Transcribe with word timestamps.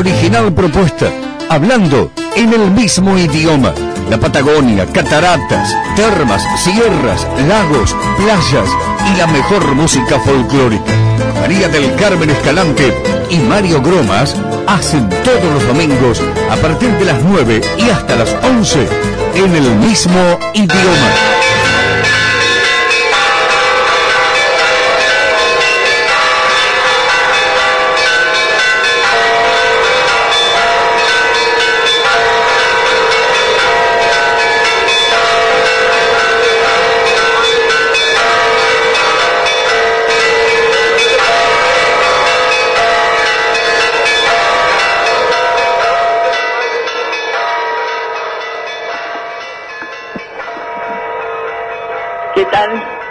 original 0.00 0.50
propuesta, 0.54 1.12
hablando 1.50 2.10
en 2.34 2.52
el 2.54 2.70
mismo 2.70 3.18
idioma. 3.18 3.74
La 4.08 4.18
Patagonia, 4.18 4.86
cataratas, 4.86 5.76
termas, 5.94 6.42
sierras, 6.58 7.26
lagos, 7.46 7.94
playas 8.16 8.68
y 9.12 9.18
la 9.18 9.26
mejor 9.26 9.74
música 9.74 10.18
folclórica. 10.20 10.92
María 11.40 11.68
del 11.68 11.94
Carmen 11.96 12.30
Escalante 12.30 12.94
y 13.28 13.36
Mario 13.40 13.82
Gromas 13.82 14.34
hacen 14.66 15.06
todos 15.22 15.52
los 15.52 15.66
domingos 15.66 16.22
a 16.50 16.56
partir 16.56 16.90
de 16.98 17.04
las 17.04 17.22
9 17.22 17.60
y 17.78 17.90
hasta 17.90 18.16
las 18.16 18.34
11 18.42 18.88
en 19.34 19.54
el 19.54 19.76
mismo 19.76 20.38
idioma. 20.54 21.39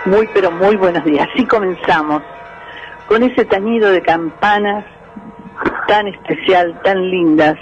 Muy, 0.09 0.27
pero 0.33 0.49
muy 0.49 0.75
buenos 0.75 1.05
días. 1.05 1.27
Así 1.31 1.45
comenzamos, 1.45 2.23
con 3.07 3.21
ese 3.21 3.45
tañido 3.45 3.91
de 3.91 4.01
campanas 4.01 4.83
tan 5.87 6.07
especial, 6.07 6.81
tan 6.83 7.11
lindas, 7.11 7.55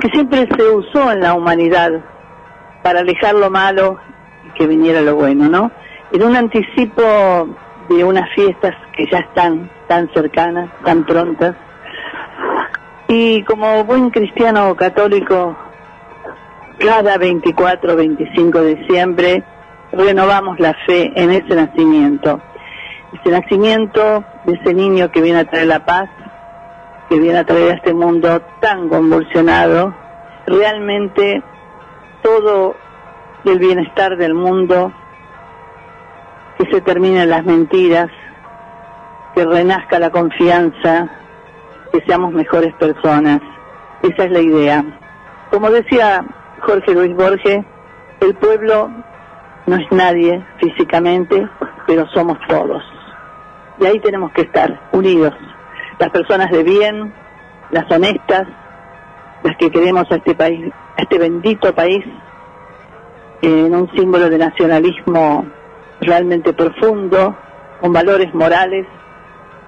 que 0.00 0.08
siempre 0.08 0.48
se 0.56 0.62
usó 0.62 1.12
en 1.12 1.20
la 1.20 1.34
humanidad 1.34 1.90
para 2.82 3.00
alejar 3.00 3.34
lo 3.34 3.50
malo 3.50 3.98
y 4.46 4.50
que 4.52 4.66
viniera 4.66 5.02
lo 5.02 5.16
bueno, 5.16 5.50
¿no? 5.50 5.70
En 6.10 6.22
un 6.22 6.34
anticipo 6.34 7.02
de 7.90 8.02
unas 8.02 8.30
fiestas 8.34 8.74
que 8.96 9.04
ya 9.10 9.18
están 9.18 9.70
tan 9.86 10.08
cercanas, 10.14 10.70
tan 10.84 11.04
prontas. 11.04 11.54
Y 13.08 13.42
como 13.42 13.84
buen 13.84 14.08
cristiano 14.08 14.74
católico, 14.74 15.54
cada 16.78 17.18
24, 17.18 17.94
25 17.94 18.60
de 18.62 18.74
diciembre 18.74 19.44
renovamos 19.96 20.58
la 20.60 20.74
fe 20.86 21.12
en 21.14 21.30
ese 21.30 21.54
nacimiento. 21.54 22.40
Ese 23.12 23.30
nacimiento 23.30 24.24
de 24.44 24.54
ese 24.54 24.74
niño 24.74 25.10
que 25.10 25.20
viene 25.20 25.40
a 25.40 25.44
traer 25.44 25.68
la 25.68 25.84
paz, 25.84 26.08
que 27.08 27.18
viene 27.18 27.38
a 27.38 27.44
traer 27.44 27.72
a 27.72 27.74
este 27.76 27.94
mundo 27.94 28.42
tan 28.60 28.88
convulsionado, 28.88 29.94
realmente 30.46 31.42
todo 32.22 32.74
el 33.44 33.58
bienestar 33.58 34.16
del 34.16 34.34
mundo, 34.34 34.92
que 36.58 36.70
se 36.70 36.80
terminen 36.80 37.30
las 37.30 37.44
mentiras, 37.44 38.08
que 39.34 39.44
renazca 39.44 39.98
la 39.98 40.10
confianza, 40.10 41.08
que 41.92 42.00
seamos 42.06 42.32
mejores 42.32 42.72
personas. 42.74 43.40
Esa 44.02 44.24
es 44.24 44.30
la 44.30 44.40
idea. 44.40 44.84
Como 45.50 45.70
decía 45.70 46.24
Jorge 46.60 46.92
Luis 46.94 47.14
Borges, 47.14 47.64
el 48.20 48.34
pueblo 48.36 48.90
no 49.66 49.76
es 49.76 49.90
nadie 49.90 50.44
físicamente, 50.58 51.48
pero 51.86 52.06
somos 52.08 52.38
todos. 52.48 52.82
Y 53.80 53.86
ahí 53.86 53.98
tenemos 54.00 54.32
que 54.32 54.42
estar, 54.42 54.88
unidos. 54.92 55.34
Las 55.98 56.10
personas 56.10 56.50
de 56.50 56.62
bien, 56.62 57.12
las 57.70 57.90
honestas, 57.90 58.46
las 59.42 59.56
que 59.56 59.70
queremos 59.70 60.10
a 60.10 60.16
este 60.16 60.34
país, 60.34 60.72
a 60.96 61.02
este 61.02 61.18
bendito 61.18 61.74
país, 61.74 62.04
en 63.42 63.74
un 63.74 63.90
símbolo 63.94 64.30
de 64.30 64.38
nacionalismo 64.38 65.46
realmente 66.00 66.52
profundo, 66.52 67.36
con 67.80 67.92
valores 67.92 68.32
morales, 68.34 68.86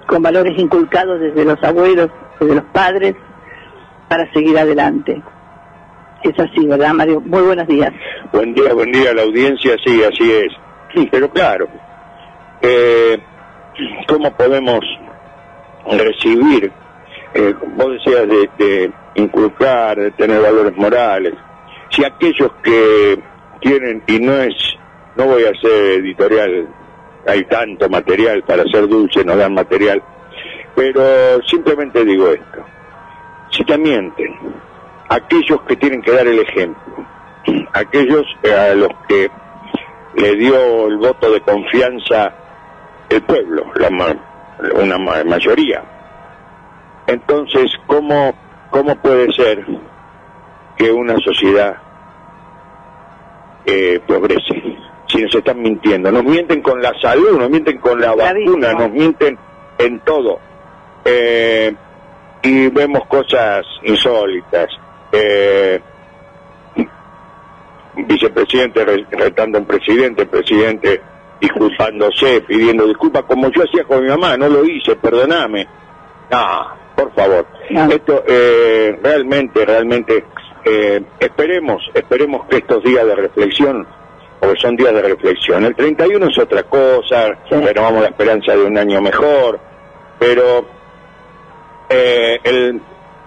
con 0.06 0.22
valores 0.22 0.58
inculcados 0.58 1.20
desde 1.20 1.44
los 1.44 1.62
abuelos, 1.62 2.10
desde 2.40 2.54
los 2.54 2.64
padres, 2.64 3.16
para 4.08 4.30
seguir 4.32 4.58
adelante. 4.58 5.22
Es 6.22 6.38
así, 6.38 6.66
¿verdad, 6.66 6.92
Mario? 6.92 7.20
Muy 7.20 7.42
buenos 7.42 7.66
días. 7.68 7.92
Buen 8.32 8.54
día, 8.54 8.72
buen 8.72 8.90
día 8.90 9.10
a 9.10 9.14
la 9.14 9.22
audiencia, 9.22 9.76
sí, 9.84 10.02
así 10.02 10.32
es. 10.32 10.52
Sí, 10.94 11.08
pero 11.10 11.30
claro, 11.30 11.68
eh, 12.62 13.18
¿cómo 14.08 14.32
podemos 14.32 14.80
recibir, 15.90 16.72
eh, 17.34 17.54
vos 17.76 17.92
decías, 17.92 18.26
de, 18.28 18.90
inculcar, 19.14 19.98
de 19.98 20.10
tener 20.12 20.40
valores 20.40 20.76
morales, 20.76 21.34
si 21.90 22.04
aquellos 22.04 22.50
que 22.62 23.18
tienen, 23.60 24.02
y 24.06 24.18
no 24.18 24.36
es, 24.38 24.54
no 25.16 25.26
voy 25.26 25.44
a 25.44 25.54
ser 25.60 26.00
editorial, 26.00 26.66
hay 27.26 27.44
tanto 27.44 27.88
material 27.88 28.42
para 28.42 28.64
ser 28.64 28.88
dulce, 28.88 29.24
no 29.24 29.36
dan 29.36 29.54
material, 29.54 30.02
pero 30.74 31.42
simplemente 31.46 32.04
digo 32.04 32.30
esto, 32.30 32.64
si 33.50 33.64
te 33.64 33.78
mienten, 33.78 34.34
aquellos 35.08 35.60
que 35.62 35.76
tienen 35.76 36.02
que 36.02 36.12
dar 36.12 36.26
el 36.26 36.38
ejemplo, 36.40 37.06
aquellos 37.72 38.24
a 38.44 38.74
los 38.74 38.90
que 39.08 39.30
le 40.16 40.34
dio 40.36 40.88
el 40.88 40.96
voto 40.96 41.30
de 41.30 41.40
confianza 41.40 42.32
el 43.08 43.22
pueblo, 43.22 43.66
la 43.76 43.88
una 44.74 44.98
mayoría. 44.98 45.82
Entonces, 47.06 47.70
¿cómo, 47.86 48.34
¿cómo 48.70 48.96
puede 48.96 49.32
ser 49.32 49.64
que 50.76 50.90
una 50.90 51.16
sociedad 51.18 51.76
eh, 53.64 54.00
progrese? 54.06 54.62
Si 55.08 55.22
nos 55.22 55.34
están 55.34 55.62
mintiendo, 55.62 56.10
nos 56.10 56.24
mienten 56.24 56.62
con 56.62 56.82
la 56.82 56.92
salud, 57.00 57.38
nos 57.38 57.48
mienten 57.48 57.78
con 57.78 58.00
la 58.00 58.14
vacuna, 58.14 58.72
nos 58.72 58.90
mienten 58.90 59.38
en 59.78 60.00
todo. 60.00 60.40
Eh, 61.04 61.72
y 62.42 62.68
vemos 62.68 63.06
cosas 63.06 63.64
insólitas 63.84 64.68
eh, 65.16 65.80
vicepresidente 67.96 68.84
retando 68.84 69.58
a 69.58 69.60
un 69.62 69.66
presidente, 69.66 70.26
presidente 70.26 71.00
disculpándose, 71.40 72.42
pidiendo 72.42 72.86
disculpas, 72.86 73.24
como 73.24 73.50
yo 73.50 73.62
hacía 73.62 73.84
con 73.84 74.02
mi 74.02 74.08
mamá, 74.08 74.36
no 74.36 74.48
lo 74.48 74.64
hice, 74.64 74.96
perdoname. 74.96 75.66
Ah, 76.30 76.74
por 76.94 77.12
favor. 77.14 77.46
Esto 77.68 78.24
eh, 78.26 78.98
realmente, 79.02 79.64
realmente, 79.64 80.24
eh, 80.64 81.02
esperemos, 81.20 81.82
esperemos 81.94 82.46
que 82.46 82.56
estos 82.58 82.82
días 82.82 83.04
de 83.06 83.14
reflexión, 83.14 83.86
porque 84.40 84.60
son 84.60 84.76
días 84.76 84.92
de 84.94 85.02
reflexión, 85.02 85.64
el 85.64 85.74
31 85.74 86.26
es 86.28 86.38
otra 86.38 86.62
cosa, 86.64 87.38
renovamos 87.50 88.02
la 88.02 88.08
esperanza 88.08 88.56
de 88.56 88.64
un 88.64 88.78
año 88.78 89.00
mejor, 89.00 89.60
pero 90.18 90.66
eh, 91.88 92.38
el, 92.42 92.80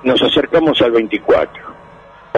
nos 0.04 0.22
acercamos 0.22 0.82
al 0.82 0.92
24 0.92 1.69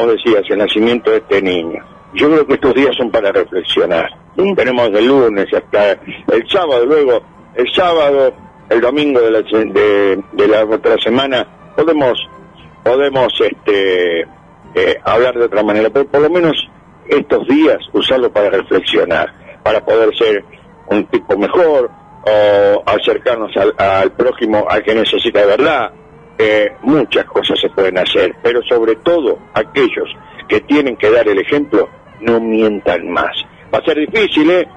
vos 0.06 0.16
decías, 0.16 0.44
el 0.50 0.58
nacimiento 0.58 1.12
de 1.12 1.18
este 1.18 1.42
niño. 1.42 1.84
Yo 2.14 2.30
creo 2.30 2.46
que 2.46 2.54
estos 2.54 2.74
días 2.74 2.96
son 2.98 3.10
para 3.12 3.32
reflexionar. 3.32 4.10
Tenemos 4.56 4.92
de 4.92 5.02
lunes 5.02 5.48
hasta 5.54 5.92
el 5.92 6.50
sábado, 6.50 6.86
luego 6.86 7.22
el 7.56 7.72
sábado, 7.74 8.34
el 8.70 8.82
domingo 8.82 9.20
de 9.22 9.32
la, 9.32 9.42
de, 9.42 10.48
la 10.48 10.66
otra 10.66 10.98
semana, 10.98 11.48
podemos 11.76 12.18
podemos 12.84 13.32
este 13.40 14.22
eh, 14.74 15.00
hablar 15.04 15.36
de 15.36 15.46
otra 15.46 15.64
manera, 15.64 15.90
pero 15.90 16.08
por 16.08 16.22
lo 16.22 16.30
menos 16.30 16.56
estos 17.08 17.48
días 17.48 17.78
usarlo 17.94 18.32
para 18.32 18.50
reflexionar, 18.50 19.34
para 19.64 19.84
poder 19.84 20.16
ser 20.18 20.44
un 20.88 21.06
tipo 21.06 21.38
mejor 21.38 21.92
o 22.24 22.84
acercarnos 22.86 23.56
al, 23.58 23.74
al 23.78 24.12
prójimo, 24.14 24.66
al 24.70 24.84
que 24.84 24.96
necesita 24.96 25.42
de 25.42 25.46
verdad, 25.46 25.92
muchas 26.82 27.26
cosas 27.26 27.60
se 27.60 27.70
pueden 27.70 27.98
hacer, 27.98 28.36
pero 28.42 28.62
sobre 28.64 28.96
todo 28.96 29.40
aquellos 29.54 30.10
que 30.48 30.62
tienen 30.62 30.98
que 30.98 31.10
dar 31.10 31.28
el 31.28 31.40
ejemplo, 31.40 31.90
no 32.22 32.40
mientan 32.40 33.10
más. 33.10 33.32
Va 33.74 33.80
a 33.80 33.84
ser 33.84 33.98
difícil, 33.98 34.50
¿eh? 34.52 34.68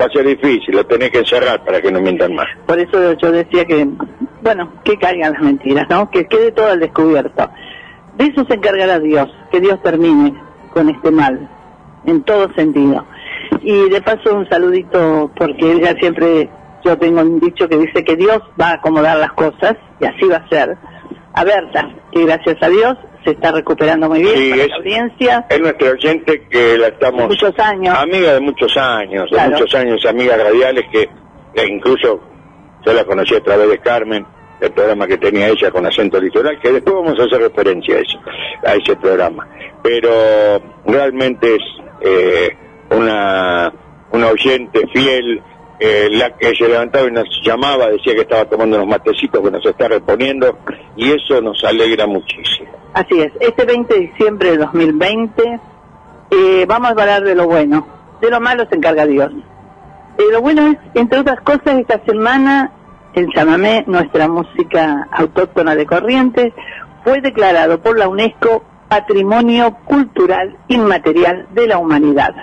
Va 0.00 0.06
a 0.06 0.10
ser 0.10 0.26
difícil, 0.26 0.74
lo 0.74 0.84
tenés 0.86 1.10
que 1.10 1.18
encerrar 1.18 1.64
para 1.64 1.80
que 1.80 1.90
no 1.90 2.00
mientan 2.00 2.34
más. 2.34 2.46
Por 2.66 2.78
eso 2.78 3.12
yo 3.14 3.32
decía 3.32 3.64
que, 3.64 3.88
bueno, 4.42 4.72
que 4.84 4.98
caigan 4.98 5.32
las 5.32 5.42
mentiras, 5.42 5.86
¿no? 5.88 6.10
Que 6.10 6.26
quede 6.26 6.52
todo 6.52 6.68
al 6.68 6.80
descubierto. 6.80 7.48
De 8.16 8.26
eso 8.26 8.44
se 8.46 8.54
encargará 8.54 8.98
Dios, 8.98 9.28
que 9.50 9.60
Dios 9.60 9.80
termine 9.82 10.34
con 10.72 10.88
este 10.88 11.10
mal, 11.10 11.48
en 12.06 12.22
todo 12.22 12.52
sentido. 12.54 13.06
Y 13.62 13.88
de 13.88 14.02
paso 14.02 14.34
un 14.34 14.48
saludito, 14.48 15.30
porque 15.36 15.72
ella 15.72 15.94
siempre, 15.98 16.50
yo 16.84 16.98
tengo 16.98 17.22
un 17.22 17.40
dicho 17.40 17.68
que 17.68 17.78
dice 17.78 18.04
que 18.04 18.16
Dios 18.16 18.42
va 18.60 18.70
a 18.70 18.74
acomodar 18.74 19.18
las 19.18 19.32
cosas, 19.32 19.76
y 20.00 20.04
así 20.04 20.26
va 20.26 20.36
a 20.36 20.48
ser 20.48 20.76
a 21.34 21.44
Berta, 21.44 21.90
que 22.12 22.24
gracias 22.24 22.56
a 22.62 22.68
Dios 22.68 22.96
se 23.24 23.30
está 23.32 23.52
recuperando 23.52 24.08
muy 24.08 24.20
bien 24.20 24.60
es, 24.60 24.68
la 24.68 24.76
audiencia. 24.76 25.46
Es 25.48 25.60
nuestra 25.60 25.90
oyente 25.90 26.46
que 26.48 26.78
la 26.78 26.88
estamos... 26.88 27.28
Muchos 27.28 27.58
años. 27.58 27.96
Amiga 27.98 28.34
de 28.34 28.40
muchos 28.40 28.76
años, 28.76 29.30
de 29.30 29.48
muchos 29.48 29.74
años, 29.74 30.06
amigas 30.06 30.38
radiales 30.38 30.84
que, 30.92 31.08
incluso 31.66 32.20
yo 32.84 32.92
la 32.92 33.04
conocí 33.04 33.34
a 33.34 33.40
través 33.40 33.68
de 33.68 33.78
Carmen, 33.78 34.24
el 34.60 34.70
programa 34.70 35.06
que 35.06 35.18
tenía 35.18 35.48
ella 35.48 35.70
con 35.70 35.84
acento 35.84 36.20
litoral, 36.20 36.60
que 36.60 36.70
después 36.70 36.94
vamos 36.94 37.18
a 37.18 37.24
hacer 37.24 37.40
referencia 37.40 37.96
a 37.96 38.00
eso, 38.00 38.18
a 38.64 38.74
ese 38.74 38.96
programa. 38.96 39.48
Pero 39.82 40.62
realmente 40.86 41.56
es 41.56 41.62
eh, 42.00 42.56
una, 42.90 43.72
una 44.12 44.28
oyente 44.28 44.86
fiel, 44.92 45.42
eh, 45.78 46.08
la 46.10 46.30
que 46.36 46.54
se 46.54 46.68
levantaba 46.68 47.08
y 47.08 47.12
nos 47.12 47.26
llamaba, 47.44 47.88
decía 47.88 48.14
que 48.14 48.22
estaba 48.22 48.44
tomando 48.44 48.76
unos 48.76 48.88
matecitos 48.88 49.42
que 49.42 49.50
nos 49.50 49.64
está 49.64 49.88
reponiendo, 49.88 50.58
y 50.96 51.10
eso 51.10 51.40
nos 51.40 51.62
alegra 51.64 52.06
muchísimo. 52.06 52.70
Así 52.92 53.20
es, 53.20 53.32
este 53.40 53.64
20 53.64 53.92
de 53.92 54.00
diciembre 54.00 54.50
de 54.52 54.58
2020 54.58 55.60
eh, 56.30 56.64
vamos 56.66 56.88
a 56.88 57.02
hablar 57.02 57.22
de 57.22 57.34
lo 57.34 57.46
bueno, 57.46 57.86
de 58.20 58.30
lo 58.30 58.40
malo 58.40 58.66
se 58.68 58.76
encarga 58.76 59.06
Dios. 59.06 59.32
Eh, 60.18 60.22
lo 60.32 60.40
bueno 60.40 60.66
es, 60.68 60.78
entre 60.94 61.20
otras 61.20 61.40
cosas, 61.40 61.78
esta 61.78 62.00
semana 62.04 62.72
el 63.14 63.28
chamamé, 63.32 63.84
nuestra 63.86 64.28
música 64.28 65.08
autóctona 65.12 65.76
de 65.76 65.86
Corrientes, 65.86 66.52
fue 67.04 67.20
declarado 67.20 67.80
por 67.80 67.98
la 67.98 68.08
UNESCO 68.08 68.64
Patrimonio 68.88 69.76
Cultural 69.84 70.56
Inmaterial 70.68 71.46
de 71.52 71.66
la 71.66 71.78
Humanidad. 71.78 72.34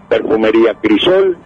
perfumería 0.08 0.74
Crisol, 0.74 1.38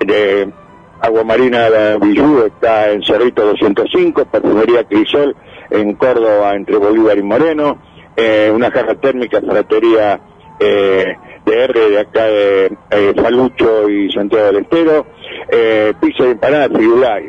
de 0.00 0.52
Agua 1.00 1.24
Marina 1.24 1.70
de 1.70 1.98
Villú 1.98 2.44
está 2.44 2.90
en 2.90 3.02
Cerrito 3.02 3.46
205, 3.46 4.26
Perfumería 4.26 4.84
Crisol 4.84 5.34
en 5.70 5.94
Córdoba 5.94 6.54
entre 6.54 6.76
Bolívar 6.76 7.16
y 7.16 7.22
Moreno, 7.22 7.78
eh, 8.16 8.50
una 8.54 8.70
caja 8.70 8.94
térmica, 8.96 9.40
ferretería 9.40 10.20
eh, 10.58 11.16
de 11.50 11.98
acá 11.98 12.24
de 12.26 12.76
eh, 12.90 13.12
Falucho 13.16 13.88
y 13.88 14.10
Santiago 14.12 14.46
del 14.46 14.56
Estero, 14.58 15.06
eh, 15.50 15.92
piso 16.00 16.24
de 16.24 16.30
empanada 16.30 16.68
figurar, 16.68 17.20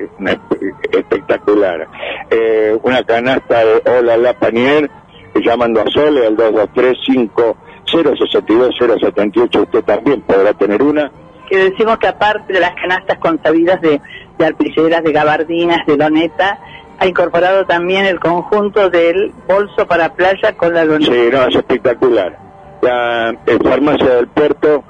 espectacular, 0.92 1.88
eh, 2.30 2.78
una 2.84 3.04
canasta 3.04 3.66
de 3.66 3.82
Hola 3.90 4.18
La 4.18 4.34
Panier, 4.34 4.90
llamando 5.44 5.82
a 5.82 5.90
Sole 5.90 6.28
al 6.28 6.36
2235 6.36 7.58
062 7.86 8.76
078, 8.78 9.62
usted 9.64 9.84
también 9.84 10.22
podrá 10.22 10.54
tener 10.54 10.82
una 10.82 11.12
que 11.50 11.58
decimos 11.58 11.98
que 11.98 12.08
aparte 12.08 12.54
de 12.54 12.62
las 12.62 12.74
canastas 12.76 13.18
consabidas 13.18 13.82
de, 13.82 14.00
de 14.38 14.46
alpiceras, 14.46 15.04
de 15.04 15.12
gabardinas, 15.12 15.86
de 15.86 15.98
loneta, 15.98 16.58
ha 16.98 17.08
incorporado 17.08 17.66
también 17.66 18.06
el 18.06 18.22
conjunto 18.22 18.90
del 18.90 19.34
bolso 19.50 19.86
para 19.86 20.14
playa 20.14 20.56
con 20.56 20.74
la 20.74 20.86
loneta. 20.86 21.12
Sí, 21.12 21.30
no, 21.30 21.44
es 21.48 21.56
espectacular. 21.56 22.51
La 22.82 23.36
farmacia 23.64 24.16
del 24.16 24.28
puerto 24.28 24.84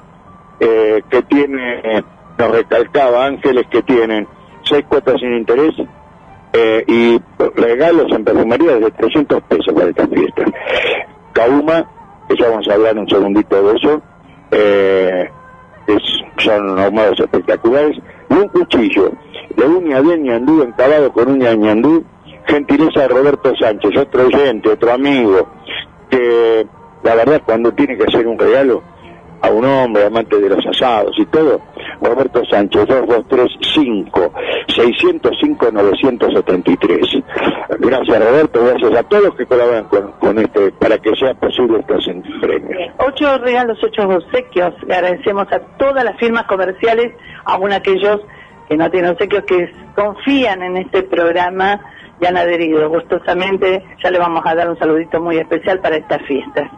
eh, 0.60 1.02
que 1.10 1.22
tiene, 1.22 2.04
nos 2.38 2.50
recalcaba 2.50 3.26
Ángeles, 3.26 3.66
que 3.70 3.82
tienen 3.82 4.26
seis 4.64 4.84
cuotas 4.88 5.20
sin 5.20 5.34
interés 5.34 5.74
eh, 6.52 6.84
y 6.86 7.20
regalos 7.56 8.10
en 8.12 8.24
perfumería 8.24 8.76
de 8.76 8.90
300 8.90 9.42
pesos 9.42 9.74
para 9.74 9.88
esta 9.88 10.06
fiesta. 10.06 10.44
Cauma, 11.32 11.88
que 12.28 12.36
ya 12.36 12.48
vamos 12.48 12.68
a 12.68 12.74
hablar 12.74 12.98
un 12.98 13.08
segundito 13.08 13.62
de 13.62 13.76
eso, 13.76 14.02
eh, 14.50 15.30
son 16.38 16.78
ahumados 16.78 17.18
espectaculares, 17.20 17.98
y 18.30 18.34
un 18.34 18.48
cuchillo 18.48 19.12
de 19.56 19.64
uña 19.64 20.02
de 20.02 20.18
ñandú 20.18 20.62
encabado 20.62 21.12
con 21.12 21.30
uña 21.30 21.50
de 21.50 21.56
ñandú, 21.56 22.04
gentileza 22.46 23.00
de 23.00 23.08
Roberto 23.08 23.52
Sánchez, 23.58 23.96
otro 23.96 24.26
oyente, 24.26 24.70
otro 24.70 24.92
amigo, 24.92 25.48
que 26.10 26.66
la 27.02 27.14
verdad 27.14 27.42
cuando 27.44 27.72
tiene 27.72 27.96
que 27.96 28.04
hacer 28.04 28.26
un 28.26 28.38
regalo 28.38 28.82
a 29.42 29.50
un 29.50 29.64
hombre 29.64 30.06
amante 30.06 30.40
de 30.40 30.48
los 30.48 30.64
asados 30.64 31.18
y 31.18 31.26
todo, 31.26 31.60
Roberto 32.00 32.44
Sánchez, 32.44 32.86
2235 32.86 34.32
605 34.68 35.72
973. 35.72 37.00
Gracias 37.80 38.24
Roberto, 38.24 38.64
gracias 38.64 38.94
a 38.94 39.02
todos 39.02 39.34
que 39.34 39.46
colaboran 39.46 39.86
con, 40.20 40.38
este, 40.38 40.70
para 40.72 40.96
que 40.98 41.14
sea 41.16 41.34
posible 41.34 41.80
estos 41.80 42.04
premios. 42.40 42.92
Ocho 42.98 43.38
regalos, 43.38 43.78
ocho 43.82 44.02
obsequios. 44.08 44.74
Le 44.86 44.94
agradecemos 44.94 45.52
a 45.52 45.58
todas 45.76 46.04
las 46.04 46.16
firmas 46.18 46.44
comerciales, 46.44 47.12
aún 47.44 47.72
aquellos 47.72 48.20
que 48.68 48.76
no 48.76 48.90
tienen 48.92 49.10
obsequios, 49.10 49.44
que 49.44 49.72
confían 49.96 50.62
en 50.62 50.76
este 50.76 51.02
programa 51.02 51.80
y 52.20 52.26
han 52.26 52.36
adherido 52.36 52.88
gustosamente. 52.88 53.84
Ya 54.04 54.10
le 54.12 54.20
vamos 54.20 54.42
a 54.46 54.54
dar 54.54 54.70
un 54.70 54.78
saludito 54.78 55.20
muy 55.20 55.38
especial 55.38 55.80
para 55.80 55.96
estas 55.96 56.22
fiestas. 56.22 56.70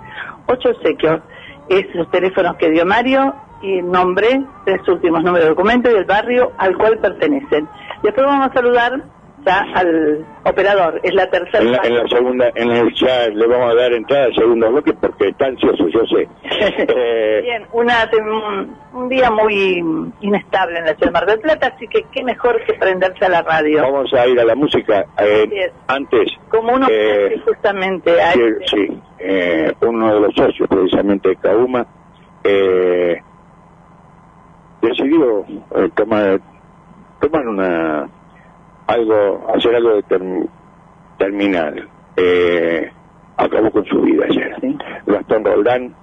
Ocho 0.46 0.70
obsequios 0.70 1.20
es 1.69 1.94
los 1.94 2.11
teléfonos 2.11 2.56
que 2.56 2.70
dio 2.70 2.85
Mario 2.85 3.35
y 3.62 3.81
nombre, 3.81 4.43
tres 4.64 4.87
últimos 4.88 5.23
números 5.23 5.44
de 5.44 5.50
documento 5.50 5.91
y 5.91 5.94
el 5.94 6.05
barrio 6.05 6.52
al 6.58 6.76
cual 6.76 6.99
pertenecen. 6.99 7.67
Después 8.02 8.26
vamos 8.26 8.50
a 8.50 8.52
saludar 8.52 9.02
ya 9.46 9.64
al 9.75 10.24
operador, 10.44 11.01
es 11.03 11.15
la 11.15 11.29
tercera. 11.29 11.81
En 11.82 11.94
la, 11.94 12.08
segunda, 12.08 12.51
en 12.55 12.70
el 12.70 12.94
chat 12.94 13.29
le 13.34 13.46
vamos 13.46 13.72
a 13.72 13.74
dar 13.74 13.93
entrada 13.93 14.24
al 14.27 14.34
segundo 14.34 14.70
bloque 14.70 14.93
porque 14.94 15.29
está 15.29 15.46
ansioso, 15.46 15.86
yo 15.89 16.01
sé. 16.06 16.29
eh... 16.89 17.41
Bien, 17.43 17.67
una, 17.72 18.08
un, 18.93 19.08
día 19.08 19.31
muy 19.31 19.82
inestable 20.20 20.79
en 20.79 20.86
la 20.86 20.94
ciudad 20.94 21.06
de 21.06 21.10
Mar 21.10 21.27
del 21.27 21.41
Plata, 21.41 21.72
así 21.74 21.86
que 21.89 22.05
qué 22.10 22.22
mejor 22.24 22.63
que 22.65 22.74
prenderse 22.74 23.24
a 23.24 23.29
la 23.29 23.43
radio. 23.43 23.82
Vamos 23.82 24.13
a 24.15 24.27
ir 24.27 24.41
a 24.41 24.44
la 24.44 24.55
música 24.55 25.05
eh, 25.19 25.70
antes. 25.89 26.32
Como 26.48 26.74
uno 26.74 26.86
eh, 26.91 27.41
justamente 27.44 28.20
a 28.20 28.32
Sí, 28.32 28.41
sí 28.67 29.01
eh, 29.26 29.74
uno 29.81 30.14
de 30.14 30.20
los 30.20 30.34
socios 30.34 30.69
precisamente 30.69 31.31
de 31.31 31.36
Cauma, 31.36 31.86
eh, 32.44 33.22
decidió 34.82 35.46
eh, 35.74 35.90
tomar, 35.94 36.40
tomar 37.20 37.48
una 37.48 38.06
algo, 38.86 39.46
hacer 39.54 39.74
algo 39.76 39.94
de 39.96 40.46
terminal. 41.16 41.88
Eh, 42.16 42.93
acabó 43.38 43.70
con 43.70 43.84
su 43.86 44.02
vida 44.02 44.26
ayer. 44.28 44.56
Gastón 45.06 45.44
Roldán, 45.44 45.94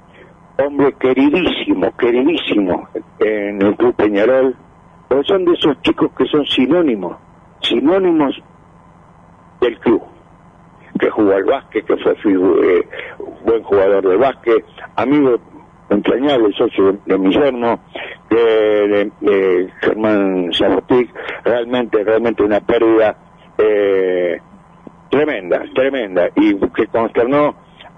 hombre 0.57 0.91
queridísimo, 0.93 1.95
queridísimo 1.97 2.89
en 3.19 3.61
el 3.61 3.75
Club 3.75 3.95
Peñarol, 3.95 4.55
pero 5.07 5.23
son 5.25 5.45
de 5.45 5.53
esos 5.53 5.79
chicos 5.83 6.11
que 6.17 6.25
son 6.25 6.43
sinónimos, 6.47 7.17
sinónimos 7.61 8.35
del 9.61 9.77
club 9.79 10.10
que 11.01 11.09
jugó 11.09 11.33
al 11.33 11.43
básquet, 11.43 11.83
que 11.83 11.97
fue 11.97 12.13
eh, 12.13 12.87
buen 13.43 13.63
jugador 13.63 14.07
de 14.07 14.17
básquet, 14.17 14.63
amigo 14.95 15.39
entrañable, 15.89 16.53
socio 16.53 16.95
de, 17.05 17.17
mi 17.17 17.33
yerno, 17.33 17.79
de, 18.29 19.69
Germán 19.81 20.51
Zabotic, 20.53 21.09
realmente, 21.43 22.03
realmente 22.03 22.43
una 22.43 22.61
pérdida 22.61 23.17
eh, 23.57 24.39
tremenda, 25.09 25.63
tremenda, 25.73 26.29
y 26.35 26.55
que 26.69 26.87
consternó, 26.87 27.55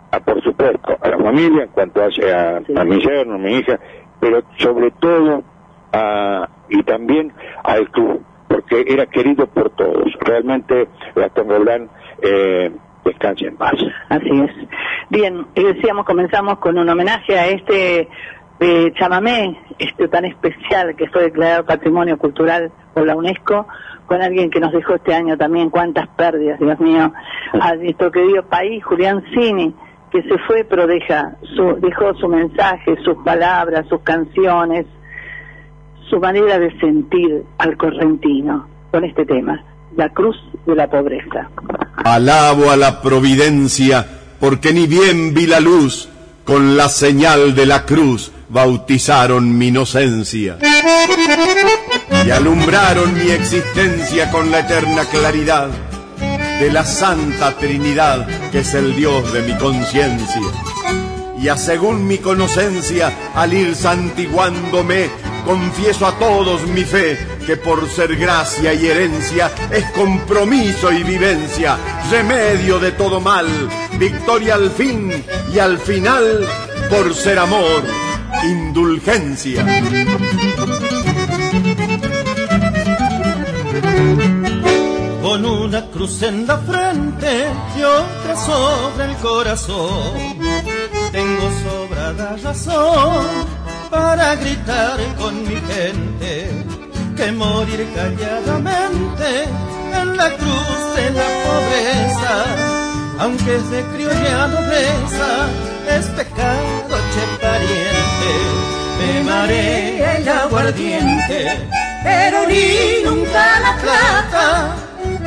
a, 0.09 0.19
por 0.21 0.41
supuesto, 0.41 0.97
a 1.01 1.09
la 1.09 1.17
familia 1.17 1.63
en 1.63 1.69
cuanto 1.69 2.03
hace 2.03 2.33
a, 2.33 2.57
a 2.57 2.83
mi 2.85 2.99
yerno, 3.01 3.35
a 3.35 3.37
mi 3.37 3.57
hija, 3.57 3.79
pero 4.19 4.43
sobre 4.57 4.91
todo 4.91 5.43
a, 5.91 6.47
y 6.69 6.81
también 6.83 7.33
al 7.63 7.89
club, 7.91 8.23
porque 8.47 8.85
era 8.87 9.05
querido 9.07 9.45
por 9.47 9.71
todos. 9.71 10.07
Realmente 10.21 10.87
Gastón 11.15 11.49
Roldán 11.49 11.89
eh, 12.23 12.71
en 13.05 13.57
paz. 13.57 13.73
Así 14.09 14.29
es. 14.29 14.51
Bien, 15.09 15.45
decíamos, 15.55 16.05
comenzamos 16.05 16.59
con 16.59 16.77
un 16.77 16.87
homenaje 16.89 17.37
a 17.37 17.47
este 17.47 18.07
de 18.59 18.93
chamamé, 18.93 19.57
este 19.77 20.07
tan 20.07 20.25
especial 20.25 20.95
que 20.95 21.09
fue 21.09 21.23
declarado 21.23 21.65
Patrimonio 21.65 22.17
Cultural 22.17 22.71
por 22.93 23.05
la 23.05 23.15
UNESCO, 23.15 23.67
con 24.05 24.21
alguien 24.21 24.49
que 24.49 24.59
nos 24.59 24.71
dejó 24.71 24.95
este 24.95 25.13
año 25.13 25.37
también, 25.37 25.69
cuántas 25.69 26.07
pérdidas, 26.09 26.59
Dios 26.59 26.79
mío, 26.79 27.11
a 27.59 27.75
nuestro 27.75 28.11
querido 28.11 28.43
país, 28.43 28.83
Julián 28.83 29.23
Cini, 29.33 29.73
que 30.11 30.21
se 30.23 30.37
fue 30.47 30.63
pero 30.63 30.87
deja 30.87 31.35
su, 31.55 31.75
dejó 31.79 32.13
su 32.15 32.27
mensaje, 32.27 32.95
sus 33.03 33.17
palabras, 33.23 33.85
sus 33.89 34.01
canciones, 34.01 34.85
su 36.09 36.19
manera 36.19 36.59
de 36.59 36.77
sentir 36.79 37.43
al 37.57 37.75
correntino 37.75 38.67
con 38.91 39.03
este 39.03 39.25
tema, 39.25 39.63
la 39.95 40.09
cruz 40.09 40.35
de 40.65 40.75
la 40.75 40.89
pobreza. 40.89 41.49
Alabo 42.03 42.71
a 42.71 42.75
la 42.75 43.01
providencia, 43.01 44.05
porque 44.39 44.73
ni 44.73 44.87
bien 44.87 45.33
vi 45.33 45.45
la 45.47 45.59
luz, 45.59 46.09
con 46.43 46.75
la 46.75 46.89
señal 46.89 47.55
de 47.55 47.65
la 47.65 47.85
cruz 47.85 48.31
bautizaron 48.49 49.57
mi 49.57 49.67
inocencia 49.67 50.57
y 52.25 52.29
alumbraron 52.29 53.13
mi 53.13 53.31
existencia 53.31 54.29
con 54.29 54.51
la 54.51 54.59
eterna 54.59 55.05
claridad 55.05 55.69
de 56.59 56.71
la 56.71 56.83
Santa 56.85 57.57
Trinidad, 57.57 58.27
que 58.51 58.59
es 58.59 58.73
el 58.73 58.95
Dios 58.95 59.33
de 59.33 59.41
mi 59.41 59.57
conciencia. 59.57 60.41
Y 61.39 61.47
a 61.49 61.57
según 61.57 62.07
mi 62.07 62.19
conocencia, 62.19 63.11
al 63.33 63.53
ir 63.53 63.75
santiguándome, 63.75 65.09
confieso 65.45 66.05
a 66.05 66.17
todos 66.17 66.67
mi 66.67 66.83
fe, 66.83 67.17
que 67.45 67.57
por 67.57 67.89
ser 67.89 68.15
gracia 68.15 68.73
y 68.73 68.87
herencia 68.87 69.51
es 69.71 69.85
compromiso 69.91 70.91
y 70.91 71.03
vivencia, 71.03 71.77
remedio 72.09 72.79
de 72.79 72.91
todo 72.91 73.19
mal, 73.19 73.47
victoria 73.97 74.55
al 74.55 74.71
fin 74.71 75.11
y 75.53 75.59
al 75.59 75.77
final, 75.77 76.47
por 76.89 77.13
ser 77.13 77.39
amor, 77.39 77.83
indulgencia. 78.43 79.65
Con 85.21 85.45
una 85.45 85.85
cruz 85.87 86.21
en 86.21 86.45
la 86.45 86.57
frente 86.59 87.47
y 87.77 87.81
otra 87.83 88.35
sobre 88.35 89.05
el 89.05 89.15
corazón, 89.17 90.37
tengo 91.11 91.49
sobrada 91.63 92.35
razón 92.43 93.62
para 93.89 94.35
gritar 94.35 94.97
con 95.17 95.43
mi 95.43 95.55
gente 95.55 96.49
que 97.15 97.31
morir 97.31 97.87
calladamente 97.95 99.43
en 99.93 100.17
la 100.17 100.29
cruz 100.35 100.95
de 100.95 101.09
la 101.11 101.27
pobreza, 101.45 102.45
aunque 103.19 103.55
es 103.55 103.69
de 103.69 103.83
criolla 103.93 104.47
nobleza, 104.47 105.47
es 105.97 106.05
pecado, 106.07 106.95
che 107.13 107.25
pariente, 107.41 108.31
me 108.99 109.23
marea 109.23 110.17
el 110.17 110.29
aguardiente, 110.29 111.69
pero 112.03 112.47
ni 112.47 113.03
nunca 113.05 113.59
la 113.59 113.77
plata, 113.77 114.75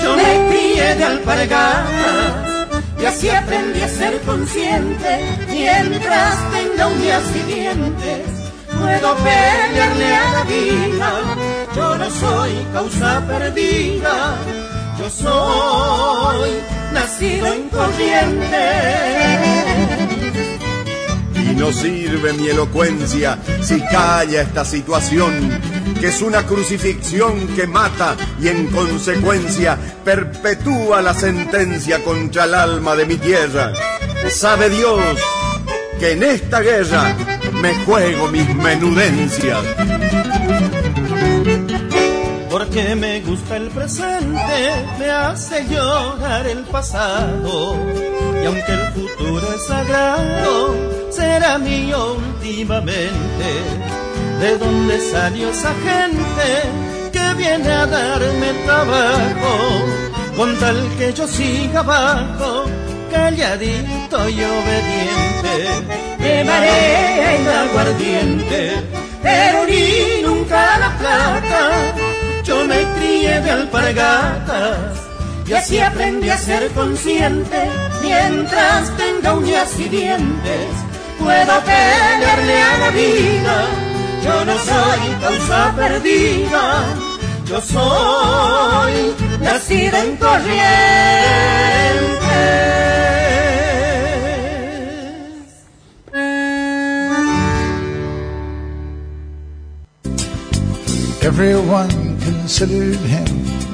yo 0.03 0.17
me 0.17 0.49
crié 0.49 0.95
de 0.97 1.05
alpargatas, 1.05 2.35
y 3.01 3.05
así 3.05 3.31
aprendí 3.31 3.81
a 3.83 3.89
ser 3.89 4.21
consciente, 4.23 5.47
mientras 5.49 6.51
tenga 6.51 6.87
uñas 6.89 7.23
y 7.35 7.53
dientes, 7.53 8.36
puedo 8.87 9.17
pelearle 9.17 10.15
a 10.15 10.33
la 10.33 10.45
vida, 10.45 11.11
yo 11.75 11.99
no 11.99 12.11
soy 12.11 12.53
causa 12.73 13.27
perdida, 13.27 14.37
yo 14.99 15.11
soy 15.11 16.51
nacido 16.93 17.53
en 17.53 17.69
corriente. 17.69 18.65
Y 21.35 21.55
no 21.57 21.73
sirve 21.73 22.33
mi 22.35 22.49
elocuencia 22.49 23.39
si 23.61 23.81
calla 23.81 24.43
esta 24.43 24.65
situación, 24.65 25.33
que 26.01 26.09
es 26.09 26.23
una 26.23 26.45
crucifixión 26.45 27.49
que 27.57 27.67
mata 27.67 28.17
y 28.41 28.49
en 28.49 28.69
consecuencia 28.69 29.77
perpetúa 30.05 31.03
la 31.03 31.15
sentencia 31.15 32.05
contra 32.05 32.45
el 32.45 32.55
alma 32.55 32.95
de 32.95 33.07
mi 33.07 33.17
tierra. 33.17 33.73
Sabe 34.29 34.71
Dios 34.71 35.19
que 35.99 36.13
en 36.13 36.23
esta 36.23 36.61
guerra 36.61 37.15
me 37.53 37.75
juego 37.85 38.29
mis 38.29 38.55
menudencias. 38.55 39.59
Porque 42.51 42.95
me 42.95 43.21
gusta 43.21 43.57
el 43.57 43.69
presente, 43.69 44.87
me 44.99 45.11
hace 45.11 45.67
llorar 45.69 46.47
el 46.47 46.65
pasado. 46.65 47.77
Y 48.43 48.47
aunque 48.47 48.73
el 48.73 48.87
futuro 48.93 49.53
es 49.55 49.67
sagrado, 49.67 50.75
será 51.11 51.59
mío 51.59 52.15
últimamente. 52.15 53.49
¿De 54.41 54.59
dónde 54.59 55.01
salió 55.01 55.51
esa 55.51 55.73
gente 55.75 57.11
que 57.13 57.35
viene 57.35 57.71
a 57.71 57.87
darme 57.87 58.53
trabajo? 58.65 59.85
Con 60.37 60.55
tal 60.57 60.77
que 60.99 61.13
yo 61.15 61.27
siga 61.27 61.81
abajo, 61.81 62.67
calladito 63.17 64.29
y 64.29 64.39
obediente. 64.45 65.55
Me 66.19 66.45
marea 66.45 67.35
el 67.37 67.49
aguardiente, 67.65 68.61
pero 69.23 69.59
ni 69.67 70.23
nunca 70.23 70.79
la 70.79 70.91
plata. 71.01 71.63
Yo 72.45 72.65
me 72.65 72.81
crié 72.97 73.41
de 73.41 73.51
alpargatas 73.51 74.93
y 75.47 75.53
así 75.53 75.79
aprendí 75.79 76.29
a 76.31 76.39
ser 76.39 76.69
consciente. 76.73 77.61
Mientras 78.03 78.97
tenga 78.97 79.35
uñas 79.35 79.71
y 79.79 79.89
dientes, 79.89 80.69
puedo 81.19 81.55
pelearle 81.71 82.57
a 82.71 82.79
la 82.83 82.91
vida. 82.91 83.57
Yo 84.25 84.45
no 84.45 84.57
soy 84.71 85.03
causa 85.25 85.73
perdida, 85.77 86.65
yo 87.49 87.61
soy 87.61 89.26
nacida 89.41 90.05
en 90.05 90.17
corrientes. 90.17 90.77
Everyone 101.23 101.91
considered 102.21 102.97
him 102.97 103.27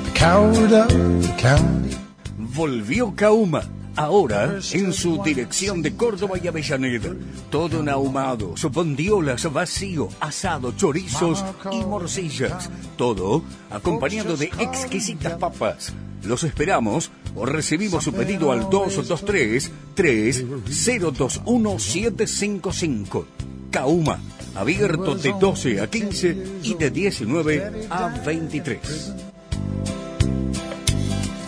the 0.04 0.12
coward 0.14 0.72
of 0.72 0.88
the 1.22 1.34
county. 1.38 1.96
Volvió 2.38 3.14
Kauma. 3.14 3.62
Ahora 3.96 4.58
en 4.72 4.92
su 4.92 5.22
dirección 5.22 5.82
de 5.82 5.94
Córdoba 5.94 6.38
y 6.42 6.48
Avellaneda. 6.48 7.10
Todo 7.50 7.80
en 7.80 7.88
ahumados, 7.88 8.64
bondiolas, 8.70 9.52
vacío, 9.52 10.08
asado, 10.20 10.72
chorizos 10.72 11.44
y 11.70 11.84
morcillas. 11.84 12.70
Todo 12.96 13.42
acompañado 13.70 14.36
de 14.36 14.46
exquisitas 14.58 15.34
papas. 15.34 15.92
Los 16.24 16.44
esperamos 16.44 17.10
o 17.34 17.44
recibimos 17.44 18.04
su 18.04 18.12
pedido 18.12 18.52
al 18.52 18.70
223 18.70 19.70
3021 19.94 21.78
755. 21.78 23.26
Kauma 23.70 24.18
abierto 24.54 25.14
de 25.14 25.34
12 25.38 25.80
a 25.80 25.86
15 25.88 26.46
y 26.62 26.74
de 26.74 26.90
19 26.90 27.86
a 27.90 28.08
23. 28.24 29.14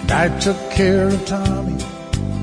I 0.06 0.28
took 0.38 0.56
care 0.70 1.08
of 1.08 1.24
Tommy, 1.26 1.76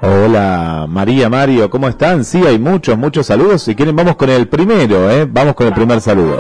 Hola 0.05 0.87
María, 0.89 1.29
Mario, 1.29 1.71
¿cómo 1.71 1.87
están? 1.87 2.25
Sí, 2.25 2.45
hay 2.45 2.59
muchos, 2.59 2.99
muchos 2.99 3.25
saludos. 3.25 3.63
Si 3.63 3.77
quieren, 3.77 3.95
vamos 3.95 4.17
con 4.17 4.31
el 4.31 4.49
primero, 4.49 5.09
¿eh? 5.09 5.29
Vamos 5.31 5.55
con 5.55 5.69
el 5.69 5.73
primer 5.73 6.01
saludo. 6.01 6.39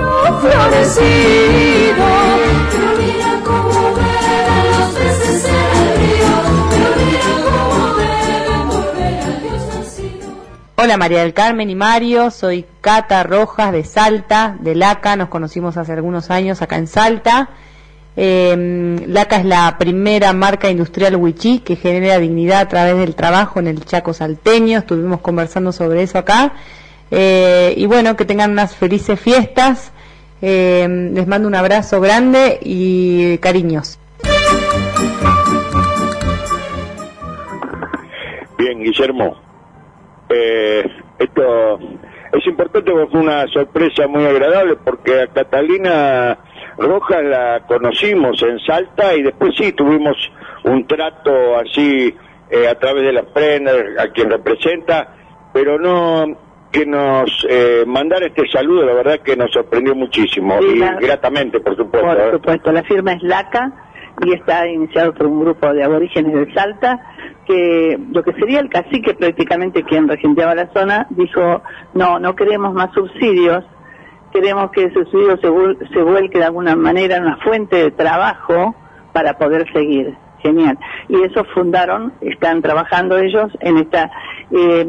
Hola 10.83 10.97
María 10.97 11.21
del 11.21 11.33
Carmen 11.33 11.71
y 11.71 11.77
Mario, 11.77 12.33
soy 12.33 12.65
Cata 12.81 13.23
Rojas 13.23 13.71
de 13.71 13.85
Salta, 13.85 14.57
de 14.59 14.75
Laca, 14.75 15.15
nos 15.15 15.29
conocimos 15.29 15.77
hace 15.77 15.93
algunos 15.93 16.29
años 16.29 16.61
acá 16.61 16.77
en 16.77 16.89
Salta. 16.89 17.51
Eh, 18.17 18.97
Laca 19.07 19.37
es 19.37 19.45
la 19.45 19.77
primera 19.79 20.33
marca 20.33 20.69
industrial 20.69 21.15
Wichí 21.15 21.61
que 21.61 21.77
genera 21.77 22.19
dignidad 22.19 22.63
a 22.63 22.69
través 22.69 22.97
del 22.97 23.15
trabajo 23.15 23.61
en 23.61 23.69
el 23.69 23.85
Chaco 23.85 24.13
salteño, 24.13 24.81
estuvimos 24.81 25.21
conversando 25.21 25.71
sobre 25.71 26.03
eso 26.03 26.19
acá. 26.19 26.55
Eh, 27.13 27.75
y 27.77 27.87
bueno, 27.87 28.17
que 28.17 28.25
tengan 28.25 28.51
unas 28.51 28.75
felices 28.75 29.21
fiestas. 29.21 29.93
Eh, 30.41 31.11
les 31.15 31.29
mando 31.29 31.47
un 31.47 31.55
abrazo 31.55 32.01
grande 32.01 32.59
y 32.61 33.39
cariños. 33.39 34.01
Bien, 38.59 38.83
Guillermo. 38.83 39.52
Eh, 40.35 40.85
esto 41.19 41.79
es 42.33 42.47
importante 42.47 42.91
porque 42.91 43.11
fue 43.11 43.21
una 43.21 43.47
sorpresa 43.49 44.07
muy 44.09 44.25
agradable 44.25 44.77
porque 44.77 45.21
a 45.23 45.27
Catalina 45.29 46.39
Rojas 46.79 47.23
la 47.25 47.61
conocimos 47.67 48.43
en 48.43 48.59
Salta 48.61 49.15
y 49.15 49.23
después 49.23 49.53
sí 49.57 49.73
tuvimos 49.73 50.17
un 50.65 50.87
trato 50.87 51.59
así 51.59 52.15
eh, 52.51 52.69
a 52.69 52.75
través 52.79 53.05
de 53.05 53.13
las 53.13 53.27
prendas, 53.27 53.77
a 53.99 54.09
quien 54.09 54.31
representa, 54.31 55.15
pero 55.53 55.79
no 55.79 56.25
que 56.71 56.87
nos 56.87 57.29
eh, 57.51 57.85
mandara 57.87 58.27
este 58.27 58.49
saludo, 58.49 58.87
la 58.87 58.95
verdad 58.95 59.19
que 59.21 59.37
nos 59.37 59.51
sorprendió 59.53 59.95
muchísimo 59.95 60.59
Sí, 60.61 60.69
y 60.75 60.79
la- 60.79 60.95
gratamente, 60.99 61.61
por 61.61 61.77
supuesto. 61.77 62.09
Por 62.09 62.19
¿eh? 62.19 62.31
supuesto, 62.33 62.73
la 62.73 62.83
firma 62.85 63.13
es 63.13 63.23
LACA 63.23 63.71
y 64.21 64.33
está 64.35 64.67
iniciado 64.69 65.15
por 65.15 65.27
un 65.27 65.41
grupo 65.41 65.73
de 65.73 65.83
aborígenes 65.83 66.33
de 66.35 66.53
Salta 66.53 67.01
que 67.47 67.99
lo 68.13 68.23
que 68.23 68.33
sería 68.35 68.61
el 68.61 68.69
cacique 68.69 69.15
prácticamente 69.15 69.83
quien 69.83 70.09
regenteaba 70.09 70.55
la 70.55 70.73
zona 70.73 71.07
dijo 71.11 71.63
no, 71.95 72.19
no 72.19 72.37
queremos 72.37 72.73
más 72.75 72.93
subsidios, 72.93 73.65
queremos 74.33 74.71
que 74.71 74.85
ese 74.85 74.95
subsidio 74.95 75.37
se, 75.39 75.89
se 75.93 76.03
vuelque 76.03 76.39
de 76.39 76.45
alguna 76.45 76.77
manera 76.77 77.17
en 77.17 77.25
una 77.25 77.37
fuente 77.39 77.77
de 77.77 77.91
trabajo 77.91 78.75
para 79.13 79.39
poder 79.39 79.71
seguir. 79.73 80.17
Genial. 80.39 80.77
Y 81.09 81.23
eso 81.23 81.45
fundaron, 81.55 82.15
están 82.21 82.63
trabajando 82.63 83.17
ellos 83.17 83.53
en 83.61 83.77
esta 83.79 84.11
eh, 84.51 84.85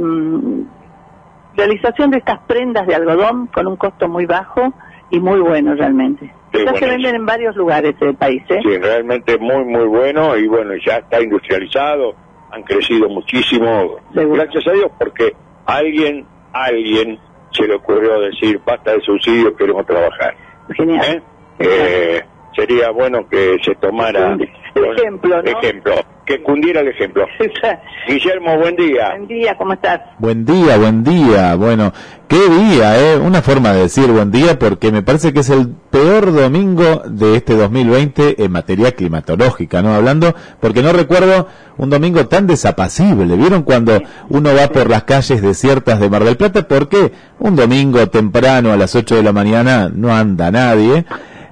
realización 1.56 2.10
de 2.10 2.18
estas 2.18 2.40
prendas 2.48 2.88
de 2.88 2.96
algodón 2.96 3.46
con 3.48 3.68
un 3.68 3.76
costo 3.76 4.08
muy 4.08 4.26
bajo 4.26 4.74
y 5.12 5.20
muy 5.20 5.40
bueno 5.42 5.76
realmente. 5.76 6.34
Sí, 6.54 6.60
se 6.80 6.86
venden 6.86 7.16
en 7.16 7.26
varios 7.26 7.56
lugares 7.56 8.00
del 8.00 8.16
país, 8.16 8.44
¿eh? 8.50 8.60
Sí, 8.62 8.78
realmente 8.78 9.38
muy, 9.39 9.63
muy 9.66 9.86
bueno 9.86 10.38
y 10.38 10.48
bueno, 10.48 10.74
ya 10.86 10.98
está 10.98 11.20
industrializado, 11.22 12.16
han 12.52 12.62
crecido 12.63 13.10
muchísimo, 13.10 13.98
Seguro. 14.13 14.44
gracias 14.44 14.68
a 14.68 14.72
Dios, 14.72 14.92
porque 15.00 15.34
alguien, 15.66 16.26
alguien 16.54 17.20
se 17.52 17.68
le 17.68 17.76
ocurrió 17.76 18.20
decir, 18.20 18.60
basta 18.66 18.94
de 18.94 19.02
subsidios, 19.02 19.54
queremos 19.58 19.86
trabajar. 19.86 20.36
Genial. 20.76 21.06
¿eh? 21.06 21.22
Eh, 21.60 22.22
sería 22.56 22.89
bueno 22.92 23.28
que 23.28 23.58
se 23.63 23.76
tomara 23.76 24.38
El 24.76 24.86
ejemplo, 24.98 25.42
¿no? 25.42 25.60
ejemplo, 25.60 25.94
que 26.26 26.42
cundiera 26.42 26.82
el 26.82 26.89
ejemplo. 26.89 27.26
Guillermo, 28.08 28.58
buen 28.58 28.76
día. 28.76 29.10
Buen 29.10 29.28
día, 29.28 29.56
¿cómo 29.58 29.74
estás? 29.74 30.02
Buen 30.20 30.46
día, 30.46 30.78
buen 30.78 31.04
día. 31.04 31.56
Bueno, 31.56 31.94
qué 32.28 32.50
día, 32.50 33.00
¿eh? 33.00 33.18
Una 33.18 33.42
forma 33.42 33.74
de 33.74 33.84
decir 33.84 34.08
buen 34.08 34.32
día 34.32 34.58
porque 34.58 34.92
me 34.92 35.02
parece 35.02 35.34
que 35.34 35.42
es 35.42 35.50
el 35.50 35.70
peor 35.89 36.34
domingo 36.34 37.04
de 37.06 37.36
este 37.36 37.56
2020 37.56 38.44
en 38.44 38.52
materia 38.52 38.94
climatológica, 38.94 39.82
¿no? 39.82 39.94
Hablando, 39.94 40.34
porque 40.60 40.82
no 40.82 40.94
recuerdo 40.94 41.48
un 41.78 41.89
domingo 41.89 42.28
tan 42.28 42.48
desapacible. 42.48 43.36
¿Vieron 43.36 43.63
cuando 43.63 44.02
uno 44.30 44.52
va 44.56 44.68
por 44.68 44.89
las 44.89 45.04
calles 45.04 45.42
desiertas 45.42 46.00
de 46.00 46.10
Mar 46.10 46.24
del 46.24 46.38
Plata? 46.38 46.68
Porque 46.68 47.12
un 47.39 47.56
domingo 47.56 48.08
temprano 48.08 48.72
a 48.72 48.78
las 48.78 48.96
8 48.96 49.16
de 49.16 49.24
la 49.24 49.34
mañana 49.34 49.89
no 49.94 50.13
anda 50.13 50.52
nadie. 50.52 51.06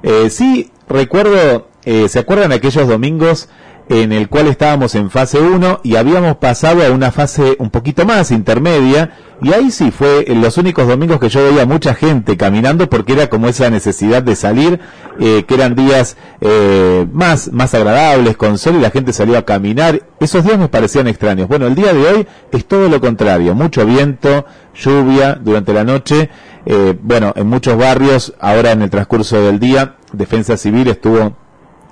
Eh, 0.03 0.29
sí, 0.29 0.71
recuerdo, 0.91 1.67
eh, 1.85 2.07
¿se 2.09 2.19
acuerdan 2.19 2.51
aquellos 2.51 2.87
domingos 2.87 3.49
en 3.89 4.11
el 4.13 4.29
cual 4.29 4.47
estábamos 4.47 4.95
en 4.95 5.09
fase 5.09 5.39
1 5.39 5.81
y 5.83 5.95
habíamos 5.95 6.37
pasado 6.37 6.85
a 6.85 6.91
una 6.91 7.11
fase 7.11 7.55
un 7.59 7.69
poquito 7.69 8.05
más 8.05 8.31
intermedia 8.31 9.11
y 9.41 9.53
ahí 9.53 9.71
sí 9.71 9.91
fue 9.91 10.31
en 10.31 10.39
los 10.39 10.57
únicos 10.57 10.87
domingos 10.87 11.19
que 11.19 11.27
yo 11.27 11.43
veía 11.43 11.65
mucha 11.65 11.95
gente 11.95 12.37
caminando 12.37 12.89
porque 12.89 13.13
era 13.13 13.27
como 13.27 13.47
esa 13.47 13.69
necesidad 13.69 14.21
de 14.21 14.35
salir, 14.35 14.79
eh, 15.19 15.43
que 15.47 15.55
eran 15.55 15.75
días 15.75 16.15
eh, 16.41 17.07
más, 17.11 17.51
más 17.51 17.73
agradables 17.73 18.37
con 18.37 18.57
sol 18.57 18.75
y 18.75 18.81
la 18.81 18.91
gente 18.91 19.13
salía 19.13 19.39
a 19.39 19.45
caminar. 19.45 20.03
Esos 20.19 20.45
días 20.45 20.59
me 20.59 20.69
parecían 20.69 21.07
extraños. 21.07 21.47
Bueno, 21.47 21.65
el 21.65 21.75
día 21.75 21.91
de 21.93 22.07
hoy 22.07 22.27
es 22.51 22.65
todo 22.65 22.87
lo 22.87 23.01
contrario, 23.01 23.55
mucho 23.55 23.85
viento, 23.85 24.45
lluvia 24.75 25.39
durante 25.41 25.73
la 25.73 25.83
noche. 25.83 26.29
Eh, 26.65 26.95
bueno, 27.01 27.33
en 27.35 27.47
muchos 27.47 27.77
barrios, 27.77 28.33
ahora 28.39 28.71
en 28.71 28.81
el 28.81 28.89
transcurso 28.89 29.41
del 29.41 29.59
día, 29.59 29.95
Defensa 30.13 30.57
Civil 30.57 30.87
estuvo 30.87 31.35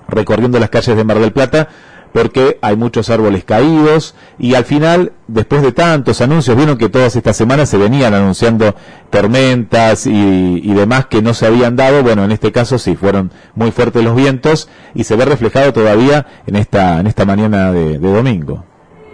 recorriendo 0.08 0.60
las 0.60 0.70
calles 0.70 0.96
de 0.96 1.04
Mar 1.04 1.20
del 1.20 1.32
Plata 1.32 1.70
porque 2.12 2.58
hay 2.62 2.76
muchos 2.76 3.10
árboles 3.10 3.44
caídos 3.44 4.16
y 4.38 4.56
al 4.56 4.66
final, 4.66 5.14
después 5.28 5.62
de 5.62 5.72
tantos 5.72 6.22
anuncios, 6.22 6.56
vieron 6.58 6.78
que 6.78 6.90
todas 6.90 7.16
estas 7.16 7.38
semanas 7.38 7.70
se 7.70 7.78
venían 7.78 8.14
anunciando 8.14 8.76
tormentas 9.10 10.08
y, 10.08 10.74
demás 10.74 11.08
que 11.08 11.22
no 11.22 11.34
se 11.34 11.46
habían 11.46 11.76
dado, 11.76 12.04
bueno, 12.04 12.24
en 12.24 12.32
este 12.32 12.52
caso 12.52 12.78
sí, 12.78 12.96
fueron 12.96 13.32
muy 13.54 13.72
fuertes 13.72 14.04
los 14.04 14.16
vientos 14.16 14.70
y 14.96 15.04
se 15.04 15.16
ve 15.16 15.26
reflejado 15.26 15.74
todavía 15.74 16.26
en 16.48 16.56
esta, 16.56 17.00
en 17.00 17.08
esta 17.08 17.26
mañana 17.26 17.72
de, 17.72 18.00
de 18.00 18.12
domingo. 18.12 18.64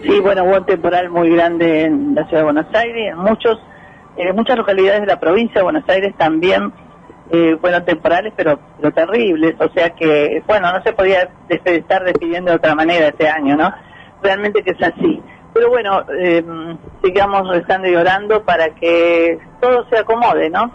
Sí, 0.04 0.20
bueno, 0.20 0.44
hubo 0.44 0.58
un 0.58 0.66
temporal 0.66 1.10
muy 1.10 1.30
grande 1.32 1.86
en 1.86 2.14
la 2.14 2.24
ciudad 2.26 2.40
de 2.40 2.44
Buenos 2.44 2.68
Aires, 2.74 3.16
muchos 3.18 3.58
en 4.18 4.36
muchas 4.36 4.58
localidades 4.58 5.02
de 5.02 5.08
la 5.08 5.20
provincia 5.20 5.56
de 5.56 5.64
Buenos 5.64 5.88
Aires 5.88 6.14
también 6.18 6.72
eh, 7.32 7.58
fueron 7.60 7.84
temporales, 7.86 8.34
pero, 8.36 8.60
pero 8.78 8.94
terribles. 8.94 9.56
O 9.60 9.70
sea 9.74 9.90
que, 9.92 10.44
bueno, 10.48 10.72
no 10.72 10.82
se 10.84 10.94
podía 10.94 11.30
estar 11.50 12.04
despidiendo 12.04 12.52
de 12.52 12.58
otra 12.58 12.76
manera 12.76 13.08
este 13.08 13.28
año, 13.28 13.56
¿no? 13.56 13.74
Realmente 14.22 14.64
que 14.64 14.72
es 14.72 14.82
así. 14.82 15.22
Pero 15.54 15.70
bueno, 15.70 16.04
eh, 16.20 16.44
sigamos 17.04 17.48
rezando 17.50 17.88
y 17.88 17.96
orando 17.96 18.44
para 18.44 18.70
que 18.76 19.40
todo 19.62 19.88
se 19.90 19.98
acomode, 19.98 20.50
¿no? 20.50 20.72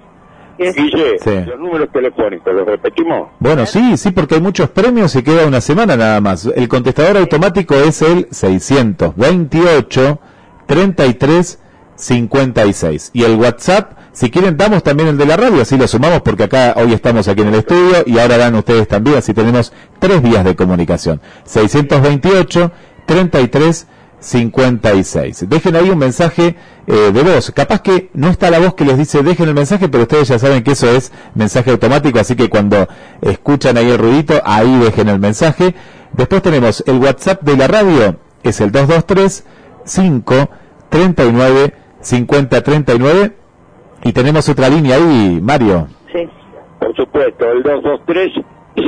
Guille, 0.59 1.17
los 1.47 1.59
números 1.59 1.89
telefónicos, 1.91 2.53
¿los 2.53 2.67
repetimos? 2.67 3.31
Bueno, 3.39 3.65
sí, 3.65 3.97
sí, 3.97 4.11
porque 4.11 4.35
hay 4.35 4.43
muchos 4.43 4.69
premios 4.69 5.17
y 5.17 5.23
queda 5.23 5.47
una 5.47 5.63
semana 5.63 5.97
nada 5.97 6.21
más. 6.21 6.45
El 6.45 6.69
contestador 6.69 7.17
automático 7.17 7.75
es 7.77 8.03
el 8.03 8.27
628 8.31 10.19
33 10.67 11.63
56. 12.01 13.11
Y 13.13 13.25
el 13.25 13.37
WhatsApp, 13.37 13.93
si 14.13 14.31
quieren, 14.31 14.57
damos 14.57 14.83
también 14.83 15.11
el 15.11 15.19
de 15.19 15.27
la 15.27 15.37
radio, 15.37 15.63
así 15.63 15.77
lo 15.77 15.87
sumamos 15.87 16.23
porque 16.23 16.45
acá 16.45 16.75
hoy 16.77 16.93
estamos 16.93 17.29
aquí 17.29 17.43
en 17.43 17.49
el 17.49 17.57
estudio 17.57 18.03
y 18.07 18.19
ahora 18.19 18.39
dan 18.39 18.55
ustedes 18.55 18.89
también, 18.89 19.19
así 19.19 19.35
tenemos 19.35 19.73
tres 19.99 20.23
vías 20.23 20.45
de 20.45 20.57
comunicación. 20.57 21.21
628 21.45 22.73
33 23.07 23.87
56. 24.21 25.49
Dejen 25.49 25.77
ahí 25.77 25.91
un 25.91 25.99
mensaje 25.99 26.55
eh, 26.87 27.11
de 27.13 27.23
voz. 27.23 27.51
Capaz 27.53 27.81
que 27.81 28.11
no 28.13 28.29
está 28.29 28.51
la 28.51 28.59
voz 28.59 28.75
que 28.75 28.85
les 28.85 28.99
dice 28.99 29.23
dejen 29.23 29.49
el 29.49 29.55
mensaje, 29.55 29.89
pero 29.89 30.03
ustedes 30.03 30.29
ya 30.29 30.39
saben 30.39 30.63
que 30.63 30.73
eso 30.73 30.89
es 30.91 31.11
mensaje 31.35 31.71
automático, 31.71 32.19
así 32.19 32.37
que 32.37 32.51
cuando 32.51 32.87
escuchan 33.23 33.77
ahí 33.77 33.91
el 33.91 33.99
ruidito, 33.99 34.41
ahí 34.45 34.79
dejen 34.79 35.09
el 35.09 35.19
mensaje. 35.19 35.75
Después 36.13 36.43
tenemos 36.43 36.85
el 36.87 36.99
WhatsApp 36.99 37.43
de 37.43 37.57
la 37.57 37.69
radio, 37.69 38.17
es 38.43 38.61
el 38.61 38.73
223 38.73 39.45
539 39.87 41.80
5039 42.01 43.33
y 44.05 44.13
tenemos 44.13 44.49
otra 44.49 44.69
línea 44.69 44.97
ahí, 44.97 45.41
Mario. 45.43 45.89
Sí. 46.13 46.29
Por 46.79 46.97
supuesto, 46.97 47.51
el 47.51 47.63
223 47.63 48.33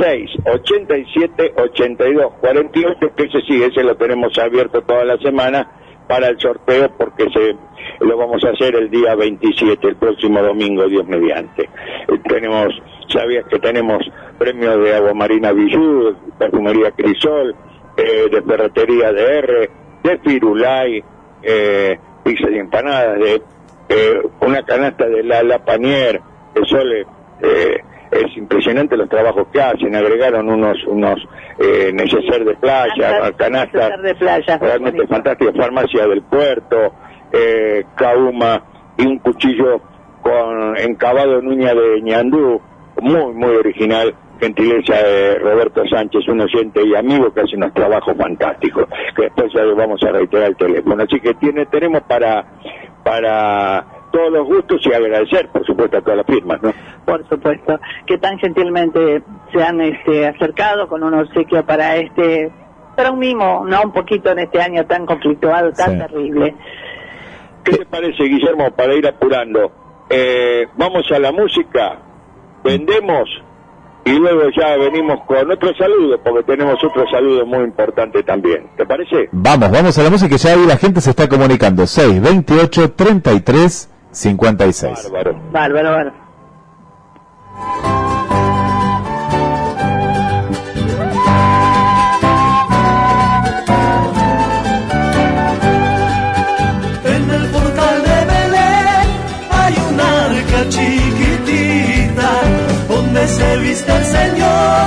6 0.01 0.31
87 0.47 1.55
82 1.57 2.33
48 2.41 2.99
que 3.17 3.25
ese 3.25 3.41
sí, 3.47 3.63
ese 3.63 3.83
lo 3.83 3.97
tenemos 3.97 4.37
abierto 4.39 4.81
toda 4.83 5.05
la 5.05 5.19
semana 5.19 5.69
para 6.09 6.29
el 6.29 6.39
sorteo 6.39 6.91
porque 6.97 7.25
se 7.31 7.57
lo 8.05 8.17
vamos 8.17 8.43
a 8.45 8.51
hacer 8.51 8.75
el 8.75 8.91
día 8.91 9.15
27, 9.15 9.89
el 9.89 9.97
próximo 9.97 10.43
domingo, 10.43 10.87
Dios 10.87 11.07
mediante. 11.07 11.63
Eh, 11.63 12.19
tenemos, 12.29 12.69
sabías 13.09 13.45
que 13.47 13.59
tenemos 13.59 13.99
premios 14.39 14.83
de 14.83 14.95
agua 14.95 15.15
marina 15.15 15.53
Villú, 15.53 16.17
perfumería 16.39 16.91
Crisol, 16.93 17.55
eh, 17.97 18.29
de 18.31 18.43
ferretería 18.43 19.13
de 19.13 19.39
R, 19.39 19.71
de 20.03 20.19
Firulay, 20.19 21.05
eh, 21.43 21.99
pizza 22.23 22.51
y 22.51 22.59
empanadas, 22.59 23.19
de 23.19 23.43
eh, 23.89 24.23
una 24.41 24.63
canasta 24.63 25.07
de 25.07 25.23
la, 25.23 25.43
la 25.43 25.59
Panier, 25.65 26.21
de 26.55 26.65
Sole, 26.67 27.07
eh, 27.43 27.77
es 28.13 28.37
impresionante 28.37 28.97
los 28.97 29.09
trabajos 29.09 29.49
que 29.53 29.61
hacen, 29.61 29.95
agregaron 29.97 30.49
unos 30.49 30.77
unos 30.87 31.19
eh, 31.59 31.91
neceser 31.95 32.45
de 32.45 32.55
playa, 32.57 33.33
canastas 33.37 34.03
de 34.03 34.15
playa, 34.15 34.59
realmente 34.59 35.07
fantásticas, 35.07 35.57
farmacia 35.57 36.07
del 36.07 36.23
puerto, 36.23 36.93
eh, 37.33 37.85
Kauma 37.97 38.63
y 38.99 39.07
un 39.07 39.19
cuchillo 39.19 39.81
con 40.21 40.77
encabado 40.77 41.39
en 41.39 41.49
uña 41.49 41.75
de 41.75 42.03
ñandú, 42.03 42.61
muy 43.01 43.33
muy 43.33 43.57
original, 43.57 44.15
gentileza 44.43 44.95
de 44.95 45.39
Roberto 45.39 45.83
Sánchez, 45.89 46.27
un 46.27 46.41
oyente 46.41 46.85
y 46.85 46.97
amigo 46.97 47.33
que 47.33 47.43
hace 47.43 47.57
unos 47.57 47.73
trabajos 47.73 48.17
fantásticos, 48.17 48.87
que 49.15 49.23
después 49.23 49.53
ya 49.55 49.63
le 49.63 49.75
vamos 49.75 50.03
a 50.03 50.11
reiterar 50.11 50.49
el 50.49 50.57
teléfono. 50.57 51.05
Así 51.05 51.21
que 51.21 51.35
tiene 51.35 51.67
tenemos 51.67 52.03
para 52.03 52.45
para 53.05 53.87
todos 54.11 54.33
los 54.33 54.47
gustos 54.47 54.81
y 54.85 54.93
agradecer, 54.93 55.49
por 55.49 55.65
supuesto, 55.65 55.99
a 55.99 56.01
todas 56.01 56.19
las 56.19 56.27
firmas, 56.27 56.61
¿no? 56.63 56.73
Por 57.05 57.27
supuesto, 57.29 57.79
que 58.07 58.19
tan 58.19 58.39
gentilmente 58.39 59.23
se 59.53 59.63
han 59.63 59.81
este, 59.81 60.27
acercado 60.27 60.89
con 60.89 61.03
un 61.03 61.15
obsequio 61.15 61.65
para 61.65 61.97
este, 61.97 62.51
para 62.97 63.11
un 63.13 63.21
mimo, 63.21 63.65
no 63.65 63.83
un 63.83 63.93
poquito 63.93 64.31
en 64.31 64.41
este 64.41 64.61
año 64.61 64.85
tan 64.87 65.07
conflictuado, 65.07 65.73
tan 65.73 65.99
terrible. 65.99 66.55
¿Qué 67.65 67.79
te 67.79 67.87
parece, 67.87 68.25
Guillermo, 68.25 68.71
para 68.73 68.95
ir 68.95 69.07
apurando? 69.07 69.73
Eh, 70.11 70.67
vamos 70.77 71.11
a 71.11 71.19
la 71.19 71.33
música, 71.33 71.99
vendemos 72.63 73.29
y 74.05 74.13
luego 74.13 74.43
ya 74.57 74.77
venimos 74.77 75.21
con 75.27 75.51
otro 75.51 75.75
saludo, 75.77 76.21
porque 76.23 76.43
tenemos 76.43 76.83
otro 76.83 77.05
saludo 77.11 77.47
muy 77.47 77.65
importante 77.65 78.23
también. 78.23 78.69
¿Te 78.77 78.85
parece? 78.85 79.29
Vamos, 79.33 79.71
vamos 79.71 79.97
a 79.99 80.03
la 80.03 80.11
música, 80.11 80.37
ya 80.37 80.53
ahí 80.53 80.67
la 80.67 80.77
gente 80.77 81.01
se 81.01 81.11
está 81.11 81.29
comunicando. 81.29 81.87
6, 81.87 82.21
28, 82.21 82.93
33, 82.93 83.91
56. 84.11 85.11
Bárbaro. 85.11 85.41
Bárbaro, 85.53 85.91
bárbaro. 85.91 86.23
Viste 103.73 103.97
el 103.97 104.05
Señor 104.05 104.87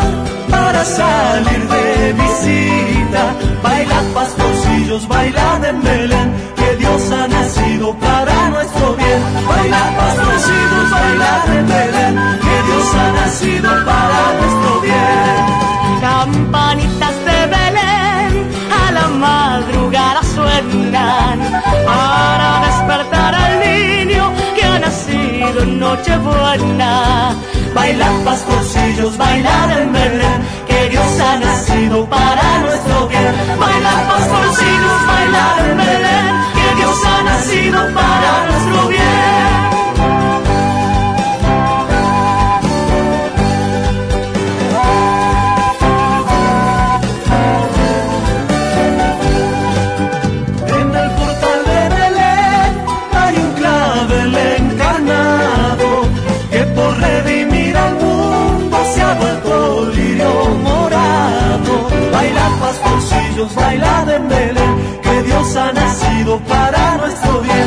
para 0.51 0.85
salir 0.85 1.61
de 1.73 2.13
visita. 2.21 3.23
Baila 3.63 3.99
pastorcillos, 4.13 5.07
baila 5.07 5.47
en 5.69 5.81
Belén, 5.81 6.27
que 6.59 6.69
Dios 6.81 7.01
ha 7.11 7.27
nacido 7.27 7.95
para 8.05 8.49
nuestro 8.49 8.87
bien. 9.01 9.21
Baila 9.49 9.83
pastorcillos, 9.99 10.87
baila 10.95 11.31
en 11.57 11.67
Belén, 11.73 12.13
que 12.45 12.55
Dios 12.67 12.87
ha 13.01 13.09
nacido 13.21 13.69
para 13.89 14.19
nuestro 14.39 14.71
bien. 14.87 15.39
Campanitas 16.09 17.15
de 17.27 17.39
Belén 17.55 18.31
a 18.81 18.91
la 18.97 19.07
madrugada 19.27 20.21
suenan 20.35 21.37
para 21.89 22.49
despertar 22.67 23.33
al 23.45 23.53
niño 23.67 24.23
que 24.55 24.63
ha 24.63 24.77
nacido 24.87 25.57
en 25.63 25.79
Nochebuena. 25.79 27.35
Baila 27.85 28.09
pastorcillos, 28.25 29.15
bailar 29.15 29.77
en 29.79 29.93
Belén, 29.93 30.41
que 30.67 30.89
Dios 30.89 31.19
ha 31.19 31.37
nacido 31.37 32.03
para 32.09 32.57
nuestro 32.61 33.07
bien. 33.07 33.35
Baila 33.59 34.07
pastorcillos, 34.09 35.05
bailar 35.05 35.69
en 35.69 35.77
Belén, 35.77 36.35
que 36.55 36.75
Dios 36.77 37.05
ha 37.05 37.21
nacido 37.21 37.79
para 37.93 38.45
nuestro 38.49 38.87
bien. 38.87 39.14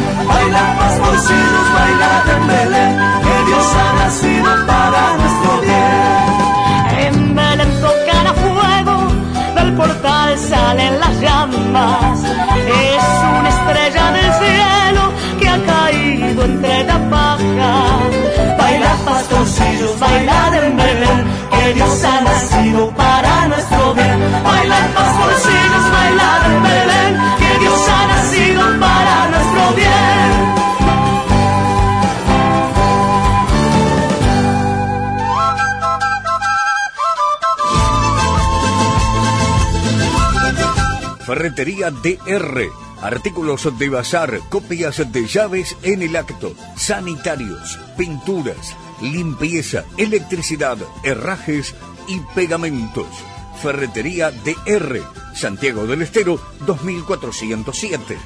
Bien. 0.01 0.29
Baila 0.29 0.77
pastorcillos, 0.79 1.67
baila 1.75 2.11
en 2.35 2.47
Belén, 2.47 2.93
que 3.25 3.35
Dios 3.49 3.67
ha 3.75 3.93
nacido 4.05 4.67
para 4.67 5.17
nuestro 5.19 5.51
bien. 5.63 6.39
En 7.07 7.35
Belén 7.35 7.73
tocan 7.81 8.27
a 8.27 8.35
fuego, 8.35 8.97
del 9.57 9.73
portal 9.75 10.39
salen 10.39 11.01
las 11.01 11.21
llamas. 11.21 12.19
Es 12.89 13.05
una 13.39 13.49
estrella 13.49 14.13
del 14.13 14.33
cielo 14.43 15.03
que 15.41 15.49
ha 15.49 15.59
caído 15.65 16.45
entre 16.45 16.85
la 16.85 16.99
paja. 17.11 17.73
Baila 18.59 18.93
pastorcillos, 19.05 19.99
bailar 19.99 20.55
en 20.55 20.77
Belén, 20.77 21.25
que 21.51 21.75
Dios 21.75 22.05
ha 22.05 22.21
nacido 22.23 22.91
para 22.91 23.47
nuestro 23.49 23.95
bien. 23.95 24.19
Bailar 24.45 24.87
pastorcillos, 24.95 25.85
bailar 25.93 26.41
en 26.51 26.63
Belén, 26.63 27.13
que 27.39 27.48
Ferretería 41.29 41.91
DR. 41.91 42.71
Artículos 43.03 43.69
de 43.79 43.91
bazar, 43.91 44.41
copias 44.49 45.13
de 45.13 45.27
llaves 45.27 45.77
en 45.83 46.01
el 46.01 46.17
acto, 46.17 46.55
sanitarios, 46.75 47.79
pinturas, 47.99 48.75
limpieza, 49.03 49.85
electricidad, 49.99 50.79
herrajes 51.05 51.75
y 52.09 52.21
pegamentos. 52.35 53.09
Ferretería 53.61 54.31
DR, 54.31 55.03
Santiago 55.35 55.87
del 55.87 56.01
Estero, 56.01 56.41
2407. 56.65 58.17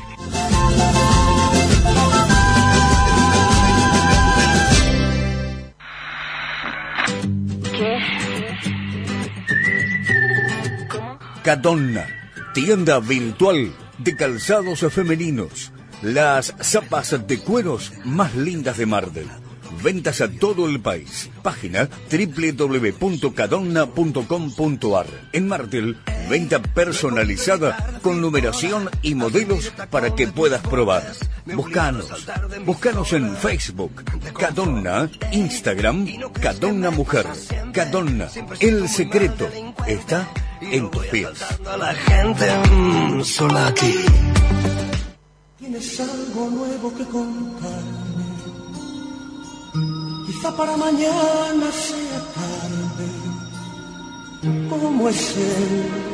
¿Qué? 7.64 7.98
Cadonna 11.42 12.21
tienda 12.52 13.00
virtual 13.00 13.72
de 13.98 14.14
calzados 14.14 14.80
femeninos. 14.92 15.72
Las 16.02 16.54
zapas 16.60 17.26
de 17.26 17.38
cueros 17.38 17.92
más 18.04 18.34
lindas 18.34 18.76
de 18.76 18.86
Mardel. 18.86 19.28
Ventas 19.82 20.20
a 20.20 20.28
todo 20.28 20.68
el 20.68 20.80
país. 20.80 21.30
Página 21.42 21.88
www.cadonna.com.ar. 22.10 25.06
En 25.32 25.48
Martel, 25.48 25.96
venta 26.28 26.60
personalizada 26.60 28.00
con 28.02 28.20
numeración 28.20 28.90
y 29.02 29.14
modelos 29.14 29.72
para 29.90 30.14
que 30.14 30.28
puedas 30.28 30.60
probar. 30.62 31.02
Buscanos. 31.46 32.06
Buscanos 32.64 33.12
en 33.12 33.36
Facebook. 33.36 34.04
Cadonna. 34.38 35.10
Instagram. 35.32 36.06
Cadonna 36.40 36.90
Mujer. 36.90 37.26
Cadonna. 37.72 38.28
El 38.60 38.88
secreto 38.88 39.48
está 39.86 40.28
en 40.60 40.90
tus 40.90 41.06
pies. 41.06 41.28
La 41.78 41.94
gente 41.94 42.46
mm, 42.70 43.22
sola 43.22 43.68
aquí. 43.68 43.94
Tienes 45.58 46.00
algo 46.00 46.50
nuevo 46.50 46.94
que 46.94 47.04
contarme. 47.04 48.01
Para 50.40 50.76
mañana 50.76 51.70
sea 51.72 52.20
tarde. 52.34 53.06
¿Cómo 54.68 55.08
es 55.08 55.36
él? 55.36 56.12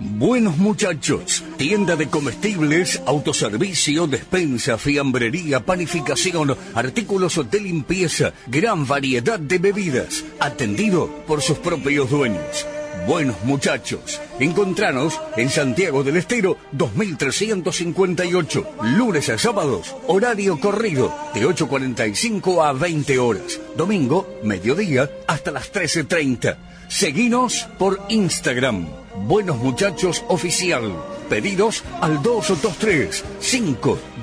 Buenos 0.00 0.56
muchachos, 0.56 1.44
tienda 1.56 1.96
de 1.96 2.08
comestibles, 2.08 3.02
autoservicio, 3.06 4.06
despensa, 4.06 4.76
fiambrería, 4.78 5.60
panificación, 5.60 6.56
artículos 6.74 7.40
de 7.50 7.60
limpieza, 7.60 8.32
gran 8.46 8.86
variedad 8.86 9.38
de 9.38 9.58
bebidas, 9.58 10.24
atendido 10.40 11.08
por 11.26 11.42
sus 11.42 11.58
propios 11.58 12.10
dueños. 12.10 12.66
Buenos 13.06 13.36
muchachos, 13.44 14.18
encontranos 14.40 15.20
en 15.36 15.50
Santiago 15.50 16.02
del 16.02 16.16
Estero 16.16 16.56
2358, 16.72 18.66
lunes 18.96 19.28
a 19.28 19.36
sábados, 19.36 19.94
horario 20.06 20.58
corrido 20.58 21.14
de 21.34 21.46
8.45 21.46 22.66
a 22.66 22.72
20 22.72 23.18
horas, 23.18 23.60
domingo, 23.76 24.26
mediodía 24.42 25.10
hasta 25.26 25.50
las 25.50 25.70
13.30. 25.70 26.56
Seguinos 26.88 27.68
por 27.78 28.00
Instagram, 28.08 28.88
Buenos 29.26 29.58
Muchachos 29.58 30.24
Oficial. 30.28 30.90
Pedidos 31.28 31.84
al 32.00 32.22
223 32.22 33.22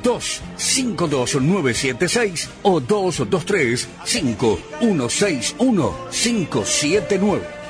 5252976 0.04 2.48
o 2.64 2.80
223 2.80 3.88
5161 4.06 5.96
579. 6.12 7.62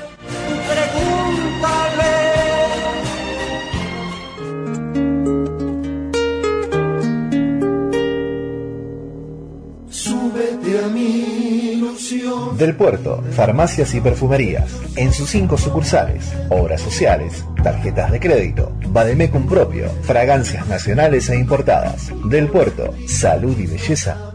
Del 12.58 12.76
Puerto, 12.76 13.22
farmacias 13.32 13.94
y 13.94 14.00
perfumerías. 14.00 14.70
En 14.96 15.12
sus 15.12 15.30
cinco 15.30 15.56
sucursales, 15.56 16.32
obras 16.50 16.80
sociales, 16.80 17.44
tarjetas 17.62 18.10
de 18.10 18.20
crédito, 18.20 18.72
Bademecum 18.88 19.46
propio, 19.46 19.88
fragancias 20.02 20.66
nacionales 20.68 21.28
e 21.30 21.36
importadas. 21.38 22.12
Del 22.24 22.48
Puerto, 22.48 22.94
salud 23.06 23.58
y 23.58 23.66
belleza 23.66 24.31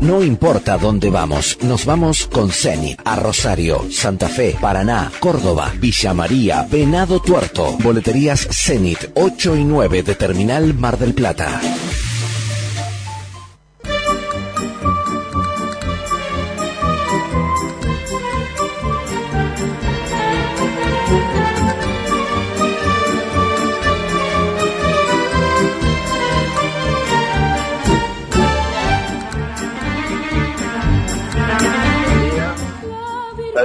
No 0.00 0.22
importa 0.22 0.78
dónde 0.78 1.10
vamos, 1.10 1.58
nos 1.62 1.84
vamos 1.84 2.26
con 2.26 2.50
Zenit 2.50 2.98
a 3.04 3.16
Rosario, 3.16 3.84
Santa 3.90 4.28
Fe, 4.28 4.56
Paraná, 4.58 5.12
Córdoba, 5.20 5.72
Villa 5.78 6.14
María, 6.14 6.66
Venado 6.70 7.20
Tuerto. 7.20 7.76
Boleterías 7.82 8.48
Zenit 8.50 9.10
8 9.14 9.56
y 9.56 9.64
9 9.64 10.02
de 10.02 10.14
Terminal 10.14 10.72
Mar 10.72 10.98
del 10.98 11.12
Plata. 11.12 11.60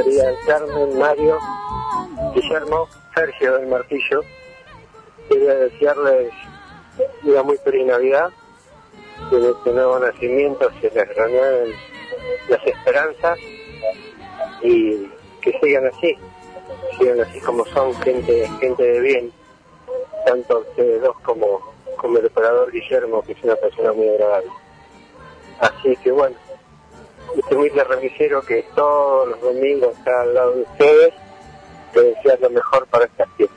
Del 0.03 0.36
Carmen, 0.45 0.99
Mario, 0.99 1.39
Guillermo, 2.34 2.89
Sergio 3.15 3.58
del 3.58 3.67
Martillo. 3.67 4.23
Quería 5.29 5.53
desearles 5.55 6.34
una 7.23 7.43
muy 7.43 7.58
feliz 7.60 7.86
Navidad, 7.86 8.29
que 9.29 9.38
de 9.38 9.51
este 9.51 9.71
nuevo 9.71 9.97
nacimiento 9.97 10.69
se 10.81 10.91
les 10.91 11.15
renueven 11.15 11.73
las 12.49 12.67
esperanzas 12.67 13.39
y 14.62 15.08
que 15.41 15.58
sigan 15.63 15.88
así, 15.88 16.17
sigan 16.99 17.21
así 17.21 17.39
como 17.39 17.65
son, 17.67 17.95
gente, 18.01 18.49
gente 18.60 18.84
de 18.84 18.99
bien, 18.99 19.31
tanto 20.25 20.60
ustedes 20.60 21.01
dos 21.03 21.15
como, 21.21 21.73
como 21.95 22.17
el 22.17 22.25
operador 22.25 22.69
Guillermo, 22.69 23.21
que 23.21 23.31
es 23.31 23.43
una 23.43 23.55
persona 23.55 23.93
muy 23.93 24.10
agradable. 24.10 24.49
Así 25.62 25.95
que 26.03 26.12
bueno, 26.12 26.36
este 27.38 27.55
humilde 27.55 27.83
remisero 27.83 28.41
que 28.41 28.63
todos 28.75 29.29
los 29.29 29.41
domingos 29.41 29.91
está 29.97 30.21
al 30.21 30.33
lado 30.33 30.51
de 30.51 30.61
ustedes, 30.61 31.13
que 31.93 32.01
desear 32.01 32.39
lo 32.41 32.49
mejor 32.49 32.88
para 32.88 33.05
esta 33.05 33.25
fiesta. 33.38 33.55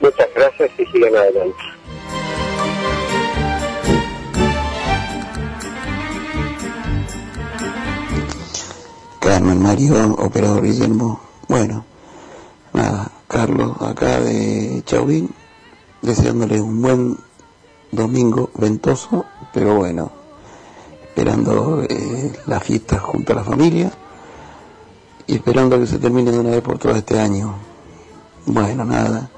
Muchas 0.00 0.28
gracias 0.34 0.70
y 0.78 0.86
sigan 0.86 1.16
adelante. 1.16 1.62
Carmen 9.20 9.62
Mario, 9.62 10.14
operador 10.18 10.62
Guillermo. 10.62 11.20
Bueno, 11.48 11.84
nada, 12.72 13.10
Carlos 13.28 13.80
acá 13.80 14.20
de 14.20 14.82
Chauvin, 14.84 15.30
deseándole 16.02 16.60
un 16.60 16.82
buen 16.82 17.16
domingo 17.92 18.50
ventoso, 18.54 19.24
pero 19.52 19.76
bueno, 19.76 20.10
esperando 21.14 21.84
eh, 21.90 22.32
la 22.46 22.58
fiesta 22.58 22.98
junto 22.98 23.34
a 23.34 23.36
la 23.36 23.44
familia 23.44 23.90
y 25.26 25.34
esperando 25.34 25.78
que 25.78 25.86
se 25.86 25.98
termine 25.98 26.30
de 26.30 26.38
una 26.38 26.50
vez 26.52 26.62
por 26.62 26.78
todo 26.78 26.96
este 26.96 27.20
año. 27.20 27.54
Bueno, 28.46 28.82
nada, 28.86 29.28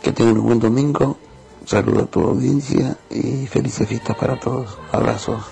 que 0.00 0.12
tengan 0.12 0.38
un 0.38 0.46
buen 0.46 0.60
domingo, 0.60 1.18
saludo 1.66 2.04
a 2.04 2.06
tu 2.06 2.20
audiencia 2.20 2.96
y 3.10 3.46
felices 3.48 3.88
fiestas 3.88 4.16
para 4.16 4.38
todos. 4.38 4.78
Abrazos. 4.92 5.42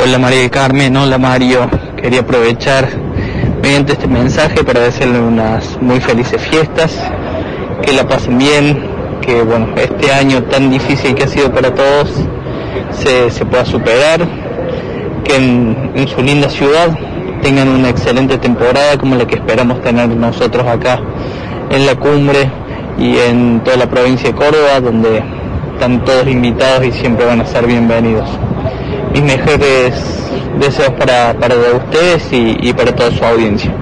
Hola 0.00 0.18
María 0.20 0.38
del 0.38 0.50
Carmen, 0.50 0.96
hola 0.96 1.18
Mario. 1.18 1.68
Quería 2.00 2.20
aprovechar 2.20 2.88
mediante 3.60 3.94
este 3.94 4.06
mensaje 4.06 4.62
para 4.62 4.78
desearle 4.80 5.20
unas 5.20 5.82
muy 5.82 5.98
felices 5.98 6.40
fiestas, 6.40 6.92
que 7.82 7.92
la 7.94 8.06
pasen 8.06 8.38
bien, 8.38 9.18
que 9.22 9.42
bueno, 9.42 9.74
este 9.76 10.12
año 10.12 10.44
tan 10.44 10.70
difícil 10.70 11.16
que 11.16 11.24
ha 11.24 11.28
sido 11.28 11.52
para 11.52 11.74
todos 11.74 12.10
se, 13.30 13.44
pueda 13.44 13.64
superar, 13.64 14.20
que 15.24 15.36
en, 15.36 16.08
su 16.08 16.22
linda 16.22 16.48
ciudad 16.48 16.96
tengan 17.42 17.68
una 17.68 17.88
excelente 17.88 18.38
temporada 18.38 18.96
como 18.98 19.16
la 19.16 19.26
que 19.26 19.36
esperamos 19.36 19.80
tener 19.82 20.08
nosotros 20.08 20.66
acá 20.66 21.00
en 21.70 21.86
la 21.86 21.94
cumbre 21.94 22.50
y 22.98 23.16
en 23.18 23.60
toda 23.64 23.76
la 23.76 23.86
provincia 23.88 24.30
de 24.30 24.34
Córdoba, 24.34 24.80
donde 24.80 25.22
están 25.74 26.04
todos 26.04 26.26
invitados 26.28 26.84
y 26.86 26.92
siempre 26.92 27.26
van 27.26 27.40
a 27.40 27.46
ser 27.46 27.66
bienvenidos. 27.66 28.28
Mis 29.12 29.22
mejores 29.22 29.94
deseos 30.58 30.92
para, 30.94 31.34
para 31.34 31.54
ustedes 31.56 32.28
y 32.32 32.72
para 32.72 32.94
toda 32.94 33.10
su 33.10 33.24
audiencia. 33.24 33.72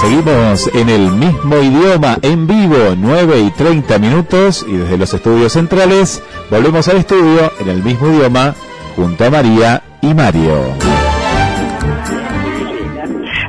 Seguimos 0.00 0.72
en 0.74 0.88
el 0.90 1.10
mismo 1.10 1.56
idioma, 1.58 2.18
en 2.22 2.46
vivo, 2.46 2.94
9 2.96 3.40
y 3.40 3.50
30 3.50 3.98
minutos, 3.98 4.64
y 4.68 4.76
desde 4.76 4.96
los 4.96 5.12
estudios 5.12 5.52
centrales 5.52 6.22
volvemos 6.50 6.86
al 6.86 6.98
estudio 6.98 7.50
en 7.58 7.68
el 7.68 7.82
mismo 7.82 8.06
idioma, 8.06 8.54
junto 8.94 9.24
a 9.24 9.30
María 9.30 9.82
y 10.00 10.14
Mario. 10.14 10.54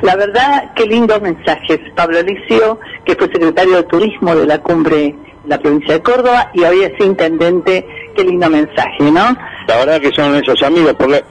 La 0.02 0.16
verdad, 0.16 0.72
qué 0.74 0.86
lindos 0.86 1.22
mensajes. 1.22 1.78
Pablo 1.94 2.18
Alicio, 2.18 2.80
que 3.04 3.14
fue 3.14 3.28
secretario 3.28 3.76
de 3.76 3.82
Turismo 3.84 4.34
de 4.34 4.46
la 4.46 4.58
cumbre 4.58 4.96
de 4.96 5.16
la 5.46 5.58
provincia 5.58 5.94
de 5.94 6.02
Córdoba 6.02 6.50
y 6.52 6.64
hoy 6.64 6.82
es 6.82 6.92
intendente, 6.98 7.86
qué 8.16 8.24
lindo 8.24 8.50
mensaje, 8.50 9.02
¿no? 9.02 9.36
La 9.68 9.76
verdad 9.76 10.00
que 10.00 10.10
son 10.10 10.34
esos 10.34 10.60
amigos, 10.64 10.94
porque 10.98 11.22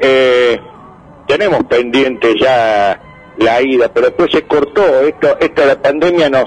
eh, 0.00 0.60
tenemos 1.26 1.64
pendiente 1.64 2.38
ya 2.38 3.00
la 3.38 3.60
ida, 3.62 3.88
pero 3.92 4.06
después 4.06 4.30
se 4.32 4.42
cortó. 4.46 5.00
Esto, 5.00 5.36
esto 5.40 5.64
la 5.64 5.80
pandemia 5.80 6.28
nos 6.28 6.44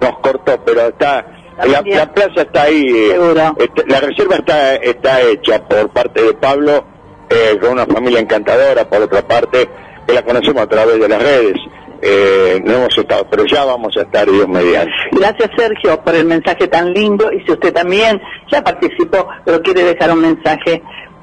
nos 0.00 0.18
cortó, 0.18 0.60
pero 0.64 0.88
está 0.88 1.24
la, 1.58 1.82
la 1.84 2.12
plaza 2.12 2.42
está 2.42 2.62
ahí. 2.62 2.84
eh, 2.88 3.16
este, 3.58 3.86
la 3.86 4.00
reserva 4.00 4.36
está 4.36 4.74
está 4.76 5.20
hecha 5.22 5.62
por 5.66 5.88
parte 5.90 6.22
de 6.22 6.34
Pablo 6.34 6.84
eh, 7.30 7.58
con 7.60 7.70
una 7.72 7.86
familia 7.86 8.20
encantadora, 8.20 8.88
por 8.88 9.02
otra 9.02 9.22
parte 9.22 9.68
que 10.06 10.12
la 10.12 10.22
conocemos 10.22 10.62
a 10.62 10.66
través 10.68 10.98
de 11.00 11.08
las 11.08 11.22
redes. 11.22 11.54
Eh, 12.02 12.60
no 12.62 12.74
hemos 12.74 12.98
estado, 12.98 13.26
pero 13.30 13.46
ya 13.46 13.64
vamos 13.64 13.96
a 13.96 14.02
estar 14.02 14.30
Dios 14.30 14.46
mediante. 14.46 14.92
Gracias 15.12 15.50
Sergio 15.56 15.98
por 16.04 16.14
el 16.14 16.26
mensaje 16.26 16.68
tan 16.68 16.92
lindo 16.92 17.32
y 17.32 17.40
si 17.44 17.52
usted 17.52 17.72
también 17.72 18.20
ya 18.50 18.62
participó 18.62 19.26
pero 19.44 19.62
quiere 19.62 19.84
dejar 19.84 20.10
un 20.10 20.20
mensaje 20.20 20.82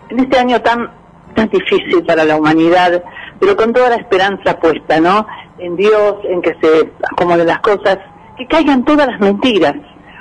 en 0.10 0.20
este 0.22 0.38
año 0.40 0.60
tan 0.62 0.90
tan 1.36 1.50
difícil 1.50 2.04
para 2.04 2.24
la 2.26 2.36
humanidad 2.36 3.04
pero 3.42 3.58
con 3.58 3.74
toda 3.74 3.90
la 3.90 3.96
esperanza 3.96 4.58
puesta 4.60 5.02
no 5.02 5.28
en 5.58 5.76
Dios 5.76 6.16
en 6.24 6.42
que 6.42 6.56
se 6.62 6.92
acomoden 7.12 7.48
las 7.48 7.60
cosas 7.60 7.98
que 8.38 8.48
caigan 8.48 8.86
todas 8.86 9.08
las 9.08 9.20
mentiras. 9.20 9.76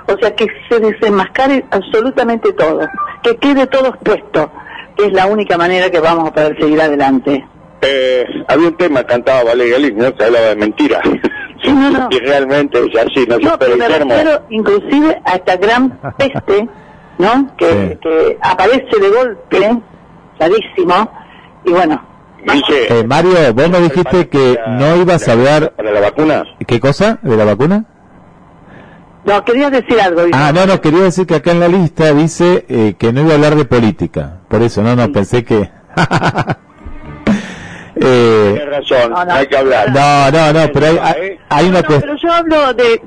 O 0.08 0.18
sea 0.18 0.34
que 0.34 0.48
se 0.68 0.80
desenmascare 0.80 1.64
absolutamente 1.70 2.52
todo 2.54 2.88
que 3.22 3.36
quede 3.36 3.66
todo 3.68 3.90
expuesto 3.90 4.50
que 4.96 5.06
es 5.06 5.12
la 5.12 5.26
única 5.26 5.56
manera 5.56 5.90
que 5.90 6.00
vamos 6.00 6.28
a 6.28 6.32
poder 6.32 6.58
seguir 6.58 6.80
adelante. 6.80 7.46
Eh, 7.82 8.24
había 8.48 8.68
un 8.68 8.76
tema 8.76 9.04
cantaba 9.04 9.44
Valeria 9.44 9.78
Liz, 9.78 9.94
¿no? 9.94 10.12
Se 10.16 10.24
hablaba 10.24 10.46
de 10.46 10.56
mentiras. 10.56 11.02
y 12.10 12.18
realmente 12.18 12.78
es 12.78 13.00
así, 13.00 13.26
no, 13.28 13.38
No, 13.38 13.58
pero 13.58 13.76
pero 13.78 14.06
me 14.06 14.14
refiero 14.16 14.42
inclusive 14.50 15.20
a 15.24 15.36
esta 15.36 15.56
gran 15.56 15.98
peste, 16.18 16.68
¿no? 17.18 17.56
Que, 17.56 17.98
que 18.00 18.38
aparece 18.42 18.98
de 18.98 19.08
golpe, 19.08 19.78
clarísimo, 20.38 21.10
y 21.64 21.70
bueno, 21.70 22.02
Eh, 22.46 23.04
Mario, 23.06 23.52
vos 23.54 23.70
me 23.70 23.80
dijiste 23.80 24.28
que 24.28 24.58
no 24.68 24.96
ibas 24.96 25.28
a 25.28 25.32
hablar... 25.32 25.72
¿Para 25.76 25.92
la 25.92 26.00
vacuna? 26.00 26.44
¿Qué 26.66 26.80
cosa? 26.80 27.18
¿De 27.22 27.36
la 27.36 27.44
vacuna? 27.44 27.84
no, 29.24 29.44
quería 29.44 29.68
decir 29.70 30.00
algo. 30.00 30.22
Ah, 30.32 30.50
no, 30.52 30.64
no, 30.66 30.80
quería 30.80 31.02
decir 31.02 31.26
que 31.26 31.34
acá 31.36 31.52
en 31.52 31.60
la 31.60 31.68
lista 31.68 32.12
dice 32.14 32.64
eh, 32.68 32.94
que 32.98 33.12
no 33.12 33.20
iba 33.20 33.32
a 33.32 33.34
hablar 33.34 33.54
de 33.56 33.64
política. 33.66 34.38
Por 34.48 34.62
eso, 34.62 34.82
no, 34.82 34.96
no, 34.96 35.12
pensé 35.12 35.44
que... 35.44 35.56
eh, 37.96 38.52
Tienes 38.56 38.68
razón, 38.70 39.12
hay 39.30 39.46
que 39.46 39.56
hablar. 39.56 39.90
no, 39.92 40.30
no, 40.30 40.52
no, 40.52 40.72
pero 40.72 40.86
hay, 40.86 40.98
hay, 40.98 41.38
hay 41.48 41.68
una 41.68 41.80
No, 41.82 41.86
cuestión... 41.86 42.16
pero 42.16 42.16
yo 42.16 42.32
hablo 42.32 42.74
de... 42.74 43.02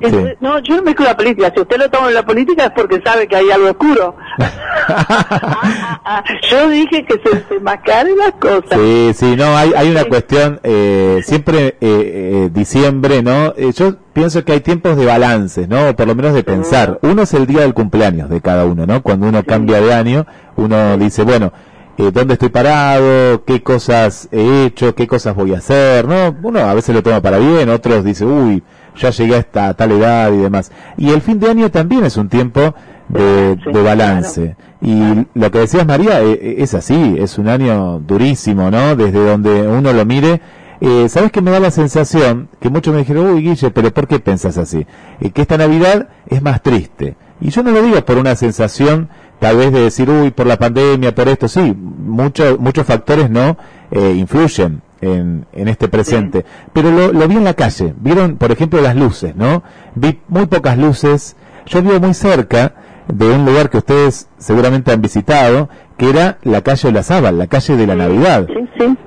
es- 0.00 0.10
Sí. 0.12 0.18
No, 0.40 0.58
yo 0.60 0.76
no 0.76 0.82
mezclo 0.82 1.04
la 1.06 1.16
política. 1.16 1.52
Si 1.54 1.60
usted 1.60 1.76
lo 1.78 1.90
toma 1.90 2.08
en 2.08 2.14
la 2.14 2.24
política 2.24 2.64
es 2.66 2.70
porque 2.70 3.00
sabe 3.04 3.28
que 3.28 3.36
hay 3.36 3.50
algo 3.50 3.68
oscuro. 3.70 4.16
Yo 6.50 6.68
dije 6.68 7.04
que 7.06 7.20
se 7.24 7.36
desenmascaren 7.36 8.16
las 8.16 8.32
cosas. 8.32 8.78
Sí, 8.78 9.12
sí, 9.14 9.36
no, 9.36 9.56
hay, 9.56 9.72
hay 9.76 9.90
una 9.90 10.04
cuestión, 10.04 10.60
eh, 10.62 11.20
siempre 11.24 11.68
eh, 11.68 11.76
eh, 11.80 12.50
diciembre, 12.52 13.22
¿no? 13.22 13.54
Eh, 13.56 13.72
yo 13.74 13.94
pienso 14.12 14.44
que 14.44 14.52
hay 14.52 14.60
tiempos 14.60 14.96
de 14.96 15.06
balances, 15.06 15.68
¿no? 15.68 15.94
Por 15.96 16.06
lo 16.06 16.14
menos 16.14 16.34
de 16.34 16.42
pensar. 16.42 16.98
Uno 17.02 17.22
es 17.22 17.34
el 17.34 17.46
día 17.46 17.60
del 17.60 17.74
cumpleaños 17.74 18.28
de 18.30 18.40
cada 18.40 18.64
uno, 18.64 18.86
¿no? 18.86 19.02
Cuando 19.02 19.28
uno 19.28 19.44
cambia 19.44 19.80
de 19.80 19.92
año, 19.94 20.26
uno 20.56 20.96
dice, 20.98 21.22
bueno, 21.22 21.52
eh, 21.98 22.10
¿dónde 22.12 22.34
estoy 22.34 22.48
parado? 22.48 23.44
¿Qué 23.44 23.62
cosas 23.62 24.28
he 24.32 24.64
hecho? 24.66 24.94
¿Qué 24.94 25.06
cosas 25.06 25.34
voy 25.34 25.54
a 25.54 25.58
hacer? 25.58 26.06
¿No? 26.08 26.34
Uno 26.42 26.60
a 26.60 26.74
veces 26.74 26.94
lo 26.94 27.02
toma 27.02 27.20
para 27.20 27.38
bien, 27.38 27.68
otros 27.68 28.04
dice, 28.04 28.24
uy, 28.24 28.62
ya 28.96 29.10
llegué 29.10 29.34
a 29.36 29.38
esta 29.38 29.74
tal 29.74 29.92
edad 29.92 30.32
y 30.32 30.38
demás. 30.38 30.70
Y 30.96 31.10
el 31.10 31.20
fin 31.20 31.38
de 31.38 31.50
año 31.50 31.70
también 31.70 32.04
es 32.04 32.16
un 32.16 32.28
tiempo 32.28 32.74
de, 33.08 33.56
de 33.56 33.82
balance. 33.82 34.56
Y 34.80 35.26
lo 35.34 35.50
que 35.50 35.58
decías 35.60 35.86
María 35.86 36.22
eh, 36.22 36.32
eh, 36.32 36.54
es 36.58 36.74
así, 36.74 37.16
es 37.18 37.38
un 37.38 37.48
año 37.48 38.00
durísimo, 38.00 38.70
¿no? 38.70 38.96
Desde 38.96 39.24
donde 39.24 39.66
uno 39.66 39.92
lo 39.92 40.04
mire. 40.04 40.40
Eh, 40.80 41.10
¿Sabes 41.10 41.30
que 41.30 41.42
me 41.42 41.50
da 41.50 41.60
la 41.60 41.70
sensación? 41.70 42.48
Que 42.58 42.70
muchos 42.70 42.94
me 42.94 43.00
dijeron, 43.00 43.34
uy 43.34 43.42
Guille, 43.42 43.70
pero 43.70 43.92
¿por 43.92 44.08
qué 44.08 44.18
pensás 44.18 44.56
así? 44.56 44.86
Eh, 45.20 45.30
que 45.30 45.42
esta 45.42 45.58
Navidad 45.58 46.08
es 46.26 46.40
más 46.40 46.62
triste. 46.62 47.16
Y 47.40 47.50
yo 47.50 47.62
no 47.62 47.70
lo 47.70 47.82
digo 47.82 48.02
por 48.04 48.16
una 48.16 48.34
sensación 48.34 49.08
tal 49.38 49.56
vez 49.56 49.72
de 49.72 49.80
decir, 49.80 50.08
uy, 50.08 50.30
por 50.30 50.46
la 50.46 50.58
pandemia, 50.58 51.14
por 51.14 51.28
esto, 51.28 51.48
sí, 51.48 51.74
muchos 51.74 52.58
muchos 52.58 52.86
factores 52.86 53.30
no 53.30 53.56
eh, 53.90 54.14
influyen 54.16 54.82
en, 55.00 55.46
en 55.52 55.68
este 55.68 55.88
presente. 55.88 56.44
Pero 56.72 56.90
lo, 56.90 57.12
lo 57.12 57.28
vi 57.28 57.36
en 57.36 57.44
la 57.44 57.54
calle, 57.54 57.94
vieron, 58.00 58.36
por 58.36 58.52
ejemplo, 58.52 58.80
las 58.80 58.96
luces, 58.96 59.34
¿no? 59.36 59.62
Vi 59.94 60.20
muy 60.28 60.46
pocas 60.46 60.76
luces, 60.78 61.36
yo 61.66 61.82
vivo 61.82 62.00
muy 62.00 62.14
cerca 62.14 62.74
de 63.08 63.28
un 63.28 63.44
lugar 63.44 63.70
que 63.70 63.78
ustedes 63.78 64.28
seguramente 64.38 64.92
han 64.92 65.00
visitado, 65.02 65.68
que 65.96 66.10
era 66.10 66.38
la 66.42 66.62
calle 66.62 66.88
de 66.88 66.92
la 66.94 67.02
Sábal, 67.02 67.38
la 67.38 67.46
calle 67.48 67.76
de 67.76 67.86
la 67.86 67.96
Navidad. 67.96 68.46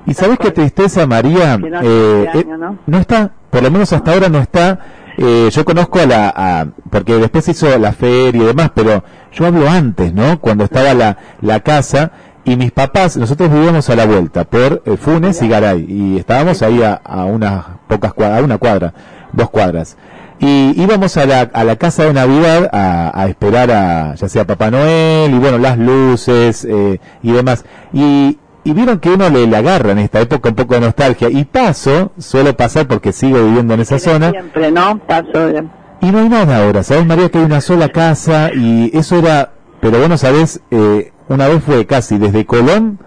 y 0.06 0.14
sabes 0.14 0.38
qué 0.38 0.50
tristeza, 0.50 1.06
María, 1.06 1.56
no 1.58 1.66
Eh, 1.82 2.26
hace 2.28 2.38
eh, 2.38 2.42
año, 2.44 2.58
¿no? 2.58 2.78
no 2.86 2.98
está, 2.98 3.32
por 3.50 3.62
lo 3.62 3.70
menos 3.70 3.92
hasta 3.92 4.12
ahora 4.12 4.28
no 4.28 4.38
está. 4.38 4.78
Eh, 5.16 5.48
yo 5.52 5.64
conozco 5.64 6.00
a 6.00 6.06
la, 6.06 6.32
a- 6.36 6.66
porque 6.90 7.14
después 7.14 7.44
se 7.44 7.52
hizo 7.52 7.78
la 7.78 7.92
feria 7.92 8.42
y 8.42 8.46
demás, 8.46 8.72
pero 8.74 9.04
yo 9.32 9.46
hablo 9.46 9.70
antes, 9.70 10.12
¿no? 10.12 10.40
Cuando 10.40 10.64
estaba 10.64 10.92
la, 10.92 11.16
la 11.40 11.60
casa 11.60 12.10
y 12.44 12.56
mis 12.56 12.72
papás, 12.72 13.16
nosotros 13.16 13.50
vivíamos 13.50 13.88
a 13.90 13.96
la 13.96 14.06
vuelta 14.06 14.44
por 14.44 14.82
eh, 14.84 14.96
Funes 14.96 15.40
y 15.42 15.48
Garay 15.48 15.86
y 15.88 16.18
estábamos 16.18 16.62
ahí 16.62 16.82
a, 16.82 16.94
a 16.94 17.24
unas 17.24 17.64
pocas 17.88 18.12
cuadras, 18.12 18.40
a 18.40 18.44
una 18.44 18.58
cuadra, 18.58 18.92
dos 19.32 19.50
cuadras. 19.50 19.96
Y 20.40 20.74
íbamos 20.82 21.16
a 21.16 21.26
la, 21.26 21.40
a 21.40 21.64
la 21.64 21.76
casa 21.76 22.04
de 22.04 22.12
Navidad 22.12 22.68
a, 22.72 23.18
a 23.18 23.28
esperar 23.28 23.70
a, 23.70 24.14
ya 24.14 24.28
sea 24.28 24.46
Papá 24.46 24.70
Noel 24.70 25.32
y 25.32 25.38
bueno, 25.38 25.58
las 25.58 25.78
luces 25.78 26.66
eh, 26.68 27.00
y 27.22 27.32
demás. 27.32 27.64
Y, 27.92 28.38
y 28.64 28.72
vieron 28.72 28.98
que 28.98 29.10
uno 29.10 29.30
le, 29.30 29.46
le 29.46 29.56
agarra 29.56 29.92
en 29.92 30.00
esta 30.00 30.20
época 30.20 30.48
un 30.50 30.54
poco 30.56 30.74
de 30.74 30.80
nostalgia. 30.80 31.30
Y 31.30 31.44
paso, 31.44 32.12
suelo 32.18 32.54
pasar 32.56 32.86
porque 32.88 33.12
sigo 33.12 33.42
viviendo 33.44 33.74
en 33.74 33.80
esa 33.80 33.98
zona. 33.98 34.30
Siempre, 34.30 34.70
¿no? 34.70 34.98
Paso 34.98 35.46
de... 35.46 35.64
Y 36.00 36.10
no 36.10 36.18
hay 36.18 36.28
nada 36.28 36.62
ahora, 36.62 36.82
¿sabes 36.82 37.06
María? 37.06 37.30
Que 37.30 37.38
hay 37.38 37.44
una 37.44 37.62
sola 37.62 37.88
casa 37.88 38.50
y 38.52 38.90
eso 38.92 39.16
era, 39.16 39.52
pero 39.84 39.98
bueno, 39.98 40.16
¿sabes? 40.16 40.62
Eh, 40.70 41.12
una 41.28 41.46
vez 41.46 41.62
fue 41.62 41.84
casi 41.84 42.16
desde 42.16 42.46
Colón, 42.46 42.98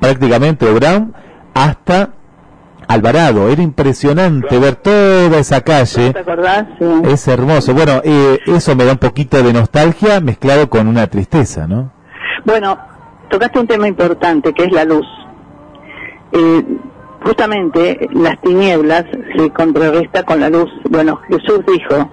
prácticamente, 0.00 0.68
o 0.68 0.74
Brown, 0.74 1.14
hasta 1.54 2.10
Alvarado. 2.88 3.48
Era 3.48 3.62
impresionante 3.62 4.58
ver 4.58 4.74
toda 4.74 5.38
esa 5.38 5.60
calle. 5.60 6.12
¿Te 6.12 6.18
acordás? 6.18 6.64
Sí. 6.80 6.86
Es 7.04 7.28
hermoso. 7.28 7.72
Bueno, 7.72 8.00
eh, 8.02 8.40
eso 8.46 8.74
me 8.74 8.84
da 8.84 8.90
un 8.90 8.98
poquito 8.98 9.40
de 9.44 9.52
nostalgia 9.52 10.20
mezclado 10.20 10.68
con 10.68 10.88
una 10.88 11.06
tristeza, 11.06 11.68
¿no? 11.68 11.92
Bueno, 12.44 12.78
tocaste 13.30 13.60
un 13.60 13.68
tema 13.68 13.86
importante 13.86 14.52
que 14.52 14.64
es 14.64 14.72
la 14.72 14.84
luz. 14.84 15.06
Eh, 16.32 16.64
justamente 17.22 18.08
las 18.12 18.40
tinieblas 18.40 19.04
se 19.36 19.50
contrarresta 19.50 20.24
con 20.24 20.40
la 20.40 20.50
luz. 20.50 20.68
Bueno, 20.90 21.20
Jesús 21.28 21.60
dijo, 21.64 22.10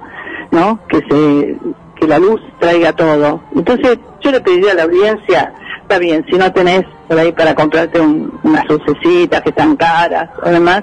¿no? 0.52 0.80
Que 0.88 1.00
se 1.10 1.58
que 2.02 2.08
la 2.08 2.18
luz 2.20 2.42
traiga 2.60 2.94
todo. 2.94 3.42
Entonces, 3.56 4.00
yo 4.22 4.32
le 4.32 4.42
pediría 4.42 4.72
a 4.72 4.76
la 4.76 4.84
audiencia, 4.84 5.54
está 5.84 6.00
bien, 6.00 6.26
si 6.30 6.36
no 6.38 6.52
tenés 6.52 6.84
por 7.08 7.20
ahí 7.20 7.32
para 7.32 7.54
comprarte 7.54 8.00
un- 8.02 8.40
unas 8.44 8.66
lucecitas 8.68 9.42
que 9.42 9.50
están 9.50 9.76
caras 9.76 10.30
o 10.44 10.50
demás, 10.50 10.82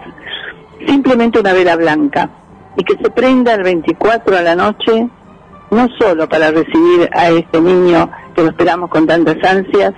simplemente 0.86 1.40
una 1.40 1.52
vela 1.52 1.74
blanca 1.76 2.30
y 2.76 2.84
que 2.84 2.94
se 3.02 3.10
prenda 3.10 3.54
el 3.54 3.64
24 3.64 4.36
a 4.36 4.42
la 4.42 4.54
noche 4.54 5.08
no 5.70 5.88
solo 5.98 6.28
para 6.28 6.50
recibir 6.52 7.10
a 7.12 7.28
este 7.30 7.60
niño 7.60 8.08
que 8.34 8.42
lo 8.42 8.50
esperamos 8.50 8.88
con 8.88 9.06
tantas 9.06 9.36
ansias, 9.44 9.92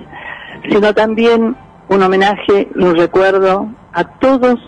sino 0.68 0.94
también 0.94 1.54
un 1.88 2.02
homenaje 2.02 2.68
y 2.74 2.82
un 2.82 2.96
recuerdo 2.96 3.68
a 3.92 4.04
todos 4.04 4.58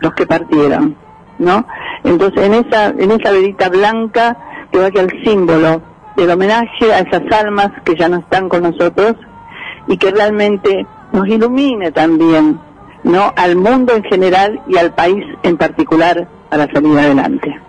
los 0.00 0.12
que 0.14 0.26
partieron, 0.26 0.94
¿no? 1.38 1.66
Entonces, 2.04 2.44
en 2.44 2.54
esa, 2.54 2.88
en 2.88 3.10
esa 3.12 3.32
velita 3.32 3.68
blanca 3.70 4.36
que 4.70 4.78
vaya 4.78 5.00
el 5.00 5.24
símbolo 5.24 5.82
del 6.16 6.30
homenaje 6.30 6.92
a 6.92 7.00
esas 7.00 7.22
almas 7.32 7.70
que 7.84 7.94
ya 7.94 8.08
no 8.08 8.18
están 8.18 8.48
con 8.48 8.62
nosotros 8.62 9.14
y 9.86 9.96
que 9.96 10.10
realmente 10.10 10.86
nos 11.12 11.28
ilumine 11.28 11.92
también, 11.92 12.58
¿no? 13.04 13.32
Al 13.36 13.56
mundo 13.56 13.94
en 13.94 14.02
general 14.04 14.60
y 14.68 14.76
al 14.76 14.94
país 14.94 15.24
en 15.42 15.56
particular 15.56 16.26
para 16.50 16.66
salir 16.72 16.98
adelante. 16.98 17.60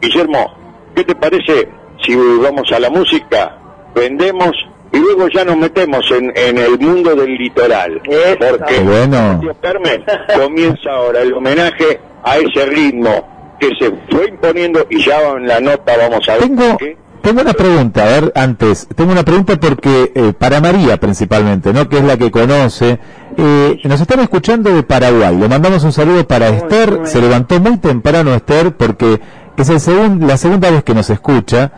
Guillermo, 0.00 0.54
¿qué 0.94 1.04
te 1.04 1.14
parece 1.14 1.68
si 2.02 2.14
vamos 2.14 2.70
a 2.72 2.80
la 2.80 2.90
música, 2.90 3.56
vendemos 3.94 4.52
y 4.92 4.98
luego 4.98 5.28
ya 5.28 5.44
nos 5.44 5.56
metemos 5.56 6.10
en, 6.10 6.32
en 6.34 6.58
el 6.58 6.78
mundo 6.78 7.14
del 7.14 7.34
litoral? 7.34 8.00
Porque 8.38 8.80
bueno. 8.80 9.40
Carmen, 9.60 10.04
comienza 10.36 10.90
ahora 10.90 11.20
el 11.20 11.32
homenaje 11.34 12.00
a 12.22 12.38
ese 12.38 12.66
ritmo 12.66 13.35
que 13.60 13.68
se 13.78 13.92
fue 14.10 14.28
imponiendo 14.28 14.86
y 14.90 15.02
ya 15.04 15.20
en 15.36 15.46
la 15.46 15.60
nota 15.60 15.92
vamos 15.98 16.28
a 16.28 16.32
ver 16.32 16.40
Tengo, 16.42 16.76
qué. 16.78 16.96
tengo 17.22 17.40
una 17.40 17.52
pregunta, 17.52 18.02
a 18.02 18.06
ver, 18.06 18.32
antes, 18.34 18.86
tengo 18.94 19.12
una 19.12 19.22
pregunta 19.24 19.56
porque 19.58 20.12
eh, 20.14 20.32
para 20.38 20.60
María 20.60 20.98
principalmente, 20.98 21.72
¿no? 21.72 21.88
Que 21.88 21.98
es 21.98 22.04
la 22.04 22.16
que 22.16 22.30
conoce. 22.30 22.98
Eh, 23.38 23.80
nos 23.84 24.00
están 24.00 24.20
escuchando 24.20 24.72
de 24.74 24.82
Paraguay. 24.82 25.36
Le 25.36 25.48
mandamos 25.48 25.84
un 25.84 25.92
saludo 25.92 26.26
para 26.26 26.48
Esther. 26.48 27.00
Se 27.04 27.20
levantó 27.20 27.60
muy 27.60 27.76
temprano 27.78 28.34
Esther 28.34 28.74
porque 28.76 29.20
es 29.56 29.68
el 29.68 29.76
segun- 29.80 30.26
la 30.26 30.36
segunda 30.38 30.70
vez 30.70 30.82
que 30.84 30.94
nos 30.94 31.10
escucha. 31.10 31.70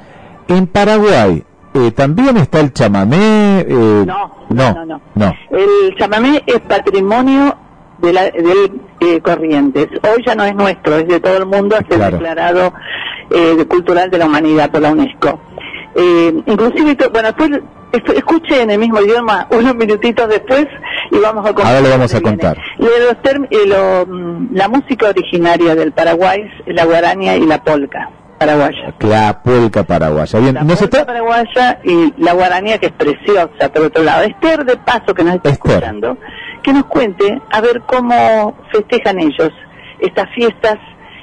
En 0.46 0.66
Paraguay 0.68 1.42
eh, 1.74 1.90
también 1.92 2.36
está 2.36 2.60
el 2.60 2.72
chamamé. 2.72 3.60
eh, 3.68 4.04
No, 4.06 4.34
no, 4.50 4.72
no, 4.74 4.86
no. 4.86 5.00
no. 5.16 5.34
El 5.50 5.96
chamamé 5.98 6.42
es 6.46 6.60
patrimonio 6.60 7.56
de 7.98 8.12
la, 8.12 8.24
del 8.30 8.80
eh, 9.00 9.20
Corrientes. 9.20 9.88
Hoy 10.02 10.22
ya 10.26 10.34
no 10.34 10.44
es 10.44 10.54
nuestro, 10.54 10.96
es 10.98 11.08
de 11.08 11.20
todo 11.20 11.36
el 11.36 11.46
mundo, 11.46 11.76
ha 11.76 11.80
sido 11.80 11.96
Claro. 11.96 12.16
declarado 12.18 12.72
eh, 13.30 13.54
de 13.56 13.66
cultural 13.66 14.10
de 14.10 14.18
la 14.18 14.26
humanidad 14.26 14.70
por 14.70 14.80
la 14.82 14.90
UNESCO. 14.92 15.40
Eh, 15.94 16.32
inclusive, 16.46 16.96
bueno, 17.12 17.28
después 17.28 17.50
es- 17.92 18.14
escuche 18.14 18.62
en 18.62 18.70
el 18.70 18.78
mismo 18.78 19.00
idioma 19.00 19.46
unos 19.50 19.74
minutitos 19.74 20.28
después 20.28 20.66
y 21.10 21.18
vamos 21.18 21.44
a 21.44 21.48
Ahora 21.50 21.80
lo 21.80 21.88
vamos 21.90 22.14
a 22.14 22.20
contar. 22.20 22.56
Lo 22.78 22.86
de 22.90 22.98
los 23.00 23.14
term- 23.22 23.48
eh, 23.50 23.66
lo, 23.66 24.06
mm, 24.06 24.54
la 24.54 24.68
música 24.68 25.08
originaria 25.08 25.74
del 25.74 25.92
Paraguay 25.92 26.40
es 26.66 26.74
la 26.74 26.84
guarania 26.84 27.36
y 27.36 27.46
la 27.46 27.62
polca 27.64 28.10
paraguaya. 28.38 28.94
La 29.00 29.42
polca 29.42 29.82
paraguaya. 29.82 30.38
Bien, 30.38 30.54
nos 30.64 30.80
está... 30.80 30.98
La 30.98 31.06
paraguaya 31.06 31.80
y 31.82 32.14
la 32.18 32.34
guaranía 32.34 32.78
que 32.78 32.86
es 32.86 32.92
preciosa 32.92 33.72
por 33.74 33.86
otro 33.86 34.04
lado. 34.04 34.22
Esther 34.24 34.64
de 34.64 34.76
paso 34.76 35.12
que 35.12 35.24
nos 35.24 35.34
está 35.36 35.48
escuchando, 35.50 36.16
que 36.62 36.72
nos 36.72 36.86
cuente 36.86 37.40
a 37.50 37.60
ver 37.60 37.82
cómo 37.86 38.56
festejan 38.72 39.20
ellos 39.20 39.52
estas 40.00 40.28
fiestas 40.34 40.78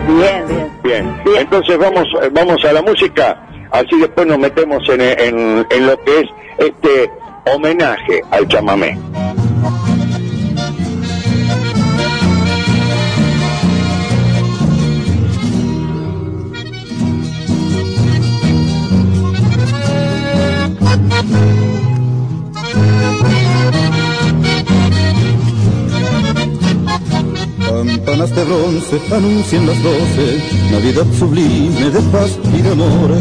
Bien, 0.08 0.46
bien. 0.84 1.22
Bien, 1.24 1.38
entonces 1.38 1.78
vamos, 1.78 2.08
eh, 2.22 2.30
vamos 2.32 2.64
a 2.66 2.74
la 2.74 2.82
música, 2.82 3.48
así 3.72 4.00
después 4.00 4.28
nos 4.28 4.38
metemos 4.38 4.88
en, 4.90 5.02
en, 5.02 5.66
en 5.70 5.88
lo 5.88 5.98
que 6.04 6.20
es 6.20 6.30
este 6.58 7.10
homenaje 7.54 8.22
al 8.32 8.48
chamamé. 8.48 8.98
Campanas 28.24 28.36
de 28.36 28.44
bronce 28.46 29.02
anuncian 29.14 29.66
las 29.66 29.84
doce, 29.84 30.42
Navidad 30.72 31.06
sublime 31.20 31.90
de 31.90 32.00
paz 32.10 32.40
y 32.54 32.62
de 32.62 32.72
amor. 32.72 33.12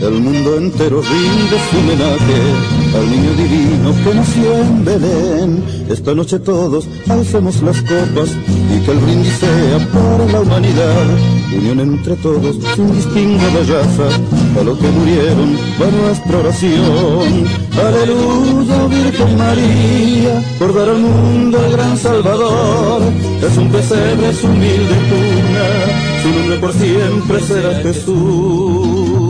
El 0.00 0.20
mundo 0.20 0.56
entero 0.56 1.02
rinde 1.02 1.56
su 1.68 1.78
homenaje 1.78 2.96
al 2.96 3.10
niño 3.10 3.32
divino 3.34 3.94
que 4.04 4.14
nació 4.14 4.56
en 4.58 4.84
Belén. 4.84 5.64
Esta 5.88 6.14
noche 6.14 6.38
todos 6.38 6.86
alcemos 7.08 7.60
las 7.62 7.80
copas 7.82 8.30
y 8.72 8.84
que 8.84 8.90
el 8.92 8.98
brindis 8.98 9.34
sea 9.34 9.78
por 9.90 10.30
la 10.30 10.40
humanidad. 10.40 11.41
Unión 11.56 11.80
entre 11.80 12.16
todos 12.16 12.56
sin 12.74 12.94
distingo 12.94 13.44
de 13.44 14.60
a 14.60 14.62
los 14.64 14.78
que 14.78 14.88
murieron 14.88 15.56
va 15.80 15.90
nuestra 15.90 16.38
oración. 16.38 17.46
Aleluya, 17.76 18.86
Virgen 18.86 19.38
María, 19.38 20.42
por 20.58 20.74
dar 20.74 20.88
al 20.88 20.98
mundo 20.98 21.58
el 21.64 21.72
gran 21.72 21.96
Salvador. 21.98 23.02
Es 23.42 23.56
un 23.56 23.70
pesebre, 23.70 24.30
es 24.30 24.44
humilde 24.44 24.96
cuna, 25.10 26.22
su 26.22 26.28
nombre 26.38 26.58
por 26.58 26.72
siempre 26.72 27.40
será 27.40 27.74
Jesús. 27.80 29.21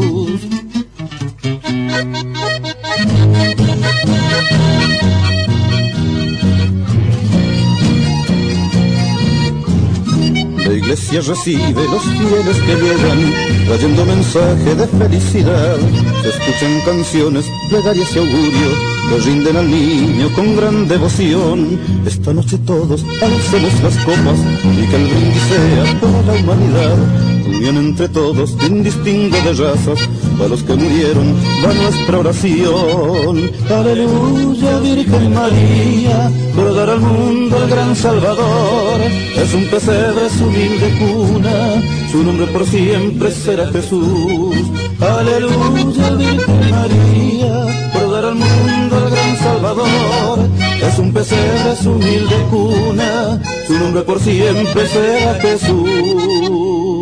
Iglesia 10.93 11.23
recibe 11.23 11.89
los 11.89 12.03
fieles 12.03 12.57
que 12.61 12.75
llegan, 12.75 13.33
trayendo 13.67 14.05
mensaje 14.05 14.75
de 14.75 14.87
felicidad. 14.87 15.79
Se 16.23 16.29
escuchan 16.29 16.81
canciones, 16.85 17.47
plegarias 17.71 18.15
y 18.15 18.19
augurios 18.19 18.79
que 19.09 19.17
rinden 19.25 19.57
al 19.57 19.71
niño 19.71 20.31
con 20.35 20.55
gran 20.55 20.87
devoción. 20.89 21.81
Esta 22.05 22.35
noche 22.35 22.59
todos 22.67 23.05
alcemos 23.23 23.83
las 23.83 23.97
copas 24.05 24.39
y 24.65 24.87
que 24.87 24.97
el 24.97 25.07
brindis 25.09 25.43
sea 25.45 26.01
por 26.01 26.25
la 26.27 26.33
humanidad. 26.35 27.32
Unión 27.47 27.77
entre 27.77 28.09
todos, 28.09 28.57
sin 28.61 28.83
distingo 28.83 29.37
de 29.39 29.53
razas, 29.53 29.99
a 30.43 30.49
los 30.49 30.63
que 30.63 30.75
murieron 30.75 31.35
va 31.65 31.73
nuestra 31.75 32.19
oración. 32.19 33.51
Aleluya, 33.71 34.79
Virgen 34.79 35.35
María, 35.35 36.31
por 36.55 36.75
dar 36.75 36.91
al 36.91 37.01
mundo 37.01 37.63
el 37.63 37.71
gran 37.71 37.97
Salvador. 37.97 39.01
Es 39.37 39.55
un 39.55 39.65
pesebre, 39.67 40.27
es 40.27 40.41
humilde 40.41 40.99
cuna, 40.99 41.83
su 42.11 42.23
nombre 42.23 42.47
por 42.47 42.67
siempre 42.67 43.31
será 43.31 43.67
Jesús. 43.69 44.57
Aleluya, 45.01 46.11
Virgen 46.11 46.71
María, 46.71 47.91
por 47.93 48.13
dar 48.13 48.25
al 48.27 48.35
mundo 48.37 48.99
el 49.05 49.11
gran 49.11 49.37
Salvador. 49.39 50.39
Es 50.83 50.99
un 50.99 51.13
pesebre, 51.13 51.73
es 51.73 51.87
humilde 51.87 52.37
cuna, 52.51 53.41
su 53.67 53.79
nombre 53.79 54.03
por 54.03 54.21
siempre 54.21 54.87
será 54.89 55.35
Jesús. 55.35 57.02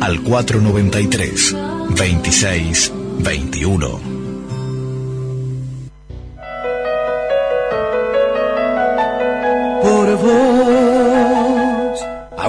al 0.00 0.20
493 0.22 1.56
26 1.94 2.92
21. 3.18 4.19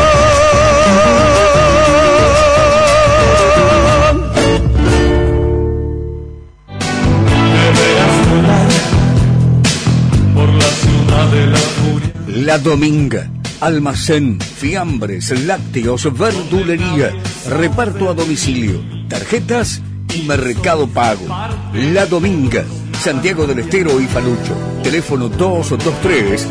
por 10.35 10.49
la 10.53 10.62
ciudad 10.62 11.27
de 11.31 11.47
la 11.47 11.57
furia. 11.57 12.12
La 12.27 12.59
Dominga. 12.59 13.31
Almacén, 13.61 14.39
fiambres, 14.41 15.31
lácteos, 15.47 16.12
verdulería, 16.19 17.15
reparto 17.49 18.11
a 18.11 18.15
domicilio, 18.15 18.83
tarjetas 19.09 19.81
y 20.15 20.23
mercado 20.25 20.87
pago. 20.87 21.25
La 21.73 22.05
Dominga, 22.05 22.65
Santiago 23.01 23.47
del 23.47 23.61
Estero 23.61 23.99
y 24.03 24.07
Falucho. 24.07 24.55
Teléfono 24.83 25.31
223 25.31 26.47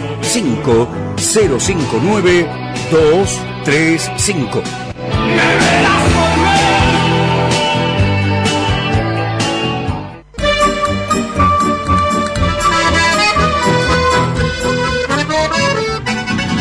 5059 1.33 2.47
235. 2.91 4.61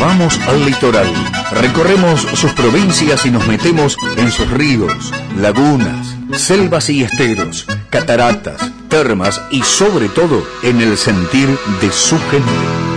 Vamos 0.01 0.41
al 0.49 0.65
litoral. 0.65 1.13
Recorremos 1.51 2.23
sus 2.23 2.53
provincias 2.53 3.27
y 3.27 3.31
nos 3.31 3.47
metemos 3.47 3.99
en 4.17 4.33
sus 4.33 4.51
ríos, 4.51 5.13
lagunas, 5.37 6.17
selvas 6.33 6.89
y 6.89 7.03
esteros, 7.03 7.67
cataratas, 7.91 8.73
termas 8.89 9.39
y 9.51 9.63
sobre 9.63 10.09
todo 10.09 10.43
en 10.63 10.81
el 10.81 10.97
sentir 10.97 11.59
de 11.83 11.93
su 11.93 12.19
gente. 12.31 12.92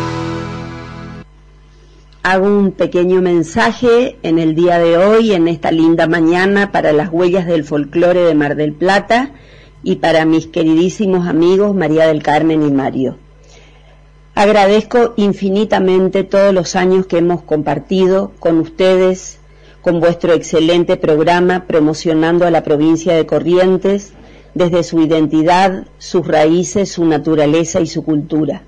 Hago 2.27 2.47
un 2.47 2.71
pequeño 2.71 3.21
mensaje 3.21 4.17
en 4.23 4.39
el 4.39 4.55
día 4.55 4.79
de 4.79 4.97
hoy, 4.97 5.33
en 5.33 5.47
esta 5.47 5.69
linda 5.69 6.07
mañana, 6.07 6.71
para 6.71 6.91
las 6.91 7.09
huellas 7.11 7.45
del 7.45 7.63
folclore 7.63 8.21
de 8.21 8.33
Mar 8.33 8.55
del 8.55 8.73
Plata 8.73 9.29
y 9.83 9.97
para 9.97 10.25
mis 10.25 10.47
queridísimos 10.47 11.27
amigos 11.27 11.75
María 11.75 12.07
del 12.07 12.23
Carmen 12.23 12.63
y 12.63 12.71
Mario. 12.71 13.17
Agradezco 14.33 15.13
infinitamente 15.17 16.23
todos 16.23 16.51
los 16.51 16.75
años 16.75 17.05
que 17.05 17.19
hemos 17.19 17.43
compartido 17.43 18.31
con 18.39 18.57
ustedes, 18.57 19.37
con 19.83 19.99
vuestro 19.99 20.33
excelente 20.33 20.97
programa 20.97 21.67
promocionando 21.67 22.47
a 22.47 22.49
la 22.49 22.63
provincia 22.63 23.13
de 23.13 23.27
Corrientes 23.27 24.13
desde 24.55 24.81
su 24.81 24.99
identidad, 24.99 25.85
sus 25.99 26.25
raíces, 26.25 26.91
su 26.91 27.05
naturaleza 27.05 27.81
y 27.81 27.85
su 27.85 28.03
cultura. 28.03 28.63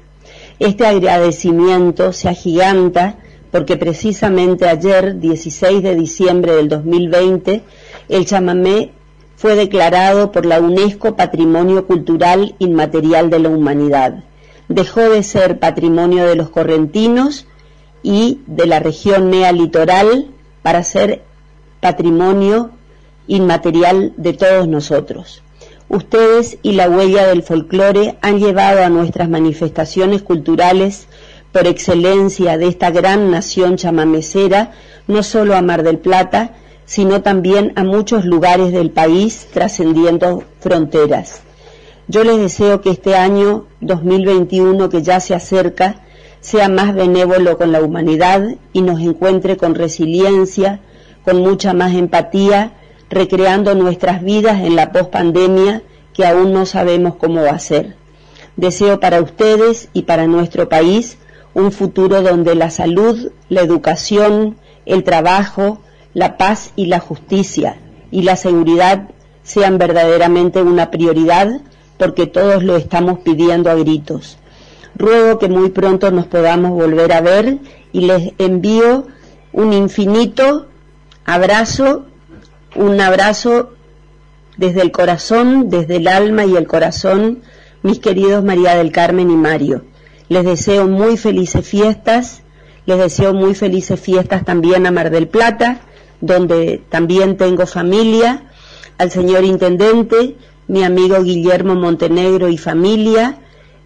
Este 0.59 0.85
agradecimiento 0.85 2.13
se 2.13 2.29
agiganta 2.29 3.17
porque 3.51 3.77
precisamente 3.77 4.67
ayer, 4.67 5.19
16 5.19 5.83
de 5.83 5.95
diciembre 5.95 6.55
del 6.55 6.69
2020, 6.69 7.63
el 8.09 8.25
chamamé 8.25 8.91
fue 9.35 9.55
declarado 9.55 10.31
por 10.31 10.45
la 10.45 10.59
UNESCO 10.59 11.15
Patrimonio 11.15 11.85
Cultural 11.85 12.55
Inmaterial 12.59 13.29
de 13.29 13.39
la 13.39 13.49
Humanidad. 13.49 14.23
Dejó 14.67 15.01
de 15.01 15.23
ser 15.23 15.59
patrimonio 15.59 16.25
de 16.25 16.35
los 16.35 16.49
correntinos 16.49 17.47
y 18.03 18.41
de 18.47 18.65
la 18.65 18.79
región 18.79 19.29
nea 19.29 19.51
litoral 19.51 20.27
para 20.61 20.83
ser 20.83 21.23
patrimonio 21.79 22.71
inmaterial 23.27 24.13
de 24.17 24.33
todos 24.33 24.67
nosotros. 24.67 25.43
Ustedes 25.89 26.57
y 26.63 26.73
la 26.73 26.89
huella 26.89 27.27
del 27.27 27.43
folclore 27.43 28.17
han 28.21 28.39
llevado 28.39 28.83
a 28.83 28.89
nuestras 28.89 29.29
manifestaciones 29.29 30.21
culturales 30.21 31.07
por 31.57 31.65
excelencia 31.65 32.55
de 32.59 32.67
esta 32.67 32.91
gran 32.91 33.31
nación 33.31 33.77
chamamecera, 33.77 34.73
no 35.07 35.23
solo 35.23 35.55
a 35.55 35.63
Mar 35.63 35.81
del 35.81 35.97
Plata, 35.97 36.51
sino 36.85 37.23
también 37.23 37.73
a 37.75 37.83
muchos 37.83 38.25
lugares 38.25 38.71
del 38.71 38.91
país, 38.91 39.47
trascendiendo 39.51 40.43
fronteras. 40.59 41.41
Yo 42.07 42.23
les 42.23 42.37
deseo 42.37 42.81
que 42.81 42.91
este 42.91 43.15
año 43.15 43.65
2021 43.81 44.87
que 44.89 45.01
ya 45.01 45.19
se 45.19 45.33
acerca 45.33 46.03
sea 46.41 46.69
más 46.69 46.93
benévolo 46.93 47.57
con 47.57 47.71
la 47.71 47.81
humanidad 47.81 48.43
y 48.71 48.83
nos 48.83 49.01
encuentre 49.01 49.57
con 49.57 49.73
resiliencia, 49.73 50.81
con 51.25 51.37
mucha 51.37 51.73
más 51.73 51.95
empatía, 51.95 52.73
recreando 53.09 53.73
nuestras 53.73 54.21
vidas 54.21 54.61
en 54.63 54.75
la 54.75 54.91
pospandemia 54.91 55.81
que 56.13 56.23
aún 56.23 56.53
no 56.53 56.67
sabemos 56.67 57.15
cómo 57.15 57.41
va 57.41 57.49
a 57.49 57.59
ser. 57.59 57.95
Deseo 58.57 58.99
para 58.99 59.21
ustedes 59.21 59.89
y 59.93 60.03
para 60.03 60.27
nuestro 60.27 60.69
país 60.69 61.17
un 61.53 61.71
futuro 61.71 62.21
donde 62.21 62.55
la 62.55 62.69
salud, 62.69 63.31
la 63.49 63.61
educación, 63.61 64.57
el 64.85 65.03
trabajo, 65.03 65.81
la 66.13 66.37
paz 66.37 66.71
y 66.75 66.85
la 66.87 66.99
justicia 66.99 67.77
y 68.11 68.23
la 68.23 68.35
seguridad 68.35 69.09
sean 69.43 69.77
verdaderamente 69.77 70.61
una 70.61 70.91
prioridad 70.91 71.61
porque 71.97 72.27
todos 72.27 72.63
lo 72.63 72.75
estamos 72.75 73.19
pidiendo 73.19 73.69
a 73.69 73.75
gritos. 73.75 74.37
Ruego 74.95 75.39
que 75.39 75.47
muy 75.47 75.69
pronto 75.69 76.09
nos 76.11 76.25
podamos 76.25 76.71
volver 76.71 77.11
a 77.13 77.21
ver 77.21 77.59
y 77.91 78.01
les 78.01 78.33
envío 78.37 79.07
un 79.51 79.73
infinito 79.73 80.67
abrazo, 81.25 82.05
un 82.75 82.99
abrazo 82.99 83.73
desde 84.57 84.81
el 84.81 84.91
corazón, 84.91 85.69
desde 85.69 85.97
el 85.97 86.07
alma 86.07 86.45
y 86.45 86.55
el 86.55 86.67
corazón, 86.67 87.41
mis 87.83 87.99
queridos 87.99 88.43
María 88.43 88.75
del 88.75 88.91
Carmen 88.91 89.29
y 89.29 89.35
Mario. 89.35 89.83
Les 90.29 90.43
deseo 90.43 90.87
muy 90.87 91.17
felices 91.17 91.67
fiestas, 91.67 92.41
les 92.85 92.97
deseo 92.97 93.33
muy 93.33 93.55
felices 93.55 93.99
fiestas 93.99 94.43
también 94.43 94.85
a 94.85 94.91
Mar 94.91 95.09
del 95.09 95.27
Plata, 95.27 95.81
donde 96.21 96.81
también 96.89 97.37
tengo 97.37 97.65
familia, 97.65 98.43
al 98.97 99.11
señor 99.11 99.43
Intendente, 99.43 100.35
mi 100.67 100.83
amigo 100.83 101.21
Guillermo 101.21 101.75
Montenegro 101.75 102.49
y 102.49 102.57
familia, 102.57 103.39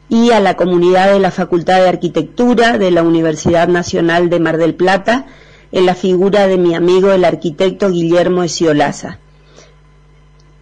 y 0.10 0.32
a 0.32 0.40
la 0.40 0.56
comunidad 0.56 1.14
de 1.14 1.20
la 1.20 1.32
Facultad 1.32 1.82
de 1.82 1.90
Arquitectura 1.90 2.78
de 2.78 2.92
la 2.92 3.04
Universidad 3.04 3.68
Nacional 3.68 4.30
de 4.30 4.40
Mar 4.40 4.58
del 4.58 4.76
Plata, 4.76 5.28
en 5.72 5.86
la 5.86 5.96
figura 5.96 6.48
de 6.48 6.58
mi 6.58 6.76
amigo 6.76 7.12
el 7.12 7.24
arquitecto 7.24 7.90
Guillermo 7.90 8.44
Esiolaza. 8.44 9.20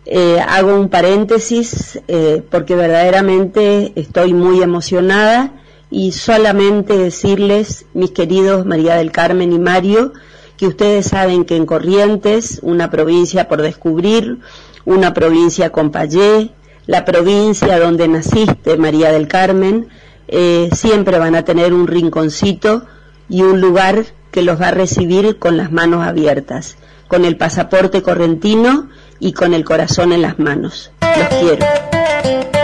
Eh, 0.06 0.40
hago 0.40 0.76
un 0.76 0.90
paréntesis 0.90 2.00
eh, 2.08 2.44
porque 2.50 2.76
verdaderamente 2.76 3.92
estoy 3.96 4.34
muy 4.34 4.62
emocionada 4.62 5.59
y 5.92 6.12
solamente 6.12 6.98
decirles, 6.98 7.86
mis 7.94 8.12
queridos 8.12 8.66
María 8.66 8.96
del 8.96 9.12
Carmen 9.12 9.52
y 9.52 9.60
Mario, 9.60 10.14
que 10.58 10.68
ustedes 10.68 11.08
saben 11.08 11.46
que 11.46 11.56
en 11.56 11.66
Corrientes, 11.66 12.60
una 12.62 12.92
provincia 12.92 13.48
por 13.48 13.62
descubrir, 13.62 14.40
una 14.86 15.14
provincia 15.14 15.72
con 15.72 15.92
Payé, 15.92 16.52
la 16.86 17.06
provincia 17.06 17.80
donde 17.80 18.08
naciste, 18.08 18.78
María 18.78 19.12
del 19.12 19.28
Carmen, 19.28 19.88
eh, 20.28 20.70
siempre 20.74 21.18
van 21.18 21.36
a 21.36 21.46
tener 21.46 21.74
un 21.74 21.88
rinconcito 21.88 22.86
y 23.30 23.42
un 23.42 23.62
lugar 23.62 24.06
que 24.32 24.42
los 24.42 24.60
va 24.60 24.70
a 24.70 24.72
recibir 24.72 25.40
con 25.40 25.58
las 25.58 25.72
manos 25.72 26.06
abiertas, 26.06 26.78
con 27.08 27.26
el 27.26 27.38
pasaporte 27.38 28.02
correntino 28.02 28.90
y 29.20 29.34
con 29.34 29.54
el 29.54 29.64
corazón 29.64 30.14
en 30.14 30.22
las 30.22 30.40
manos. 30.40 30.92
Los 31.02 31.28
quiero. 31.28 32.59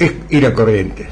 Es 0.00 0.12
ir 0.30 0.46
a 0.46 0.54
Corrientes 0.54 1.06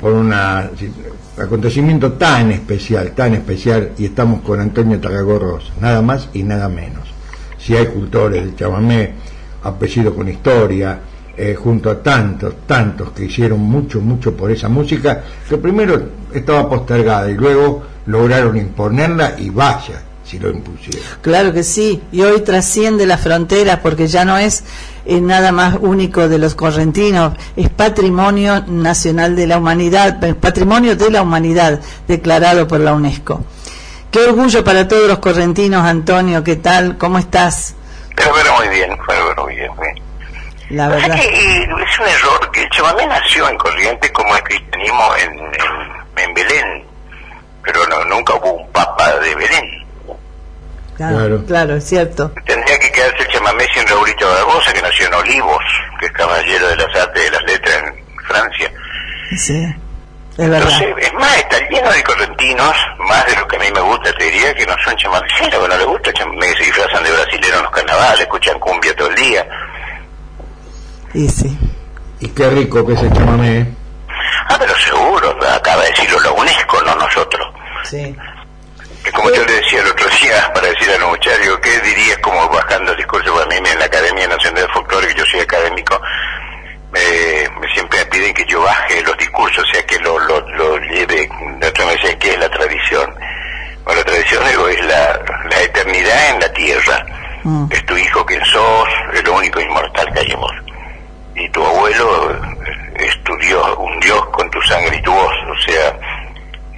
por 0.00 0.14
un 0.14 0.32
acontecimiento 0.32 2.14
tan 2.14 2.50
especial, 2.52 3.12
tan 3.12 3.34
especial, 3.34 3.92
y 3.98 4.06
estamos 4.06 4.40
con 4.40 4.58
Antonio 4.58 4.98
Tagagorros, 4.98 5.72
nada 5.78 6.00
más 6.00 6.30
y 6.32 6.42
nada 6.42 6.70
menos. 6.70 7.06
Si 7.58 7.76
hay 7.76 7.86
cultores 7.86 8.46
de 8.46 8.56
chamamé, 8.56 9.12
apellido 9.62 10.14
con 10.14 10.26
historia, 10.26 10.98
eh, 11.36 11.54
junto 11.54 11.90
a 11.90 12.02
tantos, 12.02 12.66
tantos 12.66 13.10
que 13.12 13.26
hicieron 13.26 13.60
mucho, 13.60 14.00
mucho 14.00 14.34
por 14.34 14.50
esa 14.50 14.70
música, 14.70 15.22
que 15.46 15.58
primero 15.58 16.02
estaba 16.32 16.66
postergada 16.66 17.30
y 17.30 17.34
luego 17.34 17.82
lograron 18.06 18.56
imponerla 18.56 19.34
y 19.38 19.50
vaya 19.50 20.02
si 20.24 20.38
lo 20.38 20.48
impusieron. 20.50 21.02
Claro 21.20 21.52
que 21.52 21.62
sí, 21.62 22.00
y 22.12 22.22
hoy 22.22 22.40
trasciende 22.40 23.04
las 23.04 23.20
fronteras 23.20 23.80
porque 23.80 24.06
ya 24.06 24.24
no 24.24 24.38
es 24.38 24.64
eh, 25.04 25.20
nada 25.20 25.52
más 25.52 25.76
único 25.80 26.28
de 26.28 26.38
los 26.38 26.54
correntinos, 26.54 27.34
es 27.56 27.68
patrimonio 27.70 28.64
nacional 28.66 29.36
de 29.36 29.46
la 29.46 29.58
humanidad, 29.58 30.22
eh, 30.24 30.34
patrimonio 30.34 30.96
de 30.96 31.10
la 31.10 31.22
humanidad 31.22 31.80
declarado 32.06 32.66
por 32.66 32.80
la 32.80 32.92
UNESCO. 32.92 33.44
Qué 34.10 34.20
orgullo 34.20 34.64
para 34.64 34.88
todos 34.88 35.08
los 35.08 35.18
correntinos, 35.18 35.84
Antonio, 35.84 36.42
¿qué 36.42 36.56
tal? 36.56 36.98
¿Cómo 36.98 37.18
estás? 37.18 37.76
Pero 38.16 38.54
muy 38.56 38.68
bien, 38.68 38.90
bueno, 39.06 39.44
muy 39.44 39.54
bien, 39.54 39.70
muy 39.76 39.86
bien. 39.86 40.10
La 40.70 40.88
verdad. 40.88 41.16
que, 41.16 41.62
es 41.62 41.98
un 41.98 42.06
error 42.06 42.50
que 42.52 42.62
el 42.62 42.70
chamamé 42.70 43.06
nació 43.06 43.48
en 43.48 43.56
Corrientes 43.56 44.10
como 44.12 44.36
el 44.36 44.42
cristianismo 44.44 45.16
en, 45.16 45.32
en, 45.38 46.24
en 46.24 46.34
Belén, 46.34 46.84
pero 47.64 47.86
no, 47.88 48.04
nunca 48.04 48.34
hubo 48.34 48.52
un 48.52 48.70
papa 48.70 49.16
de 49.18 49.34
Belén. 49.34 49.84
Claro, 51.08 51.42
claro, 51.46 51.76
es 51.76 51.84
cierto. 51.84 52.30
Tendría 52.44 52.78
que 52.78 52.92
quedarse 52.92 53.22
el 53.22 53.28
chamamé 53.28 53.66
sin 53.72 53.86
Raulito 53.88 54.28
Barbosa, 54.28 54.70
que 54.70 54.82
nació 54.82 55.06
en 55.06 55.14
Olivos, 55.14 55.64
que 55.98 56.04
es 56.04 56.12
caballero 56.12 56.68
de 56.68 56.76
las 56.76 56.94
artes 56.94 57.24
de 57.24 57.30
las 57.30 57.42
letras 57.44 57.84
en 57.84 58.24
Francia. 58.26 58.70
Sí, 59.38 59.76
es 60.36 60.50
verdad. 60.50 60.70
Entonces, 60.70 60.94
es 60.98 61.14
más, 61.14 61.38
está 61.38 61.58
lleno 61.70 61.90
de 61.90 62.02
correntinos, 62.02 62.76
más 62.98 63.24
de 63.24 63.34
lo 63.34 63.48
que 63.48 63.56
a 63.56 63.60
mí 63.60 63.66
me 63.72 63.80
gusta, 63.80 64.12
te 64.12 64.24
diría 64.24 64.54
que 64.54 64.66
no 64.66 64.74
son 64.84 64.94
chamameceros, 64.96 65.62
que 65.62 65.68
no 65.68 65.76
les 65.78 65.86
gusta 65.86 66.10
el 66.10 66.16
chamamé, 66.16 66.46
se 66.52 66.64
disfrazan 66.64 67.02
de 67.02 67.12
brasileros 67.12 67.56
en 67.56 67.62
los 67.62 67.72
carnavales, 67.72 68.20
escuchan 68.20 68.58
cumbia 68.58 68.94
todo 68.94 69.08
el 69.08 69.14
día. 69.14 69.48
Y 71.14 71.28
sí. 71.30 71.58
Y 72.20 72.28
qué 72.28 72.50
rico 72.50 72.86
que 72.86 72.92
es 72.92 73.02
el 73.02 73.12
chamamé. 73.14 73.58
¿eh? 73.60 73.66
Ah, 74.50 74.56
pero 74.58 74.76
seguro, 74.76 75.34
acaba 75.50 75.82
de 75.82 75.88
decirlo 75.88 76.20
la 76.20 76.32
UNESCO, 76.32 76.82
no 76.82 76.94
nosotros. 76.96 77.48
Sí. 77.84 78.14
Que 79.04 79.12
como 79.12 79.30
yo 79.30 79.44
le 79.44 79.52
decía 79.52 79.80
el 79.80 79.88
otro 79.88 80.08
día, 80.20 80.52
para 80.52 80.68
decir 80.68 80.90
a 80.90 80.98
los 80.98 81.10
muchachos, 81.10 81.58
¿qué 81.62 81.80
dirías 81.80 82.18
como 82.18 82.48
bajando 82.48 82.92
el 82.92 82.98
discurso 82.98 83.34
para 83.34 83.46
mí 83.46 83.56
en 83.56 83.78
la 83.78 83.86
Academia 83.86 84.28
Nacional 84.28 84.62
de 84.66 84.72
Folclore, 84.72 85.06
que 85.08 85.14
yo 85.14 85.24
soy 85.26 85.40
académico, 85.40 86.00
me, 86.92 87.00
me 87.60 87.72
siempre 87.72 87.98
me 88.00 88.06
piden 88.06 88.34
que 88.34 88.44
yo 88.46 88.60
baje 88.62 89.02
los 89.02 89.16
discursos, 89.16 89.64
o 89.64 89.72
sea, 89.72 89.84
que 89.86 89.98
lo, 90.00 90.18
lo, 90.18 90.40
lo 90.50 90.78
lleve, 90.78 91.28
la 91.60 91.68
otra 91.68 91.84
vez 91.86 91.94
decían, 92.02 92.18
¿qué 92.18 92.30
es 92.32 92.38
la 92.38 92.50
tradición? 92.50 93.14
Bueno, 93.84 94.00
la 94.00 94.04
tradición, 94.04 94.44
digo, 94.48 94.68
es 94.68 94.84
la, 94.84 95.20
la 95.50 95.62
eternidad 95.62 96.30
en 96.30 96.40
la 96.40 96.52
tierra. 96.52 97.06
Es 97.70 97.86
tu 97.86 97.96
hijo 97.96 98.24
quien 98.26 98.44
sos, 98.44 98.88
es 99.14 99.24
lo 99.24 99.34
único 99.34 99.60
inmortal 99.60 100.12
que 100.12 100.20
hay 100.20 100.30
en 100.30 100.40
vos. 100.40 100.52
Y 101.34 101.48
tu 101.48 101.64
abuelo 101.64 102.32
eh, 102.32 103.06
es 103.06 103.24
tu 103.24 103.34
Dios, 103.38 103.74
un 103.78 103.98
Dios 104.00 104.26
con 104.26 104.50
tu 104.50 104.60
sangre 104.62 104.94
y 104.94 105.02
tu 105.02 105.10
voz, 105.10 105.32
o 105.48 105.58
sea, 105.62 105.98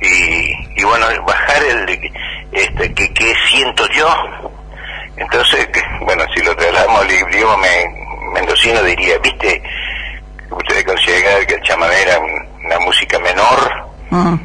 y, 0.02 0.80
y 0.80 0.84
bueno, 0.84 1.06
bajar 1.26 1.62
el 1.62 2.10
este, 2.52 2.92
que, 2.94 3.12
que 3.14 3.34
siento 3.50 3.86
yo. 3.94 4.08
Entonces, 5.16 5.66
que, 5.68 5.80
bueno, 6.04 6.24
si 6.34 6.42
lo 6.42 6.54
trasladamos 6.56 7.02
al 7.02 7.10
idioma 7.10 7.56
me- 7.58 8.32
mendocino 8.34 8.82
diría, 8.82 9.18
viste, 9.18 9.62
ustedes 10.50 10.84
consideran 10.84 11.46
que 11.46 11.54
el 11.54 11.62
chamamé 11.62 12.02
era 12.02 12.18
un- 12.18 12.48
una 12.66 12.78
música 12.80 13.18
menor, 13.18 13.92
Mm. 14.10 14.36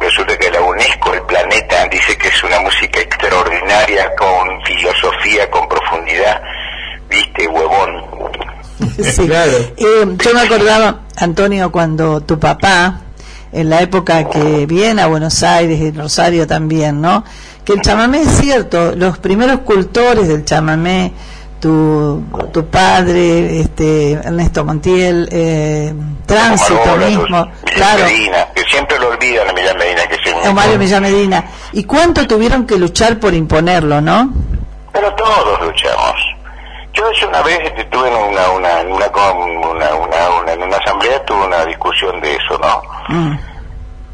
resulta 0.00 0.36
que 0.38 0.50
la 0.50 0.60
UNESCO, 0.60 1.14
el 1.14 1.22
planeta, 1.22 1.86
dice 1.88 2.16
que 2.18 2.28
es 2.28 2.42
una 2.44 2.58
música 2.60 3.00
extraordinaria, 3.00 4.10
con 4.16 4.62
filosofía, 4.64 5.48
con 5.50 5.68
profundidad, 5.68 6.42
viste, 7.08 7.46
huevón. 7.48 8.02
Sí. 9.00 9.28
Eh, 9.30 10.04
yo 10.18 10.34
me 10.34 10.40
acordaba, 10.40 11.00
Antonio, 11.18 11.70
cuando 11.70 12.20
tu 12.22 12.38
papá, 12.38 13.00
en 13.52 13.68
la 13.68 13.82
época 13.82 14.28
que 14.28 14.66
viene 14.66 15.02
a 15.02 15.06
Buenos 15.06 15.42
Aires 15.42 15.78
y 15.78 15.90
Rosario 15.90 16.46
también, 16.46 17.00
¿no? 17.00 17.24
Que 17.64 17.74
el 17.74 17.82
chamamé 17.82 18.22
es 18.22 18.28
cierto, 18.38 18.94
los 18.96 19.18
primeros 19.18 19.60
cultores 19.60 20.26
del 20.26 20.44
chamamé, 20.44 21.12
tu, 21.60 22.24
tu 22.52 22.66
padre, 22.66 23.60
este, 23.60 24.12
Ernesto 24.12 24.64
Montiel, 24.64 25.28
eh, 25.30 25.94
Tránsito 26.26 26.96
mismo, 26.96 27.24
Millán 27.24 27.50
claro, 27.62 28.04
Medina, 28.04 28.48
que 28.54 28.62
siempre 28.64 28.98
lo 28.98 29.10
olvidan 29.10 29.48
a 29.48 29.52
Millán 29.52 29.76
Medina, 29.78 30.02
que 30.08 30.48
es 30.48 30.54
Mario 30.54 30.78
Millán 30.78 31.02
Medina. 31.02 31.44
¿Y 31.72 31.84
cuánto 31.84 32.26
tuvieron 32.26 32.66
que 32.66 32.76
luchar 32.76 33.20
por 33.20 33.32
imponerlo, 33.34 34.00
no? 34.00 34.32
Pero 34.92 35.14
todos 35.14 35.62
luchamos. 35.62 36.31
Yo 36.94 37.08
eso 37.10 37.26
una 37.28 37.40
vez 37.42 37.58
este, 37.64 37.84
tuve 37.84 38.08
en 38.08 38.14
una, 38.14 38.50
una, 38.50 38.80
en 38.80 38.92
una, 38.92 39.06
una, 39.08 39.94
una, 39.94 40.30
una- 40.40 40.52
en 40.52 40.62
una 40.62 40.76
asamblea, 40.76 41.24
tuve 41.24 41.46
una 41.46 41.64
discusión 41.64 42.20
de 42.20 42.34
eso, 42.36 42.58
¿no? 42.58 42.82
Mm. 43.08 43.38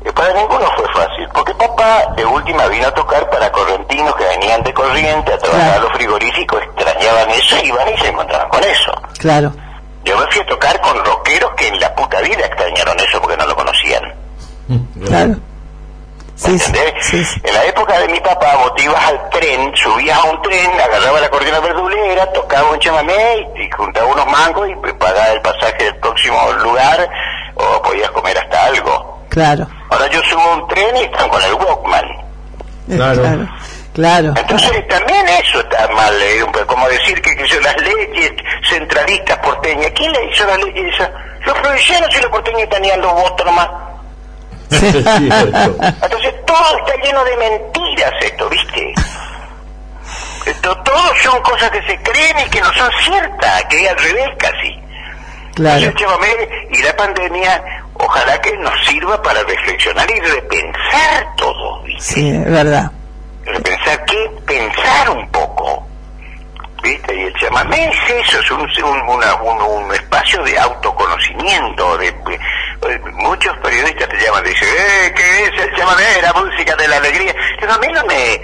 Y 0.07 0.13
para 0.13 0.33
ninguno 0.33 0.65
fue 0.77 0.87
fácil, 0.95 1.29
porque 1.35 1.53
papá 1.55 2.07
de 2.17 2.25
última 2.25 2.67
vino 2.69 2.87
a 2.87 2.95
tocar 2.95 3.29
para 3.31 3.51
correntinos 3.51 4.15
que 4.15 4.25
venían 4.25 4.63
de 4.63 4.73
corriente 4.73 5.33
a 5.35 5.39
trabajar 5.39 5.75
a 5.75 5.79
los 5.81 5.93
frigoríficos, 5.93 6.63
extrañaban 6.63 7.29
eso, 7.31 7.57
iban 7.65 7.89
y 7.93 7.99
se 7.99 8.09
encontraban 8.09 8.49
con 8.49 8.63
eso. 8.63 8.93
Claro. 9.19 9.53
Yo 10.05 10.17
me 10.17 10.27
fui 10.31 10.41
a 10.41 10.47
tocar 10.47 10.81
con 10.81 11.05
rockeros 11.05 11.51
que 11.57 11.67
en 11.67 11.81
la 11.81 11.93
puta 11.97 12.21
vida 12.21 12.47
extrañaron 12.47 12.97
eso 13.01 13.21
porque 13.21 13.37
no 13.37 13.47
lo 13.47 13.57
conocían. 13.57 14.03
Claro. 15.05 15.35
¿Entendés? 16.45 17.37
En 17.43 17.55
la 17.55 17.65
época 17.65 17.99
de 17.99 18.09
mi 18.09 18.21
papá, 18.21 18.57
vos 18.57 18.75
te 18.77 18.85
ibas 18.85 19.05
al 19.09 19.31
tren, 19.31 19.73
subías 19.77 20.19
a 20.19 20.25
un 20.25 20.41
tren, 20.43 20.71
agarraba 20.81 21.21
la 21.21 21.29
cortina 21.29 21.59
verdulera, 21.61 22.33
tocaba 22.33 22.71
un 22.71 22.79
chamamé 22.79 23.49
y, 23.57 23.63
y 23.63 23.71
juntaba 23.71 24.07
unos 24.07 24.27
mangos 24.27 24.69
y 24.69 24.93
pagaba 24.93 25.29
el 25.29 25.41
pasaje 25.43 25.85
del 25.85 25.97
próximo 25.97 26.53
lugar 26.63 27.09
o 27.55 27.83
podías 27.83 28.11
comer 28.11 28.39
hasta 28.39 28.65
algo. 28.67 29.25
Claro. 29.29 29.67
Ahora 29.91 30.07
yo 30.09 30.23
subo 30.23 30.41
a 30.41 30.57
un 30.57 30.69
tren 30.69 30.97
y 30.97 31.01
están 31.01 31.29
con 31.29 31.43
el 31.43 31.55
Walkman. 31.55 32.07
Claro. 32.89 33.49
Claro. 33.95 34.33
Entonces 34.37 34.87
también 34.87 35.27
eso 35.29 35.59
está 35.59 35.89
mal, 35.89 36.15
eh, 36.23 36.47
como 36.69 36.89
decir 36.89 37.21
que, 37.21 37.35
que 37.35 37.49
son 37.49 37.61
las 37.65 37.77
leyes 37.81 38.33
centralistas 38.69 39.37
porteñas. 39.39 39.91
¿Quién 39.97 40.13
le 40.13 40.31
hizo 40.31 40.47
las 40.47 40.59
leyes 40.59 40.95
esas? 40.95 41.11
Los 41.45 41.59
provincianos 41.59 42.09
y 42.17 42.21
los 42.21 42.31
porteños 42.31 42.69
tenían 42.69 43.01
los 43.01 43.13
votos 43.13 43.45
nomás. 43.45 43.69
Entonces 46.03 46.35
todo 46.47 46.79
está 46.79 46.97
lleno 47.03 47.25
de 47.25 47.37
mentiras 47.37 48.13
esto, 48.21 48.49
¿viste? 48.49 48.95
Esto, 50.47 50.77
todo 50.79 51.15
son 51.23 51.41
cosas 51.43 51.71
que 51.71 51.83
se 51.83 52.03
creen 52.03 52.37
y 52.47 52.51
que 52.51 52.61
no 52.61 52.73
son 52.73 52.91
ciertas, 53.05 53.65
que 53.65 53.85
es 53.85 53.91
al 53.91 53.99
revés 53.99 54.29
casi. 54.39 54.81
Claro. 55.55 55.93
Y 56.71 56.83
la 56.83 56.97
pandemia, 56.97 57.65
ojalá 57.95 58.41
que 58.41 58.57
nos 58.59 58.87
sirva 58.87 59.21
para 59.21 59.43
reflexionar 59.43 60.09
y 60.11 60.21
repensar 60.21 61.37
todo, 61.37 61.83
¿viste? 61.83 62.15
Sí, 62.15 62.29
es 62.29 62.45
verdad. 62.45 62.93
Repensar 63.45 64.05
qué, 64.05 64.31
pensar 64.47 65.11
un 65.11 65.29
poco. 65.31 65.87
¿Viste? 66.89 67.15
Y 67.15 67.23
el 67.25 67.35
chamamé 67.35 67.85
es 67.91 68.11
eso, 68.27 68.41
es 68.41 68.51
un, 68.51 68.61
un, 68.61 69.09
una- 69.09 69.35
un- 69.43 69.61
un 69.85 69.95
espacio 69.95 70.43
de 70.43 70.59
autoconocimiento. 70.59 71.99
De, 71.99 72.11
de- 72.13 72.99
muchos 73.13 73.57
periodistas 73.59 74.09
te 74.09 74.17
llaman 74.19 74.45
y 74.47 74.49
dicen, 74.51 74.69
eh, 74.69 75.13
¿qué 75.15 75.45
es 75.45 75.63
el 75.65 75.75
chamamé? 75.77 76.03
La 76.23 76.33
música 76.33 76.75
de 76.77 76.89
la 76.89 76.97
alegría. 76.97 77.35
Pero 77.61 77.75
a 77.75 77.79
mí 77.79 77.89
no 77.93 78.03
me, 78.05 78.41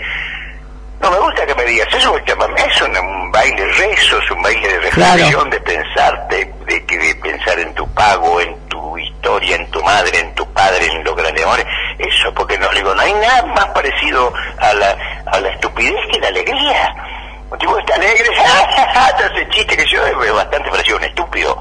no 1.01 1.11
me 1.11 1.19
gusta 1.21 1.47
que 1.47 1.55
me 1.55 1.65
digas 1.65 1.89
eso, 1.95 2.17
el 2.17 2.25
chamamé 2.25 2.61
es 2.67 2.83
un, 2.83 2.97
un 2.97 3.33
baile 3.33 3.67
rezo, 3.73 4.19
es 4.19 4.31
un 4.31 4.43
baile 4.43 4.69
de 4.69 4.81
reflexión, 4.81 5.51
de 5.51 5.61
pensarte, 5.61 6.53
de, 6.67 6.85
que- 6.87 6.99
de 6.99 7.15
pensar 7.17 7.59
en 7.59 7.73
tu 7.75 7.89
pago, 7.95 8.41
en 8.41 8.69
tu 8.69 8.99
historia, 8.99 9.57
en 9.57 9.71
tu 9.71 9.83
madre, 9.83 10.19
en 10.19 10.35
tu 10.35 10.47
padre, 10.53 10.87
en 10.87 11.03
los 11.05 11.17
grandes 11.17 11.45
amores. 11.45 11.67
Eso, 11.99 12.33
porque 12.35 12.59
no 12.59 12.69
digo, 12.71 12.95
no 12.95 13.01
hay 13.01 13.13
nada 13.15 13.43
más 13.55 13.67
parecido 13.67 14.33
a 14.59 14.75
la, 14.75 14.97
a 15.33 15.41
la 15.41 15.49
estupidez 15.51 15.95
que 16.13 16.19
la 16.21 16.29
alegría. 16.29 16.95
Un 17.55 17.59
tipo 17.61 17.75
que 17.75 17.81
está 17.83 17.95
alegre, 17.95 18.29
te 19.17 19.25
hace 19.25 19.49
chiste 19.51 19.77
que 19.77 19.87
yo 19.87 20.05
es 20.05 20.33
bastante 20.33 20.71
parecido 20.71 20.97
un 20.97 21.05
estúpido. 21.05 21.57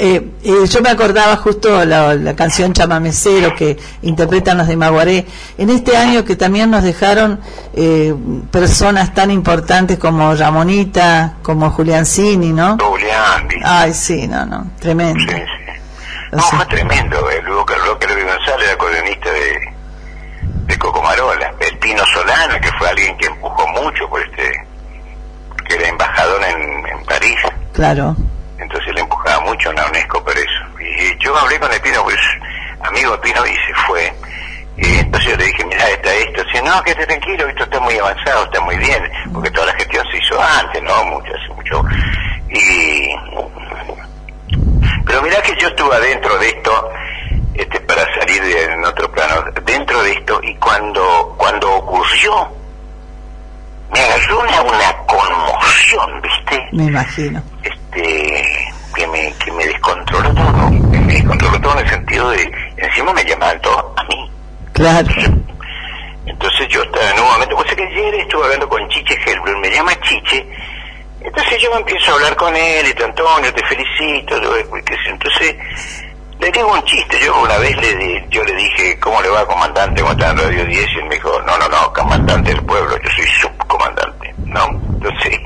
Eh, 0.00 0.32
eh, 0.44 0.66
yo 0.66 0.80
me 0.80 0.90
acordaba 0.90 1.36
justo 1.36 1.84
la, 1.84 2.14
la 2.14 2.34
canción 2.34 2.72
Chamamecero 2.72 3.54
que 3.54 3.76
interpretan 4.02 4.58
los 4.58 4.66
de 4.66 4.76
Maguaré. 4.76 5.24
En 5.56 5.70
este 5.70 5.96
año 5.96 6.24
que 6.24 6.34
también 6.34 6.70
nos 6.70 6.82
dejaron 6.82 7.40
eh, 7.74 8.12
personas 8.50 9.14
tan 9.14 9.30
importantes 9.30 9.98
como 9.98 10.34
Ramonita, 10.34 11.36
como 11.42 11.70
Julián 11.70 12.06
Cini, 12.06 12.52
¿no? 12.52 12.76
Julián, 12.80 13.48
Ay, 13.64 13.94
sí, 13.94 14.26
no, 14.26 14.44
no, 14.46 14.72
tremendo. 14.80 15.32
No, 16.32 16.42
fue 16.42 16.66
tremendo. 16.66 17.16
Luca 17.44 17.74
Roque 17.86 18.06
Luis 18.08 18.24
González, 18.24 18.70
acordeonista 18.72 19.30
de, 19.30 19.77
de 20.68 20.78
Cocomarola. 20.78 21.52
El 21.58 21.78
Pino 21.78 22.04
Solano, 22.06 22.60
que 22.60 22.70
fue 22.78 22.88
alguien 22.88 23.16
que 23.18 23.26
empujó 23.26 23.66
mucho 23.68 24.08
por 24.08 24.20
este, 24.22 24.52
que 25.66 25.74
era 25.74 25.88
embajador 25.88 26.42
en, 26.44 26.86
en 26.86 27.04
París. 27.04 27.38
Claro. 27.72 28.14
Entonces 28.58 28.94
le 28.94 29.00
empujaba 29.00 29.40
mucho 29.40 29.70
a 29.70 29.72
la 29.72 29.86
UNESCO 29.86 30.22
por 30.22 30.36
eso. 30.36 30.80
Y 30.80 31.24
yo 31.24 31.36
hablé 31.36 31.58
con 31.58 31.72
el 31.72 31.80
Pino, 31.80 32.02
pues, 32.04 32.20
amigo 32.82 33.12
de 33.12 33.18
Pino, 33.18 33.46
y 33.46 33.54
se 33.54 33.74
fue. 33.86 34.12
Y 34.76 34.98
entonces 34.98 35.30
yo 35.32 35.36
le 35.36 35.44
dije, 35.44 35.64
mira, 35.64 35.88
está 35.88 36.14
esto. 36.14 36.44
Dice, 36.44 36.62
no, 36.62 36.82
quédate 36.82 37.06
tranquilo, 37.06 37.48
esto 37.48 37.64
está 37.64 37.80
muy 37.80 37.98
avanzado, 37.98 38.44
está 38.44 38.60
muy 38.60 38.76
bien, 38.76 39.02
porque 39.32 39.50
toda 39.50 39.66
la 39.66 39.74
gestión 39.74 40.06
se 40.10 40.18
hizo 40.18 40.40
antes, 40.40 40.82
¿no? 40.82 41.04
Mucho, 41.04 41.32
hace 41.34 41.54
mucho 41.54 41.58
mucho. 41.68 41.84
Y 42.50 43.08
pero 45.04 45.22
mirá 45.22 45.40
que 45.42 45.54
yo 45.58 45.68
estuve 45.68 45.94
adentro 45.94 46.38
de 46.38 46.48
esto, 46.48 46.90
este, 47.58 47.80
para 47.80 48.04
salir 48.14 48.40
de, 48.40 48.64
en 48.64 48.84
otro 48.84 49.10
plano, 49.10 49.44
dentro 49.64 50.00
de 50.04 50.12
esto, 50.12 50.40
y 50.44 50.54
cuando, 50.56 51.34
cuando 51.36 51.74
ocurrió, 51.74 52.48
me 53.92 53.98
agarró 53.98 54.40
una, 54.40 54.62
una 54.62 54.96
conmoción, 55.06 56.22
¿viste? 56.22 56.68
Me 56.70 56.84
imagino. 56.84 57.42
Este, 57.64 58.72
que 58.94 59.06
me, 59.08 59.32
que 59.44 59.50
me 59.50 59.66
descontroló 59.66 60.32
todo, 60.34 60.70
me 60.70 61.14
descontroló 61.14 61.60
todo 61.60 61.72
en 61.72 61.78
el 61.80 61.90
sentido 61.90 62.30
de, 62.30 62.52
encima 62.76 63.12
me 63.12 63.24
llamaban 63.24 63.60
todos 63.60 63.84
a 63.96 64.04
mí. 64.04 64.30
Claro. 64.74 65.08
Entonces 66.26 66.68
yo 66.68 66.80
estaba 66.84 67.10
en 67.10 67.18
un 67.18 67.26
momento, 67.26 67.56
pues 67.56 67.74
que 67.74 67.82
ayer 67.82 68.14
estuve 68.14 68.44
hablando 68.44 68.68
con 68.68 68.88
Chiche 68.88 69.18
Helbrun, 69.26 69.60
me 69.60 69.70
llama 69.70 69.98
Chiche, 70.02 70.46
entonces 71.22 71.60
yo 71.60 71.72
me 71.72 71.78
empiezo 71.78 72.12
a 72.12 72.14
hablar 72.14 72.36
con 72.36 72.54
él, 72.54 72.86
y 72.86 72.94
te 72.94 73.02
Antonio, 73.02 73.52
te 73.52 73.66
felicito, 73.66 74.36
entonces 75.08 75.56
le 76.40 76.50
digo 76.52 76.72
un 76.72 76.82
chiste, 76.84 77.18
yo 77.24 77.36
una 77.40 77.56
vez 77.58 77.76
le 77.78 77.94
di- 77.96 78.24
yo 78.30 78.42
le 78.44 78.54
dije, 78.54 78.98
¿cómo 79.00 79.20
le 79.22 79.28
va 79.28 79.44
comandante? 79.46 80.00
¿Cómo 80.00 80.12
está 80.12 80.30
en 80.30 80.38
Radio 80.38 80.64
10? 80.66 80.88
Y 80.92 80.98
él 80.98 81.04
me 81.06 81.14
dijo, 81.16 81.40
no, 81.42 81.58
no, 81.58 81.68
no, 81.68 81.92
comandante 81.92 82.50
del 82.50 82.62
pueblo, 82.64 82.96
yo 82.96 83.10
soy 83.10 83.26
subcomandante, 83.40 84.34
¿no? 84.44 84.66
Entonces, 84.94 85.38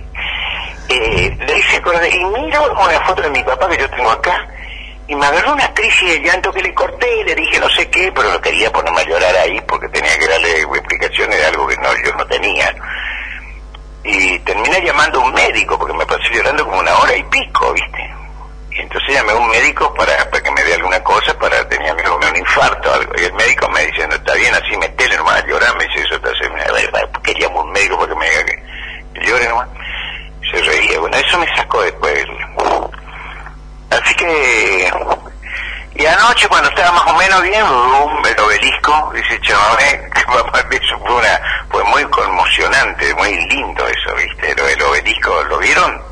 eh, 0.89 1.37
le 1.47 1.59
hice 1.59 1.77
acordar, 1.77 2.05
y 2.13 2.25
miro 2.25 2.73
una 2.73 3.01
foto 3.07 3.23
de 3.23 3.31
mi 3.31 3.43
papá 3.43 3.69
que 3.69 3.79
yo 3.79 3.89
tengo 3.91 4.11
acá, 4.11 4.47
y 5.09 5.15
me 5.15 5.25
agarró 5.27 5.53
una 5.55 5.73
crisis 5.75 6.09
de 6.11 6.21
llanto 6.21 6.53
que 6.53 6.63
le 6.63 6.75
corté, 6.75 7.25
le 7.25 7.35
dije 7.35 7.59
no 7.59 7.69
sé 7.71 7.89
qué, 7.91 8.13
pero 8.15 8.31
no 8.31 8.41
quería 8.41 8.71
ponerme 8.71 9.01
a 9.01 9.05
llorar 9.05 9.35
ahí 9.37 9.61
porque 9.67 9.89
tenía 9.89 10.17
que 10.19 10.29
darle 10.29 10.61
explicaciones 10.61 11.39
de 11.39 11.47
algo 11.47 11.67
que 11.67 11.77
no, 11.79 11.89
yo 12.05 12.15
no 12.17 12.25
tenía. 12.27 12.75
Y 14.05 14.39
terminé 14.41 14.81
llamando 14.85 15.21
a 15.21 15.25
un 15.25 15.33
médico 15.33 15.79
porque 15.79 15.95
me 15.95 16.05
pasé 16.07 16.23
llorando 16.35 16.65
como 16.65 16.81
una 16.81 16.95
hora 16.99 17.17
y 17.17 17.23
pico, 17.25 17.73
¿viste? 17.73 18.15
Y 18.75 18.81
entonces 18.81 19.15
llamé 19.15 19.33
a 19.33 19.37
un 19.37 19.49
médico 19.51 19.93
para, 19.95 20.17
para 20.31 20.43
que 20.43 20.51
me 20.51 20.63
dé 20.65 20.75
alguna 20.75 21.03
cosa, 21.05 21.37
para 21.39 21.69
tenía 21.69 21.93
miedo 21.95 22.17
un 22.17 22.37
infarto 22.37 22.91
o 22.91 22.95
algo. 22.95 23.13
Y 23.19 23.25
el 23.25 23.33
médico 23.35 23.69
me 23.71 23.85
dice, 23.87 24.07
no 24.09 24.15
está 24.15 24.33
bien 24.35 24.55
así, 24.55 24.77
metele 24.79 25.17
nomás 25.19 25.45
llorar, 25.47 25.77
me 25.77 25.85
dice 25.87 26.01
eso, 26.01 26.19
te 26.21 26.31
hace, 26.31 26.49
me- 26.51 27.07
¿por 27.09 27.23
qué 27.23 27.35
llamo 27.39 27.61
a 27.61 27.65
un 27.65 27.73
médico 27.73 27.99
para 27.99 28.09
que 28.13 28.19
me 28.19 28.31
diga 28.31 28.45
que, 28.45 28.63
que 29.21 29.27
llore 29.27 29.49
nomás? 29.49 29.69
Se 30.51 30.63
reía, 30.63 30.99
bueno, 31.01 31.17
eso 31.17 31.39
me 31.39 31.57
sacó 31.57 31.83
después. 31.83 32.25
Así 33.91 34.15
que, 34.15 34.91
y 35.95 36.07
anoche 36.07 36.49
cuando 36.49 36.69
estaba 36.71 36.93
más 36.93 37.13
o 37.13 37.17
menos 37.19 37.43
bien, 37.43 37.67
boom, 37.69 38.23
el 38.27 38.41
obelisco, 38.41 39.13
dice 39.15 39.39
Chamamé, 39.43 40.09
que 40.15 40.23
papá, 40.25 40.65
eso 40.71 40.99
fue 41.01 41.15
una, 41.15 41.41
fue 41.71 41.85
muy 41.85 42.03
conmocionante, 42.05 43.15
muy 43.17 43.35
lindo 43.49 43.87
eso, 43.87 44.15
¿viste? 44.17 44.55
Lo 44.57 44.65
del 44.65 44.83
obelisco, 44.83 45.43
¿lo 45.45 45.59
vieron? 45.59 46.03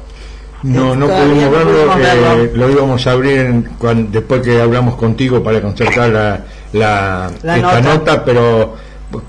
No, 0.62 0.94
no 0.94 1.06
pudimos 1.06 1.44
no 1.44 1.50
verlo, 1.50 1.92
pudimos 1.92 1.98
eh, 2.00 2.50
lo 2.54 2.70
íbamos 2.70 3.06
a 3.06 3.12
abrir 3.12 3.38
en- 3.40 3.62
cuan- 3.78 4.10
después 4.12 4.42
que 4.42 4.60
hablamos 4.60 4.96
contigo 4.96 5.42
para 5.42 5.60
concertar 5.62 6.10
la, 6.10 6.40
la, 6.72 7.30
La 7.42 7.56
esta 7.56 7.80
nota. 7.80 7.94
nota, 7.94 8.24
pero 8.24 8.76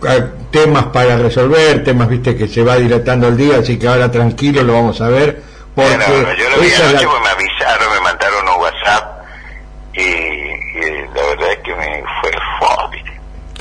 eh, 0.09 0.23
temas 0.51 0.85
para 0.87 1.17
resolver, 1.17 1.83
temas, 1.83 2.09
viste, 2.09 2.35
que 2.35 2.47
se 2.49 2.63
va 2.63 2.75
dilatando 2.75 3.27
el 3.29 3.37
día, 3.37 3.59
así 3.59 3.79
que 3.79 3.87
ahora 3.87 4.11
tranquilo 4.11 4.61
lo 4.63 4.73
vamos 4.73 4.99
a 4.99 5.07
ver, 5.07 5.41
porque 5.73 5.89
Bueno, 5.95 6.05
yo 6.37 6.49
lo 6.49 6.61
vi 6.61 6.73
anoche 6.73 6.93
la- 6.93 7.19
me 7.21 7.29
avisaron, 7.29 7.93
me 7.93 8.01
mandaron 8.01 8.47
un 8.49 8.61
WhatsApp 8.61 9.21
y, 9.93 10.01
y 10.01 10.81
la 11.15 11.21
verdad 11.29 11.51
es 11.53 11.57
que 11.59 11.75
me 11.75 12.03
fue. 12.21 12.30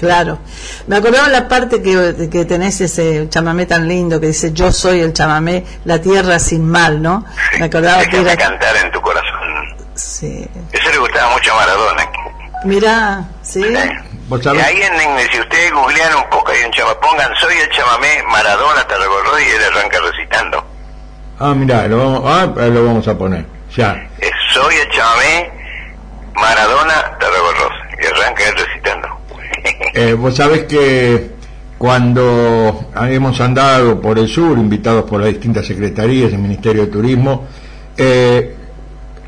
Claro. 0.01 0.39
Me 0.87 0.97
acordaba 0.97 1.29
la 1.29 1.47
parte 1.47 1.83
que, 1.83 2.29
que 2.33 2.45
tenés 2.47 2.81
ese 2.81 3.29
chamamé 3.29 3.67
tan 3.67 3.87
lindo 3.87 4.19
que 4.19 4.29
dice 4.29 4.51
yo 4.53 4.73
soy 4.73 5.01
el 5.01 5.13
chamamé, 5.13 5.65
la 5.85 6.01
tierra 6.01 6.39
sin 6.39 6.67
mal, 6.67 7.03
¿no? 7.03 7.27
Me 7.59 7.67
acordaba 7.67 8.03
que 8.07 8.19
era... 8.21 8.35
cantar 8.35 8.75
en 8.77 8.91
tu 8.91 9.01
corazón. 9.03 9.77
Sí. 9.95 10.49
Eso 10.73 10.91
le 10.91 10.99
gustaba 10.99 11.33
mucho 11.35 11.53
a 11.53 11.57
Maradona. 11.57 12.09
Mirá, 12.65 13.25
¿sí? 13.43 13.63
¿Vos 14.29 14.41
Y 14.41 14.45
sabés? 14.45 14.65
ahí 14.65 14.81
en, 14.81 14.95
en- 14.95 15.31
si 15.31 15.39
ustedes 15.41 15.71
googlean 15.73 16.15
un 16.17 16.31
poco, 16.31 16.51
hay 16.51 16.65
un 16.65 16.71
chama, 16.73 16.99
pongan 17.01 17.35
soy 17.37 17.55
el 17.59 17.69
chamamé, 17.71 18.23
Maradona 18.31 18.87
te 18.87 18.97
recordó 18.97 19.39
y 19.39 19.43
él 19.45 19.63
arranca 19.77 19.99
recitando. 20.01 20.65
Ah, 21.39 21.53
mira, 21.55 21.87
lo 21.89 21.99
vamos, 21.99 22.23
ah, 22.25 22.47
lo 22.69 22.85
vamos 22.87 23.07
a 23.09 23.19
poner, 23.19 23.45
ya. 23.77 24.09
Es 24.19 24.31
soy 24.55 24.75
el 24.77 24.89
chamamé, 24.91 25.51
Maradona 26.35 27.19
te 27.19 27.27
recordó 27.27 27.69
y 28.03 28.07
arranca 28.07 28.45
él 28.49 28.55
recitando. 28.57 29.20
Eh, 29.95 30.13
vos 30.15 30.35
sabés 30.37 30.65
que 30.65 31.31
cuando 31.79 32.91
hemos 33.09 33.41
andado 33.41 34.01
por 34.01 34.19
el 34.19 34.29
sur, 34.29 34.59
invitados 34.59 35.05
por 35.05 35.21
las 35.21 35.31
distintas 35.31 35.67
secretarías 35.67 36.31
del 36.31 36.41
Ministerio 36.41 36.83
de 36.83 36.89
Turismo, 36.93 37.47
eh, 37.97 38.55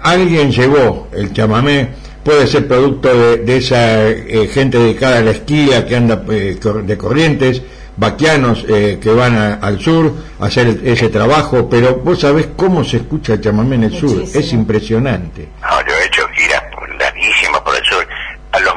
alguien 0.02 0.50
llevó 0.52 1.08
el 1.12 1.32
chamamé, 1.32 1.88
puede 2.22 2.46
ser 2.46 2.68
producto 2.68 3.08
de, 3.12 3.38
de 3.38 3.56
esa 3.56 4.08
eh, 4.08 4.48
gente 4.52 4.78
dedicada 4.78 5.18
a 5.18 5.22
la 5.22 5.30
esquía 5.32 5.86
que 5.86 5.96
anda 5.96 6.22
eh, 6.30 6.58
de 6.84 6.98
corrientes, 6.98 7.62
vaquianos 7.96 8.64
eh, 8.68 8.98
que 9.00 9.10
van 9.10 9.36
a- 9.36 9.54
al 9.54 9.80
sur 9.80 10.12
a 10.40 10.46
hacer 10.46 10.80
ese 10.84 11.08
trabajo, 11.08 11.68
pero 11.68 11.96
vos 11.96 12.20
sabés 12.20 12.48
cómo 12.56 12.84
se 12.84 12.98
escucha 12.98 13.34
el 13.34 13.40
chamamé 13.40 13.76
en 13.76 13.84
el 13.84 13.92
sur, 13.94 14.22
es 14.22 14.52
impresionante. 14.52 15.48
No, 15.62 15.68
yo 15.86 15.94
he 15.98 16.06
hecho 16.06 16.22
giras 16.36 16.62
por- 16.74 16.88
larguísimas 16.96 17.60
por 17.62 17.74
el 17.76 17.84
sur. 17.84 18.06
A 18.52 18.60
los 18.60 18.74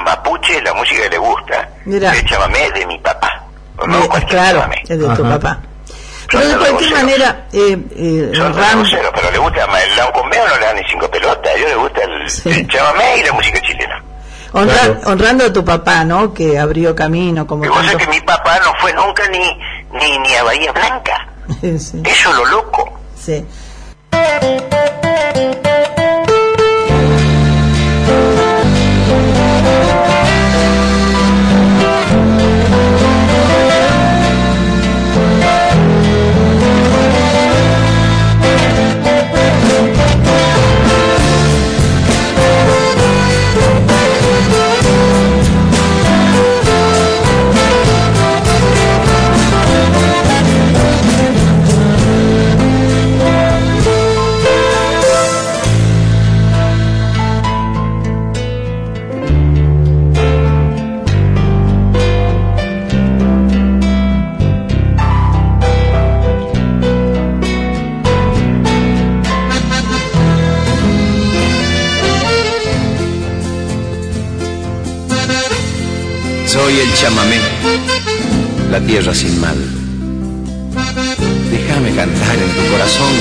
la 0.63 0.73
música 0.73 1.01
les 1.09 1.19
gusta. 1.19 1.69
Mira. 1.85 2.13
El 2.13 2.25
chamamé 2.25 2.65
es 2.65 2.73
de 2.73 2.87
mi 2.87 2.97
papá. 2.99 3.43
No 3.87 4.07
claro, 4.27 4.59
chamamé. 4.59 4.81
es 4.83 4.89
de 4.99 5.05
tu 5.05 5.11
Ajá. 5.23 5.39
papá. 5.39 5.59
Pero 6.31 6.47
de 6.49 6.55
cualquier 6.57 6.93
manera, 6.93 7.45
eh, 7.53 7.77
eh, 7.95 8.31
Son 8.35 8.53
Ram- 8.53 8.69
revoceros, 8.71 9.11
pero 9.13 9.31
le 9.31 9.37
gusta 9.37 9.67
más 9.67 9.83
el 9.83 9.95
laucombeo 9.95 10.47
no 10.47 10.57
le 10.57 10.65
dan 10.65 10.75
ni 10.75 10.81
cinco 10.89 11.07
pelotas. 11.09 11.51
A 11.53 11.55
ellos 11.55 11.69
les 11.69 11.77
gusta 11.77 12.01
el, 12.03 12.29
Sí. 12.29 12.49
el 12.49 12.67
chamamé 12.67 13.17
y 13.19 13.23
la 13.23 13.33
música 13.33 13.61
chilena. 13.61 14.03
honra- 14.53 14.73
Claro. 14.73 14.99
honrando 15.05 15.45
a 15.45 15.53
tu 15.53 15.63
papá, 15.65 16.03
¿no? 16.05 16.33
Que 16.33 16.57
abrió 16.57 16.95
camino 16.95 17.45
como 17.45 17.63
tanto. 17.69 17.97
que 17.97 18.07
mi 18.07 18.21
papá 18.21 18.57
no 18.63 18.73
fue 18.79 18.93
nunca 18.93 19.27
ni, 19.27 19.39
ni, 19.99 20.17
ni 20.19 20.33
a 20.35 20.43
Bahía 20.43 20.71
Blanca. 20.71 21.27
sí, 21.61 22.01
Eso 22.03 22.29
es 22.31 22.35
lo 22.37 22.45
loco. 22.45 22.99
sí. 23.15 23.45
Sin 79.13 79.39
mal. 79.39 79.57
Déjame 81.51 81.93
cantar 81.95 82.35
en 82.35 82.49
tu 82.55 82.71
corazón. 82.71 83.13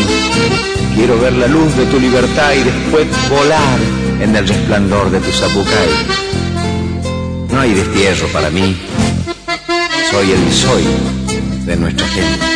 Quiero 0.94 1.18
ver 1.20 1.34
la 1.34 1.46
luz 1.46 1.76
de 1.76 1.84
tu 1.86 2.00
libertad 2.00 2.52
y 2.54 2.62
después 2.62 3.06
volar 3.28 3.78
en 4.20 4.34
el 4.34 4.48
resplandor 4.48 5.10
de 5.10 5.20
tu 5.20 5.30
zapucay. 5.30 5.90
No 7.50 7.60
hay 7.60 7.74
destierro 7.74 8.28
para 8.28 8.50
mí. 8.50 8.76
Soy 10.10 10.30
el 10.30 10.52
soy 10.52 10.84
de 11.66 11.76
nuestra 11.76 12.06
gente. 12.08 12.46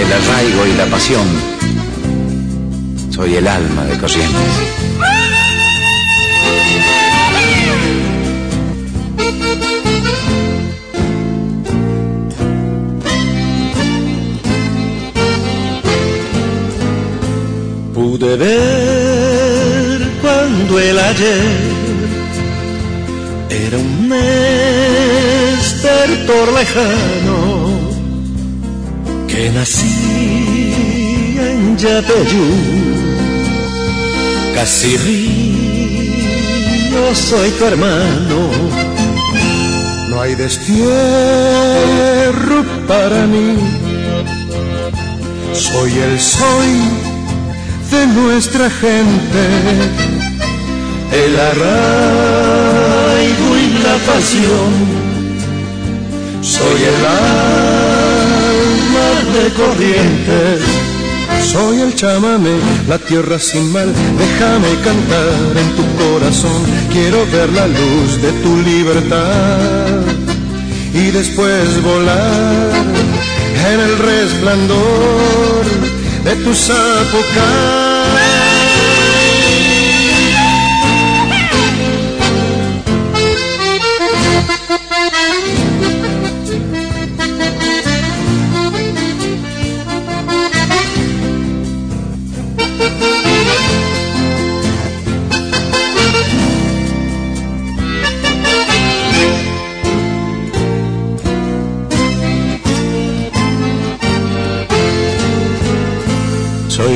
El 0.00 0.12
arraigo 0.12 0.66
y 0.66 0.72
la 0.76 0.86
pasión. 0.86 1.26
Soy 3.10 3.36
el 3.36 3.46
alma 3.46 3.84
de 3.84 3.98
Corrientes. 3.98 4.89
Era 23.50 23.78
un 23.78 24.12
estertor 25.50 26.52
lejano 26.52 27.80
que 29.26 29.50
nacía 29.50 29.82
en 31.52 31.76
ya 31.76 32.00
casi 34.54 34.96
río, 34.98 36.22
soy 37.14 37.50
tu 37.58 37.64
hermano. 37.64 38.50
No 40.10 40.20
hay 40.22 40.36
destierro 40.36 40.84
para 42.86 43.26
mí, 43.26 43.56
soy 45.54 45.92
el 45.92 46.20
soy 46.20 46.70
de 47.90 48.06
nuestra 48.06 48.70
gente, 48.70 49.48
el 51.12 51.38
arraigo 51.38 51.68
y 53.56 53.68
la 53.82 53.96
pasión, 54.10 54.72
soy 56.40 56.82
el 56.82 57.04
alma 57.04 58.50
de 59.34 59.44
corrientes 59.54 60.90
soy 61.52 61.80
el 61.80 61.94
chamame, 61.96 62.58
la 62.86 62.98
tierra 62.98 63.38
sin 63.38 63.72
mal, 63.72 63.92
déjame 64.18 64.68
cantar 64.84 65.56
en 65.56 65.68
tu 65.74 65.84
corazón. 66.02 66.62
Quiero 66.92 67.26
ver 67.32 67.50
la 67.52 67.66
luz 67.66 68.22
de 68.22 68.30
tu 68.42 68.56
libertad 68.62 70.02
y 70.94 71.10
después 71.10 71.82
volar 71.82 72.70
en 73.72 73.80
el 73.80 73.98
resplandor 73.98 75.64
de 76.24 76.36
tu 76.44 76.54
zapucay. 76.54 77.89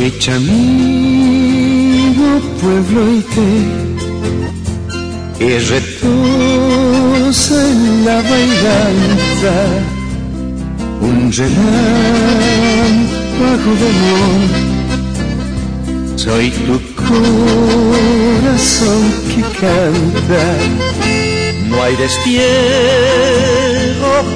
Soy 0.04 0.12
chamino, 0.18 2.28
pueblo 2.60 3.00
y 3.10 3.22
que 3.32 3.48
y 5.42 5.58
retosa 5.60 7.56
en 7.70 8.04
la 8.04 8.20
bailanza 8.20 9.54
un 11.00 11.32
relámpago 11.32 11.80
de 13.80 13.88
amor. 13.94 14.42
Soy 16.16 16.50
tu 16.50 16.78
corazón 17.02 19.02
que 19.30 19.40
canta. 19.58 20.44
No 21.66 21.82
hay 21.82 21.96
destierro 21.96 22.44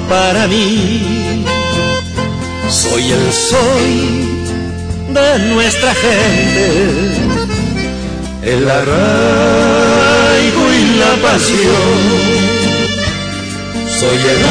para 0.09 0.47
mí. 0.47 1.45
Soy 2.69 3.11
el 3.11 3.31
soy 3.31 4.38
de 5.13 5.39
nuestra 5.53 5.93
gente, 5.95 6.71
el 8.43 8.69
arraigo 8.69 10.63
y 10.73 10.97
la 10.99 11.15
pasión. 11.27 12.39
Soy 13.99 14.17
el 14.17 14.43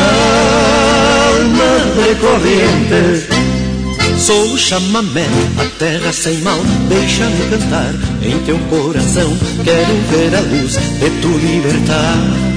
alma 1.34 1.72
de 1.96 2.08
corrientes, 2.18 3.28
sou 4.18 4.58
chamamé, 4.58 5.26
a 5.58 5.64
terra 5.78 6.12
sem 6.12 6.38
mal, 6.42 6.60
deixa-me 6.88 7.48
cantar 7.50 7.94
em 8.22 8.38
teu 8.44 8.58
coração. 8.68 9.30
Quero 9.64 9.96
ver 10.10 10.34
a 10.36 10.40
luz 10.40 10.74
de 11.00 11.10
tu 11.22 11.38
libertad 11.38 12.48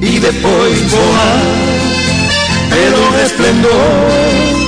e 0.00 0.18
depois 0.18 0.80
voar 0.90 1.42
pelo 2.70 3.10
resplendor 3.12 4.61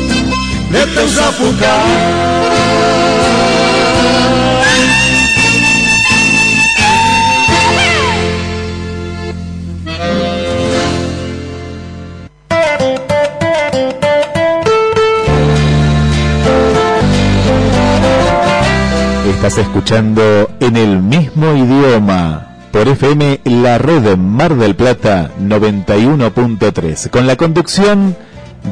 Estás 19.31 19.59
escuchando 19.59 20.51
en 20.59 20.77
el 20.77 21.01
mismo 21.01 21.55
idioma 21.55 22.57
por 22.73 22.89
FM 22.89 23.43
la 23.45 23.79
red 23.79 24.17
Mar 24.17 24.57
del 24.57 24.75
Plata 24.75 25.31
91.3 25.41 27.11
con 27.11 27.29
la 27.29 27.37
conducción 27.37 28.17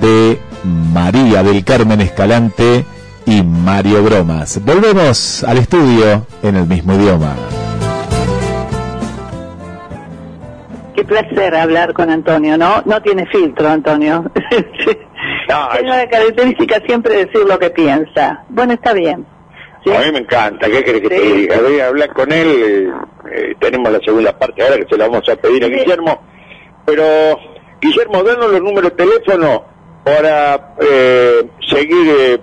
de 0.01 0.41
María 0.65 1.43
del 1.43 1.65
Carmen 1.65 2.01
Escalante 2.01 2.85
y 3.27 3.43
Mario 3.43 4.03
Bromas. 4.03 4.61
Volvemos 4.65 5.45
al 5.45 5.59
estudio 5.59 6.27
en 6.43 6.57
el 6.57 6.67
mismo 6.67 6.95
idioma. 6.95 7.35
Qué 10.95 11.05
placer 11.05 11.55
hablar 11.55 11.93
con 11.93 12.11
Antonio, 12.11 12.57
¿no? 12.57 12.83
No 12.85 13.01
tiene 13.03 13.27
filtro, 13.27 13.69
Antonio. 13.69 14.31
Tiene 15.73 15.89
la 15.89 16.09
característica 16.09 16.81
siempre 16.87 17.27
decir 17.27 17.47
lo 17.47 17.59
que 17.59 17.71
piensa. 17.71 18.45
Bueno, 18.49 18.73
está 18.73 18.93
bien. 18.93 19.27
A 19.85 19.99
mí 19.99 20.13
me 20.13 20.19
encanta, 20.19 20.71
¿qué 20.71 20.85
querés 20.85 21.03
que 21.03 21.09
te 21.09 21.21
diga? 21.21 21.61
Voy 21.61 21.81
a 21.81 21.89
hablar 21.89 22.13
con 22.13 22.31
él, 22.31 22.47
eh, 22.49 22.89
eh, 23.33 23.55
tenemos 23.59 23.91
la 23.93 23.99
segunda 23.99 24.39
parte 24.39 24.63
ahora 24.63 24.77
que 24.77 24.87
se 24.89 24.97
la 24.97 25.09
vamos 25.09 25.29
a 25.29 25.35
pedir 25.35 25.65
a 25.65 25.69
Guillermo, 25.69 26.23
pero 26.87 27.03
Guillermo, 27.81 28.23
danos 28.23 28.53
los 28.53 28.63
números 28.63 28.93
de 28.97 29.05
teléfono 29.05 29.65
para 30.05 30.75
eh, 30.81 31.47
seguir 31.69 32.09
eh, 32.09 32.41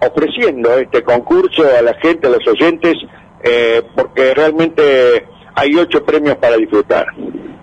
ofreciendo 0.00 0.78
este 0.78 1.02
concurso 1.02 1.62
a 1.78 1.82
la 1.82 1.94
gente, 1.94 2.26
a 2.26 2.30
los 2.30 2.46
oyentes, 2.46 2.94
eh, 3.42 3.82
porque 3.94 4.34
realmente 4.34 5.26
hay 5.54 5.74
ocho 5.76 6.04
premios 6.04 6.36
para 6.36 6.56
disfrutar. 6.56 7.06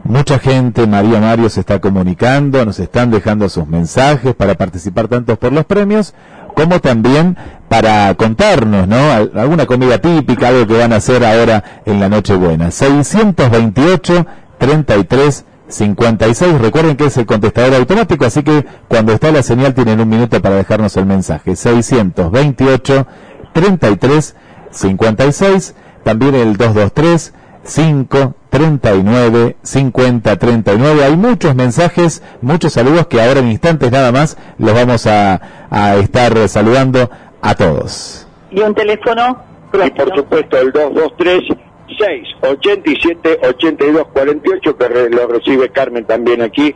Mucha 0.03 0.38
gente, 0.38 0.86
María 0.86 1.19
Mario, 1.19 1.49
se 1.49 1.61
está 1.61 1.80
comunicando, 1.82 2.63
nos 2.63 2.80
están 2.80 3.09
dejando 3.09 3.49
sus 3.49 3.65
mensajes 3.67 4.36
para 4.36 4.53
participar 4.53 5.07
tanto 5.07 5.36
por 5.36 5.51
los 5.51 5.65
premios 5.65 6.13
como 6.53 6.80
también 6.80 7.38
para 7.67 8.13
contarnos, 8.15 8.88
¿no? 8.88 9.11
Alguna 9.11 9.65
comida 9.65 9.97
típica, 9.99 10.49
algo 10.49 10.67
que 10.67 10.78
van 10.78 10.93
a 10.93 10.97
hacer 10.97 11.26
ahora 11.26 11.82
en 11.86 11.99
la 11.99 12.07
Nochebuena. 12.07 12.71
628 12.71 14.26
33 14.57 15.45
56. 15.68 16.59
Recuerden 16.59 16.95
que 16.95 17.05
es 17.05 17.18
el 17.18 17.26
contestador 17.26 17.76
automático, 17.76 18.26
así 18.26 18.43
que 18.43 18.66
cuando 18.88 19.13
está 19.13 19.32
la 19.32 19.43
señal 19.43 19.74
tienen 19.74 19.99
un 19.99 20.09
minuto 20.09 20.41
para 20.41 20.55
dejarnos 20.55 20.95
el 20.97 21.05
mensaje. 21.05 21.55
628 21.55 23.07
33 23.53 24.36
56. 24.72 25.76
También 26.03 26.36
el 26.36 26.57
223 26.57 27.34
5 27.63 28.36
39 28.49 29.55
50 29.61 30.36
39. 30.38 31.03
Hay 31.03 31.18
muchos 31.18 31.55
mensajes, 31.55 32.22
muchos 32.41 32.74
saludos 32.74 33.07
que 33.07 33.22
ahora 33.22 33.39
en 33.39 33.49
instantes 33.49 33.91
nada 33.91 34.11
más 34.11 34.38
los 34.57 34.74
vamos 34.74 35.07
a, 35.07 35.41
a 35.70 35.95
estar 35.95 36.47
saludando 36.47 37.09
a 37.41 37.55
todos. 37.55 38.28
¿Y 38.51 38.61
un 38.61 38.74
teléfono? 38.74 39.43
Y 39.74 39.89
por 39.89 40.16
supuesto 40.16 40.57
el 40.57 40.72
223 40.72 41.64
6 41.97 42.27
87 42.41 43.39
82 43.43 44.07
48 44.13 44.77
que 44.77 45.09
lo 45.09 45.27
recibe 45.27 45.69
Carmen 45.69 46.05
también 46.05 46.41
aquí 46.41 46.75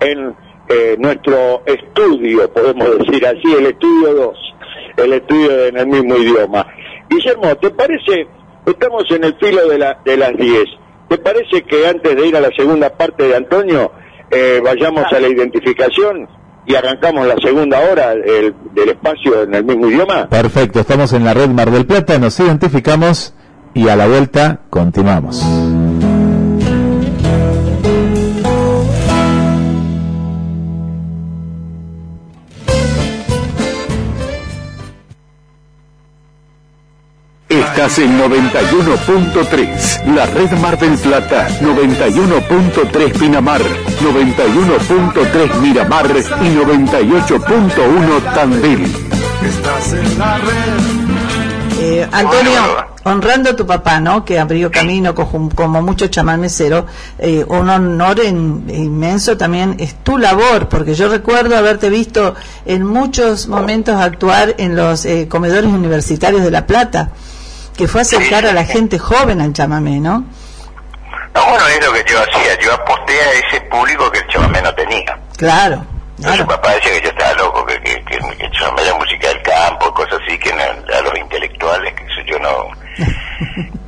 en 0.00 0.34
eh, 0.68 0.96
nuestro 0.98 1.62
estudio, 1.64 2.50
podemos 2.52 2.98
decir 2.98 3.24
así, 3.24 3.54
el 3.56 3.66
estudio 3.66 4.14
2, 4.14 4.38
el 4.96 5.12
estudio 5.12 5.66
en 5.66 5.76
el 5.76 5.86
mismo 5.86 6.16
idioma. 6.16 6.66
Guillermo, 7.08 7.54
¿te 7.56 7.70
parece? 7.70 8.26
Estamos 8.66 9.04
en 9.10 9.24
el 9.24 9.36
filo 9.38 9.68
de, 9.68 9.78
la, 9.78 10.00
de 10.04 10.16
las 10.16 10.36
10. 10.36 10.64
¿Te 11.08 11.18
parece 11.18 11.62
que 11.62 11.86
antes 11.86 12.16
de 12.16 12.26
ir 12.26 12.36
a 12.36 12.40
la 12.40 12.50
segunda 12.56 12.90
parte 12.90 13.28
de 13.28 13.36
Antonio, 13.36 13.92
eh, 14.28 14.60
vayamos 14.64 15.04
a 15.12 15.20
la 15.20 15.28
identificación 15.28 16.28
y 16.66 16.74
arrancamos 16.74 17.28
la 17.28 17.36
segunda 17.36 17.78
hora 17.78 18.12
del 18.16 18.88
espacio 18.88 19.42
en 19.42 19.54
el 19.54 19.64
mismo 19.64 19.88
idioma? 19.88 20.28
Perfecto, 20.28 20.80
estamos 20.80 21.12
en 21.12 21.24
la 21.24 21.32
red 21.32 21.48
Mar 21.48 21.70
del 21.70 21.86
Plata, 21.86 22.18
nos 22.18 22.40
identificamos 22.40 23.35
y 23.76 23.88
a 23.90 23.94
la 23.94 24.06
vuelta 24.06 24.60
continuamos. 24.70 25.44
Estás 37.50 37.98
en 37.98 38.18
91.3, 38.18 40.06
la 40.14 40.24
red 40.24 40.50
Mar 40.52 40.78
del 40.78 40.96
Plata, 40.96 41.46
91.3 41.60 43.18
Pinamar, 43.18 43.60
91.3 43.60 45.60
Miramar 45.60 46.06
y 46.06 46.10
98.1 46.10 48.34
Tandil. 48.34 48.90
estás 49.44 49.92
en 49.92 50.18
la 50.18 50.38
red. 50.38 50.80
Eh, 51.78 52.08
Antonio, 52.10 52.95
honrando 53.06 53.50
a 53.50 53.56
tu 53.56 53.66
papá, 53.66 54.00
¿no? 54.00 54.24
Que 54.24 54.38
abrió 54.38 54.70
camino 54.70 55.14
como, 55.14 55.48
como 55.54 55.80
mucho 55.82 56.08
chamán 56.08 56.40
mesero, 56.40 56.86
eh, 57.18 57.44
un 57.48 57.68
honor 57.70 58.20
en- 58.20 58.64
inmenso 58.68 59.36
también 59.36 59.76
es 59.78 59.94
tu 60.02 60.18
labor, 60.18 60.68
porque 60.68 60.94
yo 60.94 61.08
recuerdo 61.08 61.56
haberte 61.56 61.88
visto 61.88 62.34
en 62.64 62.84
muchos 62.84 63.46
momentos 63.48 63.94
actuar 64.00 64.54
en 64.58 64.74
los 64.76 65.04
eh, 65.04 65.28
comedores 65.28 65.70
universitarios 65.70 66.42
de 66.42 66.50
La 66.50 66.66
Plata, 66.66 67.10
que 67.76 67.86
fue 67.88 68.00
acercar 68.02 68.44
a 68.46 68.52
la 68.52 68.64
gente 68.64 68.98
joven 68.98 69.40
al 69.40 69.52
chamamé, 69.52 70.00
¿no? 70.00 70.24
No, 71.34 71.44
bueno, 71.50 71.64
es 71.68 71.86
lo 71.86 71.92
que 71.92 72.04
yo 72.10 72.18
hacía. 72.18 72.58
Yo 72.60 72.72
aposté 72.72 73.12
a 73.20 73.32
ese 73.46 73.60
público 73.70 74.10
que 74.10 74.20
el 74.20 74.26
chamamé 74.28 74.62
no 74.62 74.74
tenía. 74.74 75.18
Claro, 75.36 75.84
Entonces, 76.16 76.40
Su 76.40 76.46
papá 76.46 76.72
decía 76.74 76.92
que 76.92 77.02
yo 77.02 77.08
estaba 77.10 77.32
loco, 77.34 77.66
que, 77.66 77.74
que, 77.82 78.02
que, 78.04 78.18
que 78.18 78.46
el 78.46 78.52
chamamé 78.52 78.82
era 78.82 78.94
música 78.98 79.28
del 79.28 79.42
campo, 79.42 79.92
cosas 79.92 80.18
así, 80.26 80.38
que 80.38 80.50
no- 80.54 80.62
a 80.96 81.00
los 81.02 81.18
intelectuales, 81.18 81.92
que 81.94 82.02
eso 82.04 82.22
yo 82.26 82.38
no... 82.38 82.85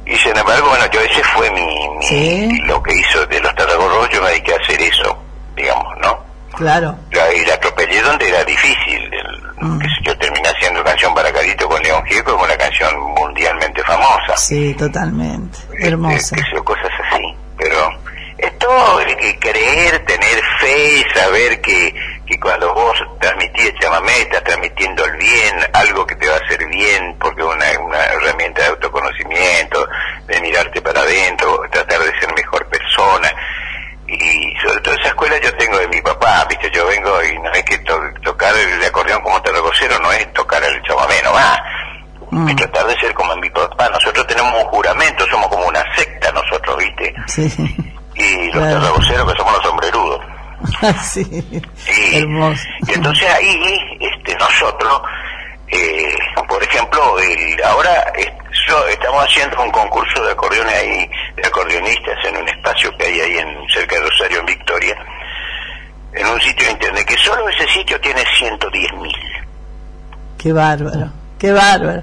Y 0.06 0.16
sin 0.16 0.36
embargo, 0.36 0.68
bueno, 0.70 0.84
yo 0.90 1.00
ese 1.00 1.22
fue 1.24 1.50
mi, 1.50 1.88
mi- 2.00 2.58
lo 2.66 2.82
que 2.82 2.94
hizo 2.94 3.24
de 3.26 3.40
los 3.40 3.54
Tarragorros, 3.54 4.08
yo 4.10 4.22
me 4.22 4.30
dediqué 4.30 4.54
a 4.54 4.56
hacer 4.56 4.80
eso, 4.80 5.22
digamos, 5.56 5.98
¿no? 6.02 6.18
Claro. 6.56 6.96
La- 7.12 7.32
y 7.34 7.44
la 7.44 7.54
atropellé 7.54 8.00
donde 8.02 8.28
era 8.28 8.44
difícil. 8.44 9.02
el- 9.12 9.38
Mm. 9.60 9.80
sé 9.80 9.86
yo 10.04 10.16
terminé 10.18 10.48
haciendo 10.48 10.84
canción 10.84 11.12
para 11.14 11.32
Carito 11.32 11.68
con 11.68 11.82
León 11.82 12.00
Gieco, 12.06 12.30
como 12.32 12.44
una 12.44 12.56
canción 12.56 12.96
mundialmente 13.14 13.82
famosa. 13.82 14.36
Sí, 14.36 14.72
totalmente. 14.74 15.58
Hermosa. 15.80 16.36
qué 16.36 16.42
sé 16.42 16.48
yo, 16.54 16.62
cosas 16.64 16.90
así. 17.10 17.22
Pero 17.56 17.90
es 18.38 18.56
todo 18.58 19.00
el 19.00 19.16
que 19.16 19.36
creer, 19.40 19.98
tener 20.06 20.40
fe, 20.60 21.04
saber 21.12 21.60
que, 21.60 21.92
que 22.28 22.38
cuando 22.38 22.74
vos 22.74 22.96
transmitís 23.20 23.66
el 23.66 23.78
chamamé, 23.78 24.20
estás 24.20 24.44
transmitiendo 24.44 25.04
el 25.06 25.16
bien, 25.16 25.54
algo 25.72 26.06
que 26.06 26.14
te 26.16 26.28
va 26.28 26.34
a 26.34 26.38
hacer 26.44 26.62
bien, 26.68 27.16
porque 27.18 27.40
es 27.40 27.46
una, 27.46 27.64
una 27.80 28.04
herramienta 28.04 28.62
de 28.62 28.68
autoconocimiento, 28.68 29.88
de 30.26 30.40
mirarte 30.42 30.82
para 30.82 31.00
adentro, 31.00 31.62
tratar 31.70 32.00
de 32.00 32.20
ser 32.20 32.32
mejor 32.34 32.66
persona. 32.66 33.30
Y 34.06 34.54
sobre 34.62 34.80
todo 34.80 34.94
esa 34.94 35.08
escuela 35.08 35.38
yo 35.38 35.54
tengo 35.56 35.78
de 35.78 35.88
mi 35.88 36.00
papá, 36.02 36.44
viste, 36.48 36.70
yo 36.70 36.86
vengo 36.86 37.22
y 37.24 37.38
no 37.38 37.50
es 37.52 37.62
que 37.64 37.78
to- 37.78 38.00
tocar 38.22 38.54
el 38.56 38.82
acordeón 38.84 39.22
como 39.22 39.40
tarragocero, 39.42 39.98
no 40.00 40.12
es 40.12 40.30
tocar 40.32 40.62
el 40.64 40.82
chamamé 40.82 41.20
nomás, 41.22 41.58
es 42.48 42.56
tratar 42.56 42.86
de 42.86 42.94
ser 43.00 43.12
como 43.14 43.34
mi 43.36 43.48
papá. 43.50 43.88
Nosotros 43.90 44.26
tenemos 44.26 44.52
un 44.54 44.68
juramento, 44.68 45.26
somos 45.30 45.48
como 45.48 45.66
una 45.66 45.82
secta 45.94 46.30
nosotros, 46.32 46.76
viste, 46.78 47.14
Sí. 47.26 47.76
y 48.14 48.46
los 48.52 48.54
Claro. 48.66 48.94
que 48.98 49.36
somos 49.36 49.52
los 49.54 49.62
sombrerudos. 49.62 50.20
sí. 51.02 51.44
Hermoso. 52.14 52.62
Y 52.88 52.92
entonces 52.94 53.28
ahí, 53.30 53.80
este, 54.00 54.34
nosotros, 54.36 55.02
eh, 55.68 56.16
por 56.48 56.62
ejemplo, 56.62 57.18
el- 57.20 57.62
ahora 57.64 58.12
yo- 58.66 58.86
estamos 58.88 59.24
haciendo 59.24 59.62
un 59.62 59.70
concurso 59.70 60.24
de 60.24 60.32
acordeones 60.32 60.74
ahí, 60.74 61.10
de 61.36 61.46
acordeonistas 61.46 62.24
en 62.26 62.36
un 62.38 62.48
espacio 62.48 62.96
que 62.96 63.06
hay 63.06 63.20
ahí 63.20 63.38
en 63.38 63.68
cerca 63.72 63.96
de 63.96 64.02
Rosario, 64.02 64.40
en 64.40 64.46
Victoria, 64.46 64.96
en 66.14 66.26
un 66.26 66.40
sitio 66.40 66.66
de 66.66 66.72
internet, 66.72 67.06
que 67.06 67.16
solo 67.18 67.48
ese 67.48 67.68
sitio 67.68 68.00
tiene 68.00 68.24
110 68.38 68.92
mil. 68.94 69.14
Qué 70.38 70.52
bárbaro. 70.52 71.10
Qué 71.38 71.52
bárbaro. 71.52 72.02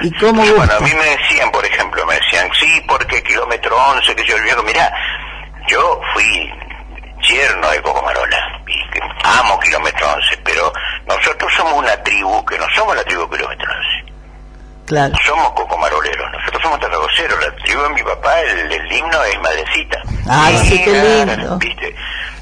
¿Y 0.00 0.10
cómo 0.18 0.42
Bueno, 0.42 0.72
a 0.74 0.80
mí 0.80 0.90
me 0.94 1.04
decían, 1.16 1.50
por 1.52 1.64
ejemplo, 1.66 2.04
me 2.06 2.14
decían, 2.14 2.48
sí, 2.58 2.82
porque 2.88 3.22
kilómetro 3.22 3.76
11, 3.76 4.14
que 4.16 4.24
yo 4.24 4.40
viejo, 4.42 4.62
mira, 4.62 4.90
yo 5.68 6.00
fui 6.14 6.50
yerno 7.30 7.70
de 7.70 7.82
Cocomarola, 7.82 8.62
y 8.66 8.90
que 8.90 9.00
amo 9.24 9.58
kilómetro 9.60 10.06
11, 10.14 10.36
pero 10.44 10.72
nosotros 11.06 11.52
somos 11.56 11.74
una 11.74 11.96
tribu, 12.02 12.44
que 12.44 12.58
no 12.58 12.66
somos 12.74 12.94
la 12.96 13.04
tribu 13.04 13.28
kilómetro 13.30 13.66
11. 13.70 14.12
Claro. 14.86 15.12
No 15.12 15.18
somos 15.24 15.50
cocomaroleros, 15.52 16.32
nosotros 16.32 16.62
somos 16.62 16.80
tarragoceros, 16.80 17.40
la 17.40 17.54
tribu 17.62 17.82
de 17.82 17.88
mi 17.90 18.02
papá, 18.02 18.40
el, 18.40 18.72
el 18.72 18.92
himno 18.92 19.22
es 19.24 19.38
Madrecita. 19.40 20.02
Ay, 20.28 20.58
sí, 20.64 20.82
qué 20.84 20.90
Claro, 20.90 21.36
lindo. 21.36 21.58
¿Viste? 21.58 21.94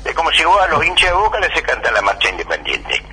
Es 0.04 0.14
como 0.14 0.30
si 0.32 0.44
vos 0.44 0.58
a 0.62 0.66
los 0.68 0.82
hinchas 0.84 1.10
de 1.10 1.14
boca 1.16 1.38
les 1.40 1.62
cantar 1.62 1.92
la 1.92 2.00
marcha 2.02 2.30
independiente. 2.30 3.02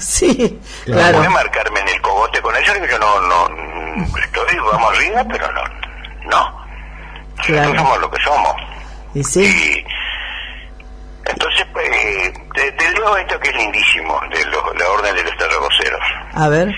Sí, 0.00 0.60
No 0.88 0.96
claro. 0.96 1.18
puede 1.18 1.28
marcarme 1.30 1.78
en 1.80 1.88
el 1.90 2.00
cogote 2.02 2.42
con 2.42 2.54
ellos, 2.56 2.76
que 2.76 2.88
yo 2.88 2.98
no, 2.98 3.20
no, 3.20 3.46
estoy, 4.18 4.58
vamos 4.72 4.92
arriba, 4.92 5.24
pero 5.30 5.50
no, 5.52 5.62
no. 6.24 6.66
Nosotros 7.36 7.46
Claro. 7.46 7.76
somos 7.76 7.98
lo 8.00 8.10
que 8.10 8.20
somos. 8.22 8.54
Y 9.14 9.22
sí. 9.24 9.86
Entonces, 11.28 11.66
pues, 11.72 11.90
te, 12.54 12.72
te 12.72 12.92
leo 12.92 13.16
esto 13.16 13.38
que 13.40 13.48
es 13.50 13.56
lindísimo, 13.56 14.20
de 14.30 14.44
lo- 14.46 14.72
la 14.74 14.88
orden 14.90 15.14
de 15.14 15.24
los 15.24 15.36
tarragoceros. 15.36 16.00
A 16.34 16.48
ver. 16.48 16.74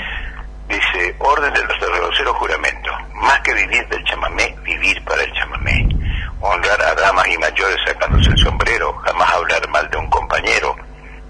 Dice, 0.68 1.14
orden 1.18 1.53
de 1.55 1.64
los 1.64 1.78
tarragoceros 1.78 2.36
juramento, 2.36 2.90
más 3.14 3.40
que 3.40 3.55
vivir 3.55 3.86
del 3.88 4.05
chamamé, 4.05 4.55
vivir 4.62 5.03
para 5.05 5.22
el 5.22 5.32
chamamé. 5.32 5.86
Honrar 6.40 6.80
a 6.82 6.94
damas 6.94 7.26
y 7.28 7.38
mayores 7.38 7.76
sacándose 7.86 8.30
el 8.30 8.38
sombrero, 8.38 8.92
jamás 9.05 9.30
hablar 9.32 9.66
mal 9.68 9.88
de 9.90 9.96
un 9.96 10.09
compañero, 10.11 10.76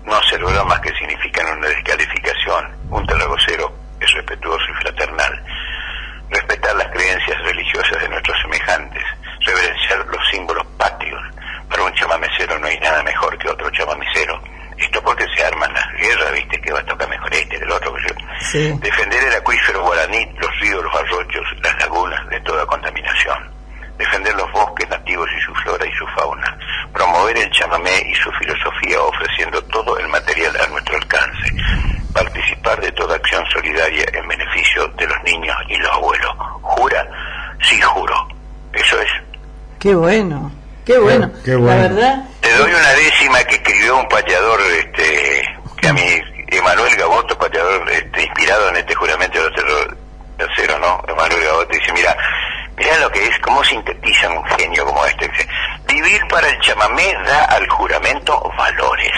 no 0.05 0.16
hacer 0.16 0.43
bromas 0.45 0.81
que 0.81 0.93
significan 0.97 1.47
una 1.59 1.69
descalificación. 1.69 2.69
Un 2.91 3.07
tarragocero 3.07 3.73
es 4.01 4.12
respetuoso 4.12 4.64
y 4.71 4.83
fraternal. 4.83 5.43
Respetar 6.31 6.75
las 6.77 6.89
creencias 6.89 7.39
religiosas 7.43 8.01
de 8.03 8.09
nuestros 8.09 8.37
semejantes, 8.43 9.03
reverenciar 9.47 9.99
los 10.07 10.29
símbolos 10.31 10.66
patrios. 10.77 11.23
Para 11.69 11.83
un 11.83 11.93
chamamecero 11.95 12.59
no 12.59 12.66
hay 12.66 12.79
nada 12.81 13.03
mejor 13.03 13.37
que 13.39 13.49
otro 13.49 13.71
chamamecero. 13.71 14.41
Esto 14.79 15.03
porque 15.03 15.27
se 15.35 15.45
arman 15.45 15.73
las 15.73 15.93
guerras, 16.01 16.33
viste, 16.33 16.61
que 16.61 16.73
va 16.73 16.79
a 16.79 16.85
tocar 16.85 17.09
mejor 17.09 17.35
este, 17.35 17.59
del 17.59 17.71
otro 17.71 17.93
que 17.95 18.03
yo. 18.03 18.14
Sí. 18.41 18.73
Defender 18.81 19.25
el 19.25 19.35
acuífero 19.35 19.83
guaraní, 19.83 20.25
los 20.39 20.61
ríos, 20.61 20.85
los 20.85 20.95
arroyos, 20.95 21.45
las 21.62 21.79
lagunas 21.81 22.29
de 22.29 22.41
toda 22.43 22.64
contaminación. 22.64 23.59
Defender 23.99 24.35
los 24.37 24.51
bosques 24.53 24.89
nativos 24.89 25.29
y 25.37 25.41
su 25.41 25.53
flora 25.57 25.85
y 25.85 25.93
su 25.93 26.07
fauna. 26.09 26.57
Promover 26.93 27.37
el 27.37 27.51
chamamé 27.51 28.01
y 28.09 28.14
su 28.14 28.31
filosofía 28.33 29.03
ofreciendo 29.03 29.61
todo 29.64 29.99
el 29.99 30.07
material 30.09 30.57
a 30.61 30.69
nuestro 30.69 30.97
alcance. 30.97 31.53
Participar 32.12 32.81
de 32.81 32.93
toda 32.93 33.16
acción 33.16 33.45
solidaria 33.53 34.05
en 34.12 34.29
beneficio 34.29 34.87
de 34.97 35.07
los 35.09 35.23
niños 35.25 35.57
y 35.69 35.77
los 35.79 35.91
abuelos. 35.91 36.31
¿Jura? 36.62 37.09
Sí, 37.62 37.81
juro. 37.81 38.29
Eso 38.73 39.01
es. 39.01 39.11
Qué 39.81 39.95
bueno. 39.97 40.53
Qué 40.89 40.97
bueno. 40.97 41.30
qué 41.45 41.55
bueno. 41.55 41.82
La 41.82 41.89
verdad. 41.89 42.24
Te 42.41 42.51
doy 42.57 42.72
una 42.72 42.93
décima 42.95 43.45
que 43.45 43.57
escribió 43.57 43.99
un 43.99 44.09
payador, 44.09 44.59
este, 44.72 45.43
que 45.82 45.89
a 45.89 45.93
mí, 45.93 46.01
Emanuel 46.47 46.97
Gaboto, 46.97 47.36
payador, 47.36 47.91
este, 47.91 48.22
inspirado 48.22 48.70
en 48.70 48.76
este 48.76 48.95
juramento 48.95 49.39
de 49.39 49.51
tercero, 49.51 49.97
tercero, 50.39 50.78
¿no? 50.78 51.05
Emanuel 51.07 51.45
Gaboto 51.45 51.74
dice, 51.74 51.93
mira, 51.93 52.16
mira 52.78 52.97
lo 53.01 53.11
que 53.11 53.22
es, 53.22 53.39
cómo 53.41 53.62
sintetizan 53.64 54.32
un 54.32 54.45
genio 54.47 54.86
como 54.86 55.05
este. 55.05 55.28
Dice, 55.28 55.47
vivir 55.86 56.26
para 56.30 56.49
el 56.49 56.59
chamamé 56.61 57.14
da 57.26 57.45
al 57.45 57.68
juramento 57.68 58.51
valores, 58.57 59.12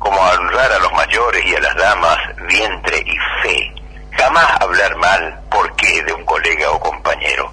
como 0.00 0.20
honrar 0.20 0.72
a 0.72 0.78
los 0.80 0.92
mayores 0.94 1.44
y 1.46 1.54
a 1.54 1.60
las 1.60 1.76
damas, 1.76 2.18
vientre 2.48 2.98
y 2.98 3.16
fe. 3.44 3.72
Jamás 4.18 4.60
hablar 4.60 4.96
mal, 4.96 5.38
por 5.52 5.76
qué, 5.76 6.02
de 6.02 6.12
un 6.14 6.24
colega 6.24 6.72
o 6.72 6.80
compañero. 6.80 7.52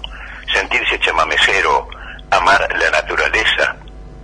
Sentirse 0.52 0.98
chamamecero, 0.98 1.88
amar 2.32 2.68
la 2.78 2.90
naturaleza. 2.90 3.76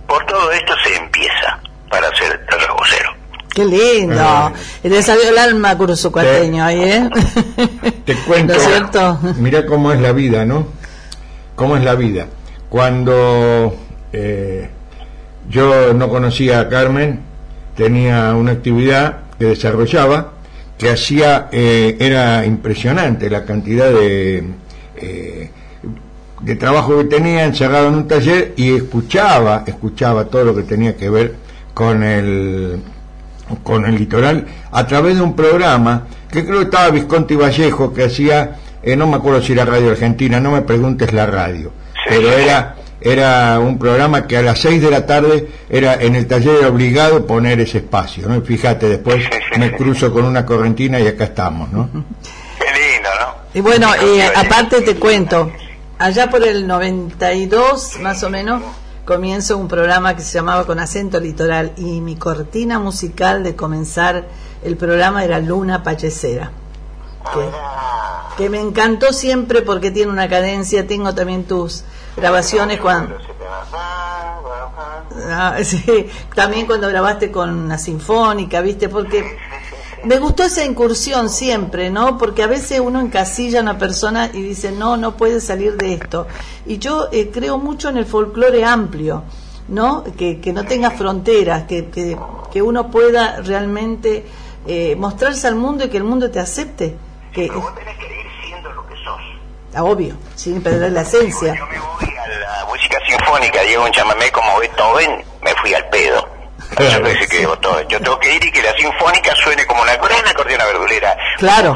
Por 0.07 0.25
todo 0.25 0.51
esto 0.51 0.73
se 0.83 0.95
empieza 0.95 1.59
para 1.89 2.15
ser 2.15 2.45
tarragocero. 2.45 3.15
Qué 3.53 3.65
lindo. 3.65 4.53
Y 4.83 4.89
le 4.89 5.01
salió 5.01 5.29
el 5.29 5.37
alma 5.37 5.77
curuzucuateño 5.77 6.63
ahí, 6.63 6.81
¿eh? 6.83 7.09
Te 8.05 8.15
cuento, 8.15 8.53
¿No 8.53 8.59
es 8.59 8.65
cierto? 8.65 9.19
mira 9.37 9.65
cómo 9.65 9.91
es 9.91 9.99
la 9.99 10.11
vida, 10.11 10.45
¿no? 10.45 10.67
Cómo 11.55 11.75
es 11.75 11.83
la 11.83 11.95
vida. 11.95 12.27
Cuando 12.69 13.75
eh, 14.13 14.69
yo 15.49 15.93
no 15.93 16.09
conocía 16.09 16.59
a 16.61 16.69
Carmen, 16.69 17.21
tenía 17.75 18.33
una 18.35 18.51
actividad 18.51 19.17
que 19.37 19.45
desarrollaba 19.45 20.33
que 20.79 20.89
hacía, 20.89 21.49
eh, 21.51 21.97
era 21.99 22.45
impresionante 22.45 23.29
la 23.29 23.43
cantidad 23.43 23.91
de, 23.91 24.43
eh, 24.95 25.51
de 26.41 26.55
trabajo 26.55 26.97
que 26.97 27.05
tenía 27.05 27.45
encerrado 27.45 27.87
en 27.89 27.95
un 27.95 28.07
taller 28.07 28.53
y 28.55 28.75
escuchaba, 28.75 29.63
escuchaba 29.65 30.25
todo 30.25 30.45
lo 30.45 30.55
que 30.55 30.63
tenía 30.63 30.95
que 30.95 31.09
ver 31.09 31.35
con 31.73 32.03
el 32.03 32.81
con 33.63 33.85
el 33.85 33.95
litoral 33.95 34.45
a 34.71 34.85
través 34.85 35.15
de 35.15 35.21
un 35.23 35.35
programa 35.35 36.05
que 36.31 36.45
creo 36.45 36.59
que 36.59 36.65
estaba 36.65 36.89
Visconti 36.91 37.35
Vallejo 37.35 37.91
que 37.91 38.03
hacía, 38.03 38.57
eh, 38.83 38.95
no 38.95 39.07
me 39.07 39.15
acuerdo 39.15 39.41
si 39.41 39.53
era 39.53 39.65
Radio 39.65 39.91
Argentina, 39.91 40.39
no 40.39 40.51
me 40.51 40.61
preguntes 40.61 41.11
la 41.13 41.25
radio, 41.25 41.71
pero 42.07 42.31
era 42.31 42.75
era 43.01 43.59
un 43.59 43.79
programa 43.79 44.27
que 44.27 44.37
a 44.37 44.41
las 44.41 44.59
6 44.59 44.81
de 44.81 44.91
la 44.91 45.05
tarde 45.05 45.47
era 45.69 45.95
en 45.95 46.15
el 46.15 46.27
taller 46.27 46.57
era 46.57 46.67
obligado 46.67 47.25
poner 47.25 47.59
ese 47.61 47.79
espacio, 47.79 48.27
¿no? 48.27 48.35
Y 48.35 48.41
fíjate, 48.41 48.89
después 48.89 49.23
me 49.57 49.71
cruzo 49.71 50.11
con 50.11 50.25
una 50.25 50.45
correntina 50.45 50.99
y 50.99 51.07
acá 51.07 51.25
estamos, 51.25 51.71
¿no? 51.71 51.89
Y 53.53 53.61
bueno, 53.61 53.87
eh, 53.95 54.29
aparte 54.35 54.81
te 54.81 54.95
cuento, 54.95 55.51
allá 55.99 56.29
por 56.29 56.43
el 56.43 56.65
92 56.65 57.99
más 57.99 58.23
o 58.23 58.29
menos 58.29 58.63
comienzo 59.05 59.57
un 59.57 59.67
programa 59.67 60.15
que 60.15 60.21
se 60.21 60.33
llamaba 60.33 60.65
Con 60.65 60.79
acento 60.79 61.19
litoral 61.19 61.73
y 61.77 61.99
mi 61.99 62.15
cortina 62.15 62.79
musical 62.79 63.43
de 63.43 63.55
comenzar 63.55 64.27
el 64.63 64.77
programa 64.77 65.23
era 65.23 65.39
Luna 65.39 65.83
Pachecera. 65.83 66.51
que, 67.33 67.49
que 68.37 68.49
me 68.49 68.59
encantó 68.59 69.11
siempre 69.11 69.61
porque 69.61 69.89
tiene 69.89 70.11
una 70.11 70.29
cadencia. 70.29 70.85
Tengo 70.85 71.15
también 71.15 71.45
tus 71.45 71.83
grabaciones 72.15 72.79
cuando... 72.79 73.17
Ah, 75.27 75.57
también 76.35 76.65
cuando 76.67 76.87
grabaste 76.87 77.31
con 77.31 77.67
la 77.67 77.77
sinfónica, 77.77 78.61
¿viste? 78.61 78.89
Porque 78.89 79.37
me 80.03 80.17
gustó 80.19 80.43
esa 80.43 80.65
incursión 80.65 81.29
siempre, 81.29 81.89
¿no? 81.89 82.17
Porque 82.17 82.43
a 82.43 82.47
veces 82.47 82.79
uno 82.79 82.99
encasilla 82.99 83.59
a 83.59 83.63
una 83.63 83.77
persona 83.77 84.29
y 84.33 84.41
dice, 84.41 84.71
no, 84.71 84.97
no 84.97 85.17
puede 85.17 85.41
salir 85.41 85.75
de 85.75 85.93
esto. 85.93 86.27
Y 86.65 86.77
yo 86.77 87.09
eh, 87.11 87.29
creo 87.31 87.57
mucho 87.57 87.89
en 87.89 87.97
el 87.97 88.05
folclore 88.05 88.63
amplio, 88.65 89.23
¿no? 89.67 90.03
Que, 90.17 90.39
que 90.39 90.53
no 90.53 90.65
tenga 90.65 90.91
fronteras, 90.91 91.63
que, 91.63 91.89
que, 91.89 92.17
que 92.51 92.61
uno 92.61 92.89
pueda 92.89 93.41
realmente 93.41 94.25
eh, 94.67 94.95
mostrarse 94.95 95.47
al 95.47 95.55
mundo 95.55 95.85
y 95.85 95.89
que 95.89 95.97
el 95.97 96.03
mundo 96.03 96.29
te 96.31 96.39
acepte. 96.39 96.95
Que, 97.33 97.49
Vos 97.49 97.75
tenés 97.75 97.97
que 97.97 98.05
ir 98.05 98.27
siendo 98.45 98.71
lo 98.71 98.87
que 98.87 98.95
sos. 98.95 99.21
Ah, 99.75 99.83
obvio, 99.83 100.15
sin 100.35 100.61
perder 100.61 100.91
la 100.91 101.01
esencia. 101.01 101.55
Yo 101.55 101.65
me 101.67 101.79
voy 101.79 102.17
a 102.17 102.27
la 102.27 102.65
música 102.67 102.97
sinfónica, 103.07 103.63
llevo 103.63 103.85
un 103.85 103.91
chamamé 103.91 104.31
como 104.31 104.59
Beethoven, 104.59 105.23
me 105.43 105.55
fui 105.55 105.73
al 105.73 105.87
pedo. 105.89 106.38
Que. 106.79 107.41
Yo 107.89 107.99
tengo 108.01 108.19
que 108.19 108.33
ir 108.35 108.43
y 108.45 108.51
que 108.51 108.61
la 108.63 108.71
sinfónica 108.73 109.35
suene 109.35 109.65
como 109.65 109.81
una 109.81 109.95
gran 109.97 110.27
acordeona 110.27 110.65
verdulera. 110.65 111.15
Claro, 111.37 111.75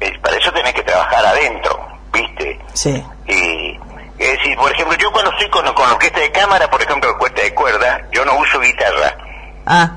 Eh, 0.00 0.18
Para 0.22 0.36
eso 0.36 0.50
tenés 0.52 0.72
que 0.74 0.82
trabajar 0.82 1.24
adentro, 1.26 1.88
¿viste? 2.12 2.58
sí. 2.74 3.04
Y, 3.26 3.78
es 4.18 4.32
decir, 4.38 4.56
por 4.56 4.70
ejemplo, 4.72 4.96
yo 4.98 5.10
cuando 5.12 5.30
estoy 5.32 5.48
con, 5.50 5.64
con 5.74 5.90
orquesta 5.90 6.20
de 6.20 6.30
cámara, 6.32 6.68
por 6.70 6.80
ejemplo, 6.82 7.10
orquesta 7.10 7.42
de 7.42 7.54
cuerda, 7.54 8.00
yo 8.12 8.24
no 8.24 8.36
uso 8.36 8.60
guitarra, 8.60 9.16
Ah, 9.66 9.90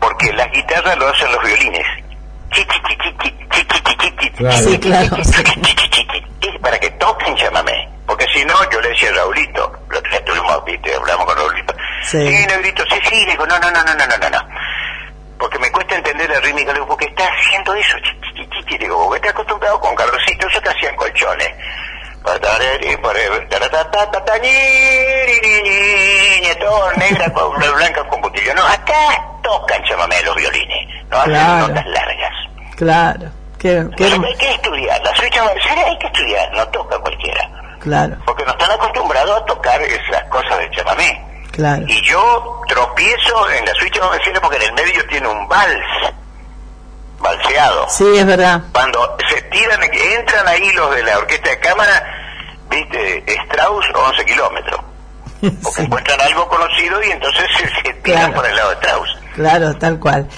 porque 0.00 0.32
las 0.32 0.50
guitarras 0.50 0.96
lo 0.98 1.08
hacen 1.08 1.30
los 1.32 1.42
violines. 1.42 1.86
Claro. 4.36 4.56
Sí, 4.58 4.78
claro. 4.78 5.16
Y 6.44 6.58
para 6.58 6.76
que 6.80 6.90
toquen, 6.90 7.36
llámame. 7.36 7.88
Porque 8.04 8.26
si 8.34 8.44
no, 8.44 8.54
yo 8.70 8.80
le 8.80 8.88
decía 8.88 9.10
a 9.10 9.12
Raulito, 9.12 9.72
lo 9.88 9.98
estuvimos, 9.98 10.64
viste, 10.64 10.92
hablamos 10.92 11.24
con 11.26 11.36
Raulito. 11.36 11.72
Sí, 12.02 12.18
sí 12.18 12.46
Negrito, 12.46 12.82
sí, 12.90 13.00
sí, 13.08 13.24
le 13.24 13.30
digo, 13.30 13.46
no, 13.46 13.56
no, 13.60 13.70
no, 13.70 13.84
no, 13.84 13.94
no, 13.94 14.06
no, 14.06 14.30
no. 14.30 14.38
Porque 15.38 15.58
me 15.60 15.70
cuesta 15.70 15.94
entender 15.94 16.28
la 16.28 16.40
rítmica, 16.40 16.72
le 16.72 16.80
digo, 16.80 16.88
porque 16.88 17.06
está 17.06 17.24
haciendo 17.24 17.74
eso, 17.74 17.96
chichichichi, 18.00 18.78
digo, 18.78 19.04
porque 19.04 19.18
está 19.18 19.30
acostumbrado 19.30 19.78
con 19.80 19.94
Carlosito, 19.94 20.48
eso 20.48 20.60
que 20.60 20.68
hacían 20.70 20.96
colchones. 20.96 21.50
Todo 26.60 26.92
negra, 26.92 27.28
blanca 27.28 28.04
con 28.04 28.20
botillo. 28.20 28.54
No, 28.54 28.66
acá 28.66 29.24
tocan, 29.42 29.82
llámame, 29.84 30.22
los 30.22 30.36
violines. 30.36 30.88
No 31.08 31.18
hacen 31.18 31.58
notas 31.58 31.86
largas 31.86 32.41
claro. 32.84 33.30
Qué, 33.58 33.78
hay 34.04 34.34
que 34.38 34.50
estudiar, 34.50 35.00
la 35.04 35.14
suite 35.14 35.30
chamamé 35.36 35.60
hay 35.84 35.98
que 35.98 36.06
estudiar, 36.08 36.52
no 36.52 36.66
toca 36.68 36.98
cualquiera. 36.98 37.48
Claro, 37.78 38.16
Porque 38.26 38.44
no 38.44 38.50
están 38.52 38.70
acostumbrados 38.72 39.40
a 39.40 39.44
tocar 39.44 39.80
esas 39.82 40.24
cosas 40.30 40.58
de 40.58 40.70
chamamé. 40.72 41.24
claro. 41.52 41.84
Y 41.86 42.00
yo 42.02 42.60
tropiezo 42.68 43.50
en 43.50 43.64
la 43.64 43.72
suite 43.74 43.98
chamamé 43.98 44.18
porque 44.40 44.56
en 44.56 44.62
el 44.62 44.72
medio 44.72 45.06
tiene 45.06 45.28
un 45.28 45.46
vals, 45.48 45.84
valseado. 47.20 47.88
Sí, 47.88 48.16
es 48.18 48.26
verdad. 48.26 48.60
Cuando 48.72 49.16
se 49.28 49.40
tiran, 49.42 49.80
entran 49.82 50.48
ahí 50.48 50.70
los 50.72 50.94
de 50.94 51.02
la 51.04 51.18
orquesta 51.18 51.50
de 51.50 51.60
cámara, 51.60 52.04
viste, 52.68 53.24
Strauss 53.44 53.84
11 53.94 54.24
kilómetros. 54.24 54.80
Porque 55.62 55.82
encuentran 55.82 56.20
algo 56.20 56.48
conocido 56.48 57.02
y 57.02 57.10
entonces 57.10 57.44
se, 57.58 57.68
se 57.68 57.94
tiran 57.94 58.30
Claro. 58.30 58.34
por 58.34 58.46
el 58.46 58.56
lado 58.56 58.68
de 58.70 58.74
Strauss. 58.76 59.18
Claro, 59.34 59.74
tal 59.76 59.98
cual. 59.98 60.28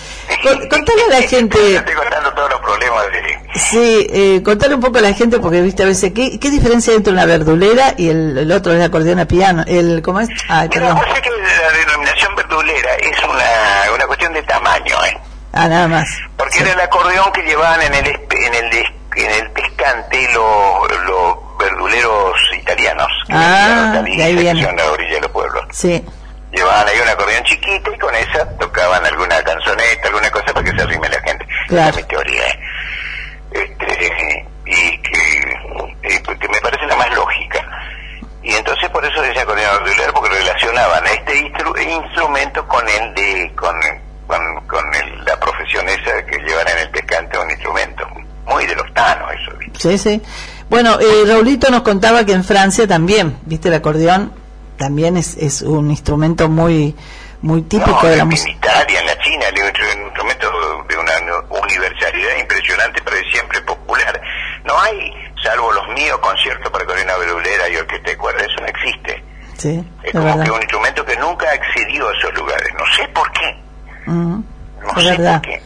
Con- 0.42 0.68
contale 0.68 1.02
a 1.10 1.20
la 1.20 1.22
gente, 1.28 1.76
Estoy 1.76 1.94
contando 1.94 2.32
todos 2.34 2.50
los 2.50 2.60
problemas 2.60 3.04
de... 3.12 3.58
sí, 3.58 4.06
eh, 4.10 4.42
contale 4.44 4.74
un 4.74 4.80
poco 4.80 4.98
a 4.98 5.02
la 5.02 5.12
gente, 5.12 5.38
porque 5.40 5.60
viste 5.62 5.82
a 5.82 5.86
veces, 5.86 6.12
¿qué, 6.14 6.38
qué 6.38 6.50
diferencia 6.50 6.92
hay 6.92 6.98
entre 6.98 7.12
una 7.12 7.24
verdulera 7.26 7.94
y 7.96 8.08
el, 8.08 8.38
el 8.38 8.52
otro 8.52 8.72
es 8.72 8.78
el 8.78 8.84
acordeón 8.84 9.18
a 9.18 9.26
piano? 9.26 9.64
El, 9.66 10.00
¿Cómo 10.02 10.20
es? 10.20 10.28
Mira, 10.28 10.68
perdón. 10.70 10.98
sabés 10.98 11.20
que 11.22 11.30
la 11.30 11.78
denominación 11.78 12.36
verdulera 12.36 12.94
es 12.96 13.18
una, 13.24 13.94
una 13.94 14.06
cuestión 14.06 14.32
de 14.32 14.42
tamaño, 14.42 14.96
¿eh? 15.06 15.18
Ah, 15.52 15.68
nada 15.68 15.86
más. 15.88 16.08
Porque 16.36 16.58
era 16.60 16.72
el 16.72 16.80
acordeón 16.80 17.32
que 17.32 17.42
llevaban 17.42 17.80
en 17.82 17.94
el 17.94 18.06
en 18.06 18.54
el 18.54 18.84
en 19.16 19.30
el 19.30 19.50
pescante 19.52 20.28
los 20.32 21.04
los 21.06 21.36
verduleros 21.58 22.32
italianos. 22.58 23.06
que 23.28 23.32
Ah, 23.36 24.02
de 24.04 24.22
ahí 24.24 24.34
viene. 24.34 24.62
la 24.62 24.90
orilla 24.90 25.14
de 25.14 25.20
los 25.20 25.30
pueblos. 25.30 25.64
Sí, 25.70 26.04
Llevaban 26.54 26.86
ahí 26.88 27.00
un 27.02 27.08
acordeón 27.08 27.42
chiquito 27.44 27.92
y 27.92 27.98
con 27.98 28.14
esa 28.14 28.48
tocaban 28.58 29.04
alguna 29.04 29.42
canzoneta, 29.42 30.06
alguna 30.08 30.30
cosa 30.30 30.52
para 30.52 30.64
que 30.64 30.76
se 30.76 30.82
arrime 30.82 31.08
la 31.08 31.20
gente. 31.22 31.46
Claro. 31.68 31.90
Esa 31.90 31.98
es 32.00 32.04
mi 32.04 32.08
teoría. 32.08 32.48
¿eh? 32.48 32.58
Este, 33.52 34.46
y 34.66 34.98
que, 35.02 35.40
eh, 36.02 36.22
que 36.40 36.48
me 36.48 36.60
parece 36.60 36.86
la 36.86 36.96
más 36.96 37.14
lógica. 37.14 37.60
Y 38.42 38.52
entonces 38.54 38.88
por 38.90 39.04
eso 39.04 39.20
decía 39.22 39.42
acordeón 39.42 39.82
verdulero, 39.84 40.12
porque 40.14 40.30
relacionaban 40.30 41.04
este 41.06 41.34
instru- 41.44 41.80
instrumento 42.04 42.66
con 42.68 42.86
el 42.88 43.14
de, 43.14 43.52
con, 43.56 43.74
con, 44.26 44.66
con 44.66 44.94
el- 44.94 45.24
la 45.24 45.38
profesión 45.40 45.88
esa 45.88 46.24
que 46.26 46.38
llevan 46.38 46.68
en 46.68 46.78
el 46.78 46.90
pescante 46.90 47.38
un 47.38 47.50
instrumento. 47.50 48.06
Muy 48.46 48.66
de 48.66 48.76
los 48.76 48.92
tanos 48.92 49.30
eso. 49.32 49.56
¿viste? 49.58 49.78
sí, 49.80 49.98
sí. 49.98 50.22
Bueno, 50.68 50.98
eh, 51.00 51.24
Raulito 51.26 51.70
nos 51.70 51.82
contaba 51.82 52.24
que 52.26 52.32
en 52.32 52.44
Francia 52.44 52.86
también, 52.86 53.38
viste, 53.46 53.68
el 53.68 53.74
acordeón 53.74 54.32
también 54.76 55.16
es, 55.16 55.36
es 55.36 55.62
un 55.62 55.90
instrumento 55.90 56.48
muy 56.48 56.94
muy 57.42 57.60
típico 57.62 58.00
No, 58.02 58.08
de 58.08 58.16
la 58.16 58.22
en 58.22 58.28
música. 58.30 58.50
Italia, 58.52 59.00
en 59.00 59.06
la 59.06 59.18
China, 59.18 59.44
es 59.52 59.94
un 59.96 60.02
instrumento 60.06 60.50
de 60.88 60.96
una 60.96 61.12
universalidad 61.62 62.36
impresionante, 62.40 63.02
pero 63.04 63.16
es 63.18 63.24
siempre 63.32 63.60
popular. 63.62 64.18
No 64.64 64.80
hay, 64.80 65.12
salvo 65.42 65.70
los 65.72 65.86
míos, 65.88 66.18
conciertos 66.20 66.70
para 66.72 66.86
corona 66.86 67.14
verdulera 67.18 67.68
y 67.68 67.76
orquesta 67.76 68.10
de 68.10 68.16
cuerda, 68.16 68.40
eso 68.44 68.60
no 68.62 68.66
existe. 68.66 69.24
Sí, 69.58 69.84
Es 70.04 70.12
como 70.12 70.24
verdad. 70.24 70.44
que 70.44 70.50
un 70.52 70.62
instrumento 70.62 71.04
que 71.04 71.16
nunca 71.18 71.46
accedió 71.50 72.08
a 72.08 72.12
esos 72.16 72.34
lugares. 72.34 72.68
No 72.78 72.84
sé 72.96 73.08
por 73.08 73.30
qué. 73.32 73.56
No 74.06 74.42
es 74.96 75.04
sé 75.04 75.10
verdad. 75.10 75.40
por 75.42 75.50
qué. 75.50 75.62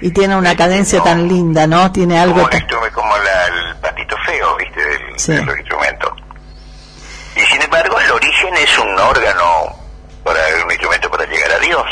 Y 0.00 0.10
tiene 0.12 0.36
una 0.36 0.56
cadencia 0.56 1.02
tan 1.02 1.26
linda, 1.28 1.66
¿no? 1.66 1.90
Tiene 1.92 2.18
algo 2.18 2.36
Como, 2.36 2.48
tan... 2.48 2.60
instrumento, 2.60 2.94
como 2.94 3.16
la- 3.18 3.46
el 3.46 3.76
patito 3.76 4.16
feo, 4.24 4.56
¿viste? 4.56 4.80
Del, 4.82 5.18
Sí. 5.18 5.32
de 5.32 5.42
los 5.44 5.58
instrumentos. 5.58 6.10
Y 7.38 7.46
sin 7.52 7.62
embargo, 7.62 7.98
el 8.00 8.10
origen 8.10 8.54
es 8.56 8.78
un 8.78 8.98
órgano, 8.98 9.44
para 10.24 10.40
un 10.64 10.70
instrumento 10.70 11.10
para 11.10 11.24
llegar 11.24 11.52
a 11.52 11.58
Dios. 11.60 11.84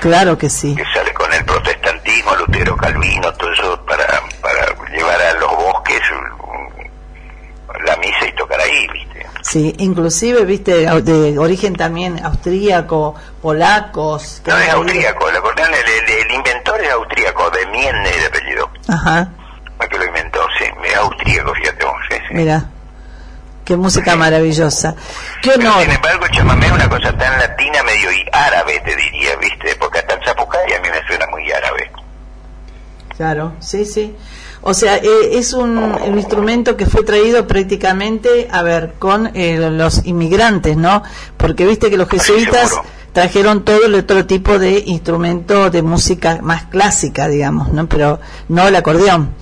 Claro 0.00 0.38
que 0.38 0.48
sí. 0.48 0.74
que 0.74 0.84
sale 0.94 1.12
con 1.12 1.32
el 1.32 1.44
protestantismo, 1.44 2.34
Lutero, 2.36 2.76
Calvino, 2.76 3.32
todo 3.34 3.52
eso 3.52 3.84
para, 3.86 4.06
para 4.40 4.66
llevar 4.96 5.20
a 5.20 5.32
los 5.34 5.50
bosques 5.56 6.00
la 7.86 7.96
misa 7.96 8.26
y 8.28 8.32
tocar 8.34 8.60
ahí, 8.60 8.86
¿viste? 8.92 9.26
Sí, 9.42 9.74
inclusive, 9.78 10.44
viste, 10.44 10.72
de 11.02 11.38
origen 11.38 11.74
también 11.74 12.24
austríaco, 12.24 13.14
polacos. 13.40 14.40
que 14.44 14.50
No 14.50 14.58
es 14.58 14.68
austríaco, 14.70 15.28
el 15.28 15.36
acordeón, 15.36 15.70
el, 15.74 16.10
el- 16.10 16.26
el 16.26 16.32
inventor 16.32 16.80
es 16.80 16.90
austríaco, 16.92 17.50
de 17.50 17.66
Mienne 17.66 18.10
de 18.10 18.26
apellido, 18.26 18.70
Ajá, 18.88 19.28
el 19.80 19.88
que 19.88 19.98
lo 19.98 20.04
inventó, 20.04 20.46
sí, 20.58 20.64
es 20.84 20.96
austríaco, 20.96 21.54
fíjate 21.54 21.84
vos, 21.84 21.94
sí, 22.10 22.16
sí. 22.28 22.34
mira. 22.34 22.64
Qué 23.64 23.76
música 23.76 24.16
maravillosa. 24.16 24.94
Qué 25.40 25.52
Pero 25.56 25.80
sin 25.80 25.90
embargo, 25.90 26.26
chamamé 26.32 26.66
es 26.66 26.72
una 26.72 26.88
cosa 26.88 27.16
tan 27.16 27.38
latina, 27.38 27.82
medio 27.84 28.12
y 28.12 28.24
árabe, 28.32 28.80
te 28.84 28.96
diría, 28.96 29.36
¿viste? 29.36 29.76
Porque 29.78 30.00
hasta 30.00 30.14
el 30.14 30.24
zapucay 30.24 30.72
a 30.72 30.80
mí 30.80 30.88
me 30.90 31.06
suena 31.06 31.26
muy 31.28 31.50
árabe. 31.52 31.90
Claro, 33.16 33.52
sí, 33.60 33.84
sí. 33.84 34.16
O 34.62 34.74
sea, 34.74 34.96
eh, 34.96 35.30
es 35.32 35.52
un, 35.52 35.76
un 35.76 36.18
instrumento 36.18 36.76
que 36.76 36.86
fue 36.86 37.04
traído 37.04 37.46
prácticamente, 37.46 38.48
a 38.50 38.62
ver, 38.62 38.94
con 38.98 39.30
eh, 39.34 39.58
los 39.70 40.06
inmigrantes, 40.06 40.76
¿no? 40.76 41.02
Porque 41.36 41.66
viste 41.66 41.90
que 41.90 41.96
los 41.96 42.08
jesuitas 42.08 42.80
trajeron 43.12 43.64
todo 43.64 43.84
el 43.84 43.94
otro 43.94 44.24
tipo 44.26 44.58
de 44.58 44.82
instrumento 44.86 45.70
de 45.70 45.82
música 45.82 46.38
más 46.42 46.64
clásica, 46.64 47.28
digamos, 47.28 47.72
¿no? 47.72 47.88
Pero 47.88 48.20
no 48.48 48.66
el 48.66 48.76
acordeón. 48.76 49.34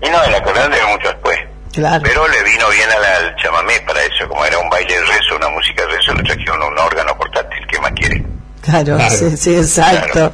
Y 0.00 0.08
no, 0.08 0.22
el 0.22 0.34
acordeón 0.34 0.70
de 0.70 0.78
mucho 0.86 1.08
después. 1.08 1.38
Claro. 1.74 2.02
Pero 2.04 2.28
le 2.28 2.42
vino 2.44 2.68
bien 2.70 2.88
al, 2.90 3.04
al 3.04 3.36
chamamé 3.36 3.80
para 3.86 4.02
eso, 4.04 4.28
como 4.28 4.44
era 4.44 4.58
un 4.58 4.70
baile 4.70 4.94
de 4.94 5.00
rezo, 5.06 5.36
una 5.36 5.48
música 5.48 5.82
de 5.86 5.96
rezo, 5.96 6.14
le 6.14 6.22
trajeron 6.22 6.62
un 6.62 6.78
órgano 6.78 7.16
portátil, 7.16 7.58
¿qué 7.68 7.80
más 7.80 7.92
quiere? 7.92 8.24
Claro, 8.62 8.96
Claro. 8.96 9.14
sí, 9.14 9.36
sí, 9.36 9.56
exacto. 9.56 10.32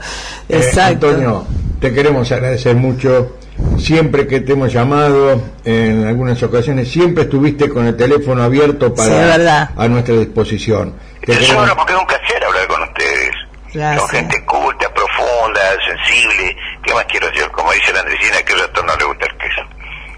Eh, 0.49 0.57
Exacto. 0.59 1.09
Antonio, 1.09 1.47
te 1.81 1.93
queremos 1.95 2.31
agradecer 2.31 2.77
mucho. 2.77 3.37
Siempre 3.79 4.27
que 4.27 4.41
te 4.41 4.53
hemos 4.53 4.73
llamado, 4.73 5.43
en 5.65 6.07
algunas 6.07 6.43
ocasiones, 6.43 6.91
siempre 6.91 7.25
estuviste 7.25 7.69
con 7.69 7.87
el 7.87 7.97
teléfono 7.97 8.43
abierto 8.43 8.95
para 8.95 9.37
Sí, 9.37 9.71
a 9.77 9.89
nuestra 9.89 10.15
disposición. 10.17 10.95
Te 11.21 11.33
queremos- 11.33 11.57
ahora 11.57 11.75
porque 11.77 11.93
es 11.93 11.99
un 11.99 12.07
placer 12.07 12.45
hablar 12.45 12.67
con 12.69 12.83
ustedes. 12.83 13.31
Gracias. 13.73 14.01
Son 14.01 14.11
gente 14.11 14.45
culta, 14.47 14.93
profunda, 14.95 15.61
sensible. 15.87 16.57
¿Qué 16.85 16.95
más 16.95 17.05
quiero 17.05 17.31
yo? 17.33 17.51
Como 17.53 17.73
dice 17.73 17.93
la 17.93 18.01
Andresina, 18.01 18.43
que 18.43 18.55
ratón 18.55 18.87
no 18.87 18.97
le 18.97 19.05
gusta 19.05 19.27
el 19.27 19.39
queso. 19.39 19.63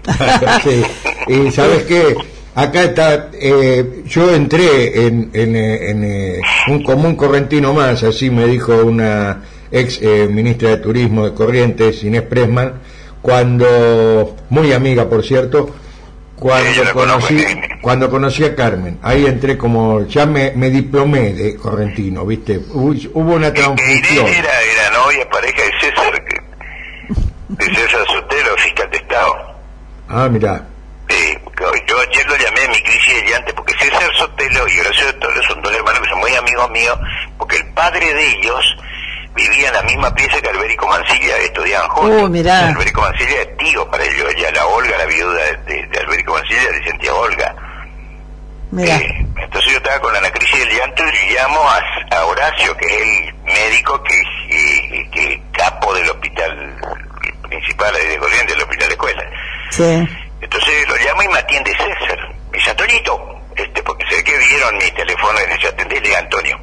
Sí. 0.63 0.83
Y 1.27 1.51
sabes 1.51 1.83
qué, 1.83 2.15
acá 2.55 2.83
está, 2.83 3.29
eh, 3.33 4.03
yo 4.05 4.33
entré 4.33 5.05
en, 5.07 5.29
en, 5.33 5.55
eh, 5.55 5.89
en, 5.89 6.03
eh, 6.03 6.41
un 6.67 6.83
común 6.83 7.15
correntino 7.15 7.73
más, 7.73 8.03
así 8.03 8.29
me 8.29 8.45
dijo 8.45 8.73
una 8.83 9.43
ex 9.71 9.99
eh, 10.01 10.27
ministra 10.29 10.69
de 10.69 10.77
Turismo 10.77 11.25
de 11.25 11.33
Corrientes, 11.33 12.03
Inés 12.03 12.23
Pressman, 12.23 12.73
cuando, 13.21 14.35
muy 14.49 14.73
amiga 14.73 15.09
por 15.09 15.23
cierto, 15.23 15.73
cuando 16.35 16.91
conocí, 16.91 17.45
cuando 17.81 18.09
conocí 18.09 18.43
a 18.43 18.53
Carmen, 18.53 18.99
ahí 19.01 19.25
entré 19.25 19.57
como, 19.57 20.05
ya 20.07 20.25
me, 20.25 20.51
me 20.51 20.69
diplomé 20.69 21.33
de 21.33 21.55
correntino, 21.55 22.25
¿viste? 22.25 22.59
Hubo 22.69 23.33
una 23.33 23.53
transfusión. 23.53 24.27
Era, 24.27 24.61
era 24.61 24.89
novia, 24.91 25.29
pareja 25.29 25.61
de 25.63 25.71
César, 25.79 26.25
de 27.47 27.65
César 27.65 28.05
Sotelo, 28.07 28.57
fiscal 28.57 28.89
de 28.91 28.97
Estado. 28.97 29.52
Ah, 30.13 30.29
mira. 30.29 30.63
Sí, 31.09 31.37
yo 31.87 31.99
ayer 31.99 32.25
lo 32.27 32.35
llamé 32.37 32.67
mi 32.69 32.81
crisis 32.81 33.15
de 33.15 33.29
llante 33.29 33.53
porque 33.53 33.73
César 33.77 34.09
Sotelo 34.17 34.67
y 34.67 34.79
Horacio 34.79 35.07
Sotelo 35.07 35.43
son 35.43 35.61
dos 35.61 35.73
hermanos 35.73 36.01
que 36.01 36.09
son 36.09 36.19
muy 36.19 36.35
amigos 36.35 36.69
míos, 36.71 36.97
porque 37.37 37.57
el 37.57 37.73
padre 37.73 38.13
de 38.13 38.27
ellos 38.31 38.77
vivía 39.35 39.67
en 39.69 39.73
la 39.73 39.81
misma 39.83 40.13
pieza 40.13 40.39
que 40.41 40.49
Alberico 40.49 40.87
Mancilla, 40.87 41.37
estudiaban 41.37 41.89
juntos. 41.89 42.21
Oh, 42.23 42.29
mirá. 42.29 42.67
Alberico 42.67 43.01
Mancilla 43.01 43.41
es 43.41 43.57
tío 43.57 43.89
para 43.89 44.03
ellos, 44.03 44.33
ya 44.37 44.51
la 44.51 44.65
Olga, 44.67 44.97
la 44.97 45.05
viuda 45.05 45.43
de, 45.65 45.87
de 45.87 45.99
Alberico 45.99 46.33
Mancilla, 46.33 46.61
le 46.63 46.79
decían 46.79 46.99
tía 46.99 47.13
Olga. 47.13 47.55
Mira. 48.71 48.95
Eh, 48.97 49.25
entonces 49.37 49.71
yo 49.71 49.77
estaba 49.77 49.99
con 49.99 50.13
la 50.13 50.31
crisis 50.31 50.59
del 50.59 50.77
llanto 50.77 51.03
y 51.03 51.33
llamo 51.33 51.59
a, 51.69 52.15
a 52.15 52.25
Horacio, 52.25 52.75
que 52.77 52.85
es 52.87 53.01
el 53.01 53.33
médico 53.43 54.01
que 54.03 54.13
es 54.15 55.09
que, 55.11 55.41
capo 55.51 55.93
del 55.93 56.09
hospital 56.09 56.75
principal 57.47 57.93
de 57.93 58.17
Corrientes, 58.17 58.55
del 58.55 58.63
hospital 58.63 58.87
de 58.87 58.93
escuela. 58.93 59.23
Sí. 59.75 60.07
Entonces 60.39 60.87
lo 60.87 60.95
llamo 60.97 61.23
y 61.23 61.27
me 61.29 61.39
atiende 61.39 61.71
César. 61.71 62.35
Me 62.51 62.59
dice, 62.59 62.69
Antonito, 62.69 63.41
este, 63.55 63.81
porque 63.81 64.05
sé 64.07 64.23
que 64.23 64.37
vieron 64.37 64.77
mi 64.77 64.91
teléfono 64.91 65.39
y 65.39 65.47
le 65.47 65.55
dice, 65.55 65.67
atendele 65.69 66.15
Antonio. 66.15 66.59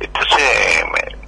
Entonces 0.00 0.84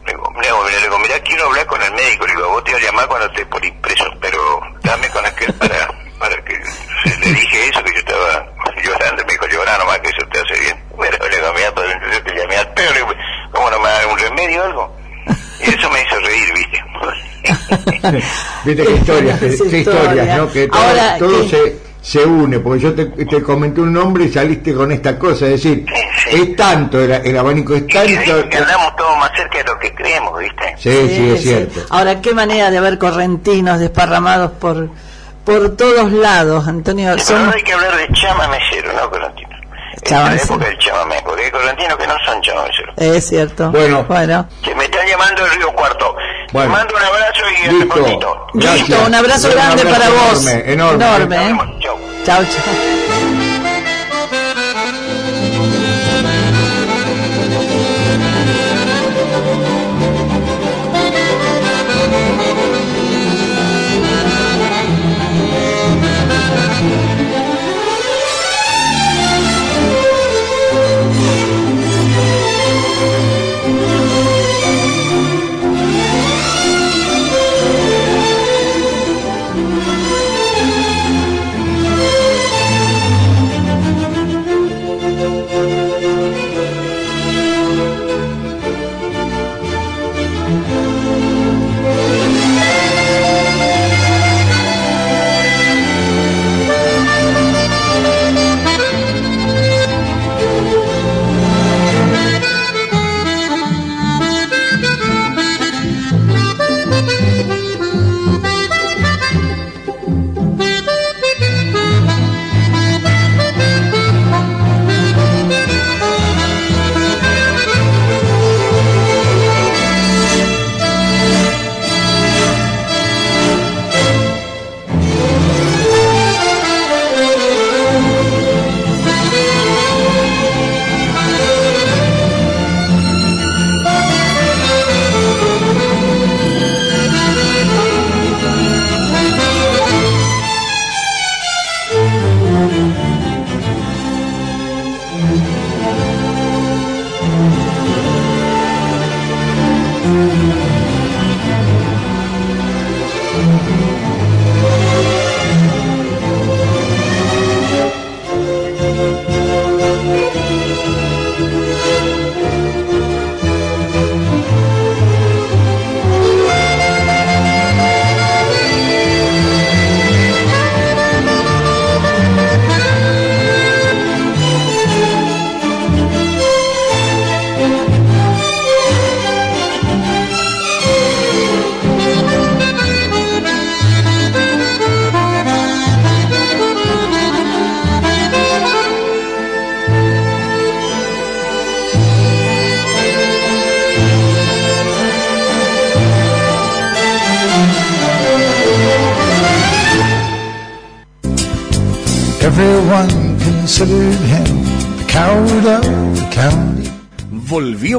le 0.07 0.13
digo, 0.13 0.69
le 0.69 0.81
digo, 0.81 0.99
mira, 0.99 1.21
quiero 1.21 1.47
hablar 1.47 1.67
con 1.67 1.81
el 1.81 1.93
médico. 1.93 2.27
Le 2.27 2.35
digo, 2.35 2.49
vos 2.49 2.65
te 2.65 2.73
voy 2.73 2.83
a 2.83 2.87
llamar 2.87 3.07
cuando 3.07 3.31
te 3.31 3.47
por 3.47 3.65
impreso, 3.65 4.05
pero 4.21 4.61
dame 4.83 5.09
con 5.11 5.25
aquel 5.25 5.53
para, 5.55 5.89
para 6.19 6.45
que 6.45 6.55
le 6.55 7.33
dije 7.35 7.69
eso, 7.69 7.85
que 7.85 7.93
yo 7.93 7.99
estaba 7.99 8.47
llorando. 8.83 9.25
Me 9.27 9.33
dijo, 9.33 9.47
llorar 9.47 9.79
nomás, 9.79 10.01
que 10.01 10.09
eso 10.09 10.27
te 10.33 10.41
hace 10.41 10.61
bien. 10.61 10.85
Bueno, 10.97 11.17
le 11.21 11.37
digo, 11.37 11.53
mira, 11.55 11.73
pues 11.73 11.89
entonces 11.93 12.25
te 12.25 12.35
llamé 12.35 12.57
al 12.57 12.75
perro. 12.75 12.93
Le 12.95 12.99
digo, 12.99 13.15
¿cómo 13.53 13.71
no 13.71 13.79
me 13.79 13.89
da 13.89 14.07
un 14.09 14.19
remedio 14.19 14.61
o 14.61 14.65
algo? 14.65 15.00
Y 15.65 15.71
eso 15.71 15.91
me 15.91 16.03
hizo 16.03 16.21
reír, 16.21 16.53
¿viste? 16.55 16.85
Viste 18.65 18.85
qué 18.85 18.93
historias, 18.93 19.41
qué, 19.41 19.59
qué 19.71 19.79
historias, 19.79 20.39
¿no? 20.39 20.51
Que 20.53 20.69
todo, 20.69 20.83
Ahora, 20.83 21.19
todo 21.19 21.49
se, 21.49 21.77
se 22.01 22.25
une, 22.25 22.61
porque 22.61 22.83
yo 22.83 22.95
te, 22.95 23.07
te 23.07 23.43
comenté 23.43 23.81
un 23.81 23.93
nombre 23.93 24.25
y 24.25 24.33
saliste 24.33 24.75
con 24.75 24.93
esta 24.93 25.19
cosa, 25.19 25.47
es 25.47 25.63
decir, 25.63 25.87
es 26.31 26.57
tanto, 26.57 27.01
el, 27.01 27.11
el 27.13 27.39
abanico 27.39 27.75
es 27.75 27.87
tanto... 27.87 28.49
Que 28.49 28.57
andamos 28.59 28.95
todos 28.97 29.17
más 29.19 29.31
cerca 29.35 29.59
de 29.59 29.65
lo 29.65 29.79
que 29.79 29.95
creemos, 29.95 30.39
¿viste? 30.39 30.75
Sí, 30.79 31.09
sí, 31.09 31.31
es 31.31 31.43
cierto. 31.43 31.81
Ahora, 31.91 32.21
qué 32.21 32.35
manera 32.35 32.71
de 32.71 32.79
haber 32.79 32.99
correntinos 32.99 33.81
desparramados 33.81 34.53
por 34.53 34.91
por 35.45 35.77
todos 35.77 36.13
lados, 36.13 36.69
Antonio. 36.69 37.11
Pero 37.13 37.25
Son 37.25 37.39
ahora 37.39 37.57
hay 37.57 37.63
que 37.63 37.73
hablar 37.73 37.97
de 37.97 38.09
chamamecero, 38.13 38.93
no 38.93 39.11
correntino. 40.01 40.35
Es 40.35 40.49
la 40.49 40.55
época 40.55 40.65
del 40.67 40.79
chamamé, 40.79 41.23
porque 41.25 41.45
hay 41.45 41.51
correntinos 41.51 41.97
que 41.99 42.07
no 42.07 42.15
son 42.27 42.41
chamameceros. 42.43 42.95
es 42.97 43.29
cierto. 43.29 43.71
Bueno. 43.71 44.05
bueno. 44.05 44.49
Que 44.63 44.75
me 44.75 44.85
están 44.85 45.07
llamando 45.07 45.43
del 45.45 45.53
Río 45.53 45.73
Cuarto. 45.73 46.17
Bueno. 46.53 46.73
Te 46.73 46.79
mando 46.79 46.95
un 46.97 47.03
abrazo 47.03 47.41
y 47.51 47.69
hasta 47.69 48.01
Listo. 48.09 48.47
Listo, 48.55 49.07
un 49.07 49.15
abrazo 49.15 49.49
Un 49.49 49.55
grande 49.55 49.83
abrazo 49.83 50.01
para 50.01 50.11
vos. 50.11 50.47
enorme, 50.47 50.73
enorme. 50.73 51.05
Enorme, 51.05 51.51
¿eh? 51.51 51.79
Chau. 52.25 52.45
Chao, 52.45 53.50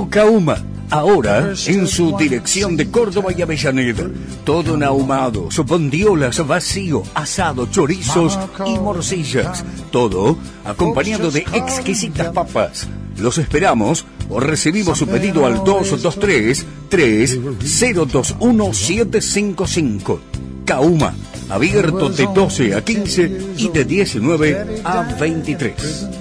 Kauma. 0.09 0.57
Ahora 0.89 1.53
en 1.67 1.87
su 1.87 2.17
dirección 2.17 2.75
de 2.75 2.91
Córdoba 2.91 3.31
y 3.35 3.41
Avellaneda. 3.41 4.09
Todo 4.43 4.75
en 4.75 4.83
ahumados, 4.83 5.57
bondiolas, 5.65 6.45
vacío, 6.45 7.03
asado, 7.13 7.67
chorizos 7.67 8.37
y 8.65 8.77
morcillas. 8.77 9.63
Todo 9.89 10.37
acompañado 10.65 11.31
de 11.31 11.39
exquisitas 11.53 12.33
papas. 12.33 12.89
Los 13.17 13.37
esperamos 13.37 14.05
o 14.29 14.39
recibimos 14.39 14.97
su 14.97 15.07
pedido 15.07 15.45
al 15.45 15.63
223 15.63 16.65
3021 16.89 18.73
755. 18.73 20.19
Kauma, 20.65 21.13
abierto 21.49 22.09
de 22.09 22.27
12 22.33 22.75
a 22.75 22.83
15 22.83 23.53
y 23.57 23.69
de 23.69 23.85
19 23.85 24.81
a 24.83 25.03
23. 25.19 26.20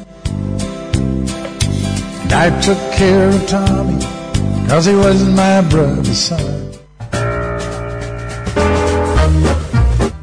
I 2.32 2.48
took 2.62 2.78
care 2.92 3.28
of 3.28 3.44
Tommy, 3.46 3.98
cause 4.68 4.86
he 4.86 4.94
was 4.94 5.20
my 5.28 5.60
brother's 5.62 6.16
son. 6.16 6.70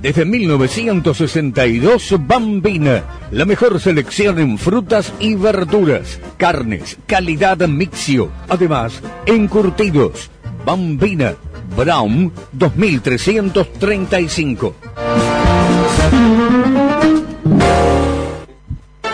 Desde 0.01 0.23
1962, 0.23 2.15
Bambina, 2.25 3.03
la 3.31 3.43
mejor 3.45 3.81
selección 3.81 4.39
en 4.39 4.57
frutas 4.57 5.11
y 5.19 5.35
verduras, 5.35 6.21
carnes, 6.37 6.97
calidad 7.05 7.57
mixio, 7.67 8.31
además, 8.47 9.01
encurtidos. 9.25 10.29
Bambina, 10.65 11.35
Brown 11.75 12.31
2335. 12.53 14.75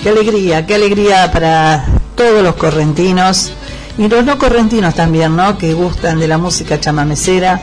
Qué 0.07 0.11
alegría, 0.11 0.65
qué 0.65 0.77
alegría 0.77 1.33
para 1.33 1.85
todos 2.15 2.41
los 2.41 2.55
correntinos 2.55 3.51
y 3.99 4.07
los 4.07 4.25
no 4.25 4.39
correntinos 4.39 4.95
también, 4.95 5.35
¿no? 5.35 5.59
Que 5.59 5.75
gustan 5.75 6.21
de 6.21 6.29
la 6.29 6.39
música 6.39 6.79
chamamecera, 6.79 7.61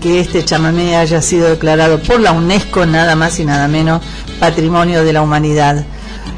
que 0.00 0.18
este 0.18 0.46
chamamé 0.46 0.96
haya 0.96 1.20
sido 1.20 1.50
declarado 1.50 2.00
por 2.00 2.20
la 2.20 2.32
UNESCO, 2.32 2.86
nada 2.86 3.16
más 3.16 3.38
y 3.38 3.44
nada 3.44 3.68
menos, 3.68 4.00
Patrimonio 4.40 5.04
de 5.04 5.12
la 5.12 5.20
Humanidad. 5.20 5.84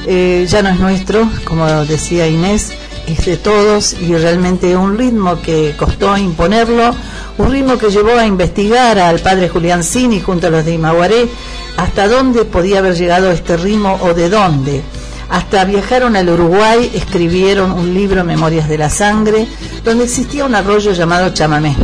Eh, 0.09 0.48
ya 0.48 0.62
no 0.62 0.70
es 0.70 0.81
nuestro, 0.81 1.31
como 1.44 1.64
decía 1.85 2.27
Inés, 2.27 2.73
es 3.06 3.24
de 3.24 3.36
todos 3.36 3.93
y 4.01 4.16
realmente 4.16 4.77
un 4.77 4.98
ritmo 4.98 5.40
que 5.43 5.77
costó 5.78 6.16
imponerlo, 6.16 6.93
un 7.39 7.52
ritmo 7.52 7.78
que 7.78 7.90
llevó 7.90 8.18
a 8.18 8.27
investigar 8.27 8.98
al 8.98 9.20
padre 9.20 9.48
Julián 9.48 9.85
Cini 9.85 10.20
junto 10.20 10.48
a 10.48 10.51
los 10.51 10.64
de 10.64 10.73
Imaguaré 10.73 11.28
hasta 11.77 12.09
dónde 12.09 12.47
podía 12.47 12.81
haber 12.81 12.97
llegado 12.97 13.31
este 13.31 13.56
ritmo 13.56 13.97
o 14.02 14.12
de 14.12 14.28
dónde. 14.28 14.82
Hasta 15.28 15.65
viajaron 15.65 16.15
al 16.16 16.28
Uruguay, 16.28 16.90
escribieron 16.94 17.73
un 17.73 17.93
libro, 17.94 18.24
Memorias 18.24 18.69
de 18.69 18.78
la 18.78 18.90
Sangre, 18.90 19.47
donde 19.85 20.05
existía 20.05 20.44
un 20.44 20.55
arroyo 20.55 20.93
llamado 20.93 21.31
chamamé. 21.31 21.77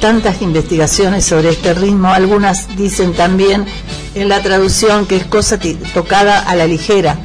Tantas 0.00 0.42
investigaciones 0.42 1.24
sobre 1.24 1.50
este 1.50 1.72
ritmo, 1.72 2.08
algunas 2.08 2.76
dicen 2.76 3.12
también 3.14 3.64
en 4.14 4.28
la 4.28 4.42
traducción 4.42 5.06
que 5.06 5.16
es 5.16 5.24
cosa 5.24 5.58
tocada 5.94 6.40
a 6.40 6.56
la 6.56 6.66
ligera, 6.66 7.16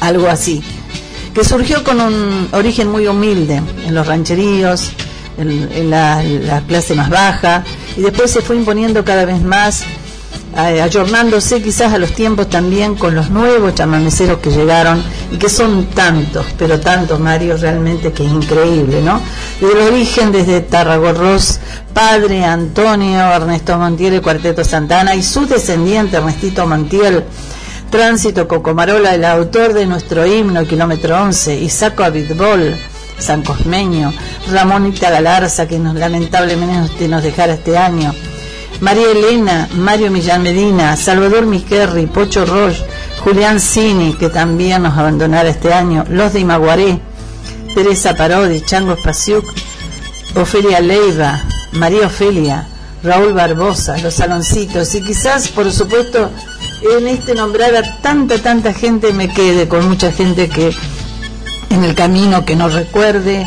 algo 0.00 0.28
así, 0.28 0.62
que 1.32 1.44
surgió 1.44 1.84
con 1.84 2.00
un 2.00 2.48
origen 2.52 2.90
muy 2.90 3.06
humilde 3.06 3.62
en 3.86 3.94
los 3.94 4.06
rancheríos, 4.06 4.90
en, 5.38 5.88
la, 5.88 6.22
la 6.22 6.60
clase 6.62 6.94
más 6.94 7.08
baja, 7.08 7.64
y 7.96 8.02
después 8.02 8.30
se 8.30 8.42
fue 8.42 8.56
imponiendo 8.56 9.04
cada 9.04 9.24
vez 9.24 9.40
más 9.40 9.84
ayornándose 10.54 11.62
quizás 11.62 11.92
a 11.92 11.98
los 11.98 12.12
tiempos 12.12 12.48
también 12.48 12.94
con 12.94 13.14
los 13.14 13.30
nuevos 13.30 13.74
chamameceros 13.74 14.38
que 14.38 14.50
llegaron 14.50 15.02
y 15.30 15.36
que 15.36 15.48
son 15.48 15.86
tantos, 15.86 16.46
pero 16.58 16.78
tantos, 16.78 17.18
Mario, 17.18 17.56
realmente 17.56 18.12
que 18.12 18.26
es 18.26 18.32
increíble, 18.32 19.00
¿no? 19.02 19.20
Desde 19.60 19.72
el 19.72 19.94
origen, 19.94 20.32
desde 20.32 20.60
Tarragorros, 20.60 21.58
padre 21.94 22.44
Antonio 22.44 23.20
Ernesto 23.20 23.78
Montiel, 23.78 24.14
el 24.14 24.22
Cuarteto 24.22 24.64
Santana 24.64 25.14
y 25.14 25.22
su 25.22 25.46
descendiente 25.46 26.16
Ernestito 26.16 26.66
Montiel, 26.66 27.24
Tránsito 27.90 28.48
Cocomarola, 28.48 29.14
el 29.14 29.24
autor 29.24 29.74
de 29.74 29.86
nuestro 29.86 30.26
himno, 30.26 30.66
Kilómetro 30.66 31.22
11, 31.22 31.56
Isaco 31.56 32.02
Abitbol, 32.02 32.74
San 33.18 33.42
Cosmeño, 33.42 34.12
Ramonita 34.50 35.10
Galarza, 35.10 35.68
que 35.68 35.78
nos, 35.78 35.94
lamentablemente 35.94 37.06
nos 37.08 37.22
dejara 37.22 37.54
este 37.54 37.76
año, 37.76 38.14
María 38.82 39.12
Elena, 39.12 39.68
Mario 39.76 40.10
Millán 40.10 40.42
Medina, 40.42 40.96
Salvador 40.96 41.46
Miquerri, 41.46 42.06
Pocho 42.06 42.44
Roche, 42.44 42.84
Julián 43.22 43.60
Cini, 43.60 44.14
que 44.14 44.28
también 44.28 44.82
nos 44.82 44.98
abandonara 44.98 45.48
este 45.50 45.72
año, 45.72 46.04
los 46.08 46.32
de 46.32 46.40
Imaguaré, 46.40 46.98
Teresa 47.76 48.16
Parodi, 48.16 48.60
Chango 48.62 48.96
Spasiuk, 48.96 49.44
Ofelia 50.34 50.80
Leiva, 50.80 51.44
María 51.74 52.08
Ofelia, 52.08 52.66
Raúl 53.04 53.32
Barbosa, 53.32 53.98
los 53.98 54.14
saloncitos. 54.14 54.92
Y 54.96 55.02
quizás, 55.04 55.46
por 55.46 55.70
supuesto, 55.70 56.32
en 56.98 57.06
este 57.06 57.36
nombrar 57.36 57.76
a 57.76 58.00
tanta, 58.00 58.38
tanta 58.38 58.74
gente 58.74 59.12
me 59.12 59.28
quede 59.28 59.68
con 59.68 59.88
mucha 59.88 60.10
gente 60.10 60.48
que 60.48 60.74
en 61.70 61.84
el 61.84 61.94
camino 61.94 62.44
que 62.44 62.56
no 62.56 62.68
recuerde, 62.68 63.46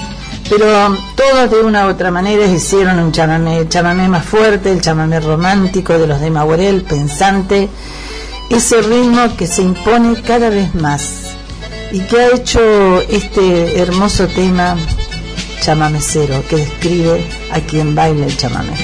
pero 0.49 0.98
todos 1.15 1.49
de 1.51 1.61
una 1.61 1.87
u 1.87 1.89
otra 1.89 2.11
manera 2.11 2.45
hicieron 2.45 2.99
un 2.99 3.11
chamamé, 3.11 3.67
chamamé 3.69 4.07
más 4.07 4.25
fuerte, 4.25 4.71
el 4.71 4.81
chamamé 4.81 5.19
romántico 5.19 5.97
de 5.97 6.07
los 6.07 6.19
de 6.19 6.29
Maurel, 6.29 6.83
pensante, 6.83 7.69
ese 8.49 8.81
ritmo 8.81 9.35
que 9.35 9.47
se 9.47 9.61
impone 9.61 10.21
cada 10.21 10.49
vez 10.49 10.75
más 10.75 11.35
y 11.91 12.01
que 12.01 12.19
ha 12.19 12.35
hecho 12.35 13.01
este 13.01 13.79
hermoso 13.79 14.27
tema 14.27 14.75
chamamecero 15.61 16.43
que 16.47 16.57
describe 16.57 17.25
a 17.51 17.59
quien 17.61 17.95
baila 17.95 18.25
el 18.25 18.37
chamamé. 18.37 18.75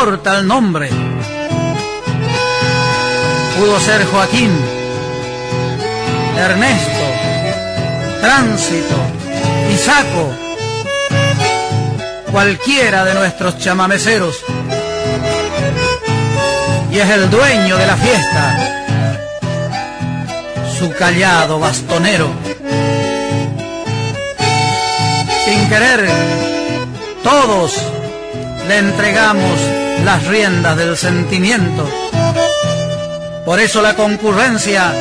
Importa 0.00 0.38
el 0.38 0.46
nombre. 0.46 0.88
Pudo 3.58 3.78
ser 3.80 4.06
Joaquín, 4.06 4.50
Ernesto, 6.38 7.04
Tránsito, 8.22 8.96
Isaco, 9.74 10.32
cualquiera 12.32 13.04
de 13.04 13.12
nuestros 13.12 13.58
chamameceros. 13.58 14.42
Y 16.90 16.98
es 16.98 17.10
el 17.10 17.28
dueño 17.28 17.76
de 17.76 17.86
la 17.86 17.96
fiesta, 17.96 19.38
su 20.78 20.90
callado 20.92 21.58
bastonero. 21.58 22.30
Sin 25.44 25.68
querer, 25.68 26.08
todos 27.22 27.76
le 28.66 28.78
entregamos 28.78 29.89
las 30.04 30.26
riendas 30.26 30.76
del 30.76 30.96
sentimiento. 30.96 31.88
Por 33.44 33.60
eso 33.60 33.82
la 33.82 33.94
concurrencia 33.94 34.92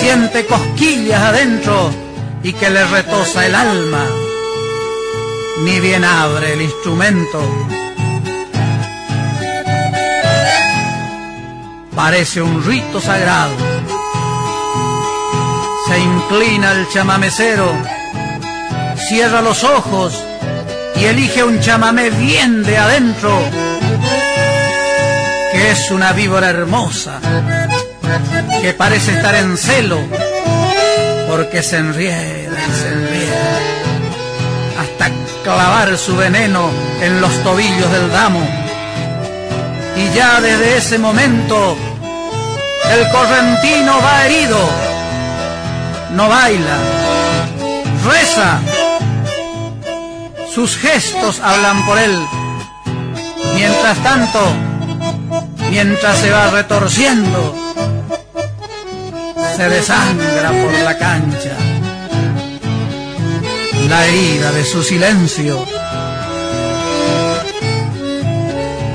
siente 0.00 0.46
cosquillas 0.46 1.22
adentro 1.22 1.90
y 2.42 2.52
que 2.52 2.70
le 2.70 2.84
retosa 2.84 3.46
el 3.46 3.54
alma. 3.54 4.04
Ni 5.62 5.80
bien 5.80 6.04
abre 6.04 6.52
el 6.52 6.62
instrumento. 6.62 7.40
Parece 11.94 12.42
un 12.42 12.64
rito 12.64 13.00
sagrado. 13.00 13.54
Se 15.86 15.98
inclina 15.98 16.72
el 16.72 16.88
chamamecero, 16.88 17.72
cierra 19.08 19.42
los 19.42 19.62
ojos 19.64 20.24
y 20.96 21.04
elige 21.04 21.44
un 21.44 21.60
chamamé 21.60 22.10
bien 22.10 22.62
de 22.62 22.76
adentro, 22.78 23.38
es 25.70 25.90
una 25.90 26.12
víbora 26.12 26.50
hermosa, 26.50 27.20
que 28.60 28.74
parece 28.74 29.12
estar 29.12 29.34
en 29.34 29.56
celo, 29.56 29.98
porque 31.28 31.62
se 31.62 31.78
enrieda 31.78 32.58
y 32.68 32.72
se 32.72 32.88
hasta 34.78 35.10
clavar 35.42 35.96
su 35.96 36.16
veneno 36.16 36.70
en 37.00 37.20
los 37.20 37.32
tobillos 37.42 37.90
del 37.90 38.10
damo. 38.10 38.46
Y 39.96 40.14
ya 40.14 40.40
desde 40.40 40.76
ese 40.76 40.98
momento 40.98 41.76
el 42.90 43.08
correntino 43.10 44.00
va 44.02 44.26
herido, 44.26 44.58
no 46.12 46.28
baila, 46.28 46.76
reza, 48.04 48.60
sus 50.54 50.76
gestos 50.76 51.40
hablan 51.40 51.84
por 51.86 51.98
él. 51.98 52.18
Mientras 53.54 53.96
tanto, 53.98 54.40
mientras 55.74 56.16
se 56.20 56.30
va 56.30 56.50
retorciendo, 56.50 57.52
se 59.56 59.68
desangra 59.68 60.50
por 60.50 60.72
la 60.84 60.96
cancha. 60.96 61.56
La 63.88 64.06
herida 64.06 64.52
de 64.52 64.64
su 64.64 64.84
silencio 64.84 65.66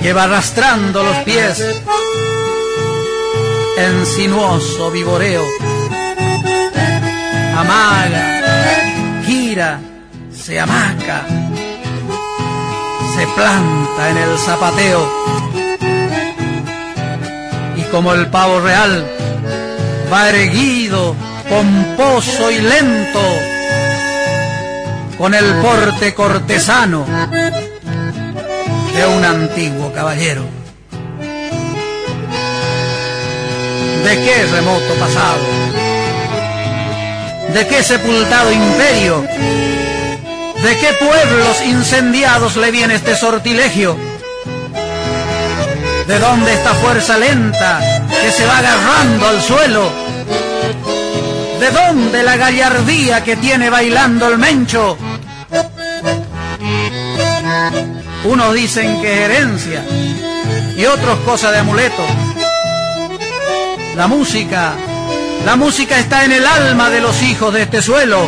lleva 0.02 0.24
arrastrando 0.24 1.04
los 1.04 1.18
pies 1.18 1.62
en 3.78 4.06
sinuoso 4.06 4.90
vivoreo. 4.90 5.44
Amaga, 7.58 9.24
gira, 9.26 9.82
se 10.32 10.58
amaca, 10.58 11.26
se 13.18 13.28
planta 13.36 14.10
en 14.12 14.18
el 14.18 14.38
zapateo. 14.38 15.39
Como 17.92 18.14
el 18.14 18.28
pavo 18.28 18.60
real 18.60 19.06
va 20.12 20.30
erguido, 20.30 21.16
pomposo 21.50 22.52
y 22.52 22.60
lento, 22.60 23.22
con 25.18 25.34
el 25.34 25.46
porte 25.56 26.14
cortesano 26.14 27.06
de 28.94 29.08
un 29.08 29.26
antiguo 29.26 29.92
caballero. 29.92 30.44
¿De 34.04 34.16
qué 34.16 34.46
remoto 34.52 34.94
pasado? 35.00 35.40
¿De 37.54 37.68
qué 37.68 37.84
sepultado 37.84 38.52
imperio? 38.52 39.22
¿De 39.22 40.78
qué 40.78 40.94
pueblos 41.00 41.62
incendiados 41.66 42.56
le 42.56 42.70
viene 42.72 42.96
este 42.96 43.16
sortilegio? 43.16 44.09
¿De 46.10 46.18
dónde 46.18 46.52
esta 46.52 46.74
fuerza 46.74 47.20
lenta 47.20 47.80
que 48.10 48.32
se 48.32 48.44
va 48.44 48.58
agarrando 48.58 49.28
al 49.28 49.40
suelo? 49.44 49.92
¿De 51.60 51.70
dónde 51.70 52.24
la 52.24 52.36
gallardía 52.36 53.24
que 53.24 53.36
tiene 53.36 53.70
bailando 53.70 54.28
el 54.28 54.40
mencho? 54.40 54.98
Unos 58.24 58.54
dicen 58.56 59.00
que 59.04 59.14
es 59.14 59.30
herencia 59.30 59.86
y 60.76 60.84
otros 60.88 61.20
cosa 61.20 61.52
de 61.52 61.60
amuleto. 61.60 62.04
La 63.96 64.08
música, 64.08 64.74
la 65.46 65.56
música 65.58 66.00
está 66.00 66.26
en 66.26 66.32
el 66.32 66.48
alma 66.48 66.90
de 66.90 67.02
los 67.02 67.22
hijos 67.22 67.54
de 67.54 67.62
este 67.62 67.84
suelo. 67.84 68.28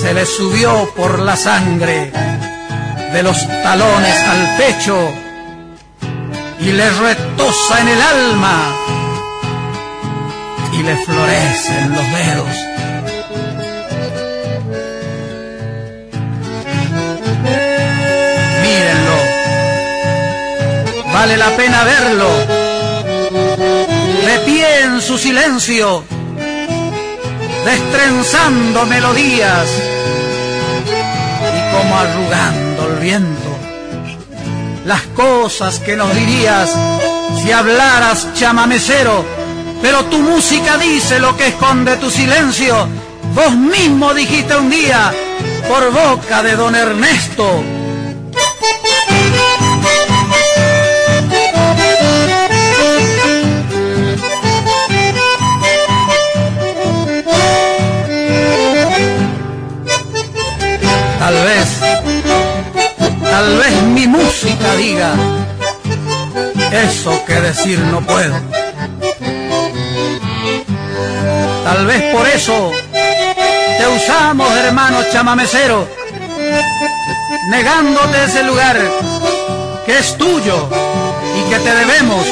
Se 0.00 0.14
les 0.14 0.28
subió 0.28 0.88
por 0.94 1.18
la 1.18 1.36
sangre 1.36 2.12
de 3.16 3.22
los 3.22 3.48
talones 3.62 4.22
al 4.28 4.56
pecho 4.58 5.10
y 6.60 6.70
les 6.70 6.98
retosa 6.98 7.80
en 7.80 7.88
el 7.88 8.02
alma 8.02 8.76
y 10.74 10.82
le 10.82 10.96
florecen 10.96 11.92
los 11.94 12.06
dedos. 12.18 12.56
Mírenlo, 18.62 19.18
vale 21.10 21.38
la 21.38 21.56
pena 21.56 21.84
verlo, 21.84 22.28
de 24.26 24.38
pie 24.44 24.80
en 24.82 25.00
su 25.00 25.16
silencio, 25.16 26.04
destrenzando 27.64 28.84
melodías 28.84 29.68
y 31.56 31.74
como 31.74 31.98
arrugando 31.98 32.65
el 32.84 32.98
viento. 32.98 33.50
Las 34.84 35.02
cosas 35.14 35.78
que 35.80 35.96
nos 35.96 36.14
dirías 36.14 36.70
si 37.42 37.52
hablaras 37.52 38.32
chamamecero, 38.34 39.24
pero 39.82 40.04
tu 40.06 40.18
música 40.18 40.78
dice 40.78 41.18
lo 41.18 41.36
que 41.36 41.48
esconde 41.48 41.96
tu 41.96 42.10
silencio. 42.10 42.88
Vos 43.34 43.54
mismo 43.54 44.14
dijiste 44.14 44.56
un 44.56 44.70
día, 44.70 45.12
por 45.68 45.92
boca 45.92 46.42
de 46.42 46.56
don 46.56 46.74
Ernesto, 46.74 47.62
Tal 61.18 61.34
vez, 61.44 61.75
tal 63.36 63.58
vez 63.58 63.82
mi 63.82 64.06
música 64.06 64.74
diga 64.76 65.12
eso 66.72 67.22
que 67.26 67.34
decir 67.34 67.78
no 67.92 68.00
puedo. 68.00 68.34
Tal 71.64 71.84
vez 71.84 72.14
por 72.14 72.26
eso 72.26 72.72
te 72.92 73.86
usamos, 73.88 74.50
hermano 74.56 75.00
chamamecero, 75.12 75.86
negándote 77.50 78.24
ese 78.24 78.42
lugar 78.42 78.78
que 79.84 79.98
es 79.98 80.16
tuyo 80.16 80.70
y 81.38 81.50
que 81.50 81.58
te 81.58 81.74
debemos. 81.74 82.26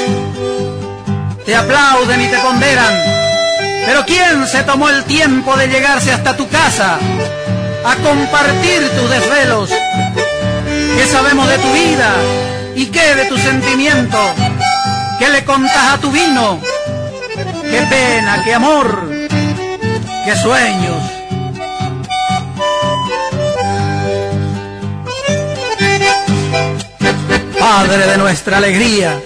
Te 1.44 1.54
aplauden 1.54 2.20
y 2.22 2.28
te 2.28 2.38
condenan, 2.38 2.94
pero 3.84 4.06
¿quién 4.06 4.46
se 4.46 4.62
tomó 4.62 4.88
el 4.88 5.04
tiempo 5.04 5.54
de 5.54 5.68
llegarse 5.68 6.12
hasta 6.12 6.34
tu 6.34 6.48
casa 6.48 6.98
a 7.84 7.94
compartir 7.96 8.88
tus 8.96 9.10
desvelos? 9.10 9.70
¿Qué 10.96 11.06
sabemos 11.06 11.48
de 11.48 11.58
tu 11.58 11.72
vida 11.72 12.14
y 12.74 12.86
qué 12.86 13.14
de 13.14 13.24
tu 13.26 13.36
sentimiento? 13.36 14.18
¿Qué 15.18 15.28
le 15.28 15.44
contás 15.44 15.94
a 15.94 15.98
tu 15.98 16.10
vino? 16.10 16.60
¿Qué 17.62 17.80
pena, 17.90 18.42
qué 18.44 18.54
amor, 18.54 19.10
qué 20.24 20.36
sueños? 20.36 21.02
Padre 27.58 28.06
de 28.06 28.18
nuestra 28.18 28.58
alegría, 28.58 29.20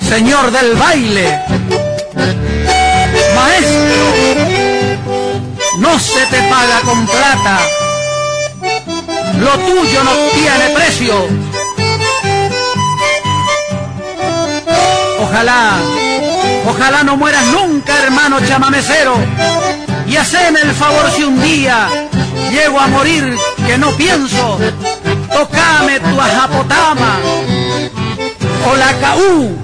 Señor 0.00 0.50
del 0.50 0.74
baile, 0.74 1.38
Maestro, 3.34 4.04
no 5.78 5.98
se 5.98 6.26
te 6.26 6.42
paga 6.48 6.80
con 6.84 7.06
plata, 7.06 7.60
lo 9.40 9.58
tuyo 9.58 10.04
no 10.04 10.12
tiene 10.34 10.74
precio. 10.74 11.14
Ojalá, 15.20 15.76
ojalá 16.66 17.02
no 17.04 17.16
mueras 17.16 17.46
nunca, 17.46 18.02
hermano 18.02 18.40
chamamecero, 18.46 19.14
y 20.06 20.16
haceme 20.16 20.60
el 20.60 20.72
favor 20.72 21.10
si 21.14 21.24
un 21.24 21.40
día 21.42 21.88
llego 22.50 22.80
a 22.80 22.86
morir, 22.88 23.36
que 23.66 23.78
no 23.78 23.90
pienso, 23.92 24.58
tocame 25.32 26.00
tu 26.00 26.20
ajapotama 26.20 27.18
o 28.70 28.76
la 28.76 28.92
caú. 29.00 29.58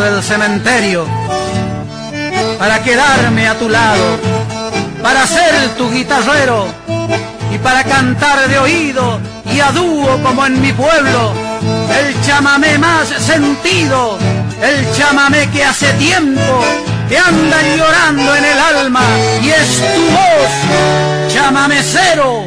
Del 0.00 0.22
cementerio 0.22 1.06
para 2.58 2.82
quedarme 2.82 3.48
a 3.48 3.58
tu 3.58 3.68
lado, 3.68 4.18
para 5.02 5.26
ser 5.26 5.70
tu 5.76 5.90
guitarrero 5.90 6.66
y 7.52 7.58
para 7.58 7.82
cantar 7.84 8.48
de 8.48 8.58
oído 8.58 9.20
y 9.52 9.60
a 9.60 9.70
dúo 9.72 10.18
como 10.22 10.44
en 10.44 10.60
mi 10.60 10.72
pueblo, 10.72 11.32
el 11.98 12.20
chamamé 12.26 12.78
más 12.78 13.08
sentido, 13.08 14.18
el 14.62 14.92
chamamé 14.92 15.48
que 15.50 15.64
hace 15.64 15.92
tiempo 15.94 16.64
te 17.08 17.18
anda 17.18 17.62
llorando 17.76 18.34
en 18.36 18.44
el 18.44 18.58
alma 18.58 19.04
y 19.42 19.48
es 19.48 19.82
tu 19.94 20.02
voz, 20.10 21.32
chamamecero. 21.32 22.45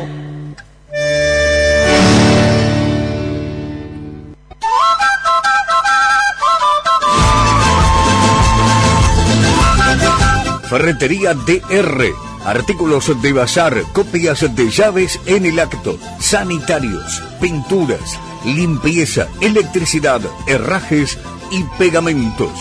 Ferretería 10.69 11.33
DR. 11.33 12.13
Artículos 12.45 13.11
de 13.23 13.33
bazar, 13.33 13.73
copias 13.91 14.55
de 14.55 14.69
llaves 14.69 15.19
en 15.25 15.47
el 15.47 15.59
acto, 15.59 15.97
sanitarios, 16.19 17.23
pinturas, 17.41 18.19
limpieza, 18.45 19.27
electricidad, 19.41 20.21
herrajes 20.45 21.17
y 21.49 21.63
pegamentos. 21.79 22.51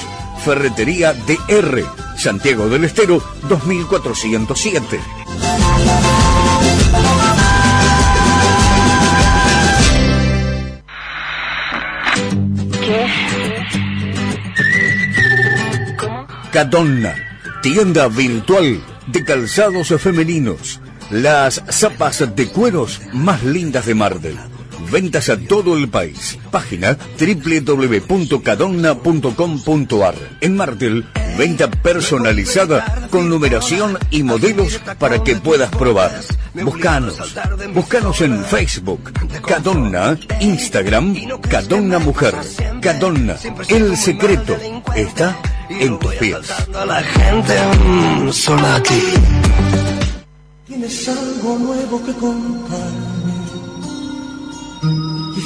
Ferretería 0.42 1.12
DR. 1.12 1.84
Santiago 2.16 2.70
del 2.70 2.84
Estero 2.84 3.22
2407. 3.46 5.00
¿Qué? 12.80 13.06
Cadonna, 16.50 17.27
tienda 17.62 18.08
virtual 18.08 18.80
de 19.06 19.24
calzados 19.24 19.88
femeninos. 20.00 20.80
Las 21.10 21.62
zapas 21.70 22.34
de 22.36 22.48
cueros 22.48 23.00
más 23.12 23.42
lindas 23.42 23.86
de 23.86 23.94
Mardel. 23.94 24.38
Ventas 24.90 25.28
a 25.28 25.38
todo 25.38 25.76
el 25.76 25.88
país. 25.88 26.38
Página 26.50 26.96
www.cadonna.com.ar. 27.18 30.14
En 30.40 30.56
Martel, 30.56 31.04
venta 31.36 31.70
personalizada 31.70 33.08
con 33.10 33.28
numeración 33.28 33.98
y 34.10 34.22
modelos 34.22 34.80
para 34.98 35.22
que 35.22 35.36
puedas 35.36 35.70
probar. 35.70 36.12
Buscanos. 36.54 37.16
Buscanos 37.74 38.20
en 38.20 38.44
Facebook. 38.44 39.12
Cadonna, 39.46 40.18
Instagram, 40.40 41.14
Cadonna 41.48 41.98
Mujer. 41.98 42.34
Cadonna, 42.80 43.36
el 43.68 43.96
secreto 43.96 44.56
está 44.94 45.36
en 45.68 45.98
tus 45.98 46.14
pies. 46.14 46.52
la 46.72 47.02
gente 47.02 47.54
mm. 47.84 48.30
Tienes 50.66 51.08
algo 51.08 51.58
nuevo 51.58 52.04
que 52.04 52.12
contarme. 52.12 53.07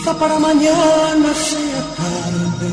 Para 0.05 0.39
mañana 0.39 1.33
sea 1.33 1.81
tarde. 1.97 2.71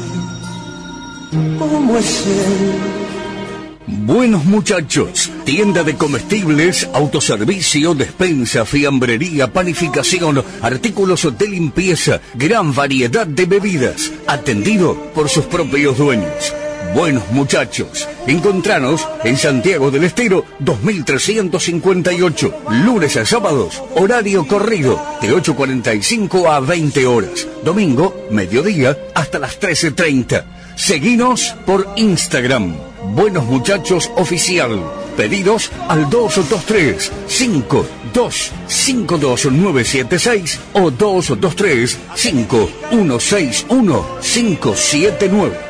¿Cómo 1.58 1.98
es 1.98 2.26
él? 2.26 3.00
Buenos 3.88 4.46
muchachos, 4.46 5.32
tienda 5.46 5.84
de 5.84 5.96
comestibles, 5.96 6.90
autoservicio, 6.94 7.94
despensa, 7.94 8.66
fiambrería, 8.66 9.54
panificación, 9.54 10.44
artículos 10.62 11.28
de 11.38 11.48
limpieza, 11.48 12.20
gran 12.34 12.74
variedad 12.74 13.28
de 13.28 13.46
bebidas, 13.46 14.12
atendido 14.28 14.96
por 15.14 15.30
sus 15.30 15.46
propios 15.46 15.98
dueños. 15.98 16.54
Buenos 16.94 17.30
muchachos, 17.32 18.08
encontranos 18.26 19.08
en 19.24 19.38
Santiago 19.38 19.92
del 19.92 20.06
Estero 20.06 20.46
2358, 20.60 22.54
lunes 22.84 23.16
a 23.18 23.26
sábados, 23.26 23.84
horario 23.96 24.48
corrido 24.48 25.00
de 25.22 25.32
8.45 25.32 26.50
a 26.50 26.60
20 26.60 27.06
horas, 27.06 27.48
domingo, 27.64 28.28
mediodía 28.32 28.98
hasta 29.14 29.38
las 29.40 29.60
13.30. 29.60 30.44
Seguinos 30.76 31.56
por 31.66 31.88
Instagram, 31.96 32.76
Buenos 33.14 33.46
Muchachos 33.46 34.12
Oficial. 34.16 34.84
Pedidos 35.16 35.72
al 35.88 36.10
223 36.10 37.12
5252976 38.14 40.58
o 40.74 40.92
223 40.92 41.98
5161 42.16 44.06
579. 44.22 45.69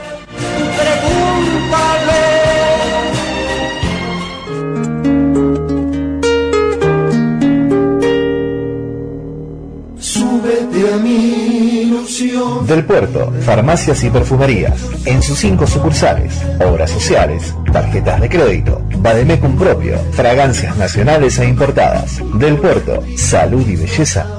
Del 12.69 12.85
Puerto, 12.85 13.33
farmacias 13.41 14.03
y 14.03 14.11
perfumerías. 14.11 14.79
En 15.05 15.23
sus 15.23 15.39
cinco 15.39 15.65
sucursales, 15.65 16.39
obras 16.63 16.91
sociales, 16.91 17.55
tarjetas 17.73 18.21
de 18.21 18.29
crédito, 18.29 18.81
Bademecum 18.99 19.57
propio, 19.57 19.97
fragancias 20.11 20.77
nacionales 20.77 21.39
e 21.39 21.47
importadas. 21.47 22.21
Del 22.35 22.57
Puerto, 22.57 23.03
salud 23.17 23.67
y 23.67 23.75
belleza 23.75 24.38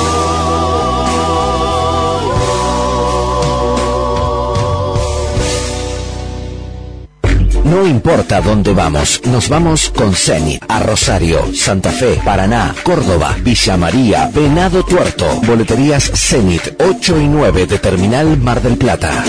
No 7.71 7.87
importa 7.87 8.41
dónde 8.41 8.73
vamos, 8.73 9.21
nos 9.23 9.47
vamos 9.47 9.93
con 9.95 10.13
Zenit 10.13 10.61
a 10.67 10.81
Rosario, 10.81 11.53
Santa 11.53 11.89
Fe, 11.89 12.19
Paraná, 12.21 12.75
Córdoba, 12.83 13.33
Villa 13.41 13.77
María, 13.77 14.29
Venado 14.35 14.83
Tuerto. 14.83 15.39
Boleterías 15.47 16.11
Zenit 16.13 16.75
8 16.77 17.21
y 17.21 17.27
9 17.29 17.67
de 17.67 17.79
Terminal 17.79 18.37
Mar 18.39 18.61
del 18.61 18.75
Plata. 18.75 19.23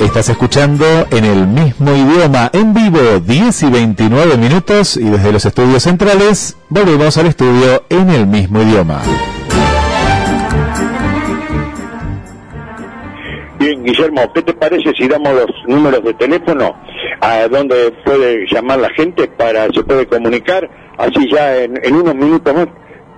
Estás 0.00 0.30
escuchando 0.30 0.84
en 1.12 1.24
el 1.24 1.46
mismo 1.46 1.94
idioma, 1.94 2.50
en 2.52 2.74
vivo, 2.74 3.20
10 3.24 3.62
y 3.62 3.70
29 3.70 4.36
minutos, 4.36 4.96
y 4.96 5.04
desde 5.04 5.30
los 5.30 5.44
estudios 5.44 5.84
centrales 5.84 6.56
volvemos 6.70 7.16
al 7.18 7.26
estudio 7.26 7.84
en 7.88 8.10
el 8.10 8.26
mismo 8.26 8.60
idioma. 8.62 9.00
Bien, 13.60 13.84
Guillermo, 13.84 14.22
¿qué 14.34 14.40
te 14.40 14.54
parece 14.54 14.90
si 14.96 15.06
damos 15.06 15.34
los 15.34 15.46
números 15.66 16.02
de 16.02 16.14
teléfono 16.14 16.74
a 17.20 17.46
donde 17.46 17.92
puede 18.06 18.46
llamar 18.50 18.78
la 18.78 18.88
gente 18.88 19.28
para 19.28 19.66
se 19.66 19.84
puede 19.84 20.06
comunicar? 20.06 20.66
Así 20.96 21.28
ya 21.30 21.56
en, 21.58 21.78
en 21.84 21.94
unos 21.94 22.14
minutos 22.14 22.54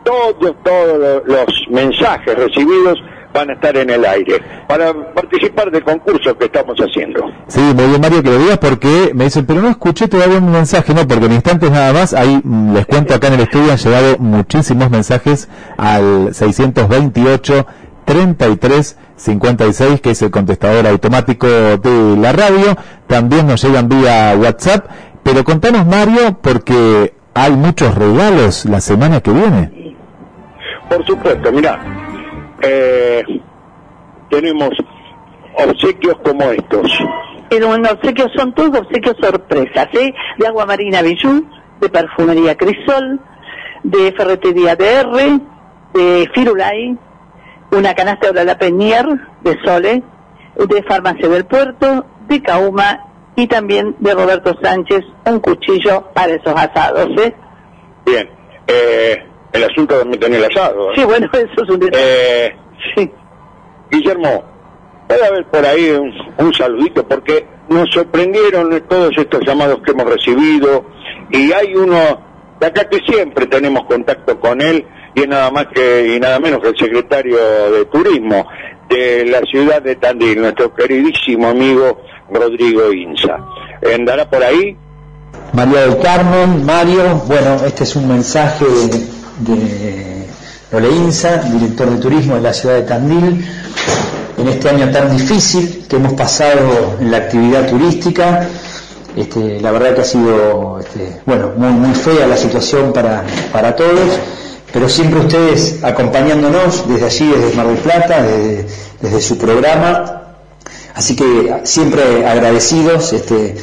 todos, 0.02 0.56
todos 0.64 0.98
lo- 0.98 1.24
los 1.24 1.46
mensajes 1.70 2.34
recibidos 2.34 2.98
van 3.32 3.50
a 3.50 3.52
estar 3.54 3.74
en 3.76 3.88
el 3.88 4.04
aire 4.04 4.42
para 4.66 4.92
participar 5.14 5.70
del 5.70 5.84
concurso 5.84 6.36
que 6.36 6.46
estamos 6.46 6.76
haciendo. 6.78 7.20
Sí, 7.46 7.60
muy 7.60 7.86
bien 7.86 8.00
Mario 8.00 8.22
que 8.22 8.28
lo 8.30 8.38
digas 8.38 8.58
porque 8.58 9.12
me 9.14 9.24
dicen, 9.24 9.46
pero 9.46 9.62
no 9.62 9.68
escuché 9.70 10.08
todavía 10.08 10.38
un 10.38 10.50
mensaje, 10.50 10.92
no, 10.92 11.06
porque 11.06 11.26
en 11.26 11.32
instantes 11.34 11.70
nada 11.70 11.92
más, 11.92 12.12
ahí 12.14 12.40
mm, 12.42 12.74
les 12.74 12.84
cuento 12.86 13.14
acá 13.14 13.28
en 13.28 13.34
el 13.34 13.40
estudio 13.42 13.70
han 13.70 13.78
llegado 13.78 14.16
muchísimos 14.18 14.90
mensajes 14.90 15.48
al 15.78 16.34
628 16.34 17.64
33 18.04 18.96
56, 19.22 20.00
que 20.00 20.10
es 20.10 20.22
el 20.22 20.30
contestador 20.30 20.86
automático 20.86 21.46
de 21.46 22.16
la 22.16 22.32
radio, 22.32 22.76
también 23.06 23.46
nos 23.46 23.62
llegan 23.62 23.88
vía 23.88 24.34
WhatsApp, 24.36 24.86
pero 25.22 25.44
contanos 25.44 25.86
Mario 25.86 26.38
porque 26.42 27.14
hay 27.34 27.52
muchos 27.52 27.94
regalos 27.94 28.64
la 28.64 28.80
semana 28.80 29.20
que 29.20 29.30
viene. 29.30 29.96
Por 30.88 31.06
supuesto, 31.06 31.52
mira, 31.52 31.80
eh, 32.62 33.22
tenemos 34.28 34.70
obsequios 35.56 36.16
como 36.24 36.50
estos. 36.50 36.90
Pero 37.48 37.68
bueno, 37.68 37.90
obsequios 37.92 38.30
son 38.34 38.52
todos 38.54 38.80
obsequios 38.80 39.16
sorpresas, 39.20 39.88
¿eh? 39.92 40.12
De 40.38 40.46
agua 40.46 40.66
marina 40.66 41.02
Bijou, 41.02 41.44
de 41.80 41.88
perfumería 41.88 42.56
Crisol, 42.56 43.20
de 43.82 44.12
Ferretería 44.12 44.74
DR, 44.74 45.40
de 45.94 46.30
Firulay, 46.34 46.96
una 47.72 47.94
canasta 47.94 48.32
de 48.32 48.44
la 48.44 48.58
Penier, 48.58 49.06
de 49.42 49.58
Sole, 49.64 50.02
de 50.56 50.82
Farmacia 50.84 51.28
del 51.28 51.44
Puerto, 51.46 52.04
de 52.28 52.42
Cauma 52.42 53.06
y 53.34 53.46
también 53.46 53.96
de 53.98 54.14
Roberto 54.14 54.54
Sánchez, 54.62 55.00
un 55.24 55.40
cuchillo 55.40 56.10
para 56.12 56.34
esos 56.34 56.54
asados. 56.54 57.08
¿eh? 57.18 57.34
Bien. 58.04 58.28
Eh, 58.66 59.26
el 59.52 59.64
asunto 59.64 59.98
de 59.98 60.04
meter 60.04 60.32
el 60.32 60.44
asado. 60.44 60.90
¿eh? 60.90 60.94
Sí, 60.96 61.04
bueno, 61.04 61.28
eso 61.32 61.64
es 61.64 61.70
un 61.70 61.80
detalle. 61.80 62.04
Eh, 62.04 63.12
Guillermo, 63.90 64.44
puede 65.08 65.26
haber 65.26 65.46
por 65.46 65.64
ahí 65.64 65.90
un, 65.90 66.12
un 66.38 66.54
saludito 66.54 67.06
porque 67.06 67.46
nos 67.68 67.88
sorprendieron 67.90 68.82
todos 68.88 69.12
estos 69.16 69.40
llamados 69.46 69.80
que 69.84 69.92
hemos 69.92 70.06
recibido 70.06 70.86
y 71.30 71.52
hay 71.52 71.74
uno 71.74 71.96
de 72.60 72.66
acá 72.66 72.84
que 72.88 72.98
siempre 73.06 73.46
tenemos 73.46 73.84
contacto 73.84 74.38
con 74.38 74.60
él 74.60 74.86
y 75.14 75.22
es 75.22 75.28
nada 75.28 75.50
más 75.50 75.66
que 75.66 76.16
y 76.16 76.20
nada 76.20 76.38
menos 76.38 76.60
que 76.60 76.68
el 76.68 76.76
secretario 76.76 77.36
de 77.70 77.84
turismo 77.86 78.46
de 78.88 79.24
la 79.26 79.40
ciudad 79.40 79.82
de 79.82 79.96
Tandil, 79.96 80.40
nuestro 80.40 80.74
queridísimo 80.74 81.48
amigo 81.48 82.02
Rodrigo 82.30 82.92
Inza. 82.92 83.38
¿Andará 83.94 84.28
por 84.28 84.42
ahí? 84.42 84.76
María 85.52 85.82
del 85.82 85.98
Carmen, 85.98 86.64
Mario, 86.64 87.22
bueno, 87.26 87.56
este 87.66 87.84
es 87.84 87.96
un 87.96 88.08
mensaje 88.08 88.64
de, 89.40 90.26
de 90.80 90.90
Inza, 90.90 91.38
director 91.38 91.90
de 91.90 92.00
turismo 92.00 92.36
de 92.36 92.40
la 92.40 92.52
ciudad 92.52 92.76
de 92.76 92.82
Tandil, 92.82 93.44
en 94.38 94.48
este 94.48 94.70
año 94.70 94.90
tan 94.90 95.14
difícil 95.14 95.84
que 95.88 95.96
hemos 95.96 96.14
pasado 96.14 96.96
en 97.00 97.10
la 97.10 97.18
actividad 97.18 97.68
turística. 97.68 98.48
Este, 99.14 99.60
la 99.60 99.72
verdad 99.72 99.94
que 99.94 100.00
ha 100.00 100.04
sido 100.04 100.78
este, 100.80 101.20
bueno, 101.26 101.52
muy, 101.56 101.70
muy 101.70 101.94
fea 101.94 102.26
la 102.26 102.36
situación 102.36 102.94
para, 102.94 103.24
para 103.52 103.76
todos, 103.76 104.18
pero 104.72 104.88
siempre 104.88 105.20
ustedes 105.20 105.82
acompañándonos 105.82 106.88
desde 106.88 107.06
allí, 107.06 107.28
desde 107.28 107.54
Mar 107.54 107.66
del 107.66 107.76
Plata, 107.76 108.22
desde, 108.22 109.20
su 109.20 109.36
programa. 109.36 110.22
Así 110.94 111.14
que 111.14 111.60
siempre 111.64 112.26
agradecidos 112.26 113.12
este, 113.12 113.56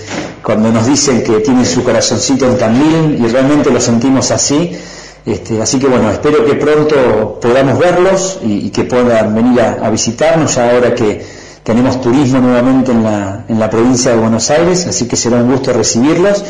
cuando 0.44 0.72
nos 0.72 0.86
dicen 0.88 1.23
que 1.23 1.40
tienen 1.40 1.65
su 1.65 1.84
corazoncito 1.84 2.45
en 2.45 2.57
Tandil 2.57 3.23
y 3.23 3.27
realmente 3.27 3.72
lo 3.72 3.80
sentimos 3.80 4.31
así. 4.31 4.77
Este, 5.26 5.61
así 5.61 5.80
que 5.80 5.88
bueno, 5.88 6.11
espero 6.11 6.45
que 6.45 6.56
pronto 6.56 7.40
podamos 7.41 7.77
verlos 7.77 8.40
y, 8.44 8.68
y 8.68 8.69
que 8.69 8.84
puedan 8.84 9.36
venir 9.36 9.61
a, 9.61 9.86
a, 9.86 9.90
visitarnos 9.90 10.56
ya 10.56 10.72
ahora 10.72 10.95
que 10.95 11.23
tenemos 11.64 12.02
turismo 12.02 12.40
nuevamente 12.40 12.91
en 12.91 13.03
la, 13.03 13.45
en 13.48 13.60
la 13.60 13.69
provincia 13.69 14.11
de 14.11 14.18
Buenos 14.18 14.49
Aires, 14.49 14.88
así 14.88 15.07
que 15.07 15.15
será 15.15 15.38
un 15.38 15.52
gusto 15.52 15.73
recibirlos. 15.73 16.44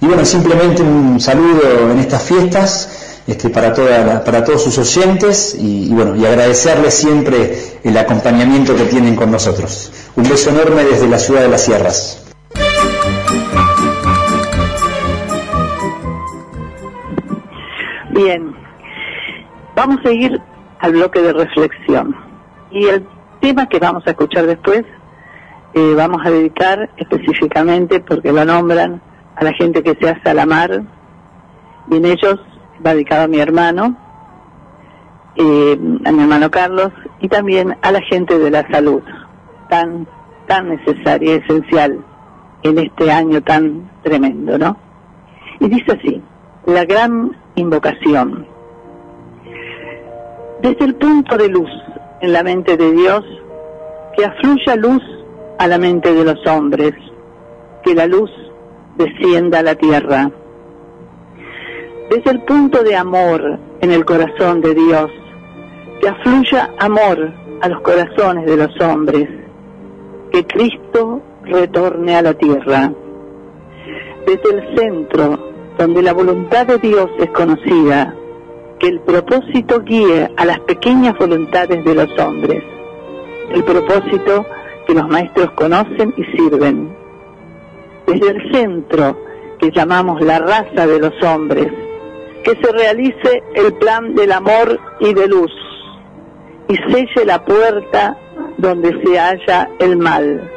Y 0.00 0.06
bueno, 0.06 0.24
simplemente 0.24 0.82
un 0.82 1.20
saludo 1.20 1.90
en 1.90 1.98
estas 1.98 2.22
fiestas 2.22 2.88
este, 3.26 3.50
para, 3.50 3.72
toda 3.72 4.04
la, 4.04 4.24
para 4.24 4.44
todos 4.44 4.62
sus 4.64 4.78
oyentes 4.78 5.56
y, 5.58 5.92
bueno, 5.92 6.16
y 6.16 6.26
agradecerles 6.26 6.94
siempre 6.94 7.56
el 7.84 7.96
acompañamiento 7.96 8.74
que 8.74 8.84
tienen 8.84 9.14
con 9.14 9.30
nosotros. 9.30 9.92
Un 10.16 10.24
beso 10.24 10.50
enorme 10.50 10.84
desde 10.84 11.08
la 11.08 11.18
ciudad 11.18 11.42
de 11.42 11.48
las 11.48 11.62
sierras. 11.62 12.18
Bien, 18.10 18.54
vamos 19.74 19.98
a 20.04 20.10
ir 20.10 20.40
al 20.80 20.92
bloque 20.92 21.22
de 21.22 21.32
reflexión. 21.32 22.14
Y 22.70 22.86
el 22.86 23.06
tema 23.40 23.68
que 23.68 23.78
vamos 23.78 24.02
a 24.06 24.10
escuchar 24.10 24.46
después, 24.46 24.82
eh, 25.74 25.94
vamos 25.96 26.20
a 26.24 26.30
dedicar 26.30 26.90
específicamente, 26.96 28.00
porque 28.00 28.32
lo 28.32 28.44
nombran, 28.44 29.00
a 29.36 29.44
la 29.44 29.52
gente 29.54 29.82
que 29.82 29.94
se 29.94 30.10
hace 30.10 30.28
a 30.28 30.34
la 30.34 30.44
mar, 30.44 30.82
y 31.90 31.96
en 31.96 32.04
ellos 32.04 32.38
va 32.84 32.94
dedicado 32.94 33.24
a 33.24 33.28
mi 33.28 33.38
hermano, 33.38 33.96
eh, 35.36 35.78
a 36.04 36.12
mi 36.12 36.22
hermano 36.22 36.50
Carlos, 36.50 36.90
y 37.20 37.28
también 37.28 37.76
a 37.82 37.92
la 37.92 38.00
gente 38.02 38.38
de 38.38 38.50
la 38.50 38.68
salud, 38.70 39.02
tan, 39.68 40.06
tan 40.46 40.68
necesaria 40.68 41.34
y 41.34 41.38
esencial 41.38 42.04
en 42.62 42.78
este 42.78 43.10
año 43.10 43.42
tan 43.42 43.90
tremendo, 44.02 44.58
¿no? 44.58 44.76
Y 45.60 45.68
dice 45.68 45.92
así, 45.92 46.22
la 46.66 46.84
gran 46.84 47.36
invocación. 47.54 48.46
Desde 50.60 50.84
el 50.84 50.94
punto 50.94 51.36
de 51.36 51.48
luz 51.48 51.70
en 52.20 52.32
la 52.32 52.42
mente 52.42 52.76
de 52.76 52.92
Dios, 52.92 53.24
que 54.16 54.24
afluya 54.24 54.76
luz 54.76 55.02
a 55.58 55.66
la 55.66 55.78
mente 55.78 56.12
de 56.12 56.24
los 56.24 56.46
hombres, 56.46 56.92
que 57.84 57.94
la 57.94 58.06
luz 58.06 58.30
descienda 58.96 59.60
a 59.60 59.62
la 59.62 59.74
tierra. 59.74 60.30
Desde 62.14 62.30
el 62.30 62.40
punto 62.42 62.82
de 62.82 62.94
amor 62.94 63.58
en 63.80 63.90
el 63.90 64.04
corazón 64.04 64.60
de 64.60 64.74
Dios, 64.74 65.10
que 65.98 66.08
afluya 66.08 66.70
amor 66.78 67.32
a 67.62 67.68
los 67.70 67.80
corazones 67.80 68.44
de 68.44 68.58
los 68.58 68.80
hombres, 68.82 69.30
que 70.30 70.46
Cristo 70.46 71.22
retorne 71.44 72.14
a 72.14 72.20
la 72.20 72.34
tierra. 72.34 72.92
Desde 74.26 74.58
el 74.58 74.76
centro 74.76 75.38
donde 75.78 76.02
la 76.02 76.12
voluntad 76.12 76.66
de 76.66 76.76
Dios 76.76 77.08
es 77.18 77.30
conocida, 77.30 78.14
que 78.78 78.88
el 78.88 79.00
propósito 79.00 79.80
guíe 79.80 80.30
a 80.36 80.44
las 80.44 80.60
pequeñas 80.60 81.16
voluntades 81.16 81.82
de 81.82 81.94
los 81.94 82.18
hombres, 82.18 82.62
el 83.54 83.64
propósito 83.64 84.44
que 84.86 84.92
los 84.92 85.08
maestros 85.08 85.50
conocen 85.52 86.12
y 86.18 86.24
sirven. 86.36 86.94
Desde 88.06 88.32
el 88.32 88.52
centro 88.52 89.16
que 89.58 89.70
llamamos 89.70 90.20
la 90.20 90.40
raza 90.40 90.86
de 90.86 90.98
los 90.98 91.14
hombres, 91.22 91.72
que 92.42 92.56
se 92.62 92.72
realice 92.72 93.42
el 93.54 93.72
plan 93.74 94.14
del 94.14 94.32
amor 94.32 94.78
y 95.00 95.14
de 95.14 95.28
luz 95.28 95.52
y 96.68 96.76
selle 96.90 97.24
la 97.24 97.44
puerta 97.44 98.16
donde 98.56 98.90
se 99.02 99.18
halla 99.18 99.68
el 99.78 99.96
mal. 99.96 100.50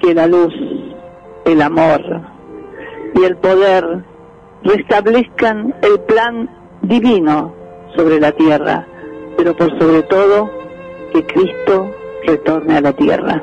Que 0.00 0.14
la 0.14 0.26
luz, 0.26 0.54
el 1.44 1.60
amor, 1.60 2.00
y 3.14 3.24
el 3.24 3.36
poder 3.38 4.04
restablezcan 4.62 5.74
el 5.82 6.00
plan 6.00 6.48
divino 6.82 7.54
sobre 7.96 8.20
la 8.20 8.32
tierra, 8.32 8.86
pero 9.36 9.56
por 9.56 9.76
sobre 9.78 10.02
todo 10.02 10.50
que 11.12 11.24
Cristo 11.26 11.90
retorne 12.26 12.76
a 12.76 12.80
la 12.80 12.92
tierra. 12.92 13.42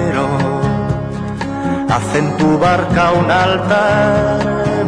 Haz 1.93 2.15
en 2.15 2.37
tu 2.37 2.57
barca 2.57 3.11
un 3.11 3.29
altar 3.29 4.39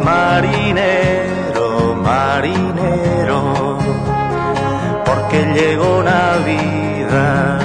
marinero, 0.02 1.94
marinero, 2.02 3.78
porque 5.04 5.38
llegó 5.54 6.02
Navidad. 6.02 7.60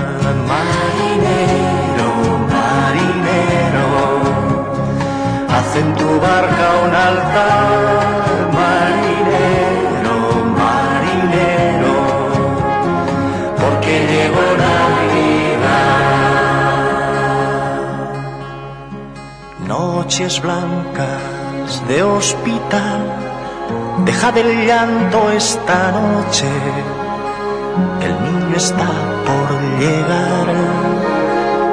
Marinero, 0.51 2.09
marinero, 2.53 3.87
haz 5.55 5.75
en 5.77 5.95
tu 5.95 6.19
barca 6.19 6.65
un 6.85 6.93
altar. 6.93 8.18
Noches 20.09 20.41
blancas 20.41 21.87
de 21.87 22.01
hospital. 22.01 23.01
Deja 24.05 24.31
del 24.31 24.65
llanto 24.65 25.29
esta 25.29 25.91
noche, 25.91 26.49
el 28.01 28.13
niño 28.23 28.55
está 28.55 28.89
por 29.27 29.47
llegar. 29.77 30.47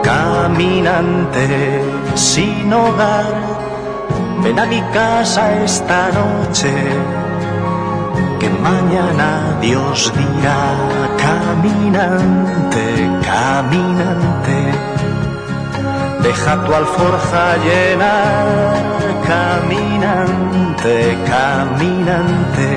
Caminante 0.03 1.81
sin 2.15 2.71
hogar, 2.75 3.33
ven 4.43 4.59
a 4.59 4.67
mi 4.67 4.83
casa 4.93 5.63
esta 5.65 6.11
noche. 6.11 6.75
que 8.39 8.51
mañana 8.51 9.57
Dios 9.63 10.13
dirá, 10.15 10.75
caminante, 11.17 12.85
caminante, 13.25 14.96
deja 16.27 16.55
tu 16.65 16.75
alforja 16.75 17.45
llena, 17.67 18.15
caminante, 19.31 20.95
caminante, 21.33 22.69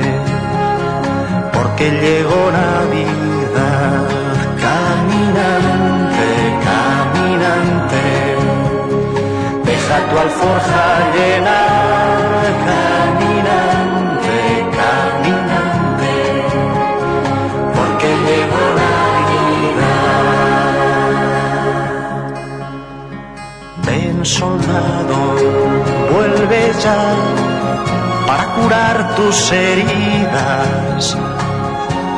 porque 1.55 1.85
llegó 2.03 2.41
Navidad, 2.61 4.01
caminante, 4.65 6.29
caminante, 6.69 8.03
deja 9.69 9.97
tu 10.09 10.15
alforja 10.25 10.85
llena, 11.15 11.59
para 28.25 28.45
curar 28.55 29.15
tus 29.15 29.51
heridas, 29.51 31.17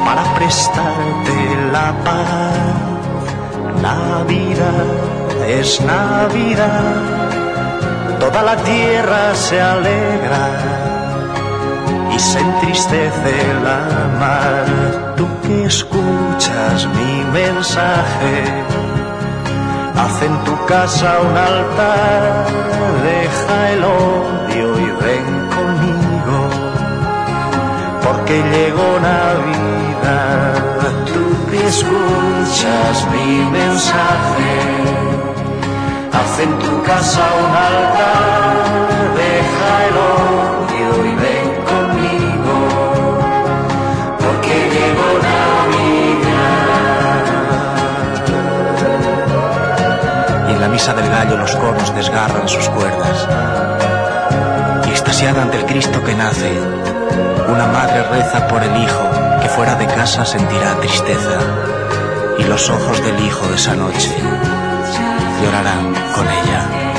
para 0.05 0.23
prestarte 0.35 1.33
la 1.71 1.93
paz. 2.03 3.81
Navidad 3.81 4.85
es 5.47 5.81
Navidad, 5.81 6.93
toda 8.19 8.43
la 8.43 8.55
tierra 8.57 9.33
se 9.33 9.59
alegra 9.59 10.47
y 12.13 12.19
se 12.19 12.39
entristece 12.39 13.35
la 13.63 13.81
mar. 14.19 15.15
Tú 15.17 15.27
que 15.41 15.65
escuchas 15.65 16.88
mi 16.97 17.23
mensaje, 17.33 18.43
haz 19.95 20.21
en 20.21 20.43
tu 20.43 20.65
casa 20.65 21.17
un 21.21 21.38
altar, 21.38 22.45
y 23.03 24.40
ven 25.06 25.26
conmigo, 25.56 26.38
porque 28.03 28.36
llegó 28.53 28.90
Navidad. 28.99 30.53
Tú 31.06 31.23
que 31.49 31.60
escuchas 31.68 32.95
mi 33.11 33.32
mensaje, 33.49 34.53
haz 36.14 36.40
en 36.40 36.52
tu 36.60 36.73
casa 36.84 37.23
un 37.44 37.52
altar, 37.69 38.53
deja 39.22 39.69
el 39.88 39.95
odio 40.18 40.91
y 41.11 41.14
ven 41.26 41.49
conmigo, 41.72 42.57
porque 44.23 44.53
llegó 44.76 45.10
Navidad. 45.30 46.11
Y 50.49 50.52
en 50.53 50.60
la 50.61 50.68
misa 50.69 50.94
del 50.94 51.10
gallo 51.10 51.36
los 51.38 51.56
cornos 51.56 51.94
desgarran 51.95 52.48
sus 52.48 52.69
cuerdas. 52.69 53.28
Extasiada 55.11 55.41
ante 55.41 55.57
el 55.57 55.65
Cristo 55.65 56.01
que 56.05 56.15
nace, 56.15 56.57
una 57.49 57.67
madre 57.67 58.01
reza 58.03 58.47
por 58.47 58.63
el 58.63 58.81
hijo 58.81 59.09
que 59.41 59.49
fuera 59.49 59.75
de 59.75 59.85
casa 59.85 60.25
sentirá 60.25 60.79
tristeza. 60.79 61.38
Y 62.39 62.45
los 62.45 62.69
ojos 62.69 63.03
del 63.03 63.19
hijo 63.19 63.45
de 63.49 63.55
esa 63.55 63.75
noche 63.75 64.09
llorarán 65.43 65.93
con 66.15 66.25
ella. 66.25 66.90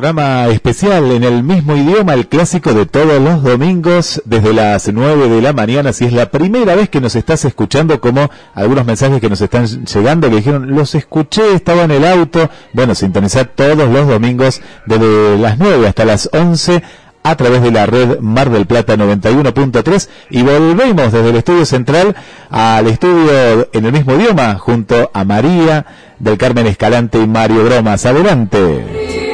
Programa 0.00 0.48
especial 0.48 1.10
en 1.10 1.24
el 1.24 1.42
mismo 1.42 1.76
idioma, 1.76 2.14
el 2.14 2.26
clásico 2.26 2.72
de 2.72 2.86
todos 2.86 3.20
los 3.20 3.42
domingos 3.42 4.22
desde 4.24 4.54
las 4.54 4.90
9 4.90 5.28
de 5.28 5.42
la 5.42 5.52
mañana. 5.52 5.92
Si 5.92 6.06
es 6.06 6.14
la 6.14 6.30
primera 6.30 6.74
vez 6.74 6.88
que 6.88 7.02
nos 7.02 7.16
estás 7.16 7.44
escuchando, 7.44 8.00
como 8.00 8.30
algunos 8.54 8.86
mensajes 8.86 9.20
que 9.20 9.28
nos 9.28 9.42
están 9.42 9.66
llegando 9.66 10.30
que 10.30 10.36
dijeron, 10.36 10.74
los 10.74 10.94
escuché, 10.94 11.52
estaba 11.52 11.82
en 11.82 11.90
el 11.90 12.06
auto. 12.06 12.48
Bueno, 12.72 12.94
sintonizar 12.94 13.50
todos 13.54 13.90
los 13.90 14.08
domingos 14.08 14.62
desde 14.86 15.36
las 15.36 15.58
9 15.58 15.88
hasta 15.88 16.06
las 16.06 16.30
11 16.32 16.82
a 17.22 17.36
través 17.36 17.60
de 17.60 17.70
la 17.70 17.84
red 17.84 18.20
Mar 18.20 18.48
del 18.48 18.64
Plata 18.64 18.96
91.3 18.96 20.08
y 20.30 20.42
volvemos 20.42 21.12
desde 21.12 21.28
el 21.28 21.36
estudio 21.36 21.66
central 21.66 22.16
al 22.48 22.86
estudio 22.86 23.68
en 23.74 23.84
el 23.84 23.92
mismo 23.92 24.14
idioma 24.14 24.54
junto 24.54 25.10
a 25.12 25.24
María 25.26 25.84
del 26.18 26.38
Carmen 26.38 26.66
Escalante 26.66 27.18
y 27.18 27.26
Mario 27.26 27.64
Bromas. 27.64 28.06
Adelante. 28.06 29.29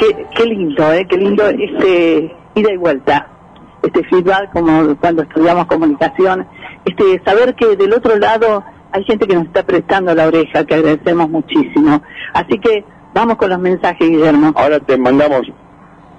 Qué, 0.00 0.26
qué 0.34 0.44
lindo, 0.46 0.92
¿eh? 0.94 1.06
Qué 1.06 1.18
lindo 1.18 1.46
este 1.46 2.34
ida 2.54 2.72
y 2.72 2.76
vuelta, 2.78 3.28
este 3.82 4.02
feedback 4.04 4.50
como 4.50 4.96
cuando 4.96 5.22
estudiamos 5.22 5.66
comunicación, 5.66 6.46
este 6.86 7.22
saber 7.22 7.54
que 7.54 7.76
del 7.76 7.92
otro 7.92 8.16
lado 8.16 8.64
hay 8.92 9.04
gente 9.04 9.26
que 9.26 9.34
nos 9.34 9.44
está 9.44 9.62
prestando 9.62 10.14
la 10.14 10.26
oreja, 10.26 10.64
que 10.64 10.74
agradecemos 10.74 11.28
muchísimo. 11.28 12.02
Así 12.32 12.58
que 12.58 12.82
vamos 13.12 13.36
con 13.36 13.50
los 13.50 13.58
mensajes, 13.58 14.08
Guillermo. 14.08 14.54
Ahora 14.56 14.80
te 14.80 14.96
mandamos, 14.96 15.42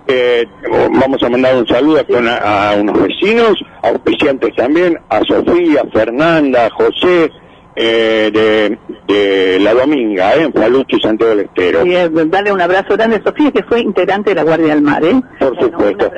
eh, 0.06 0.46
vamos 0.94 1.24
a 1.24 1.30
mandar 1.30 1.56
un 1.58 1.68
saludo 1.68 2.06
con 2.06 2.28
a, 2.28 2.70
a 2.70 2.76
unos 2.76 3.02
vecinos, 3.02 3.56
auspiciantes 3.82 4.56
también, 4.56 5.00
a 5.10 5.22
Sofía, 5.22 5.84
Fernanda, 5.92 6.70
José, 6.70 7.32
eh, 7.76 8.30
de, 8.34 9.14
de 9.14 9.60
La 9.60 9.74
Dominga, 9.74 10.36
eh, 10.36 10.44
en 10.44 10.54
Falucho 10.54 10.98
y 10.98 11.02
Santiago 11.02 11.36
del 11.36 11.46
Estero. 11.46 11.86
Y, 11.86 11.96
eh, 11.96 12.10
dale 12.10 12.52
un 12.52 12.62
abrazo 12.62 12.96
grande 12.96 13.18
a 13.18 13.24
Sofía, 13.24 13.52
que 13.52 13.64
fue 13.64 13.82
integrante 13.82 14.32
de 14.32 14.36
la 14.36 14.44
Guardia 14.44 14.74
del 14.74 14.82
Mar, 14.82 15.04
¿eh? 15.04 15.22
Por 15.40 15.60
supuesto. 15.60 16.12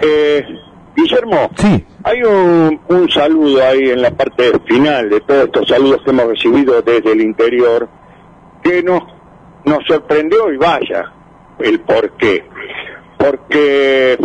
Eh, 0.00 0.44
Guillermo, 0.94 1.50
hay 2.04 2.22
un, 2.22 2.80
un 2.88 3.10
saludo 3.10 3.64
ahí 3.64 3.90
en 3.90 4.02
la 4.02 4.10
parte 4.10 4.52
final 4.66 5.08
de 5.08 5.20
todos 5.20 5.44
estos 5.44 5.68
saludos 5.68 6.02
que 6.04 6.10
hemos 6.10 6.26
recibido 6.26 6.82
desde 6.82 7.12
el 7.12 7.22
interior, 7.22 7.88
que 8.62 8.82
nos, 8.82 9.02
nos 9.64 9.78
sorprendió 9.86 10.52
y 10.52 10.58
vaya 10.58 11.10
el 11.58 11.80
por 11.80 12.10
qué. 12.18 12.44
Porque 13.16 14.18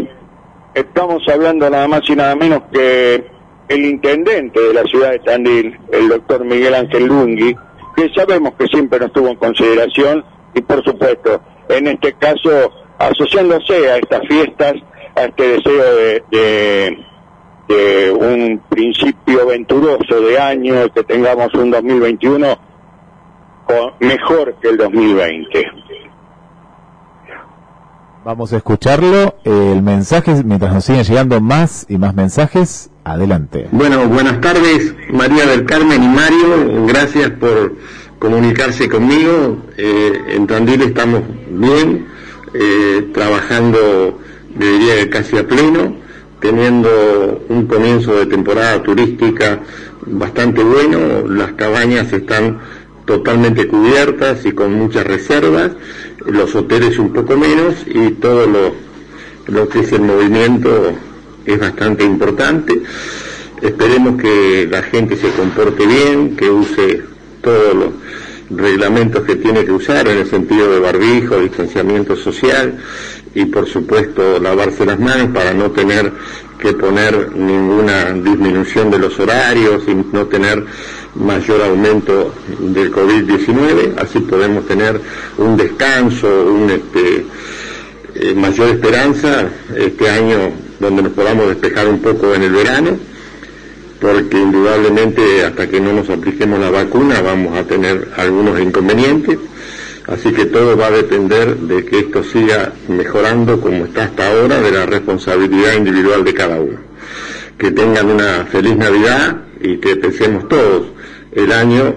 estamos 0.73 1.23
hablando 1.31 1.69
nada 1.69 1.87
más 1.87 2.01
y 2.09 2.15
nada 2.15 2.35
menos 2.35 2.63
que 2.71 3.36
el 3.69 3.85
intendente 3.85 4.59
de 4.61 4.73
la 4.73 4.83
ciudad 4.83 5.11
de 5.11 5.19
Tandil, 5.19 5.77
el 5.91 6.07
doctor 6.09 6.43
Miguel 6.45 6.73
Ángel 6.73 7.05
Lungui, 7.07 7.55
que 7.95 8.09
sabemos 8.15 8.53
que 8.57 8.65
siempre 8.67 8.99
nos 8.99 9.11
tuvo 9.11 9.29
en 9.29 9.35
consideración 9.35 10.23
y 10.53 10.61
por 10.61 10.83
supuesto, 10.83 11.41
en 11.69 11.87
este 11.87 12.13
caso, 12.13 12.71
asociándose 12.99 13.91
a 13.91 13.97
estas 13.97 14.21
fiestas, 14.27 14.73
a 15.15 15.23
este 15.25 15.43
deseo 15.49 15.95
de, 15.95 16.23
de, 17.67 18.11
un 18.11 18.61
principio 18.69 19.45
venturoso 19.47 20.21
de 20.21 20.39
año, 20.39 20.89
que 20.93 21.03
tengamos 21.03 21.53
un 21.55 21.69
2021 21.71 22.57
con- 23.65 23.91
mejor 23.99 24.55
que 24.61 24.69
el 24.69 24.77
2020. 24.77 25.65
Vamos 28.23 28.51
a 28.51 28.57
escucharlo, 28.57 29.35
el 29.45 29.81
mensaje, 29.81 30.43
mientras 30.43 30.73
nos 30.73 30.83
siguen 30.85 31.03
llegando 31.03 31.39
más 31.39 31.85
y 31.89 31.97
más 31.97 32.13
mensajes, 32.13 32.89
adelante. 33.13 33.67
Bueno, 33.71 34.07
buenas 34.07 34.41
tardes, 34.41 34.93
María 35.11 35.45
del 35.45 35.65
Carmen 35.65 36.03
y 36.03 36.07
Mario. 36.07 36.85
Gracias 36.87 37.31
por 37.31 37.75
comunicarse 38.19 38.89
conmigo. 38.89 39.57
Eh, 39.77 40.21
en 40.29 40.47
Tandil 40.47 40.81
estamos 40.81 41.21
bien, 41.49 42.05
eh, 42.53 43.07
trabajando, 43.13 44.19
yo 44.57 44.71
diría 44.71 45.09
casi 45.09 45.37
a 45.37 45.47
pleno, 45.47 45.95
teniendo 46.39 47.45
un 47.49 47.67
comienzo 47.67 48.15
de 48.15 48.25
temporada 48.25 48.83
turística 48.83 49.61
bastante 50.05 50.63
bueno. 50.63 51.27
Las 51.27 51.53
cabañas 51.53 52.11
están 52.11 52.59
totalmente 53.05 53.67
cubiertas 53.67 54.45
y 54.45 54.51
con 54.51 54.73
muchas 54.73 55.07
reservas, 55.07 55.71
los 56.25 56.53
hoteles 56.55 56.99
un 56.99 57.13
poco 57.13 57.37
menos 57.37 57.75
y 57.85 58.11
todo 58.11 58.47
lo 59.47 59.69
que 59.69 59.79
es 59.79 59.93
el 59.93 60.01
movimiento 60.01 60.93
es 61.47 61.59
bastante 61.59 62.03
importante. 62.03 62.81
Esperemos 63.61 64.21
que 64.21 64.67
la 64.69 64.83
gente 64.83 65.15
se 65.15 65.29
comporte 65.31 65.85
bien, 65.87 66.35
que 66.35 66.49
use 66.49 67.01
todos 67.41 67.73
los 67.73 67.89
reglamentos 68.49 69.23
que 69.25 69.35
tiene 69.35 69.65
que 69.65 69.71
usar 69.71 70.07
en 70.07 70.19
el 70.19 70.29
sentido 70.29 70.71
de 70.71 70.79
barbijo, 70.79 71.39
distanciamiento 71.39 72.15
social 72.15 72.77
y 73.33 73.45
por 73.45 73.67
supuesto 73.67 74.39
lavarse 74.39 74.85
las 74.85 74.99
manos 74.99 75.29
para 75.33 75.53
no 75.53 75.71
tener 75.71 76.11
que 76.59 76.73
poner 76.73 77.35
ninguna 77.35 78.13
disminución 78.13 78.89
de 78.89 78.99
los 78.99 79.19
horarios 79.19 79.83
y 79.87 79.95
no 79.95 80.25
tener 80.25 80.63
mayor 81.15 81.61
aumento 81.61 82.33
del 82.59 82.91
COVID-19, 82.91 83.97
así 83.97 84.19
podemos 84.19 84.65
tener 84.65 84.99
un 85.37 85.57
descanso, 85.57 86.27
un 86.45 86.69
este, 86.69 87.25
eh, 88.15 88.33
mayor 88.33 88.69
esperanza 88.69 89.49
este 89.75 90.09
año 90.09 90.66
donde 90.79 91.03
nos 91.03 91.13
podamos 91.13 91.47
despejar 91.47 91.87
un 91.87 91.99
poco 91.99 92.33
en 92.33 92.43
el 92.43 92.51
verano, 92.51 92.97
porque 93.99 94.39
indudablemente 94.39 95.43
hasta 95.43 95.67
que 95.67 95.81
no 95.81 95.93
nos 95.93 96.09
apliquemos 96.09 96.59
la 96.59 96.69
vacuna 96.69 97.21
vamos 97.21 97.57
a 97.57 97.63
tener 97.63 98.09
algunos 98.15 98.59
inconvenientes, 98.59 99.37
así 100.07 100.31
que 100.31 100.45
todo 100.45 100.77
va 100.77 100.87
a 100.87 100.91
depender 100.91 101.57
de 101.57 101.83
que 101.85 101.99
esto 101.99 102.23
siga 102.23 102.73
mejorando 102.87 103.59
como 103.59 103.85
está 103.85 104.05
hasta 104.05 104.29
ahora, 104.29 104.61
de 104.61 104.71
la 104.71 104.85
responsabilidad 104.85 105.73
individual 105.73 106.23
de 106.23 106.33
cada 106.33 106.61
uno. 106.61 106.77
Que 107.57 107.71
tengan 107.71 108.11
una 108.11 108.45
feliz 108.45 108.77
Navidad 108.77 109.37
y 109.59 109.77
que 109.77 109.95
pensemos 109.95 110.47
todos 110.47 110.87
el 111.31 111.51
año 111.51 111.95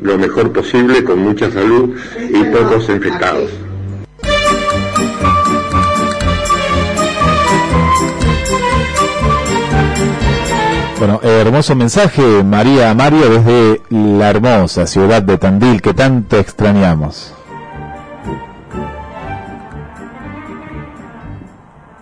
lo 0.00 0.16
mejor 0.16 0.52
posible 0.52 1.02
con 1.02 1.18
mucha 1.18 1.50
salud 1.50 1.96
y 2.30 2.44
pocos 2.44 2.88
infectados. 2.88 3.50
Bueno, 10.98 11.20
hermoso 11.22 11.76
mensaje, 11.76 12.42
María 12.42 12.92
Mario, 12.92 13.30
desde 13.30 13.82
la 13.90 14.30
hermosa 14.30 14.84
ciudad 14.84 15.22
de 15.22 15.38
Tandil 15.38 15.80
que 15.80 15.94
tanto 15.94 16.36
extrañamos. 16.36 17.34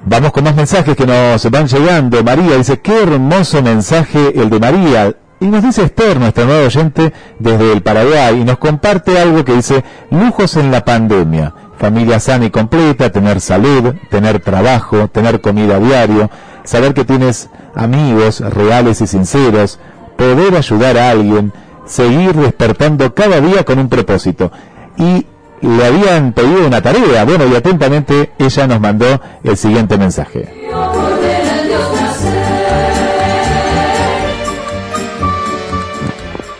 Vamos 0.07 0.33
con 0.33 0.45
más 0.45 0.57
mensajes 0.57 0.97
que 0.97 1.05
nos 1.05 1.51
van 1.51 1.67
llegando. 1.67 2.25
María 2.25 2.57
dice, 2.57 2.81
qué 2.81 3.03
hermoso 3.03 3.63
mensaje 3.63 4.33
el 4.41 4.49
de 4.49 4.61
María. 4.61 5.15
Y 5.41 5.47
nos 5.47 5.63
dice 5.63 5.83
Esther, 5.83 6.19
nuestra 6.19 6.47
nueva 6.47 6.65
oyente, 6.65 7.13
desde 7.39 7.73
el 7.73 7.83
Paraguay, 7.83 8.41
y 8.41 8.45
nos 8.45 8.57
comparte 8.57 9.21
algo 9.21 9.45
que 9.45 9.57
dice, 9.57 9.85
lujos 10.11 10.57
en 10.57 10.71
la 10.71 10.87
pandemia, 10.87 11.53
familia 11.77 12.19
sana 12.19 12.47
y 12.47 12.51
completa, 12.51 13.13
tener 13.13 13.43
salud, 13.43 13.95
tener 14.09 14.41
trabajo, 14.41 15.09
tener 15.09 15.43
comida 15.43 15.77
a 15.77 15.81
diario, 15.81 16.31
saber 16.67 16.93
que 16.93 17.05
tienes 17.05 17.49
amigos 17.75 18.41
reales 18.41 19.01
y 19.01 19.07
sinceros, 19.07 19.79
poder 20.17 20.55
ayudar 20.55 20.99
a 20.99 21.11
alguien, 21.11 21.53
seguir 21.87 22.35
despertando 22.35 23.15
cada 23.15 23.41
día 23.41 23.65
con 23.65 23.79
un 23.79 23.89
propósito. 23.89 24.51
Y 24.99 25.27
le 25.63 25.87
habían 25.87 26.33
pedido 26.33 26.67
una 26.67 26.83
tarea, 26.83 27.25
bueno, 27.25 27.47
y 27.47 27.55
atentamente 27.55 28.33
ella 28.39 28.67
nos 28.67 28.81
mandó 28.81 29.21
el 29.43 29.57
siguiente 29.57 29.97
mensaje. 29.97 30.53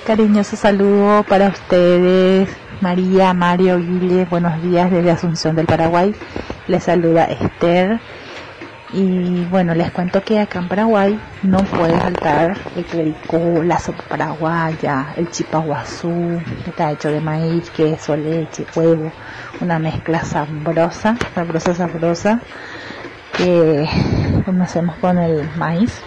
Cariñoso 0.07 0.55
saludo 0.55 1.25
para 1.29 1.49
ustedes, 1.49 2.49
María, 2.81 3.35
Mario, 3.35 3.79
Guille, 3.79 4.27
buenos 4.31 4.63
días 4.63 4.89
desde 4.91 5.11
Asunción 5.11 5.57
del 5.57 5.67
Paraguay. 5.67 6.15
Les 6.69 6.85
saluda 6.85 7.25
Esther. 7.25 8.01
Y 8.93 9.45
bueno, 9.47 9.75
les 9.75 9.91
cuento 9.91 10.23
que 10.23 10.39
acá 10.39 10.61
en 10.61 10.69
Paraguay 10.69 11.21
no 11.43 11.59
puede 11.59 11.99
faltar 11.99 12.57
el 12.77 12.85
clericó, 12.85 13.63
la 13.65 13.81
sopa 13.81 14.05
paraguaya, 14.09 15.09
el 15.17 15.29
chipaguazú, 15.29 16.41
que 16.63 16.71
está 16.71 16.93
hecho 16.93 17.11
de 17.11 17.21
maíz, 17.21 17.69
queso, 17.71 18.17
leche, 18.17 18.65
huevo, 18.77 19.11
una 19.61 19.81
mezcla 19.81 20.23
sabrosa, 20.23 21.17
sabrosa, 21.35 21.75
sabrosa, 21.75 22.41
que 23.37 23.89
hacemos 24.63 24.95
con 24.97 25.19
el 25.19 25.49
maíz. 25.57 26.01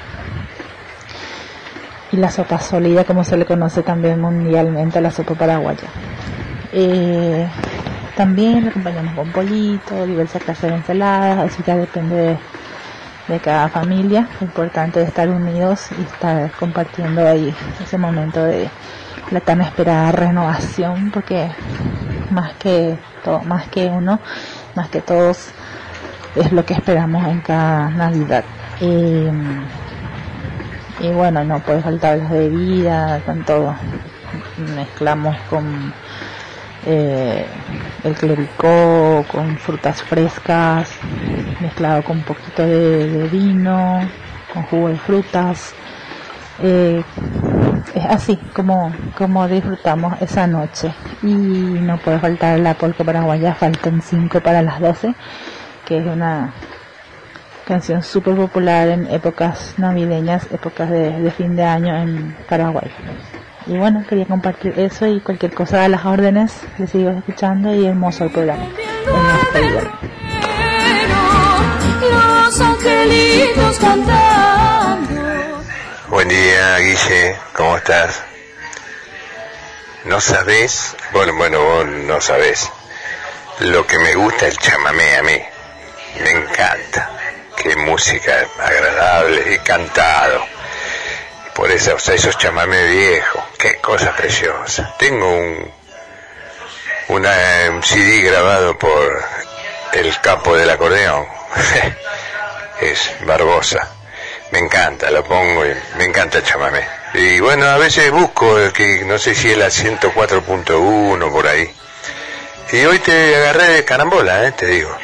Y 2.13 2.17
la 2.17 2.31
sopa 2.31 2.59
sólida, 2.59 3.03
como 3.03 3.25
se 3.25 3.35
le 3.35 3.45
conoce 3.45 3.83
también 3.83 4.21
mundialmente, 4.21 5.01
la 5.01 5.11
sopa 5.11 5.35
paraguaya. 5.35 5.87
Eh, 6.71 7.45
también 8.15 8.69
acompañamos 8.69 9.15
con 9.15 9.31
pollito, 9.31 10.05
diversas 10.05 10.43
clases 10.43 10.69
de 10.69 10.77
ensaladas, 10.77 11.51
eso 11.51 11.63
ya 11.65 11.75
depende 11.75 12.15
de 12.15 12.37
de 13.29 13.39
cada 13.39 13.69
familia. 13.69 14.27
Importante 14.41 15.01
es 15.01 15.07
estar 15.07 15.29
unidos 15.29 15.89
y 15.97 16.01
estar 16.01 16.51
compartiendo 16.53 17.25
ahí 17.25 17.55
ese 17.81 17.97
momento 17.97 18.43
de 18.43 18.69
la 19.31 19.39
tan 19.39 19.61
esperada 19.61 20.11
renovación, 20.11 21.11
porque 21.11 21.49
más 22.31 22.53
que 22.53 22.97
todo, 23.23 23.41
más 23.41 23.67
que 23.69 23.85
uno, 23.85 24.19
más 24.75 24.89
que 24.89 25.01
todos, 25.01 25.51
es 26.35 26.51
lo 26.51 26.65
que 26.65 26.73
esperamos 26.73 27.25
en 27.27 27.41
cada 27.41 27.89
Navidad. 27.89 28.43
Y, 28.81 29.27
y 30.99 31.11
bueno, 31.13 31.43
no 31.43 31.59
puede 31.59 31.81
faltar 31.81 32.17
las 32.17 32.29
bebidas, 32.29 33.21
con 33.23 33.43
todo. 33.43 33.75
Mezclamos 34.75 35.37
con 35.49 35.93
eh, 36.85 37.45
el 38.03 38.13
clericó 38.15 39.25
con 39.31 39.57
frutas 39.57 40.01
frescas, 40.01 40.91
mezclado 41.59 42.03
con 42.03 42.17
un 42.17 42.23
poquito 42.23 42.65
de, 42.65 43.27
vino, 43.31 43.99
con 44.53 44.63
jugo 44.63 44.89
de 44.89 44.97
frutas. 44.97 45.73
Eh, 46.61 47.01
es 47.95 48.05
así 48.05 48.37
como, 48.53 48.93
como 49.17 49.47
disfrutamos 49.47 50.21
esa 50.21 50.47
noche. 50.47 50.93
Y 51.23 51.27
no 51.27 51.97
puede 51.97 52.19
faltar 52.19 52.59
la 52.59 52.73
polca 52.73 53.03
paraguaya, 53.03 53.53
faltan 53.55 54.01
5 54.01 54.41
para 54.41 54.61
las 54.61 54.79
12, 54.79 55.13
que 55.85 55.97
es 55.97 56.05
una 56.05 56.53
canción 57.65 58.01
súper 58.01 58.35
popular 58.35 58.87
en 58.87 59.07
épocas 59.07 59.75
navideñas, 59.77 60.51
épocas 60.51 60.89
de 60.89 61.31
fin 61.37 61.55
de 61.55 61.63
año 61.63 61.95
en 61.95 62.35
Paraguay. 62.49 62.89
Y 63.69 63.77
bueno, 63.77 64.03
quería 64.09 64.25
compartir 64.25 64.73
eso 64.79 65.05
y 65.05 65.19
cualquier 65.19 65.53
cosa 65.53 65.83
a 65.83 65.87
las 65.87 66.03
órdenes. 66.03 66.59
Les 66.79 66.89
sigo 66.89 67.11
escuchando 67.11 67.73
y 67.73 67.85
hermoso 67.85 68.23
el 68.23 68.31
programa. 68.31 68.63
En 68.63 70.28
Angelitos 72.59 73.79
cantando. 73.79 75.63
Buen 76.07 76.27
día, 76.29 76.77
Guille, 76.79 77.37
¿cómo 77.53 77.77
estás? 77.77 78.21
No 80.05 80.19
sabes, 80.21 80.95
bueno, 81.11 81.33
bueno, 81.35 81.63
vos 81.63 81.85
no 81.85 82.21
sabes 82.21 82.69
lo 83.59 83.85
que 83.85 83.99
me 83.99 84.15
gusta 84.15 84.47
el 84.47 84.57
chamamé 84.57 85.15
a 85.17 85.23
mí. 85.23 85.41
Me 86.21 86.31
encanta. 86.31 87.09
Qué 87.55 87.75
música 87.75 88.47
agradable 88.59 89.53
y 89.53 89.59
cantado 89.59 90.59
por 91.59 91.69
eso, 91.71 91.93
o 91.93 91.97
esos 91.97 92.37
chamamé 92.37 92.85
viejo, 92.85 93.45
qué 93.57 93.75
cosa 93.81 94.15
preciosa. 94.15 94.95
Tengo 94.97 95.29
un, 95.29 95.69
una, 97.09 97.35
un 97.71 97.83
CD 97.83 98.21
grabado 98.21 98.79
por 98.79 99.21
el 99.91 100.21
capo 100.21 100.55
del 100.55 100.69
acordeón, 100.69 101.27
es 102.81 103.11
Barbosa. 103.25 103.87
Me 104.51 104.59
encanta, 104.59 105.11
lo 105.11 105.23
pongo 105.23 105.65
y 105.65 105.73
me 105.97 106.05
encanta 106.05 106.39
el 106.39 106.43
chamamé. 106.43 106.85
Y 107.13 107.39
bueno, 107.39 107.65
a 107.67 107.77
veces 107.77 108.11
busco, 108.11 108.55
que 108.73 109.03
no 109.05 109.17
sé 109.17 109.35
si 109.35 109.51
es 109.51 109.57
la 109.57 109.67
104.1 109.67 111.31
por 111.31 111.47
ahí. 111.47 111.73
Y 112.71 112.85
hoy 112.85 112.99
te 112.99 113.35
agarré 113.35 113.67
de 113.69 113.85
carambola, 113.85 114.45
¿eh? 114.45 114.51
te 114.51 114.67
digo. 114.67 114.95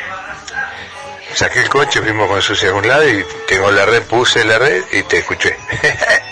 Saqué 1.33 1.59
el 1.59 1.69
coche, 1.69 2.01
fuimos 2.01 2.29
con 2.29 2.41
su 2.41 2.53
a 2.65 2.73
un 2.73 2.87
lado 2.87 3.07
y 3.07 3.25
tengo 3.47 3.69
la 3.71 3.85
red, 3.85 4.03
puse 4.03 4.43
la 4.45 4.57
red 4.57 4.83
y 4.91 5.03
te 5.03 5.19
escuché. 5.19 5.57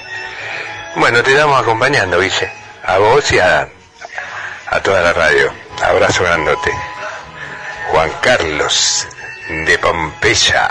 Bueno, 0.95 1.23
te 1.23 1.33
damos 1.33 1.59
acompañando, 1.59 2.19
Ville. 2.19 2.51
A 2.83 2.99
vos 2.99 3.31
y 3.31 3.39
a, 3.39 3.67
a 4.67 4.79
toda 4.83 5.01
la 5.01 5.11
radio. 5.11 5.51
Abrazo 5.81 6.23
grandote. 6.23 6.71
Juan 7.89 8.11
Carlos 8.21 9.07
de 9.49 9.77
Pompeya. 9.77 10.69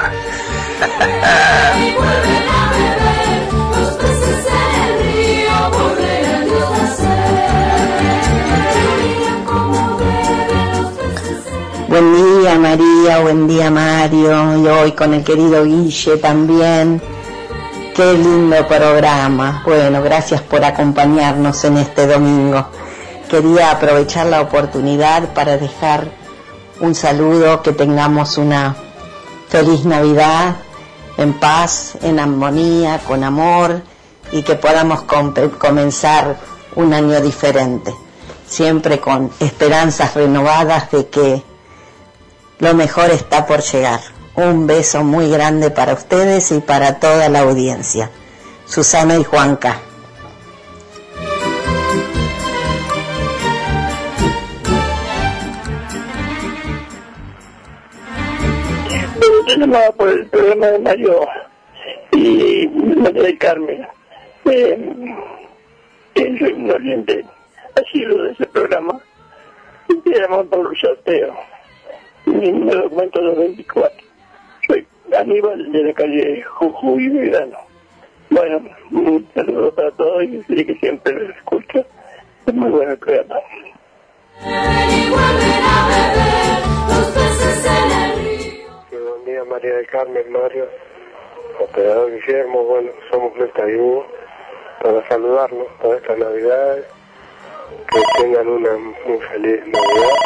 Buen 11.89 12.15
día 12.15 12.59
María, 12.59 13.19
buen 13.21 13.47
día 13.47 13.71
Mario, 13.71 14.57
y 14.57 14.67
hoy 14.67 14.93
con 14.93 15.13
el 15.13 15.23
querido 15.23 15.65
Guille 15.65 16.17
también. 16.17 17.03
Qué 17.95 18.15
lindo 18.15 18.67
programa. 18.67 19.63
Bueno, 19.67 20.03
gracias 20.03 20.41
por 20.41 20.65
acompañarnos 20.65 21.63
en 21.65 21.77
este 21.77 22.07
domingo. 22.07 22.67
Quería 23.29 23.73
aprovechar 23.73 24.27
la 24.27 24.41
oportunidad 24.41 25.35
para 25.35 25.59
dejar 25.59 26.22
un 26.83 26.97
saludo, 26.97 27.63
que 27.63 27.73
tengamos 27.73 28.39
una 28.39 28.75
feliz 29.49 29.85
Navidad, 29.85 30.57
en 31.17 31.33
paz, 31.35 31.93
en 32.03 32.19
armonía, 32.19 32.99
con 33.07 33.23
amor, 33.23 33.83
y 34.33 34.43
que 34.43 34.57
podamos 34.57 35.03
comenzar 35.03 36.37
un 36.75 36.93
año 36.93 37.21
diferente, 37.21 37.95
siempre 38.49 38.99
con 38.99 39.31
esperanzas 39.39 40.15
renovadas 40.15 40.91
de 40.91 41.07
que 41.07 41.45
lo 42.59 42.75
mejor 42.75 43.11
está 43.11 43.47
por 43.47 43.61
llegar. 43.61 44.01
Un 44.35 44.67
beso 44.67 45.05
muy 45.05 45.31
grande 45.31 45.71
para 45.71 45.93
ustedes 45.93 46.51
y 46.51 46.59
para 46.59 46.99
toda 46.99 47.29
la 47.29 47.41
audiencia. 47.41 48.11
Susana 48.67 49.17
y 49.17 49.23
Juanca. 49.23 49.79
Llamaba 59.57 59.91
por 59.93 60.09
el 60.09 60.27
programa 60.27 60.67
de 60.67 60.79
Mario 60.79 61.27
y 62.13 62.69
María 62.69 63.23
del 63.23 63.39
Carmen. 63.39 63.87
Eh, 64.45 64.95
soy 66.15 66.53
un 66.53 66.71
oriente 66.71 67.25
lo 67.95 68.23
de 68.25 68.33
ese 68.33 68.47
programa. 68.47 69.01
Y 69.89 70.11
llamamos 70.11 70.47
por 70.47 70.73
el 70.73 70.81
sorteo. 70.81 71.35
Mi 72.27 72.71
documento 72.71 73.21
los 73.21 73.37
24. 73.37 73.97
Soy 74.67 74.87
Aníbal 75.19 75.73
de 75.73 75.83
la 75.83 75.93
calle 75.93 76.43
Jujuy 76.43 77.05
y 77.05 77.09
Verano. 77.09 77.59
Bueno, 78.31 78.63
un 78.91 79.29
saludo 79.35 79.75
para 79.75 79.91
todos 79.93 80.25
y 80.25 80.65
que 80.65 80.75
siempre 80.77 81.15
los 81.15 81.37
escucho. 81.37 81.85
Es 82.47 82.55
muy 82.55 82.71
bueno 82.71 82.93
el 82.93 82.99
programa. 82.99 83.37
Buen 89.23 89.35
día 89.35 89.45
María 89.45 89.75
del 89.77 89.87
Carmen, 89.87 90.33
Mario, 90.33 90.69
operador 91.61 92.11
Guillermo, 92.11 92.65
bueno, 92.65 92.91
somos 93.11 93.33
Flesta 93.35 93.65
Hugo 93.67 94.07
para 94.81 95.07
saludarnos 95.09 95.67
para 95.81 95.97
estas 95.97 96.19
navidades, 96.19 96.87
que 97.93 98.23
tengan 98.23 98.49
una 98.49 98.71
muy 99.07 99.19
feliz 99.19 99.61
Navidad. 99.61 100.17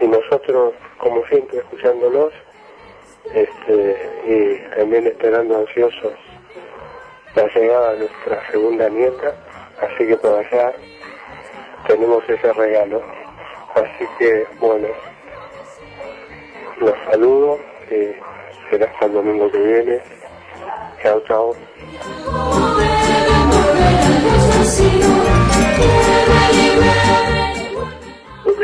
Y 0.00 0.06
nosotros 0.06 0.74
como 0.98 1.26
siempre 1.26 1.58
escuchándolos 1.58 2.32
este, 3.34 4.10
y 4.26 4.76
también 4.76 5.06
esperando 5.06 5.58
ansiosos 5.58 6.14
la 7.34 7.46
llegada 7.48 7.92
de 7.92 7.98
nuestra 7.98 8.50
segunda 8.50 8.88
nieta, 8.88 9.34
así 9.80 10.06
que 10.06 10.16
por 10.16 10.38
allá 10.38 10.72
tenemos 11.86 12.24
ese 12.28 12.52
regalo. 12.52 13.02
Así 13.74 14.06
que 14.18 14.46
bueno, 14.60 14.88
los 16.78 16.94
saludo, 17.10 17.58
y 17.90 18.70
será 18.70 18.86
hasta 18.86 19.06
el 19.06 19.12
domingo 19.12 19.50
que 19.50 19.58
viene. 19.58 20.00
Chao, 21.02 21.22
chao. 21.26 21.54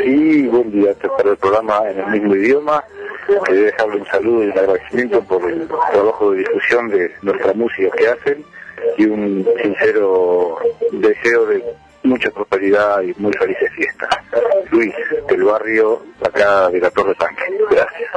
Sí, 0.03 0.47
buen 0.47 0.71
día, 0.71 0.91
este 0.91 1.07
para 1.09 1.31
el 1.31 1.37
programa 1.37 1.89
en 1.89 1.99
el 1.99 2.07
mismo 2.07 2.35
idioma. 2.35 2.83
Quería 3.45 3.65
dejarle 3.65 3.97
un 3.97 4.05
saludo 4.07 4.43
y 4.43 4.47
un 4.47 4.57
agradecimiento 4.57 5.21
por 5.23 5.49
el 5.49 5.67
trabajo 5.67 6.31
de 6.31 6.39
difusión 6.39 6.89
de 6.89 7.11
nuestra 7.21 7.53
música 7.53 7.89
que 7.97 8.07
hacen 8.07 8.45
y 8.97 9.05
un 9.05 9.47
sincero 9.61 10.57
deseo 10.91 11.45
de 11.45 11.63
mucha 12.03 12.29
prosperidad 12.31 13.01
y 13.01 13.13
muy 13.17 13.33
felices 13.33 13.71
fiestas. 13.73 14.09
Luis, 14.71 14.93
del 15.27 15.43
barrio 15.43 16.01
acá 16.25 16.69
de 16.69 16.79
la 16.79 16.89
Torre 16.91 17.15
Tanque. 17.15 17.43
Gracias. 17.69 18.11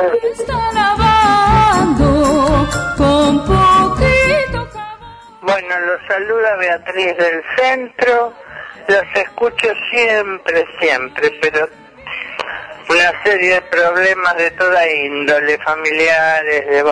Bueno, 5.42 5.80
los 5.80 6.00
saluda 6.08 6.56
Beatriz 6.56 7.16
del 7.18 7.42
Centro. 7.56 8.32
Los 8.88 9.04
escucho 9.14 9.68
siempre, 9.90 10.66
siempre, 10.78 11.30
pero 11.40 11.68
una 12.88 13.22
serie 13.22 13.54
de 13.54 13.62
problemas 13.62 14.36
de 14.36 14.50
toda 14.52 14.90
índole, 14.90 15.58
familiares, 15.58 16.66
de 16.66 16.82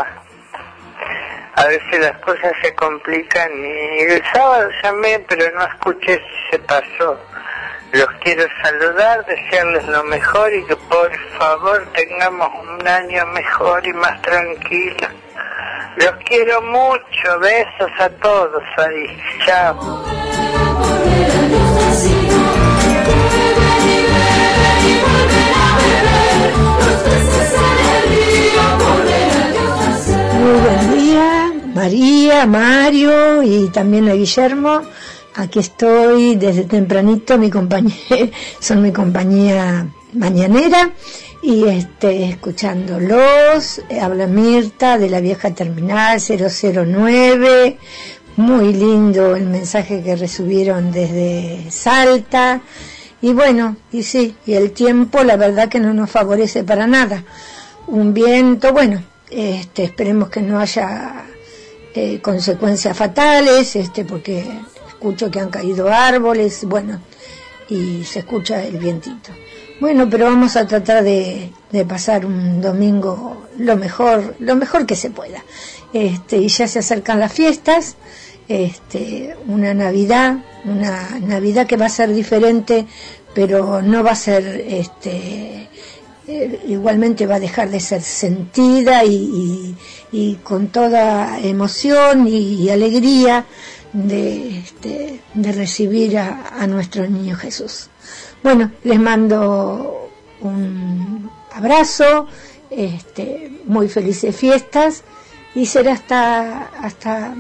a 1.55 1.66
veces 1.66 2.01
las 2.01 2.19
cosas 2.19 2.53
se 2.62 2.74
complican 2.74 3.51
y 3.65 4.01
el 4.01 4.23
sábado 4.33 4.69
llamé 4.83 5.24
pero 5.29 5.51
no 5.57 5.65
escuché 5.65 6.16
si 6.16 6.51
se 6.51 6.59
pasó. 6.61 7.19
Los 7.93 8.09
quiero 8.23 8.45
saludar, 8.62 9.24
desearles 9.27 9.87
lo 9.87 10.03
mejor 10.05 10.53
y 10.55 10.65
que 10.65 10.77
por 10.77 11.11
favor 11.39 11.87
tengamos 11.93 12.49
un 12.62 12.89
año 12.89 13.27
mejor 13.27 13.87
y 13.87 13.93
más 13.93 14.20
tranquilo. 14.23 15.09
Los 15.97 16.12
quiero 16.24 16.62
mucho, 16.62 17.39
besos 17.41 17.91
a 17.99 18.09
todos 18.09 18.62
ahí. 18.79 19.23
Chao. 19.45 20.03
María, 31.74 32.44
Mario 32.44 33.43
y 33.43 33.69
también 33.69 34.09
a 34.09 34.12
Guillermo. 34.12 34.82
Aquí 35.35 35.59
estoy 35.59 36.36
desde 36.36 36.65
tempranito, 36.65 37.39
mi 37.39 37.49
compañía, 37.49 37.97
son 38.61 38.82
mi 38.82 38.93
compañía 38.93 39.86
mañanera 40.12 40.90
y 41.43 41.65
este, 41.65 42.28
escuchándolos. 42.28 43.81
Habla 44.01 44.27
Mirta 44.27 44.99
de 44.99 45.09
la 45.09 45.20
vieja 45.20 45.55
terminal 45.55 46.20
009. 46.20 47.78
Muy 48.36 48.74
lindo 48.74 49.35
el 49.35 49.47
mensaje 49.47 50.03
que 50.03 50.15
recibieron 50.16 50.93
desde 50.93 51.70
Salta. 51.70 52.61
Y 53.23 53.32
bueno, 53.32 53.77
y 53.93 54.03
sí, 54.03 54.36
y 54.44 54.55
el 54.55 54.73
tiempo 54.73 55.24
la 55.24 55.36
verdad 55.36 55.70
que 55.70 55.81
no 55.81 55.94
nos 55.94 56.11
favorece 56.11 56.65
para 56.65 56.86
nada. 56.86 57.24
Un 57.86 58.12
viento, 58.12 58.73
bueno, 58.74 59.03
este, 59.31 59.85
esperemos 59.85 60.28
que 60.28 60.43
no 60.43 60.61
haya 60.61 61.24
eh, 61.94 62.20
consecuencias 62.20 62.97
fatales, 62.97 63.77
este, 63.77 64.05
porque 64.05 64.44
escucho 64.89 65.31
que 65.31 65.40
han 65.40 65.51
caído 65.51 65.89
árboles, 65.89 66.64
bueno, 66.64 67.01
y 67.69 68.05
se 68.05 68.20
escucha 68.20 68.62
el 68.64 68.78
vientito. 68.78 69.31
Bueno, 69.81 70.09
pero 70.09 70.27
vamos 70.27 70.56
a 70.56 70.66
tratar 70.66 71.02
de, 71.02 71.51
pasar 71.89 72.24
un 72.24 72.60
domingo 72.60 73.48
lo 73.59 73.77
mejor, 73.77 74.36
lo 74.39 74.55
mejor 74.55 74.86
que 74.86 74.94
se 74.94 75.10
pueda. 75.10 75.43
Este, 75.93 76.36
y 76.36 76.48
ya 76.48 76.69
se 76.69 76.78
acercan 76.78 77.19
las 77.19 77.32
fiestas, 77.32 77.97
este, 78.48 79.36
una 79.48 79.74
Navidad, 79.74 80.36
una 80.64 81.19
Navidad 81.20 81.66
que 81.66 81.77
va 81.77 81.86
a 81.86 81.90
ser 81.90 82.14
diferente, 82.14 82.86
pero 83.35 83.82
no 83.82 84.05
va 84.05 84.12
a 84.12 84.16
ser 84.16 84.64
este, 84.69 85.69
eh, 86.33 86.61
igualmente 86.67 87.27
va 87.27 87.35
a 87.35 87.41
dejar 87.41 87.69
de 87.69 87.79
ser 87.79 88.01
sentida 88.01 89.05
y, 89.05 89.77
con 90.43 90.69
toda 90.69 91.39
emoción 91.41 92.27
y, 92.27 92.71
alegría 92.71 93.45
de, 93.93 94.59
este, 94.59 95.21
de 95.35 95.53
recibir 95.53 96.17
a, 96.19 96.67
nuestro 96.67 97.07
niño 97.07 97.37
Jesús. 97.37 97.89
Bueno, 98.43 98.73
les 98.83 98.99
mando 98.99 100.11
un 100.41 101.31
abrazo, 101.53 102.27
este, 102.71 103.53
muy 103.67 103.89
felices 103.89 104.35
fiestas 104.35 105.03
y 105.55 105.67
será 105.67 105.93
hasta, 105.93 106.63
hasta, 106.81 107.35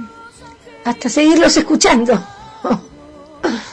hasta 0.84 1.08
seguirlos 1.08 1.56
escuchando. 1.56 2.22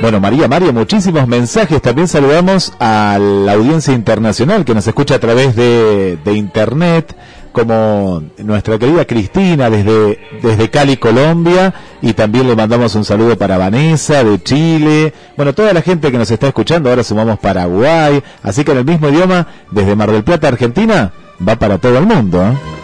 Bueno, 0.00 0.20
María, 0.20 0.48
María, 0.48 0.72
muchísimos 0.72 1.26
mensajes. 1.26 1.82
También 1.82 2.08
saludamos 2.08 2.72
a 2.78 3.18
la 3.18 3.52
audiencia 3.52 3.92
internacional 3.92 4.64
que 4.64 4.74
nos 4.74 4.86
escucha 4.86 5.16
a 5.16 5.18
través 5.18 5.56
de, 5.56 6.18
internet, 6.34 7.16
como 7.52 8.22
nuestra 8.38 8.78
querida 8.78 9.04
Cristina 9.04 9.70
desde, 9.70 10.18
desde 10.40 10.70
Cali, 10.70 10.96
Colombia, 10.96 11.74
y 12.00 12.12
también 12.12 12.46
le 12.46 12.54
mandamos 12.54 12.94
un 12.94 13.04
saludo 13.04 13.36
para 13.36 13.58
Vanessa 13.58 14.22
de 14.22 14.42
Chile. 14.42 15.12
Bueno, 15.36 15.52
toda 15.52 15.72
la 15.72 15.82
gente 15.82 16.12
que 16.12 16.18
nos 16.18 16.30
está 16.30 16.48
escuchando, 16.48 16.90
ahora 16.90 17.02
sumamos 17.02 17.38
Paraguay, 17.38 18.22
así 18.42 18.64
que 18.64 18.72
en 18.72 18.78
el 18.78 18.84
mismo 18.84 19.08
idioma, 19.08 19.46
desde 19.70 19.96
Mar 19.96 20.12
del 20.12 20.22
Plata, 20.24 20.48
Argentina, 20.48 21.12
va 21.46 21.56
para 21.56 21.78
todo 21.78 21.98
el 21.98 22.06
mundo. 22.06 22.40
¿eh? 22.42 22.77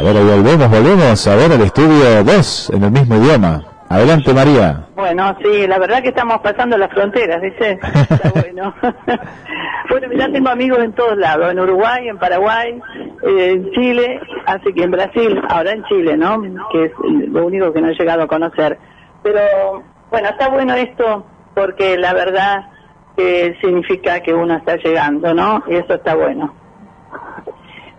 A 0.00 0.02
ver, 0.02 0.14
volvemos, 0.14 0.70
volvemos 0.70 1.26
a 1.26 1.36
ver 1.36 1.52
el 1.52 1.60
estudio 1.60 2.24
2 2.24 2.70
en 2.70 2.84
el 2.84 2.90
mismo 2.90 3.16
idioma. 3.16 3.62
Adelante, 3.90 4.32
María. 4.32 4.86
Bueno, 4.96 5.36
sí, 5.44 5.66
la 5.66 5.78
verdad 5.78 6.02
que 6.02 6.08
estamos 6.08 6.38
pasando 6.38 6.78
las 6.78 6.90
fronteras, 6.90 7.42
¿dice? 7.42 7.78
Está 8.08 8.30
bueno. 8.34 8.74
bueno, 9.90 10.08
ya 10.16 10.32
tengo 10.32 10.48
amigos 10.48 10.78
en 10.78 10.94
todos 10.94 11.18
lados, 11.18 11.50
en 11.50 11.60
Uruguay, 11.60 12.08
en 12.08 12.16
Paraguay, 12.16 12.80
eh, 13.24 13.50
en 13.50 13.70
Chile, 13.72 14.18
así 14.46 14.72
que 14.72 14.84
en 14.84 14.90
Brasil, 14.90 15.38
ahora 15.50 15.72
en 15.72 15.84
Chile, 15.84 16.16
¿no? 16.16 16.40
Que 16.72 16.86
es 16.86 16.92
lo 17.28 17.44
único 17.44 17.70
que 17.70 17.82
no 17.82 17.90
he 17.90 17.94
llegado 17.94 18.22
a 18.22 18.26
conocer. 18.26 18.78
Pero, 19.22 19.82
bueno, 20.10 20.30
está 20.30 20.48
bueno 20.48 20.72
esto 20.76 21.26
porque 21.54 21.98
la 21.98 22.14
verdad 22.14 22.70
que 23.18 23.54
significa 23.60 24.20
que 24.20 24.32
uno 24.32 24.56
está 24.56 24.76
llegando, 24.76 25.34
¿no? 25.34 25.62
Y 25.68 25.74
eso 25.74 25.92
está 25.92 26.14
bueno. 26.14 26.54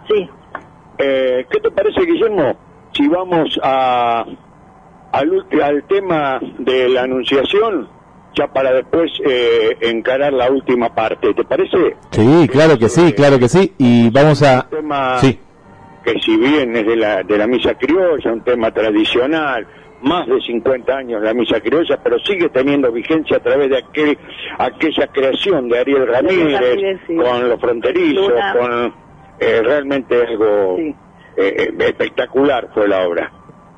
Sí. 0.09 0.27
Eh, 1.03 1.45
¿Qué 1.49 1.59
te 1.59 1.71
parece, 1.71 2.01
Guillermo, 2.05 2.55
si 2.93 3.07
vamos 3.07 3.59
a, 3.63 4.23
al, 5.11 5.29
ulti- 5.31 5.61
al 5.61 5.83
tema 5.87 6.39
de 6.59 6.89
la 6.89 7.03
anunciación, 7.03 7.87
ya 8.35 8.47
para 8.47 8.71
después 8.73 9.11
eh, 9.25 9.77
encarar 9.81 10.31
la 10.33 10.49
última 10.51 10.93
parte? 10.93 11.33
¿Te 11.33 11.43
parece? 11.43 11.95
Sí, 12.11 12.47
claro 12.51 12.77
que 12.77 12.87
sí, 12.89 13.13
claro 13.13 13.39
que 13.39 13.49
sí. 13.49 13.73
Y 13.77 14.09
vamos 14.11 14.43
a... 14.43 14.67
tema 14.69 15.17
Sí. 15.17 15.39
que 16.05 16.19
si 16.19 16.37
bien 16.37 16.75
es 16.75 16.85
de 16.85 16.95
la, 16.95 17.23
de 17.23 17.37
la 17.37 17.47
misa 17.47 17.73
criolla, 17.75 18.31
un 18.31 18.41
tema 18.43 18.71
tradicional, 18.71 19.65
más 20.03 20.27
de 20.27 20.39
50 20.41 20.95
años 20.97 21.21
la 21.21 21.33
misa 21.33 21.59
criolla, 21.61 21.99
pero 22.03 22.17
sigue 22.19 22.49
teniendo 22.49 22.91
vigencia 22.91 23.37
a 23.37 23.39
través 23.39 23.69
de 23.69 23.77
aquel, 23.77 24.17
aquella 24.57 25.07
creación 25.07 25.67
de 25.69 25.79
Ariel 25.79 26.07
Ramírez, 26.07 26.59
Ramírez, 26.59 26.99
sí. 27.07 27.15
con 27.15 27.49
los 27.49 27.59
fronterizos, 27.59 28.29
Luna. 28.29 28.53
con 28.57 29.10
eh, 29.41 29.61
realmente 29.63 30.15
algo 30.25 30.77
eh, 30.77 30.95
eh, 31.35 31.73
espectacular 31.79 32.69
fue 32.73 32.87
la 32.87 33.07
obra. 33.07 33.31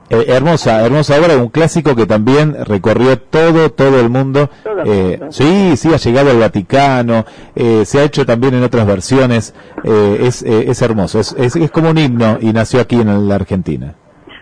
Eh, 0.10 0.26
hermosa, 0.28 0.86
hermosa 0.86 1.18
obra, 1.20 1.38
un 1.38 1.48
clásico 1.48 1.96
que 1.96 2.06
también 2.06 2.56
recorrió 2.66 3.18
todo, 3.18 3.72
todo 3.72 4.00
el 4.02 4.10
mundo. 4.10 4.50
Eh, 4.86 5.20
sí, 5.30 5.78
sí, 5.78 5.94
ha 5.94 5.98
llegado 5.98 6.30
al 6.30 6.40
Vaticano, 6.40 7.26
eh, 7.56 7.86
se 7.86 8.00
ha 8.00 8.04
hecho 8.04 8.26
también 8.26 8.54
en 8.54 8.64
otras 8.64 8.86
versiones. 8.86 9.56
eh, 9.84 10.18
es, 10.22 10.44
eh, 10.44 10.66
es 10.68 10.82
hermoso, 10.82 11.20
es, 11.20 11.34
es, 11.40 11.56
es 11.56 11.72
como 11.72 11.90
un 11.90 11.98
himno 11.98 12.38
y 12.42 12.52
nació 12.52 12.82
aquí 12.82 13.00
en 13.00 13.28
la 13.30 13.36
Argentina. 13.36 13.96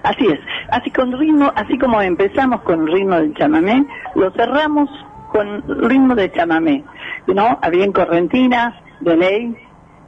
Así 0.03 0.25
es. 0.25 0.39
Así 0.71 0.89
con 0.89 1.11
ritmo, 1.17 1.51
así 1.55 1.77
como 1.77 2.01
empezamos 2.01 2.61
con 2.63 2.81
el 2.81 2.91
ritmo 2.91 3.15
del 3.17 3.33
chamamé, 3.35 3.85
lo 4.15 4.31
cerramos 4.31 4.89
con 5.31 5.63
ritmo 5.87 6.15
de 6.15 6.31
chamamé, 6.31 6.83
¿no? 7.27 7.59
A 7.61 7.69
bien 7.69 7.91
correntinas, 7.91 8.73
de 9.01 9.15
ley. 9.15 9.55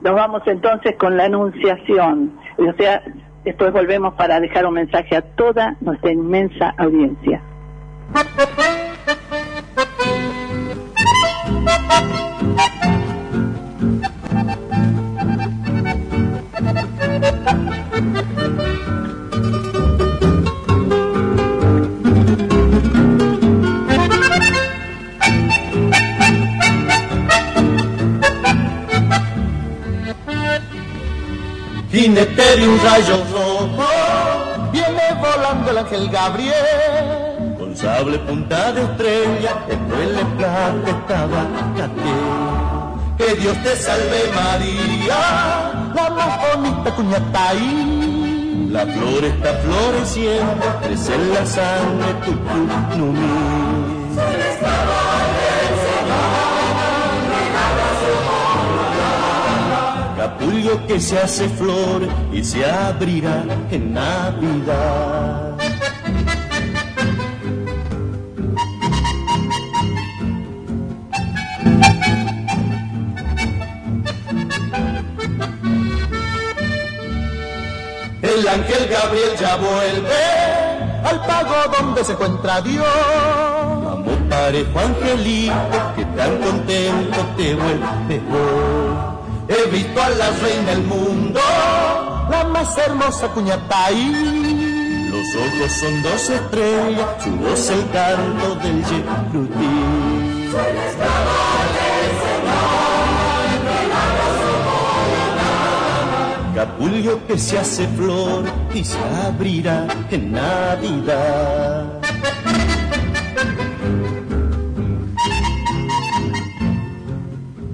Nos 0.03 0.15
vamos 0.15 0.41
entonces 0.45 0.95
con 0.97 1.15
la 1.15 1.25
anunciación. 1.25 2.37
O 2.57 2.73
sea, 2.73 3.01
después 3.45 3.71
volvemos 3.71 4.13
para 4.15 4.41
dejar 4.41 4.65
un 4.65 4.73
mensaje 4.73 5.15
a 5.15 5.21
toda 5.21 5.77
nuestra 5.79 6.11
inmensa 6.11 6.73
audiencia. 6.77 7.41
Jinete 31.93 32.57
de 32.57 32.67
un 32.67 32.79
rayo 32.79 33.23
rojo, 33.31 33.87
viene 34.71 35.13
volando 35.21 35.69
el 35.69 35.77
ángel 35.77 36.09
Gabriel. 36.09 37.55
Con 37.55 37.77
sable 37.77 38.17
punta 38.17 38.71
de 38.71 38.81
estrella, 38.81 39.63
después 39.67 40.07
le 40.09 40.25
plata 40.35 40.89
estaba 40.89 41.45
Que 43.15 43.35
Dios 43.35 43.55
te 43.61 43.75
salve 43.75 44.23
María, 44.33 45.91
la 45.93 46.09
más 46.09 46.55
bonita 46.55 46.95
cuñata 46.95 47.49
ahí. 47.49 48.69
La 48.71 48.87
flor 48.87 49.25
está 49.25 49.53
floreciendo, 49.53 50.65
crece 50.81 51.13
en 51.13 51.31
la 51.31 51.45
sangre 51.45 52.13
tu 52.25 52.31
tu 52.31 52.97
no 52.97 53.13
Capullo 60.43 60.85
que 60.87 60.99
se 60.99 61.17
hace 61.17 61.47
flor 61.47 62.05
y 62.33 62.43
se 62.43 62.65
abrirá 62.65 63.45
en 63.71 63.93
Navidad. 63.93 65.57
El 78.21 78.47
ángel 78.47 78.89
Gabriel 78.89 79.31
ya 79.39 79.55
vuelve 79.55 80.09
al 81.05 81.25
pago 81.25 81.55
donde 81.79 82.03
se 82.03 82.11
encuentra 82.11 82.61
Dios. 82.61 82.85
Parejo 84.29 84.79
angelito 84.79 85.53
que 85.95 86.03
tan 86.03 86.37
contento 86.39 87.19
te 87.37 87.55
vuelve 87.55 88.21
hoy. 88.29 89.22
He 89.47 89.69
visto 89.69 90.01
a 90.01 90.09
la 90.09 90.29
reina 90.31 90.71
del 90.71 90.83
mundo, 90.83 91.39
la 92.29 92.45
más 92.45 92.77
hermosa 92.77 93.27
cuñata 93.27 93.85
ahí. 93.85 95.09
Los 95.11 95.35
ojos 95.35 95.71
son 95.79 96.01
dos 96.01 96.29
estrellas, 96.29 97.07
su 97.23 97.31
voz 97.31 97.69
el 97.69 97.89
canto 97.91 98.55
del 98.55 98.83
Yehudim. 98.85 100.53
Capullo 106.55 107.27
que 107.27 107.37
se 107.37 107.59
hace 107.59 107.87
flor 107.87 108.45
y 108.73 108.83
se 108.85 108.97
abrirá 109.27 109.87
en 110.09 110.31
Navidad. 110.31 112.02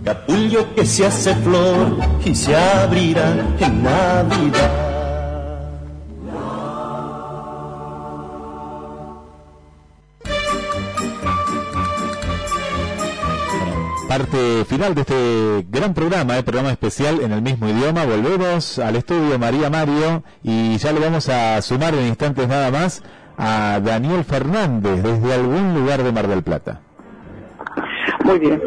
Capullo 0.10 0.73
que 0.73 0.88
se 0.88 1.06
hace 1.06 1.36
flor 1.36 1.95
y 2.26 2.34
se 2.34 2.56
abrirá 2.56 3.30
en 3.60 3.84
Navidad. 3.84 4.72
Parte 14.07 14.65
final 14.65 14.95
de 14.95 15.02
este 15.02 15.65
gran 15.69 15.94
programa, 15.94 16.40
eh, 16.40 16.41
programa 16.41 16.72
especial 16.72 17.22
en 17.22 17.31
el 17.31 17.44
mismo 17.44 17.69
idioma. 17.69 18.03
Volvemos 18.06 18.80
al 18.80 18.95
estudio 18.95 19.38
María 19.38 19.69
Mario 19.69 20.23
y 20.41 20.76
ya 20.77 20.91
le 20.91 21.02
vamos 21.02 21.30
a 21.30 21.61
sumar 21.61 21.94
en 21.94 22.07
instantes 22.07 22.48
nada 22.48 22.72
más 22.72 23.03
a 23.38 23.80
Daniel 23.80 24.23
Fernández 24.23 25.03
desde 25.03 25.36
algún 25.36 25.76
lugar 25.76 26.02
de 26.02 26.11
Mar 26.11 26.27
del 26.27 26.41
Plata. 26.41 26.81
Muy 28.23 28.40
bien. 28.40 28.60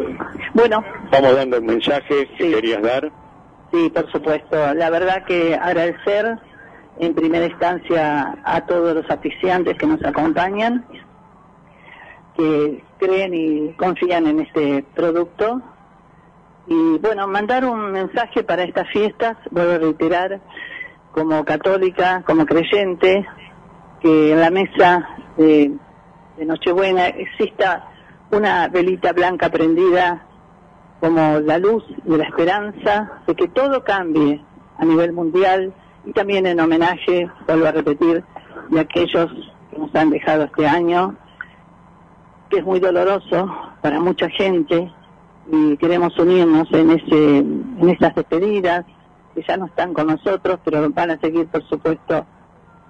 Bueno, 0.53 0.83
Vamos 1.11 1.35
dando 1.35 1.57
el 1.57 1.63
mensaje 1.63 2.27
que 2.37 2.51
querías 2.51 2.81
dar. 2.81 3.11
Sí, 3.71 3.89
por 3.89 4.11
supuesto. 4.11 4.73
La 4.73 4.89
verdad 4.89 5.25
que 5.25 5.55
agradecer 5.55 6.39
en 6.99 7.13
primera 7.13 7.45
instancia 7.45 8.35
a 8.43 8.65
todos 8.65 8.95
los 8.95 9.09
aficiantes 9.09 9.77
que 9.77 9.85
nos 9.87 10.03
acompañan, 10.03 10.85
que 12.35 12.83
creen 12.99 13.33
y 13.33 13.73
confían 13.73 14.27
en 14.27 14.39
este 14.39 14.83
producto. 14.95 15.61
Y 16.67 16.97
bueno, 16.99 17.27
mandar 17.27 17.65
un 17.65 17.91
mensaje 17.91 18.43
para 18.43 18.63
estas 18.63 18.87
fiestas, 18.89 19.37
vuelvo 19.51 19.73
a 19.73 19.77
reiterar, 19.77 20.39
como 21.11 21.45
católica, 21.45 22.23
como 22.25 22.45
creyente, 22.45 23.25
que 24.01 24.33
en 24.33 24.39
la 24.39 24.49
mesa 24.49 25.09
de, 25.37 25.71
de 26.37 26.45
Nochebuena 26.45 27.07
exista 27.07 27.87
una 28.31 28.67
velita 28.67 29.13
blanca 29.13 29.49
prendida 29.49 30.27
como 31.03 31.41
la 31.41 31.57
luz 31.57 31.83
de 32.05 32.17
la 32.17 32.23
esperanza 32.23 33.11
de 33.27 33.35
que 33.35 33.49
todo 33.49 33.83
cambie 33.83 34.41
a 34.77 34.85
nivel 34.85 35.11
mundial 35.11 35.73
y 36.05 36.13
también 36.13 36.45
en 36.45 36.61
homenaje, 36.61 37.29
vuelvo 37.45 37.65
a 37.65 37.73
repetir, 37.73 38.23
de 38.69 38.79
aquellos 38.79 39.29
que 39.69 39.79
nos 39.79 39.93
han 39.93 40.11
dejado 40.11 40.45
este 40.45 40.65
año, 40.65 41.17
que 42.49 42.59
es 42.59 42.63
muy 42.63 42.79
doloroso 42.79 43.53
para 43.81 43.99
mucha 43.99 44.29
gente 44.29 44.89
y 45.51 45.75
queremos 45.75 46.17
unirnos 46.17 46.71
en 46.71 46.91
ese 46.91 47.37
en 47.39 47.89
estas 47.89 48.15
despedidas 48.15 48.85
que 49.35 49.43
ya 49.45 49.57
no 49.57 49.65
están 49.65 49.93
con 49.93 50.07
nosotros, 50.07 50.59
pero 50.63 50.89
van 50.89 51.11
a 51.11 51.19
seguir, 51.19 51.47
por 51.47 51.67
supuesto, 51.67 52.25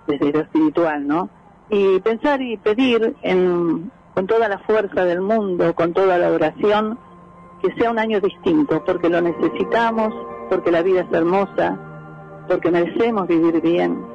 desde 0.06 0.31
lo 0.31 0.41
espiritual, 0.41 1.07
¿no? 1.07 1.30
Y 1.68 1.99
pensar 2.02 2.44
y 2.44 2.57
pedir 2.57 3.15
en, 3.23 3.90
con 4.14 4.27
toda 4.27 4.49
la 4.49 4.60
fuerza 4.60 5.03
del 5.03 5.22
mundo, 5.22 5.73
con 5.73 5.94
toda 5.94 6.19
la 6.19 6.30
oración, 6.30 6.99
que 7.64 7.73
sea 7.76 7.91
un 7.91 7.98
año 7.98 8.19
distinto, 8.19 8.84
porque 8.85 9.10
lo 9.10 9.22
necesitamos, 9.22 10.14
porque 10.49 10.69
la 10.69 10.84
vida 10.84 11.02
es 11.02 11.14
hermosa, 11.14 11.80
porque 12.48 12.69
merecemos 12.69 13.26
vivir 13.27 13.61
bien, 13.61 14.06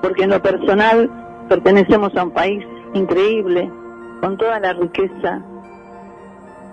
porque 0.00 0.22
en 0.22 0.30
lo 0.30 0.40
personal 0.40 1.10
pertenecemos 1.48 2.16
a 2.16 2.22
un 2.22 2.30
país 2.30 2.64
increíble, 2.94 3.68
con 4.20 4.36
toda 4.36 4.60
la 4.60 4.74
riqueza. 4.74 5.42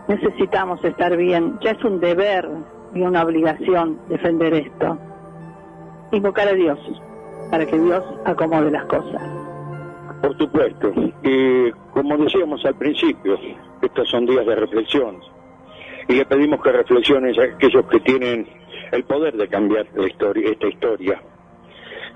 Necesitamos 0.07 0.83
estar 0.83 1.17
bien, 1.17 1.57
ya 1.61 1.71
es 1.71 1.83
un 1.83 1.99
deber 1.99 2.47
y 2.93 3.01
una 3.01 3.23
obligación 3.23 3.99
defender 4.09 4.53
esto. 4.53 4.97
Invocar 6.11 6.49
a 6.49 6.53
Dios, 6.53 6.79
para 7.49 7.65
que 7.65 7.79
Dios 7.79 8.03
acomode 8.25 8.69
las 8.69 8.85
cosas. 8.85 9.21
Por 10.21 10.37
supuesto. 10.37 10.91
Y 11.23 11.71
como 11.93 12.15
decíamos 12.17 12.63
al 12.63 12.75
principio, 12.75 13.39
estos 13.81 14.07
son 14.09 14.27
días 14.27 14.45
de 14.45 14.55
reflexión. 14.55 15.30
Y 16.11 16.15
le 16.15 16.25
pedimos 16.25 16.61
que 16.61 16.73
reflexionen 16.73 17.39
a 17.39 17.43
aquellos 17.45 17.85
que 17.85 18.01
tienen 18.01 18.45
el 18.91 19.05
poder 19.05 19.33
de 19.37 19.47
cambiar 19.47 19.87
esta 19.95 20.67
historia. 20.67 21.21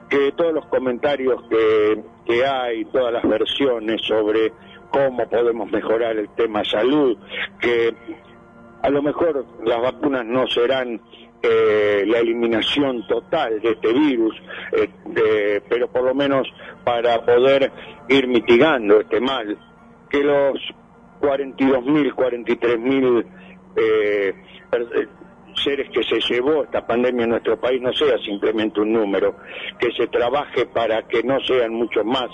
Que 0.10 0.34
todos 0.34 0.54
los 0.54 0.66
comentarios 0.66 1.42
que, 1.50 2.04
que 2.26 2.46
hay, 2.46 2.84
todas 2.92 3.14
las 3.14 3.24
versiones 3.24 4.02
sobre 4.02 4.52
cómo 4.92 5.26
podemos 5.30 5.72
mejorar 5.72 6.18
el 6.18 6.28
tema 6.36 6.66
salud, 6.66 7.18
que 7.62 7.96
a 8.82 8.90
lo 8.90 9.02
mejor 9.02 9.46
las 9.64 9.82
vacunas 9.82 10.26
no 10.26 10.46
serán 10.48 11.00
eh, 11.42 12.04
la 12.06 12.20
eliminación 12.20 13.08
total 13.08 13.62
de 13.62 13.70
este 13.70 13.94
virus, 13.94 14.36
eh, 14.74 15.62
pero 15.70 15.88
por 15.88 16.04
lo 16.04 16.14
menos 16.14 16.50
para 16.84 17.24
poder 17.24 17.72
ir 18.10 18.28
mitigando 18.28 19.00
este 19.00 19.22
mal, 19.22 19.58
que 20.10 20.22
los 20.22 20.60
42.000, 21.22 22.14
43.000 22.14 23.26
eh, 23.76 24.34
seres 25.64 25.90
que 25.90 26.04
se 26.04 26.20
llevó 26.20 26.64
esta 26.64 26.86
pandemia 26.86 27.24
en 27.24 27.32
nuestro 27.32 27.60
país 27.60 27.82
no 27.82 27.94
sea 27.94 28.18
simplemente 28.20 28.82
un 28.82 28.94
número, 28.94 29.36
que 29.80 29.92
se 29.92 30.08
trabaje 30.08 30.66
para 30.66 31.04
que 31.08 31.24
no 31.24 31.40
sean 31.42 31.74
muchos 31.74 32.06
más. 32.06 32.30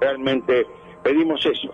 Realmente 0.00 0.66
pedimos 1.02 1.44
eso 1.44 1.72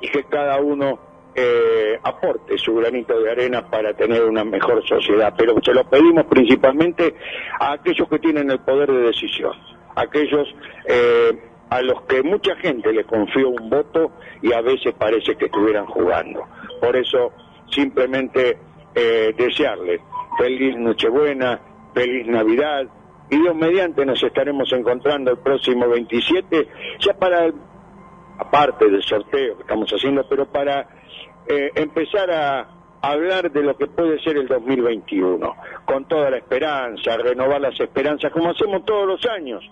y 0.00 0.08
que 0.08 0.24
cada 0.24 0.60
uno 0.60 0.98
eh, 1.34 1.98
aporte 2.02 2.58
su 2.58 2.74
granito 2.74 3.18
de 3.20 3.30
arena 3.30 3.68
para 3.68 3.94
tener 3.94 4.24
una 4.24 4.44
mejor 4.44 4.86
sociedad, 4.86 5.34
pero 5.36 5.54
se 5.62 5.72
lo 5.72 5.84
pedimos 5.84 6.26
principalmente 6.26 7.14
a 7.60 7.72
aquellos 7.72 8.08
que 8.08 8.18
tienen 8.18 8.50
el 8.50 8.58
poder 8.60 8.90
de 8.90 9.02
decisión, 9.02 9.52
aquellos 9.94 10.48
eh, 10.86 11.38
a 11.70 11.82
los 11.82 12.02
que 12.02 12.22
mucha 12.22 12.56
gente 12.56 12.92
le 12.92 13.04
confió 13.04 13.50
un 13.50 13.70
voto 13.70 14.12
y 14.42 14.52
a 14.52 14.60
veces 14.62 14.94
parece 14.98 15.36
que 15.36 15.46
estuvieran 15.46 15.86
jugando. 15.86 16.44
Por 16.80 16.96
eso 16.96 17.32
simplemente 17.70 18.58
eh, 18.94 19.34
desearle 19.36 20.00
feliz 20.38 20.76
Nochebuena, 20.76 21.60
feliz 21.92 22.26
Navidad, 22.26 22.86
y 23.30 23.36
Dios 23.36 23.54
mediante 23.54 24.06
nos 24.06 24.22
estaremos 24.22 24.72
encontrando 24.72 25.32
el 25.32 25.38
próximo 25.38 25.88
27, 25.88 26.68
ya 27.00 27.14
para, 27.14 27.50
aparte 28.38 28.88
del 28.88 29.02
sorteo 29.02 29.56
que 29.56 29.62
estamos 29.62 29.90
haciendo, 29.90 30.26
pero 30.28 30.46
para 30.46 30.88
eh, 31.46 31.70
empezar 31.74 32.30
a 32.30 32.68
hablar 33.02 33.50
de 33.50 33.62
lo 33.62 33.76
que 33.76 33.86
puede 33.86 34.18
ser 34.20 34.38
el 34.38 34.46
2021, 34.46 35.54
con 35.84 36.06
toda 36.06 36.30
la 36.30 36.38
esperanza, 36.38 37.16
renovar 37.16 37.60
las 37.60 37.78
esperanzas, 37.78 38.32
como 38.32 38.50
hacemos 38.50 38.84
todos 38.84 39.06
los 39.06 39.26
años, 39.26 39.62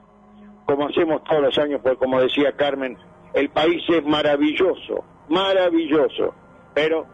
como 0.66 0.88
hacemos 0.88 1.24
todos 1.24 1.42
los 1.42 1.58
años, 1.58 1.80
porque 1.82 1.98
como 1.98 2.20
decía 2.20 2.52
Carmen, 2.52 2.98
el 3.34 3.48
país 3.50 3.82
es 3.88 4.04
maravilloso, 4.04 5.04
maravilloso, 5.28 6.34
pero 6.74 7.06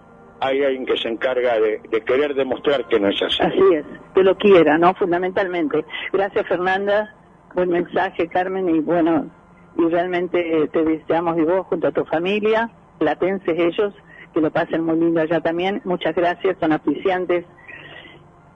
hay 0.43 0.64
alguien 0.64 0.85
que 0.85 0.97
se 0.97 1.09
encarga 1.09 1.59
de, 1.60 1.81
querer 2.05 2.35
demostrar 2.35 2.89
que 2.89 2.98
no 2.98 3.09
es 3.09 3.23
así. 3.23 3.43
Así 3.43 3.74
es, 3.74 3.85
que 4.12 4.24
lo 4.24 4.36
quiera, 4.36 4.77
¿no? 4.77 4.93
Fundamentalmente. 4.94 5.85
Gracias, 6.12 6.47
Fernanda. 6.48 7.14
Buen 7.55 7.69
mensaje, 7.69 8.27
Carmen, 8.28 8.69
y 8.69 8.81
bueno, 8.81 9.31
y 9.77 9.89
realmente 9.89 10.69
te 10.73 10.85
deseamos 10.85 11.39
y 11.39 11.43
vos 11.43 11.66
junto 11.66 11.89
a 11.89 11.93
tu 11.93 12.05
familia, 12.06 12.70
platenses 12.98 13.56
ellos, 13.56 13.94
que 14.35 14.40
lo 14.40 14.51
pasen 14.51 14.85
muy 14.85 14.98
lindo 14.98 15.20
allá 15.20 15.40
también. 15.40 15.81
Muchas 15.85 16.14
gracias, 16.14 16.56
son 16.59 16.73
auspiciantes. 16.73 17.44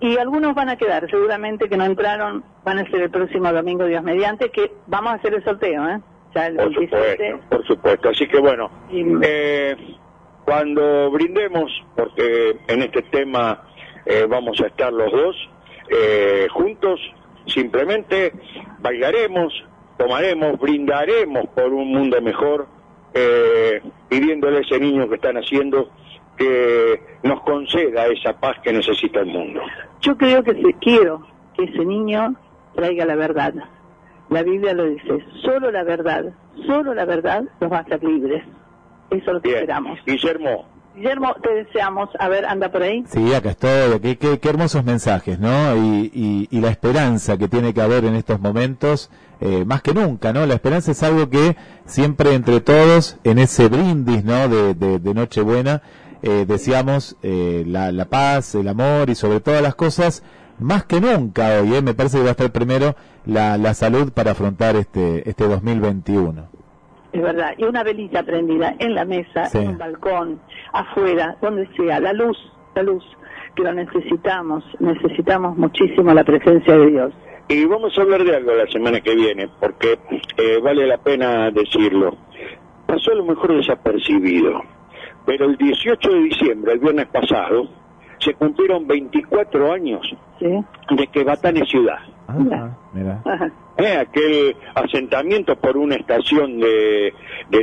Y 0.00 0.16
algunos 0.18 0.54
van 0.54 0.68
a 0.68 0.76
quedar, 0.76 1.08
seguramente 1.08 1.68
que 1.68 1.76
no 1.76 1.84
entraron, 1.84 2.42
van 2.64 2.78
a 2.78 2.90
ser 2.90 3.02
el 3.02 3.10
próximo 3.10 3.52
domingo, 3.52 3.84
Dios 3.84 4.02
mediante, 4.02 4.50
que 4.50 4.72
vamos 4.88 5.12
a 5.12 5.16
hacer 5.16 5.34
el 5.34 5.44
sorteo, 5.44 5.88
¿eh? 5.88 6.00
Ya 6.34 6.48
el 6.48 6.56
por, 6.56 6.74
supuesto, 6.74 7.40
por 7.48 7.66
supuesto, 7.66 8.08
así 8.10 8.26
que 8.26 8.38
bueno, 8.38 8.70
eh, 9.22 9.76
cuando 10.46 11.10
brindemos, 11.10 11.72
porque 11.96 12.56
en 12.68 12.82
este 12.82 13.02
tema 13.02 13.64
eh, 14.06 14.26
vamos 14.28 14.60
a 14.60 14.68
estar 14.68 14.92
los 14.92 15.10
dos 15.10 15.36
eh, 15.90 16.46
juntos, 16.52 17.00
simplemente 17.46 18.32
bailaremos, 18.78 19.52
tomaremos, 19.98 20.58
brindaremos 20.60 21.48
por 21.48 21.72
un 21.72 21.92
mundo 21.92 22.22
mejor, 22.22 22.68
eh, 23.12 23.82
pidiéndole 24.08 24.58
a 24.58 24.60
ese 24.60 24.78
niño 24.78 25.08
que 25.08 25.16
están 25.16 25.36
haciendo 25.36 25.90
que 26.36 27.00
nos 27.24 27.40
conceda 27.40 28.06
esa 28.06 28.38
paz 28.38 28.56
que 28.62 28.72
necesita 28.72 29.20
el 29.20 29.26
mundo. 29.26 29.62
Yo 30.00 30.16
creo 30.16 30.44
que 30.44 30.54
quiero 30.80 31.26
que 31.56 31.64
ese 31.64 31.84
niño 31.84 32.36
traiga 32.76 33.04
la 33.04 33.16
verdad. 33.16 33.52
La 34.28 34.44
Biblia 34.44 34.74
lo 34.74 34.84
dice, 34.84 35.24
solo 35.42 35.72
la 35.72 35.82
verdad, 35.82 36.26
solo 36.66 36.94
la 36.94 37.04
verdad 37.04 37.44
nos 37.60 37.72
va 37.72 37.78
a 37.78 37.80
hacer 37.80 38.04
libres. 38.04 38.44
Eso 39.10 39.32
lo 39.32 39.40
que 39.40 39.50
esperamos. 39.50 39.98
Guillermo. 40.06 40.66
Guillermo, 40.96 41.34
te 41.42 41.52
deseamos. 41.52 42.08
A 42.18 42.28
ver, 42.28 42.46
anda 42.46 42.72
por 42.72 42.82
ahí. 42.82 43.04
Sí, 43.08 43.34
acá 43.34 43.50
estoy. 43.50 44.00
Qué, 44.00 44.38
qué, 44.38 44.48
hermosos 44.48 44.82
mensajes, 44.84 45.38
¿no? 45.38 45.76
Y, 45.76 46.48
y, 46.50 46.60
la 46.60 46.70
esperanza 46.70 47.36
que 47.36 47.48
tiene 47.48 47.74
que 47.74 47.82
haber 47.82 48.06
en 48.06 48.14
estos 48.14 48.40
momentos, 48.40 49.10
eh, 49.40 49.64
más 49.66 49.82
que 49.82 49.92
nunca, 49.92 50.32
¿no? 50.32 50.46
La 50.46 50.54
esperanza 50.54 50.92
es 50.92 51.02
algo 51.02 51.28
que 51.28 51.56
siempre 51.84 52.34
entre 52.34 52.60
todos, 52.60 53.18
en 53.24 53.38
ese 53.38 53.68
brindis, 53.68 54.24
¿no? 54.24 54.48
De, 54.48 54.74
de, 54.74 55.14
Nochebuena, 55.14 55.82
eh, 56.22 56.46
deseamos 56.48 57.16
eh, 57.22 57.64
la, 57.66 57.92
la, 57.92 58.06
paz, 58.06 58.54
el 58.54 58.66
amor 58.66 59.10
y 59.10 59.14
sobre 59.14 59.40
todas 59.40 59.60
las 59.60 59.74
cosas, 59.74 60.22
más 60.58 60.84
que 60.84 60.98
nunca 61.02 61.60
hoy, 61.60 61.74
¿eh? 61.74 61.82
Me 61.82 61.92
parece 61.92 62.16
que 62.16 62.22
va 62.22 62.30
a 62.30 62.32
estar 62.32 62.50
primero 62.52 62.96
la, 63.26 63.58
la 63.58 63.74
salud 63.74 64.12
para 64.12 64.30
afrontar 64.30 64.76
este, 64.76 65.28
este 65.28 65.46
2021 65.46 66.55
es 67.16 67.22
verdad, 67.22 67.54
y 67.56 67.64
una 67.64 67.82
velita 67.82 68.22
prendida 68.22 68.74
en 68.78 68.94
la 68.94 69.04
mesa, 69.04 69.48
en 69.54 69.68
un 69.68 69.78
balcón, 69.78 70.40
afuera, 70.72 71.36
donde 71.40 71.68
sea, 71.76 72.00
la 72.00 72.12
luz, 72.12 72.36
la 72.74 72.82
luz, 72.82 73.04
que 73.54 73.62
lo 73.62 73.72
necesitamos, 73.72 74.64
necesitamos 74.80 75.56
muchísimo 75.56 76.12
la 76.12 76.24
presencia 76.24 76.76
de 76.76 76.86
Dios. 76.86 77.14
Y 77.48 77.64
vamos 77.64 77.96
a 77.96 78.02
hablar 78.02 78.24
de 78.24 78.36
algo 78.36 78.52
la 78.54 78.66
semana 78.66 79.00
que 79.00 79.14
viene, 79.14 79.48
porque 79.60 79.98
eh, 80.36 80.60
vale 80.62 80.86
la 80.86 80.98
pena 80.98 81.50
decirlo. 81.50 82.16
Pasó 82.86 83.12
a 83.12 83.14
lo 83.14 83.24
mejor 83.24 83.56
desapercibido, 83.56 84.62
pero 85.24 85.46
el 85.46 85.56
18 85.56 86.08
de 86.10 86.20
diciembre, 86.20 86.72
el 86.72 86.80
viernes 86.80 87.06
pasado, 87.06 87.68
se 88.18 88.34
cumplieron 88.34 88.86
24 88.86 89.72
años 89.72 90.02
de 90.40 91.06
que 91.08 91.24
Batán 91.24 91.56
es 91.56 91.68
ciudad. 91.68 91.98
Ah, 92.28 92.70
mira. 92.92 93.22
Eh, 93.78 93.96
aquel 93.96 94.56
asentamiento 94.74 95.56
por 95.56 95.76
una 95.76 95.96
estación 95.96 96.58
de, 96.60 97.12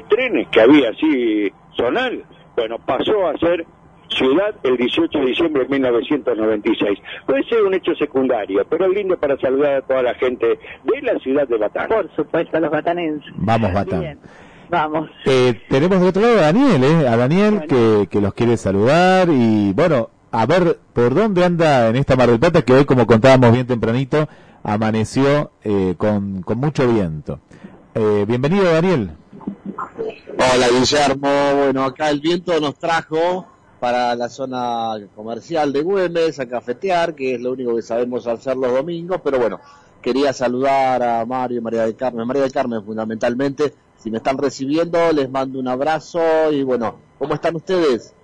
trenes 0.10 0.48
que 0.50 0.62
había 0.62 0.90
así 0.90 1.52
zonal, 1.76 2.24
bueno, 2.56 2.78
pasó 2.86 3.28
a 3.28 3.38
ser 3.40 3.66
ciudad 4.10 4.54
el 4.62 4.78
18 4.78 5.20
de 5.20 5.26
diciembre 5.26 5.64
de 5.64 5.70
1996. 5.70 7.00
Puede 7.26 7.44
ser 7.46 7.64
un 7.64 7.74
hecho 7.74 7.96
secundario, 7.96 8.64
pero 8.70 8.86
es 8.86 8.96
lindo 8.96 9.18
para 9.18 9.38
saludar 9.38 9.74
a 9.74 9.82
toda 9.82 10.04
la 10.04 10.14
gente 10.16 10.60
de 10.84 11.02
la 11.02 11.18
ciudad 11.20 11.48
de 11.48 11.58
Batán. 11.58 11.90
Por 11.90 12.16
supuesto, 12.16 12.58
a 12.58 12.60
los 12.60 12.70
batanenses. 12.70 13.34
Vamos, 13.36 13.74
Batán. 13.74 14.20
Vamos. 14.70 15.10
Eh, 15.26 15.62
tenemos 15.68 16.00
de 16.00 16.08
otro 16.08 16.22
lado 16.22 16.40
a 16.40 16.42
Daniel, 16.42 16.84
¿eh? 16.84 17.08
A 17.08 17.18
Daniel 17.18 17.64
que, 17.68 18.08
que 18.10 18.22
los 18.22 18.34
quiere 18.36 18.58
saludar 18.58 19.30
y 19.30 19.74
bueno, 19.74 20.10
a 20.32 20.46
ver 20.46 20.80
por 20.94 21.14
dónde 21.14 21.46
anda 21.46 21.90
en 21.90 21.96
esta 21.96 22.16
Mar 22.16 22.30
del 22.30 22.40
Plata 22.40 22.64
que 22.64 22.74
hoy, 22.74 22.86
como 22.86 23.06
contábamos 23.06 23.52
bien 23.52 23.68
tempranito, 23.68 24.28
amaneció 24.64 25.52
eh, 25.64 25.96
con, 25.98 26.42
con, 26.42 26.58
mucho 26.58 26.88
viento. 26.88 27.40
Eh, 27.94 28.26
bienvenido, 28.28 28.72
Daniel. 28.72 29.12
Hola, 30.38 30.68
Guillermo. 30.70 31.30
Bueno, 31.58 31.84
acá 31.84 32.10
el 32.10 32.22
viento 32.22 32.60
nos 32.60 32.76
trajo 32.76 33.46
para 33.80 34.16
la 34.16 34.30
zona 34.30 34.96
comercial 35.14 35.74
de 35.74 35.82
Güemes 35.82 36.40
a 36.40 36.48
cafetear, 36.48 37.14
que 37.14 37.36
es 37.36 37.42
lo 37.42 37.52
único 37.52 37.76
que 37.76 37.82
sabemos 37.82 38.26
hacer 38.28 38.56
los 38.56 38.72
domingos, 38.72 39.20
pero 39.22 39.38
bueno, 39.38 39.60
quería 40.02 40.32
saludar 40.32 41.04
a 41.04 41.26
Mario 41.26 41.58
y 41.58 41.62
María 41.62 41.84
del 41.84 41.98
Carmen, 41.98 42.26
María 42.26 42.44
del 42.44 42.54
Carmen 42.54 42.84
fundamentalmente, 42.86 43.74
si 43.98 44.10
me 44.10 44.18
están 44.18 44.38
recibiendo, 44.38 45.12
les 45.12 45.30
mando 45.30 45.60
un 45.60 45.68
abrazo 45.68 46.22
y 46.52 46.64
bueno, 46.64 46.96
¿cómo 47.20 47.34
están 47.34 47.58
ustedes? 47.58 48.16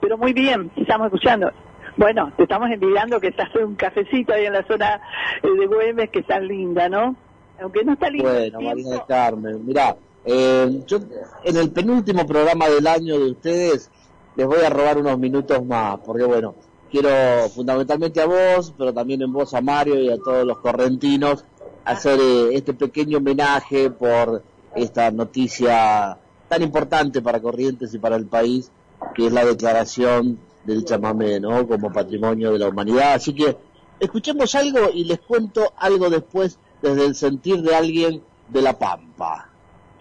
Pero 0.00 0.18
muy 0.18 0.34
bien, 0.34 0.70
estamos 0.76 1.06
escuchando. 1.06 1.50
Bueno, 1.96 2.30
te 2.36 2.42
estamos 2.42 2.70
envidiando 2.70 3.18
que 3.20 3.28
estás 3.28 3.48
en 3.54 3.64
un 3.64 3.74
cafecito 3.74 4.34
ahí 4.34 4.44
en 4.44 4.52
la 4.52 4.66
zona 4.66 5.00
eh, 5.42 5.48
de 5.58 5.66
Güemes, 5.66 6.10
que 6.10 6.18
está 6.18 6.38
linda, 6.38 6.88
¿no? 6.88 7.16
Aunque 7.60 7.84
no 7.84 7.94
está 7.94 8.10
linda. 8.10 8.32
Bueno, 8.32 8.60
María 8.60 8.90
del 8.90 9.06
Carmen, 9.06 9.66
mirá, 9.66 9.96
eh, 10.24 10.82
yo 10.86 10.98
en 11.42 11.56
el 11.56 11.70
penúltimo 11.70 12.26
programa 12.26 12.68
del 12.68 12.86
año 12.86 13.18
de 13.18 13.30
ustedes 13.30 13.90
les 14.36 14.46
voy 14.46 14.60
a 14.60 14.68
robar 14.68 14.98
unos 14.98 15.18
minutos 15.18 15.64
más, 15.64 15.98
porque 16.04 16.24
bueno, 16.24 16.54
quiero 16.90 17.08
fundamentalmente 17.54 18.20
a 18.20 18.26
vos, 18.26 18.74
pero 18.76 18.92
también 18.92 19.22
en 19.22 19.32
vos 19.32 19.54
a 19.54 19.62
Mario 19.62 19.98
y 19.98 20.10
a 20.10 20.18
todos 20.18 20.46
los 20.46 20.58
correntinos, 20.58 21.46
hacer 21.86 22.20
eh, 22.20 22.48
este 22.52 22.74
pequeño 22.74 23.18
homenaje 23.18 23.88
por 23.88 24.42
esta 24.74 25.10
noticia 25.10 26.18
tan 26.48 26.62
importante 26.62 27.22
para 27.22 27.40
Corrientes 27.40 27.94
y 27.94 27.98
para 27.98 28.16
el 28.16 28.26
país, 28.26 28.70
que 29.14 29.28
es 29.28 29.32
la 29.32 29.46
declaración 29.46 30.38
del 30.66 30.84
chamamé, 30.84 31.40
¿no? 31.40 31.66
Como 31.66 31.92
patrimonio 31.92 32.52
de 32.52 32.58
la 32.58 32.68
humanidad. 32.68 33.14
Así 33.14 33.34
que 33.34 33.56
escuchemos 34.00 34.54
algo 34.54 34.90
y 34.92 35.04
les 35.04 35.20
cuento 35.20 35.72
algo 35.78 36.10
después 36.10 36.58
desde 36.82 37.06
el 37.06 37.14
sentir 37.14 37.62
de 37.62 37.74
alguien 37.74 38.22
de 38.48 38.62
La 38.62 38.78
Pampa. 38.78 39.48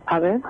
A 0.08 0.20
ver. 0.20 0.42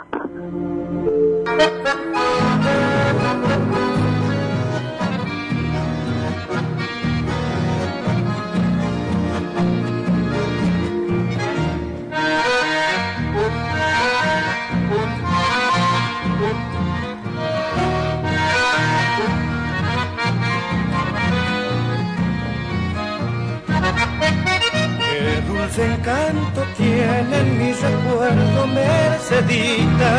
Encanto 25.73 26.63
tiene 26.77 27.39
en 27.39 27.57
mi 27.57 27.73
recuerdo 27.73 28.67
Mercedita, 28.67 30.13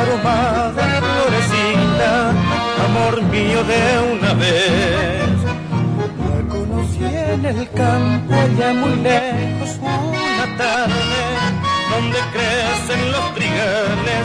aromada 0.00 0.84
florecita, 1.00 2.30
amor 2.86 3.22
mío 3.24 3.64
de 3.64 4.14
una 4.14 4.34
vez. 4.34 5.36
La 6.28 6.48
conocí 6.48 7.04
en 7.04 7.44
el 7.44 7.68
campo 7.70 8.34
allá 8.34 8.72
muy 8.72 8.96
lejos 9.02 9.78
una 9.82 10.56
tarde, 10.56 11.20
donde 11.90 12.18
crecen 12.32 13.12
los 13.12 13.34
trigales, 13.34 14.24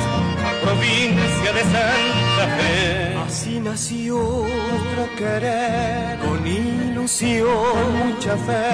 provincia 0.67 1.51
de 1.53 1.63
Santa 1.73 2.45
Fe. 2.57 2.77
Así 3.25 3.53
nació 3.59 4.15
nuestro 4.71 5.03
querer, 5.17 6.17
con 6.19 6.45
ilusión, 6.45 7.83
mucha 8.03 8.35
fe. 8.47 8.67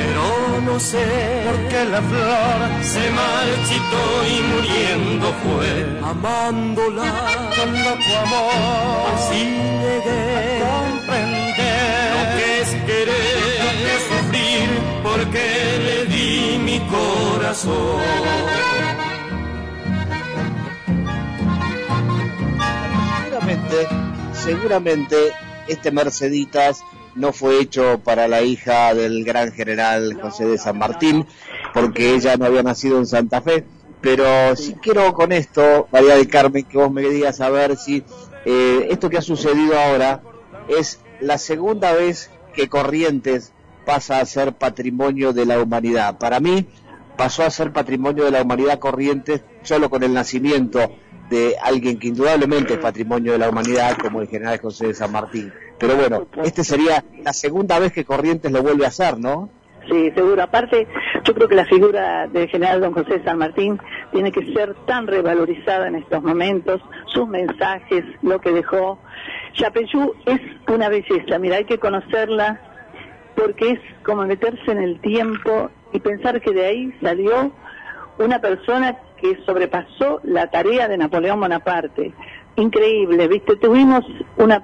Pero 0.00 0.24
no 0.66 0.74
sé 0.80 1.06
por 1.46 1.56
qué 1.70 1.80
la 1.94 2.02
flor 2.10 2.58
se 2.82 3.04
marchitó 3.20 4.02
y 4.32 4.34
muriendo 4.52 5.26
fue. 5.42 5.70
Amándola 6.12 7.10
con 7.56 7.68
loco 7.86 8.12
amor, 8.24 9.04
así 9.14 9.42
llegué 9.84 10.24
a 10.56 10.58
comprender 10.72 12.04
lo 12.16 12.22
que 12.36 12.46
es 12.62 12.70
querer, 12.88 13.38
lo 13.64 13.70
que 13.84 13.94
sufrir, 14.08 14.68
porque 15.02 15.44
le 15.86 15.98
di 16.06 16.58
mi 16.58 16.78
corazón. 16.94 18.00
Seguramente, 24.32 25.16
este 25.68 25.90
Merceditas 25.90 26.82
no 27.14 27.32
fue 27.32 27.60
hecho 27.60 28.00
para 28.02 28.28
la 28.28 28.42
hija 28.42 28.94
del 28.94 29.24
gran 29.24 29.52
general 29.52 30.18
José 30.20 30.46
de 30.46 30.58
San 30.58 30.78
Martín, 30.78 31.26
porque 31.74 32.14
ella 32.14 32.36
no 32.36 32.46
había 32.46 32.62
nacido 32.62 32.98
en 32.98 33.06
Santa 33.06 33.40
Fe. 33.40 33.64
Pero 34.00 34.56
sí 34.56 34.74
quiero 34.80 35.12
con 35.12 35.30
esto, 35.32 35.88
María 35.92 36.16
del 36.16 36.28
Carmen, 36.28 36.64
que 36.64 36.78
vos 36.78 36.90
me 36.90 37.02
digas 37.02 37.40
a 37.40 37.50
ver 37.50 37.76
si 37.76 38.02
eh, 38.46 38.88
esto 38.90 39.10
que 39.10 39.18
ha 39.18 39.22
sucedido 39.22 39.78
ahora 39.78 40.22
es 40.68 41.00
la 41.20 41.36
segunda 41.36 41.92
vez 41.92 42.30
que 42.54 42.68
Corrientes 42.68 43.52
pasa 43.84 44.20
a 44.20 44.26
ser 44.26 44.54
patrimonio 44.54 45.32
de 45.32 45.44
la 45.44 45.60
humanidad. 45.60 46.18
Para 46.18 46.40
mí 46.40 46.66
pasó 47.16 47.42
a 47.42 47.50
ser 47.50 47.72
patrimonio 47.72 48.24
de 48.24 48.30
la 48.30 48.42
humanidad 48.42 48.78
Corrientes 48.78 49.42
solo 49.62 49.90
con 49.90 50.02
el 50.02 50.14
nacimiento 50.14 50.90
de 51.30 51.56
alguien 51.62 51.98
que 51.98 52.08
indudablemente 52.08 52.74
es 52.74 52.80
patrimonio 52.80 53.32
de 53.32 53.38
la 53.38 53.48
humanidad 53.48 53.96
como 53.96 54.20
el 54.20 54.28
general 54.28 54.58
José 54.58 54.88
de 54.88 54.94
San 54.94 55.12
Martín. 55.12 55.52
Pero 55.78 55.96
bueno, 55.96 56.26
este 56.44 56.64
sería 56.64 57.04
la 57.22 57.32
segunda 57.32 57.78
vez 57.78 57.92
que 57.92 58.04
Corrientes 58.04 58.50
lo 58.50 58.62
vuelve 58.62 58.84
a 58.84 58.88
hacer, 58.88 59.18
¿no? 59.18 59.48
Sí, 59.88 60.10
seguro. 60.14 60.42
Aparte, 60.42 60.86
yo 61.24 61.34
creo 61.34 61.48
que 61.48 61.54
la 61.54 61.64
figura 61.64 62.26
del 62.26 62.48
general 62.48 62.80
don 62.80 62.92
José 62.92 63.18
de 63.18 63.24
San 63.24 63.38
Martín 63.38 63.80
tiene 64.12 64.30
que 64.30 64.52
ser 64.52 64.74
tan 64.86 65.06
revalorizada 65.06 65.88
en 65.88 65.96
estos 65.96 66.22
momentos, 66.22 66.82
sus 67.06 67.26
mensajes, 67.28 68.04
lo 68.22 68.40
que 68.40 68.50
dejó. 68.52 68.98
Yapeyú 69.54 70.14
es 70.26 70.40
una 70.68 70.88
belleza, 70.88 71.38
mira, 71.38 71.56
hay 71.56 71.64
que 71.64 71.78
conocerla 71.78 72.60
porque 73.36 73.70
es 73.70 73.80
como 74.04 74.26
meterse 74.26 74.70
en 74.70 74.78
el 74.78 75.00
tiempo 75.00 75.70
y 75.92 76.00
pensar 76.00 76.40
que 76.40 76.52
de 76.52 76.66
ahí 76.66 76.94
salió 77.00 77.52
una 78.24 78.40
persona 78.40 78.98
que 79.20 79.38
sobrepasó 79.44 80.20
la 80.24 80.50
tarea 80.50 80.88
de 80.88 80.98
Napoleón 80.98 81.40
Bonaparte. 81.40 82.12
Increíble, 82.56 83.28
¿viste? 83.28 83.56
Tuvimos 83.56 84.04
una 84.36 84.62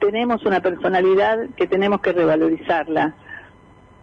tenemos 0.00 0.44
una 0.44 0.60
personalidad 0.60 1.48
que 1.56 1.66
tenemos 1.66 2.00
que 2.00 2.12
revalorizarla 2.12 3.14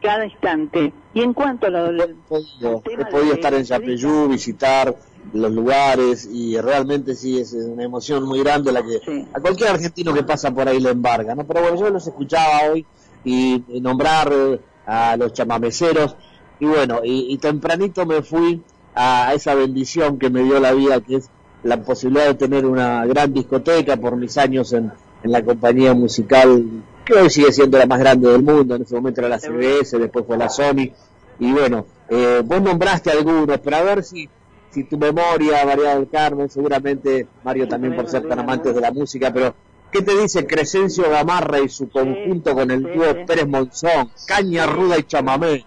cada 0.01 0.25
instante. 0.25 0.93
Y 1.13 1.21
en 1.21 1.34
cuanto 1.34 1.67
a 1.67 1.69
lo 1.69 1.85
del 1.85 2.15
Yo 2.59 2.81
he 2.85 3.05
podido 3.05 3.34
estar 3.34 3.53
en 3.53 3.63
Yapeyú, 3.63 4.27
visitar 4.27 4.93
los 5.31 5.51
lugares 5.51 6.30
y 6.31 6.59
realmente 6.59 7.15
sí 7.15 7.39
es 7.39 7.53
una 7.53 7.84
emoción 7.84 8.23
muy 8.25 8.39
grande 8.43 8.71
la 8.73 8.84
que 8.84 9.25
a 9.34 9.39
cualquier 9.39 9.69
argentino 9.69 10.13
que 10.13 10.23
pasa 10.23 10.53
por 10.53 10.67
ahí 10.67 10.81
le 10.81 10.89
embarga, 10.91 11.34
¿no? 11.34 11.45
Pero 11.45 11.61
bueno, 11.61 11.77
yo 11.77 11.89
los 11.89 12.05
escuchaba 12.05 12.69
hoy 12.71 12.85
y, 13.23 13.63
y 13.69 13.80
nombrar 13.80 14.31
eh, 14.34 14.59
a 14.85 15.15
los 15.15 15.31
chamameceros 15.31 16.17
y 16.59 16.65
bueno, 16.65 16.99
y, 17.03 17.34
y 17.34 17.38
tempranito 17.38 18.05
me 18.05 18.21
fui 18.21 18.61
a 18.95 19.34
esa 19.34 19.56
bendición 19.56 20.20
que 20.20 20.30
me 20.30 20.44
dio 20.44 20.60
la 20.60 20.74
vida 20.74 21.02
que 21.02 21.15
es 21.18 21.30
la 21.64 21.82
posibilidad 21.82 22.28
de 22.28 22.36
tener 22.36 22.65
una 22.65 23.06
gran 23.06 23.34
discoteca 23.34 23.98
por 23.98 24.18
mis 24.18 24.38
años 24.38 24.74
en, 24.74 24.91
en 25.24 25.32
la 25.32 25.44
compañía 25.44 25.94
musical 25.94 26.84
que 27.03 27.14
hoy 27.14 27.30
sigue 27.30 27.52
siendo 27.52 27.78
la 27.78 27.86
más 27.86 27.99
grande 27.99 28.30
del 28.30 28.44
mundo, 28.44 28.76
en 28.76 28.84
ese 28.84 28.95
momento 28.95 29.22
era 29.22 29.30
la 29.30 29.40
CBS, 29.40 29.98
después 29.99 30.26
fue 30.26 30.38
la 30.38 30.49
Sony, 30.49 30.91
y 31.40 31.52
bueno, 31.52 31.86
eh, 32.10 32.41
vos 32.44 32.61
nombraste 32.61 33.11
algunos, 33.11 33.60
pero 33.60 33.76
a 33.76 33.84
ver 33.84 34.03
si, 34.03 34.30
si 34.70 34.84
tu 34.86 34.98
memoria, 34.98 35.65
María 35.65 35.95
del 35.95 36.10
Carmen, 36.10 36.49
seguramente 36.49 37.28
Mario 37.44 37.68
también 37.68 37.95
por 37.95 38.07
ser 38.07 38.28
tan 38.28 38.40
amantes 38.40 38.74
de 38.74 38.82
la 38.82 38.91
música, 38.91 39.32
pero 39.34 39.53
¿qué 39.91 40.02
te 40.02 40.18
dice 40.18 40.48
Crescencio 40.48 41.10
Gamarra 41.10 41.60
y 41.60 41.70
su 41.70 41.90
conjunto 41.90 42.53
con 42.53 42.72
el 42.72 42.84
dúo 42.84 43.26
Pérez 43.26 43.48
Monzón, 43.48 44.11
Caña 44.26 44.65
Ruda 44.65 44.98
y 44.98 45.03
Chamamé? 45.03 45.65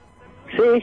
Sí, 0.57 0.82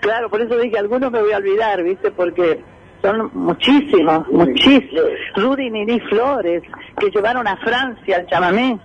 claro, 0.00 0.28
por 0.30 0.40
eso 0.40 0.56
dije, 0.58 0.78
algunos 0.78 1.10
me 1.10 1.20
voy 1.20 1.32
a 1.32 1.38
olvidar, 1.38 1.82
¿viste? 1.82 2.10
Porque 2.10 2.62
son 3.02 3.30
muchísimos, 3.34 4.28
muchísimos. 4.28 5.04
Rudy 5.36 5.70
Nini 5.70 6.00
Flores, 6.00 6.62
que 6.98 7.10
llevaron 7.10 7.46
a 7.46 7.56
Francia 7.58 8.16
al 8.16 8.26
chamamé. 8.26 8.78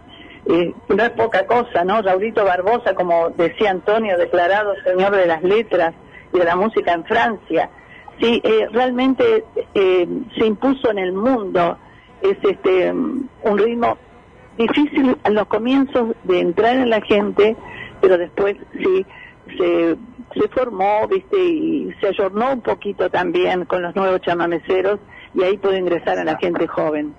No 0.45 1.03
es 1.03 1.09
poca 1.11 1.45
cosa, 1.45 1.83
¿no? 1.85 2.01
Raulito 2.01 2.43
Barbosa, 2.43 2.93
como 2.95 3.29
decía 3.29 3.71
Antonio, 3.71 4.17
declarado 4.17 4.73
señor 4.83 5.15
de 5.15 5.25
las 5.25 5.41
letras 5.41 5.93
y 6.33 6.39
de 6.39 6.45
la 6.45 6.55
música 6.55 6.93
en 6.93 7.05
Francia. 7.05 7.69
Sí, 8.19 8.41
eh, 8.43 8.67
realmente 8.71 9.45
eh, 9.73 10.07
se 10.37 10.45
impuso 10.45 10.91
en 10.91 10.99
el 10.99 11.13
mundo. 11.13 11.77
Es 12.21 12.37
este 12.43 12.91
un 12.91 13.57
ritmo 13.57 13.97
difícil 14.57 15.17
en 15.23 15.33
los 15.33 15.47
comienzos 15.47 16.15
de 16.23 16.39
entrar 16.39 16.75
en 16.75 16.89
la 16.89 17.01
gente, 17.01 17.55
pero 18.01 18.17
después 18.17 18.55
sí 18.73 19.05
se, 19.57 19.95
se 20.33 20.47
formó, 20.49 21.07
viste, 21.07 21.37
y 21.37 21.93
se 21.99 22.07
ayornó 22.07 22.53
un 22.53 22.61
poquito 22.61 23.09
también 23.09 23.65
con 23.65 23.81
los 23.81 23.95
nuevos 23.95 24.21
chamameceros 24.21 24.99
y 25.33 25.43
ahí 25.43 25.57
puede 25.57 25.79
ingresar 25.79 26.17
a 26.19 26.23
la 26.23 26.37
gente 26.37 26.67
joven. 26.67 27.13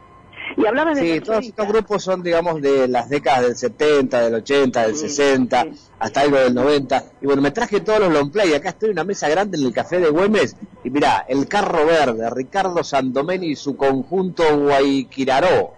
Y 0.57 0.66
hablaban 0.66 0.95
de 0.95 1.01
Sí, 1.01 1.20
todos 1.20 1.47
estos 1.47 1.66
grupos 1.66 2.05
son, 2.05 2.23
digamos, 2.23 2.61
de 2.61 2.86
las 2.86 3.09
décadas 3.09 3.43
del 3.43 3.57
70, 3.57 4.20
del 4.20 4.35
80, 4.35 4.86
del 4.86 4.97
60, 4.97 5.66
hasta 5.99 6.20
algo 6.20 6.36
del 6.36 6.55
90. 6.55 7.05
Y 7.23 7.27
bueno, 7.27 7.43
me 7.43 7.51
traje 7.51 7.81
todos 7.81 8.01
los 8.01 8.12
long 8.12 8.31
play. 8.31 8.53
Acá 8.53 8.70
estoy 8.70 8.91
en 8.91 8.93
una 8.93 9.05
mesa 9.05 9.28
grande 9.28 9.57
en 9.59 9.65
el 9.65 9.73
Café 9.73 10.01
de 10.01 10.11
Güemes. 10.11 10.57
Y 10.85 10.91
mirá, 10.91 11.24
El 11.28 11.49
Carro 11.49 11.86
Verde, 11.86 12.28
Ricardo 12.31 12.85
Sandomeni 12.85 13.49
y 13.49 13.57
su 13.57 13.77
conjunto 13.77 14.45
Guayquiraró. 14.59 15.74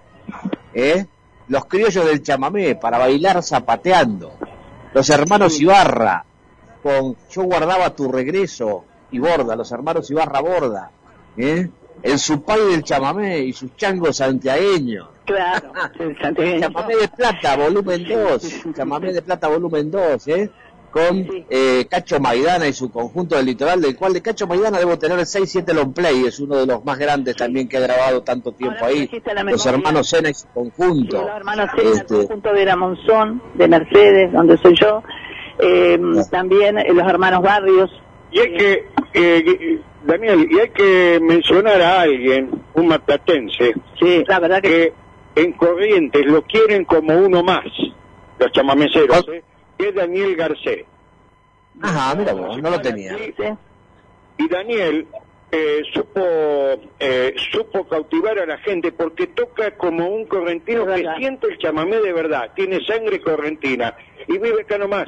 ¿Eh? 0.74 1.06
Los 1.48 1.66
criollos 1.66 2.04
del 2.04 2.22
chamamé 2.22 2.74
para 2.74 2.98
bailar 2.98 3.42
zapateando. 3.42 4.32
Los 4.92 5.08
hermanos 5.10 5.60
Ibarra 5.60 6.24
con 6.86 7.16
Yo 7.30 7.42
guardaba 7.42 7.90
tu 7.90 8.10
regreso 8.12 8.84
y 9.10 9.18
Borda, 9.18 9.56
los 9.56 9.72
hermanos 9.72 10.08
Ibarra 10.08 10.40
Borda. 10.40 10.90
¿Eh? 11.36 11.68
El 12.02 12.18
supay 12.18 12.60
del 12.70 12.84
chamamé 12.84 13.40
y 13.40 13.52
sus 13.52 13.74
changos 13.76 14.18
santiagueños. 14.18 15.08
Claro, 15.24 15.72
el 15.98 16.16
santiagueño. 16.16 16.60
Chamamé 16.60 16.96
de 16.96 17.08
Plata, 17.08 17.56
volumen 17.56 18.06
2. 18.08 18.64
Chamamé 18.76 19.12
de 19.12 19.22
Plata, 19.22 19.48
volumen 19.48 19.90
2, 19.90 20.28
¿eh? 20.28 20.50
Con 20.92 21.26
eh, 21.50 21.86
Cacho 21.90 22.20
Maidana 22.20 22.68
y 22.68 22.72
su 22.72 22.90
conjunto 22.90 23.36
del 23.36 23.46
litoral, 23.46 23.82
del 23.82 23.96
cual 23.96 24.12
de 24.12 24.22
Cacho 24.22 24.46
Maidana 24.46 24.78
debo 24.78 24.96
tener 24.96 25.18
6-7 25.18 25.74
long 25.74 25.92
play, 25.92 26.24
es 26.24 26.38
uno 26.38 26.56
de 26.56 26.66
los 26.66 26.84
más 26.84 26.98
grandes 26.98 27.36
también 27.36 27.68
que 27.68 27.76
ha 27.78 27.80
grabado 27.80 28.22
tanto 28.22 28.52
tiempo 28.52 28.84
ahí. 28.84 29.10
Los 29.44 29.66
hermanos 29.66 30.08
Sena 30.08 30.30
y 30.30 30.34
su 30.34 30.46
conjunto. 30.48 31.20
Los 31.20 31.36
hermanos 31.36 31.70
Sena, 31.76 32.00
el 32.00 32.06
conjunto 32.06 32.52
de 32.52 32.64
la 32.64 32.76
Monzón, 32.76 33.42
de 33.54 33.68
Mercedes, 33.68 34.32
donde 34.32 34.56
soy 34.58 34.76
yo. 34.80 35.02
Eh, 35.58 35.98
También 36.30 36.78
eh, 36.78 36.92
los 36.92 37.08
hermanos 37.08 37.42
Barrios. 37.42 37.90
Y 38.30 38.40
hay 38.40 38.56
que, 38.56 38.84
eh, 39.14 39.80
Daniel, 40.04 40.48
y 40.50 40.58
hay 40.58 40.68
que 40.70 41.18
mencionar 41.22 41.80
a 41.80 42.02
alguien, 42.02 42.50
un 42.74 42.88
matatense, 42.88 43.72
sí, 43.98 44.24
la 44.26 44.40
verdad 44.40 44.60
que, 44.60 44.92
en 45.36 45.52
Corrientes 45.52 46.24
lo 46.26 46.42
quieren 46.42 46.84
como 46.84 47.14
uno 47.16 47.42
más, 47.42 47.66
los 48.38 48.52
chamameceros, 48.52 49.26
¿eh? 49.28 49.42
que 49.78 49.88
es 49.88 49.94
Daniel 49.94 50.34
Garcés. 50.34 50.84
Ajá, 51.80 52.14
mira 52.14 52.32
vos, 52.32 52.60
no 52.60 52.70
lo 52.70 52.80
tenía. 52.80 53.16
Y 54.38 54.48
Daniel 54.48 55.06
eh, 55.52 55.82
supo 55.92 56.20
eh, 56.98 57.34
supo 57.52 57.86
cautivar 57.86 58.38
a 58.38 58.46
la 58.46 58.58
gente 58.58 58.92
porque 58.92 59.28
toca 59.28 59.70
como 59.76 60.08
un 60.08 60.26
correntino 60.26 60.86
que 60.86 61.06
siente 61.18 61.46
el 61.48 61.58
chamamé 61.58 62.00
de 62.00 62.12
verdad, 62.12 62.50
tiene 62.54 62.84
sangre 62.84 63.20
correntina 63.20 63.94
y 64.26 64.38
vive 64.38 64.62
acá 64.62 64.76
nomás, 64.78 65.06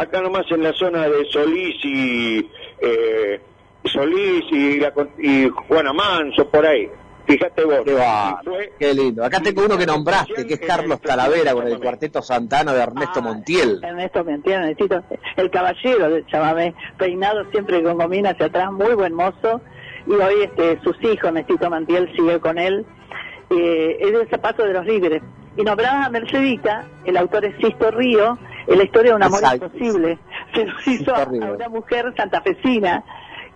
acá 0.00 0.22
nomás 0.22 0.46
en 0.50 0.62
la 0.62 0.72
zona 0.72 1.08
de 1.08 1.26
Solís 1.26 1.76
y 1.84 2.50
eh, 2.80 3.40
Solís 3.84 4.44
y, 4.50 4.80
la, 4.80 4.92
y 5.18 5.48
Juana 5.68 5.92
Manso 5.92 6.48
por 6.48 6.64
ahí. 6.66 6.88
Fíjate 7.26 7.64
vos. 7.64 7.80
Qué, 7.84 7.92
va, 7.92 8.40
qué 8.78 8.94
lindo. 8.94 9.24
Acá 9.24 9.40
tengo 9.40 9.64
uno 9.64 9.76
que 9.78 9.86
nombraste, 9.86 10.46
que 10.46 10.54
es 10.54 10.60
Carlos 10.60 11.00
Talavera 11.00 11.52
con 11.52 11.66
el 11.66 11.78
cuarteto 11.78 12.22
Santana 12.22 12.72
de 12.72 12.82
Ernesto 12.82 13.22
Montiel. 13.22 13.78
Ernesto 13.84 14.24
Montiel, 14.24 14.62
necesito 14.62 15.04
el 15.36 15.50
caballero 15.50 16.10
de 16.10 16.26
Chamamé, 16.26 16.74
peinado 16.98 17.44
siempre 17.52 17.82
con 17.82 17.98
gomina 17.98 18.30
hacia 18.30 18.46
atrás, 18.46 18.72
muy 18.72 18.94
buen 18.94 19.14
mozo. 19.14 19.60
Y 20.06 20.12
hoy 20.12 20.42
este, 20.42 20.80
sus 20.82 20.96
hijos, 21.04 21.32
Necesito 21.32 21.70
Montiel, 21.70 22.10
sigue 22.16 22.40
con 22.40 22.58
él. 22.58 22.84
Eh, 23.50 23.98
es 24.00 24.12
el 24.12 24.28
zapato 24.28 24.64
de 24.64 24.72
los 24.72 24.86
líderes. 24.86 25.22
Y 25.56 25.62
nombraba 25.62 26.06
a 26.06 26.10
Mercedita, 26.10 26.86
el 27.04 27.16
autor 27.16 27.44
es 27.44 27.54
Sisto 27.60 27.90
Río, 27.90 28.38
en 28.66 28.78
la 28.78 28.84
historia 28.84 29.10
de 29.12 29.16
un 29.16 29.22
amor 29.22 29.40
Exacto. 29.40 29.66
imposible. 29.66 30.18
Se 30.54 30.64
lo 30.64 30.74
hizo 30.86 31.14
a 31.14 31.24
una 31.54 31.68
mujer 31.68 32.12
santafesina 32.16 33.04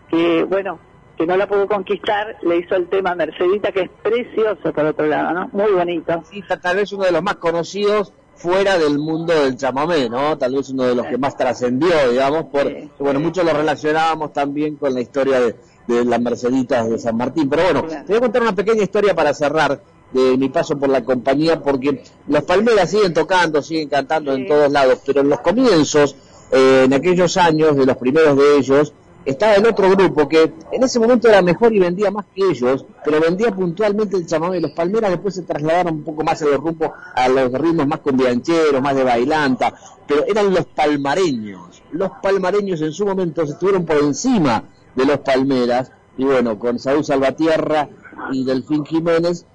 que, 0.09 0.44
bueno, 0.44 0.78
que 1.16 1.26
no 1.26 1.36
la 1.36 1.47
pudo 1.47 1.66
conquistar, 1.66 2.36
le 2.43 2.59
hizo 2.59 2.74
el 2.74 2.89
tema 2.89 3.14
Mercedita, 3.14 3.70
que 3.72 3.82
es 3.82 3.90
precioso 4.02 4.72
por 4.72 4.85
otro 4.85 5.06
lado, 5.06 5.32
¿no? 5.32 5.48
Muy 5.52 5.72
bonito. 5.72 6.22
Sí, 6.31 6.43
ta- 6.47 6.60
tal 6.60 6.76
vez 6.76 6.93
uno 6.93 7.05
de 7.05 7.12
los 7.12 7.22
más 7.22 7.36
conocidos 7.36 8.12
fuera 8.35 8.76
del 8.78 8.98
mundo 8.98 9.32
del 9.32 9.56
chamamé, 9.56 10.09
¿no? 10.10 10.36
Tal 10.36 10.55
vez 10.56 10.68
uno 10.70 10.82
de 10.85 10.94
los 10.97 11.06
que 11.06 11.16
más 11.18 11.36
trascendió, 11.36 12.10
digamos, 12.10 12.47
por, 12.47 12.68
bueno, 12.98 13.20
muchos 13.20 13.44
lo 13.44 13.52
relacionábamos 13.52 14.32
también 14.32 14.74
con 14.76 14.93
la 14.93 15.01
historia 15.01 15.39
de, 15.40 15.55
de 15.86 16.05
las 16.05 16.20
Merceditas 16.20 16.90
de 16.90 16.98
San 16.98 17.16
Martín. 17.16 17.48
Pero 17.48 17.62
bueno, 17.62 17.82
te 17.85 18.02
voy 18.09 18.16
a 18.16 18.20
contar 18.20 18.43
una 18.43 18.55
pequeña 18.55 18.82
historia 18.82 19.14
para 19.14 19.32
cerrar 19.35 19.81
de 20.15 20.39
mi 20.39 20.49
paso 20.49 20.78
por 20.78 20.89
la 20.89 21.05
compañía, 21.05 21.61
porque 21.61 22.05
los 22.28 22.45
Palmeras 22.45 22.91
siguen 22.91 23.12
tocando, 23.12 23.61
siguen 23.61 23.89
cantando 23.89 24.32
en 24.32 24.47
todos 24.47 24.70
lados, 24.70 25.01
pero 25.05 25.20
en 25.20 25.28
los 25.28 25.41
comienzos, 25.41 26.15
eh, 26.53 26.82
en 26.85 26.95
aquellos 26.95 27.36
años, 27.36 27.77
de 27.77 27.85
los 27.85 27.97
primeros 27.97 28.36
de 28.36 28.57
ellos, 28.57 28.93
estaba 29.24 29.55
el 29.55 29.66
otro 29.66 29.91
grupo 29.91 30.28
que 30.28 30.53
en 30.70 30.82
ese 30.82 31.01
momento 31.01 31.28
era 31.28 31.43
mejor 31.43 31.73
y 31.74 31.81
vendía 31.81 32.11
más 32.11 32.27
que 32.32 32.43
ellos, 32.49 32.85
pero 33.05 33.20
vendía 33.20 33.51
puntualmente 33.51 34.16
el 34.16 34.27
chamamé. 34.27 34.61
Los 34.61 34.73
Palmeras 34.73 35.11
después 35.11 35.35
se 35.35 35.43
trasladaron 35.43 35.95
un 35.95 36.05
poco 36.05 36.23
más 36.23 36.41
a 36.43 36.45
los 36.45 36.61
rumbos, 36.61 36.91
a 37.15 37.28
los 37.28 37.51
ritmos 37.53 37.86
más 37.86 38.01
conviancheros, 38.01 38.81
más 38.81 38.95
de 38.95 39.03
bailanta, 39.03 39.74
pero 40.07 40.24
eran 40.27 40.53
los 40.53 40.66
palmareños. 40.66 41.82
Los 41.91 42.11
palmareños 42.23 42.81
en 42.82 42.93
su 42.93 43.05
momento 43.05 43.43
estuvieron 43.43 43.85
por 43.85 43.97
encima 43.97 44.62
de 44.95 45.07
los 45.07 45.19
Palmeras, 45.19 45.91
y 46.16 46.24
bueno, 46.24 46.59
con 46.59 46.78
Saúl 46.78 47.05
Salvatierra 47.05 47.89
y 48.31 48.45
Delfín 48.45 48.85
Jiménez 48.85 49.47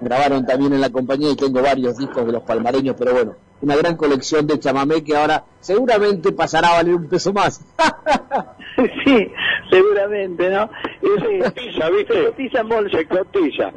grabaron 0.00 0.46
también 0.46 0.72
en 0.72 0.80
la 0.80 0.90
compañía 0.90 1.30
y 1.30 1.36
tengo 1.36 1.62
varios 1.62 1.96
discos 1.96 2.26
de 2.26 2.32
los 2.32 2.42
palmareños, 2.42 2.96
pero 2.98 3.12
bueno, 3.12 3.36
una 3.62 3.76
gran 3.76 3.96
colección 3.96 4.46
de 4.46 4.58
chamamé 4.58 5.02
que 5.02 5.16
ahora 5.16 5.44
seguramente 5.60 6.32
pasará 6.32 6.68
a 6.68 6.74
valer 6.74 6.94
un 6.94 7.08
peso 7.08 7.32
más. 7.32 7.60
sí, 9.04 9.28
seguramente, 9.70 10.50
¿no? 10.50 10.70
Se 11.00 11.38
cotiza, 11.44 11.90
¿viste? 11.90 12.14
Se 12.14 12.26
cotiza 12.26 12.60
en 12.60 12.68
bolsa. 12.68 12.98
Se 12.98 13.06
cotiza. 13.06 13.72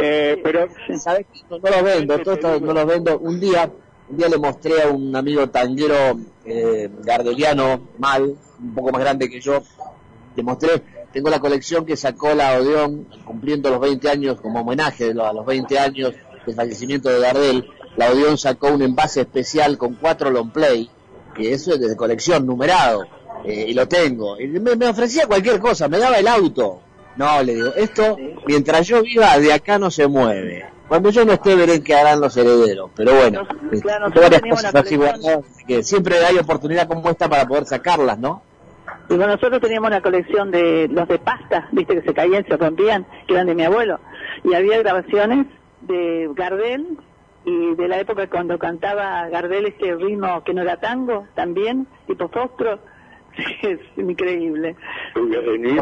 Eh, 0.00 0.40
pero, 0.42 0.68
¿sabes 0.98 1.26
qué? 1.32 1.40
No, 1.48 1.58
no 1.58 1.70
los 1.70 1.82
vendo, 1.82 2.18
todo 2.18 2.34
esto 2.34 2.60
no 2.60 2.72
los 2.72 2.86
vendo. 2.86 3.18
Un 3.18 3.40
día, 3.40 3.70
un 4.08 4.16
día 4.16 4.28
le 4.28 4.38
mostré 4.38 4.82
a 4.82 4.88
un 4.88 5.14
amigo 5.14 5.48
tanguero 5.48 6.18
eh, 6.44 6.90
gardeliano, 7.04 7.88
mal, 7.98 8.34
un 8.60 8.74
poco 8.74 8.90
más 8.90 9.00
grande 9.00 9.30
que 9.30 9.40
yo, 9.40 9.62
le 10.34 10.42
mostré, 10.42 10.82
tengo 11.12 11.30
la 11.30 11.40
colección 11.40 11.84
que 11.84 11.96
sacó 11.96 12.34
la 12.34 12.58
Odeón, 12.58 13.06
cumpliendo 13.24 13.70
los 13.70 13.80
20 13.80 14.08
años, 14.08 14.40
como 14.40 14.60
homenaje 14.60 15.06
de 15.08 15.14
lo- 15.14 15.26
a 15.26 15.32
los 15.32 15.44
20 15.46 15.78
años 15.78 16.12
del 16.46 16.54
fallecimiento 16.54 17.08
de 17.08 17.20
Gardel, 17.20 17.68
la 17.96 18.10
Odeón 18.10 18.38
sacó 18.38 18.68
un 18.68 18.82
envase 18.82 19.22
especial 19.22 19.76
con 19.78 19.94
cuatro 19.94 20.30
long 20.30 20.50
play, 20.50 20.88
que 21.34 21.52
eso 21.52 21.74
es 21.74 21.80
de 21.80 21.96
colección, 21.96 22.46
numerado, 22.46 23.04
eh, 23.44 23.66
y 23.68 23.74
lo 23.74 23.86
tengo. 23.88 24.38
Y 24.40 24.46
me, 24.48 24.76
me 24.76 24.86
ofrecía 24.88 25.26
cualquier 25.26 25.58
cosa, 25.60 25.88
me 25.88 25.98
daba 25.98 26.18
el 26.18 26.28
auto. 26.28 26.80
No, 27.16 27.42
le 27.42 27.54
digo, 27.56 27.74
esto, 27.74 28.16
mientras 28.46 28.86
yo 28.86 29.02
viva, 29.02 29.36
de 29.38 29.52
acá 29.52 29.78
no 29.78 29.90
se 29.90 30.06
mueve. 30.06 30.64
Cuando 30.88 31.10
yo 31.10 31.24
no 31.24 31.32
esté, 31.34 31.54
veré 31.54 31.82
qué 31.82 31.94
harán 31.94 32.20
los 32.20 32.36
herederos. 32.36 32.90
Pero 32.96 33.14
bueno, 33.14 33.46
claro, 33.80 34.10
tengo 34.10 34.22
varias 34.22 34.42
cosas 34.50 34.72
así 34.74 34.94
así 34.96 35.64
que 35.66 35.82
siempre 35.82 36.24
hay 36.24 36.36
oportunidad 36.38 36.88
como 36.88 37.08
esta 37.10 37.28
para 37.28 37.46
poder 37.46 37.66
sacarlas, 37.66 38.18
¿no? 38.18 38.42
Y 39.10 39.16
bueno, 39.16 39.32
nosotros 39.34 39.60
teníamos 39.60 39.88
una 39.88 40.00
colección 40.00 40.52
de 40.52 40.86
los 40.86 41.08
de 41.08 41.18
pasta, 41.18 41.68
viste 41.72 41.96
que 41.96 42.02
se 42.02 42.14
caían, 42.14 42.46
se 42.46 42.56
rompían, 42.56 43.04
que 43.26 43.34
eran 43.34 43.48
de 43.48 43.56
mi 43.56 43.64
abuelo. 43.64 43.98
Y 44.44 44.54
había 44.54 44.78
grabaciones 44.78 45.46
de 45.80 46.30
Gardel 46.32 46.96
y 47.44 47.74
de 47.74 47.88
la 47.88 47.98
época 47.98 48.28
cuando 48.28 48.56
cantaba 48.56 49.28
Gardel 49.28 49.66
este 49.66 49.96
ritmo 49.96 50.44
que 50.44 50.54
no 50.54 50.62
era 50.62 50.76
tango, 50.76 51.26
también, 51.34 51.88
tipo 52.06 52.28
fostro. 52.28 52.78
es 53.62 53.80
increíble. 53.96 54.76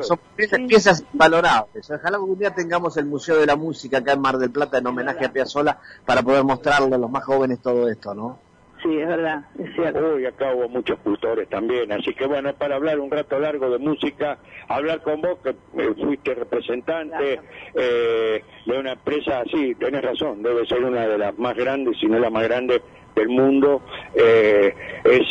Son 0.00 0.18
piezas, 0.34 0.60
piezas 0.66 1.04
valorables. 1.12 1.90
Ojalá 1.90 2.16
algún 2.16 2.38
día 2.38 2.54
tengamos 2.54 2.96
el 2.96 3.04
Museo 3.04 3.36
de 3.36 3.44
la 3.44 3.56
Música 3.56 3.98
acá 3.98 4.14
en 4.14 4.22
Mar 4.22 4.38
del 4.38 4.50
Plata 4.50 4.78
en 4.78 4.86
homenaje 4.86 5.26
a 5.26 5.32
Piazzolla 5.32 5.78
para 6.06 6.22
poder 6.22 6.44
mostrarle 6.44 6.94
a 6.94 6.98
los 6.98 7.10
más 7.10 7.24
jóvenes 7.24 7.60
todo 7.60 7.90
esto, 7.90 8.14
¿no? 8.14 8.47
Sí, 8.82 8.96
es 8.98 9.08
verdad, 9.08 9.40
es 9.58 9.74
cierto. 9.74 10.14
Uy, 10.14 10.24
acá 10.26 10.54
hubo 10.54 10.68
muchos 10.68 10.98
cultores 11.00 11.48
también, 11.48 11.90
así 11.92 12.14
que 12.14 12.26
bueno, 12.26 12.52
para 12.54 12.76
hablar 12.76 13.00
un 13.00 13.10
rato 13.10 13.38
largo 13.38 13.70
de 13.70 13.78
música, 13.78 14.38
hablar 14.68 15.02
con 15.02 15.20
vos, 15.20 15.38
que 15.42 15.50
eh, 15.50 15.94
fuiste 16.00 16.34
representante 16.34 17.40
eh, 17.74 18.44
de 18.66 18.78
una 18.78 18.92
empresa, 18.92 19.42
sí, 19.50 19.74
tenés 19.74 20.02
razón, 20.02 20.42
debe 20.42 20.64
ser 20.66 20.84
una 20.84 21.06
de 21.08 21.18
las 21.18 21.36
más 21.38 21.56
grandes, 21.56 21.98
si 21.98 22.06
no 22.06 22.18
la 22.18 22.30
más 22.30 22.44
grande 22.44 22.82
del 23.16 23.28
mundo, 23.28 23.84
eh, 24.14 24.74
es 25.04 25.22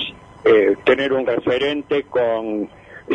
eh, 0.43 0.75
tener 0.85 1.13
un 1.13 1.25
referente 1.25 2.03
con 2.03 2.69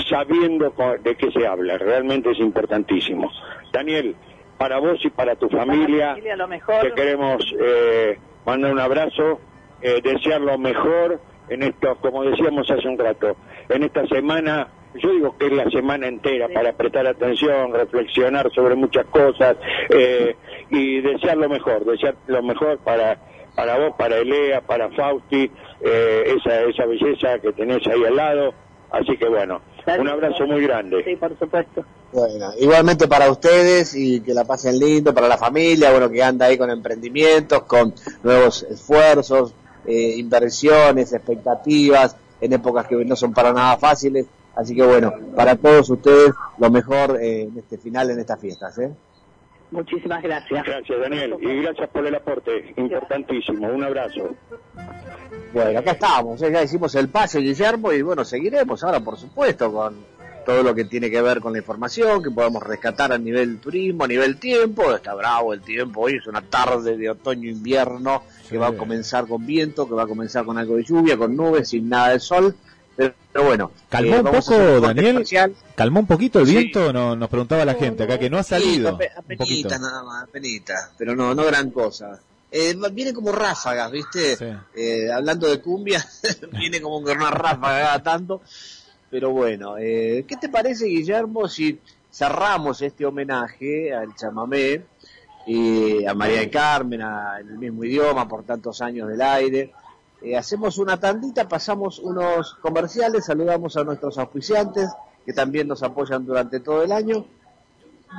sabiendo 0.09 0.73
con- 0.73 1.03
de 1.03 1.15
qué 1.17 1.31
se 1.31 1.47
habla, 1.47 1.77
realmente 1.77 2.31
es 2.31 2.39
importantísimo. 2.39 3.31
Daniel, 3.73 4.17
para 4.57 4.79
vos 4.79 4.99
y 5.05 5.11
para 5.11 5.37
tu 5.37 5.49
familia, 5.51 6.11
familia, 6.11 6.37
lo 6.37 6.49
mejor. 6.49 6.81
te 6.81 6.93
queremos 6.93 7.45
eh, 7.61 8.19
mandar 8.47 8.73
un 8.73 8.79
abrazo, 8.81 9.41
eh, 9.83 10.01
desear 10.03 10.41
lo 10.41 10.59
mejor 10.59 11.21
en 11.49 11.63
esto, 11.63 11.97
como 12.01 12.25
decíamos 12.25 12.71
hace 12.71 12.89
un 12.89 12.99
rato, 12.99 13.37
en 13.69 13.83
esta 13.83 14.07
semana, 14.07 14.69
yo 14.95 15.11
digo 15.11 15.37
que 15.39 15.47
es 15.47 15.53
la 15.53 15.69
semana 15.71 16.07
entera 16.07 16.49
para 16.49 16.73
prestar 16.73 17.07
atención, 17.07 17.73
reflexionar 17.73 18.51
sobre 18.55 18.75
muchas 18.75 19.07
cosas 19.07 19.57
eh, 19.91 20.37
y 20.71 21.01
desear 21.01 21.37
lo 21.37 21.49
mejor, 21.49 21.85
desear 21.85 22.15
lo 22.27 22.43
mejor 22.43 22.79
para 22.79 23.19
para 23.55 23.79
vos, 23.79 23.95
para 23.99 24.17
Elea, 24.17 24.63
para 24.63 24.89
Fausti, 24.93 25.51
eh, 25.83 26.37
esa 26.37 26.63
esa 26.63 26.87
belleza 26.87 27.39
que 27.39 27.53
tenés 27.53 27.87
ahí 27.87 28.03
al 28.03 28.17
lado, 28.17 28.55
así 28.91 29.17
que 29.19 29.29
bueno, 29.29 29.61
un 29.99 30.09
abrazo 30.09 30.47
muy 30.47 30.63
grande. 30.63 31.03
Sí, 31.05 31.17
por 31.17 31.39
supuesto. 31.39 31.85
Bueno, 32.13 32.51
igualmente 32.59 33.09
para 33.09 33.31
ustedes 33.31 33.95
y 33.95 34.21
que 34.21 34.35
la 34.35 34.45
pasen 34.45 34.79
lindo, 34.79 35.15
para 35.15 35.29
la 35.29 35.39
familia, 35.39 35.91
bueno, 35.91 36.11
que 36.11 36.23
anda 36.23 36.47
ahí 36.47 36.59
con 36.59 36.71
emprendimientos, 36.71 37.63
con 37.63 37.95
nuevos 38.23 38.63
esfuerzos, 38.65 39.55
eh, 39.87 40.15
inversiones, 40.17 41.13
expectativas, 41.13 42.17
en 42.41 42.53
épocas 42.53 42.87
que 42.87 42.97
no 43.05 43.17
son 43.17 43.33
para 43.33 43.53
nada 43.53 43.77
fáciles. 43.77 44.27
Así 44.55 44.75
que 44.75 44.83
bueno, 44.83 45.13
para 45.35 45.57
todos 45.57 45.89
ustedes 45.91 46.33
lo 46.59 46.71
mejor 46.71 47.19
eh, 47.21 47.43
en 47.43 47.59
este 47.59 47.79
final, 47.79 48.11
en 48.11 48.21
estas 48.21 48.41
fiestas. 48.41 48.79
¿eh? 48.79 48.93
Muchísimas 49.71 50.23
gracias. 50.23 50.65
Gracias 50.65 51.01
Daniel 51.01 51.37
y 51.41 51.63
gracias 51.63 51.89
por 51.89 52.07
el 52.07 52.15
aporte, 52.15 52.75
importantísimo, 52.77 53.69
un 53.69 53.83
abrazo. 53.83 54.35
Bueno, 55.55 55.79
acá 55.79 55.93
estamos, 55.93 56.43
eh, 56.43 56.53
ya 56.53 56.63
hicimos 56.63 56.95
el 56.95 57.09
pase, 57.09 57.41
Guillermo, 57.41 57.93
y 57.93 58.03
bueno, 58.03 58.25
seguiremos 58.25 58.85
ahora, 58.85 59.01
por 59.01 59.17
supuesto, 59.17 59.73
con 59.73 59.97
todo 60.45 60.63
lo 60.63 60.75
que 60.75 60.85
tiene 60.85 61.11
que 61.11 61.23
ver 61.23 61.41
con 61.41 61.53
la 61.53 61.59
información 61.59 62.23
que 62.23 62.31
podamos 62.31 62.63
rescatar 62.63 63.13
a 63.13 63.19
nivel 63.19 63.59
turismo, 63.59 64.05
a 64.05 64.09
nivel 64.09 64.39
tiempo. 64.39 64.95
Está 64.95 65.15
bravo 65.15 65.55
el 65.55 65.63
tiempo, 65.63 66.03
hoy 66.03 66.17
es 66.17 66.27
una 66.27 66.43
tarde 66.43 66.97
de 66.97 67.11
otoño-invierno 67.11 68.23
que 68.53 68.59
va 68.59 68.69
a 68.69 68.77
comenzar 68.77 69.27
con 69.27 69.45
viento, 69.45 69.89
que 69.89 69.95
va 69.95 70.05
a 70.05 70.07
comenzar 70.07 70.45
con 70.45 70.57
algo 70.59 70.77
de 70.77 70.85
lluvia, 70.85 71.17
con 71.17 71.35
nubes, 71.35 71.71
sin 71.71 71.89
nada 71.89 72.11
de 72.11 72.21
sol. 72.21 72.55
Pero, 72.95 73.15
pero 73.33 73.45
bueno, 73.47 73.73
Calmó 73.89 74.17
eh, 74.17 74.21
un 74.21 74.31
poco, 74.31 74.81
Daniel. 74.81 75.25
Calmó 75.75 76.01
un 76.01 76.07
poquito 76.07 76.41
el 76.41 76.47
Sí. 76.47 76.57
viento, 76.57 76.93
no, 76.93 77.17
nos 77.17 77.29
preguntaba 77.31 77.65
la 77.65 77.75
gente 77.75 78.03
acá 78.05 78.19
que 78.19 78.29
no 78.31 78.39
ha 78.39 78.43
salido. 78.43 78.99
Sí, 79.45 79.65
nada 79.65 80.03
más, 80.05 80.25
apenitas, 80.25 80.91
pero 80.99 81.17
no, 81.17 81.35
no 81.35 81.45
gran 81.45 81.71
cosa. 81.71 82.21
Eh, 82.51 82.77
viene 82.93 83.15
como 83.15 83.33
ráfagas, 83.33 83.91
¿viste? 83.91 84.37
Eh, 84.77 85.11
hablando 85.11 85.49
de 85.49 85.61
cumbia, 85.61 86.05
viene 86.53 86.83
como 86.83 87.03
que 87.03 87.13
una 87.13 87.31
ráfaga 87.31 88.03
tanto. 88.03 88.43
Pero 89.11 89.31
bueno, 89.31 89.77
eh, 89.79 90.25
¿qué 90.29 90.37
te 90.37 90.51
parece, 90.51 90.85
Guillermo, 90.87 91.49
si 91.49 91.81
cerramos 92.11 92.83
este 92.83 93.07
homenaje 93.07 93.95
al 93.95 94.15
chamamé 94.15 94.83
y 95.47 96.05
a 96.07 96.15
María 96.15 96.41
del 96.41 96.51
Carmen, 96.51 97.03
a- 97.03 97.41
en 97.41 97.49
el 97.49 97.59
mismo 97.59 97.85
idioma, 97.85 98.29
por 98.29 98.45
tantos 98.45 98.81
años 98.81 99.09
del 99.09 99.21
aire? 99.23 99.73
Eh, 100.23 100.37
hacemos 100.37 100.79
una 100.79 100.99
tandita, 101.01 101.49
pasamos 101.49 101.99
unos 101.99 102.55
comerciales, 102.63 103.25
saludamos 103.27 103.77
a 103.77 103.83
nuestros 103.85 104.19
auspiciantes 104.19 104.89
que 105.27 105.33
también 105.33 105.67
nos 105.69 105.83
apoyan 105.83 106.25
durante 106.25 106.61
todo 106.61 106.83
el 106.83 106.93
año. 106.93 107.25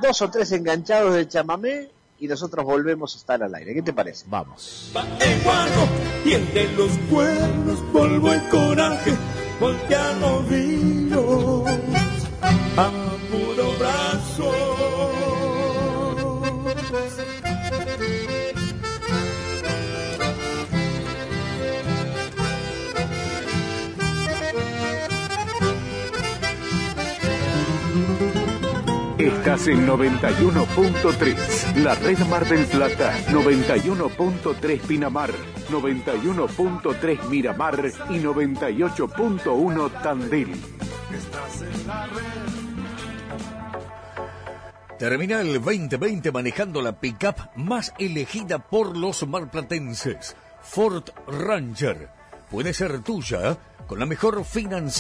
Dos 0.02 0.22
o 0.22 0.30
tres 0.30 0.52
enganchados 0.52 1.14
de 1.14 1.28
chamamé 1.28 1.90
y 2.20 2.28
nosotros 2.28 2.66
volvemos 2.66 3.14
a 3.14 3.18
estar 3.18 3.44
al 3.44 3.54
aire. 3.56 3.74
¿Qué 3.74 3.82
te 3.82 3.94
parece? 3.94 4.26
Vamos. 4.28 4.92
Eguano, 5.20 5.88
tiende 6.24 6.70
los 6.76 6.92
cuernos, 7.10 7.80
polvo 7.94 8.34
y 8.36 8.40
coraje, 8.50 9.14
voltean 9.60 10.20
los 10.20 10.48
ríos 10.48 11.64
a 12.78 12.92
puro 13.32 13.72
brazo. 13.80 14.52
Estás 29.24 29.68
en 29.70 29.88
91.3, 29.88 31.76
la 31.78 31.96
red 31.96 32.20
Mar 32.28 32.46
del 32.46 32.66
Plata, 32.66 33.18
91.3 33.30 34.82
Pinamar, 34.82 35.32
91.3 35.72 37.30
Miramar 37.30 37.86
y 38.10 38.20
98.1 38.20 40.02
Tandil. 40.04 40.62
Termina 45.00 45.40
el 45.40 45.54
2020 45.54 46.30
manejando 46.34 46.82
la 46.82 47.00
pickup 47.00 47.56
más 47.56 47.94
elegida 48.00 48.60
por 48.60 48.98
los 48.98 49.26
marplatenses, 49.26 50.36
Ford 50.62 51.06
Ranger. 51.28 52.10
Puede 52.52 52.74
ser 52.74 53.00
tuya 53.00 53.58
con 53.88 54.00
la 54.00 54.06
mejor 54.06 54.44
financiación. 54.44 54.94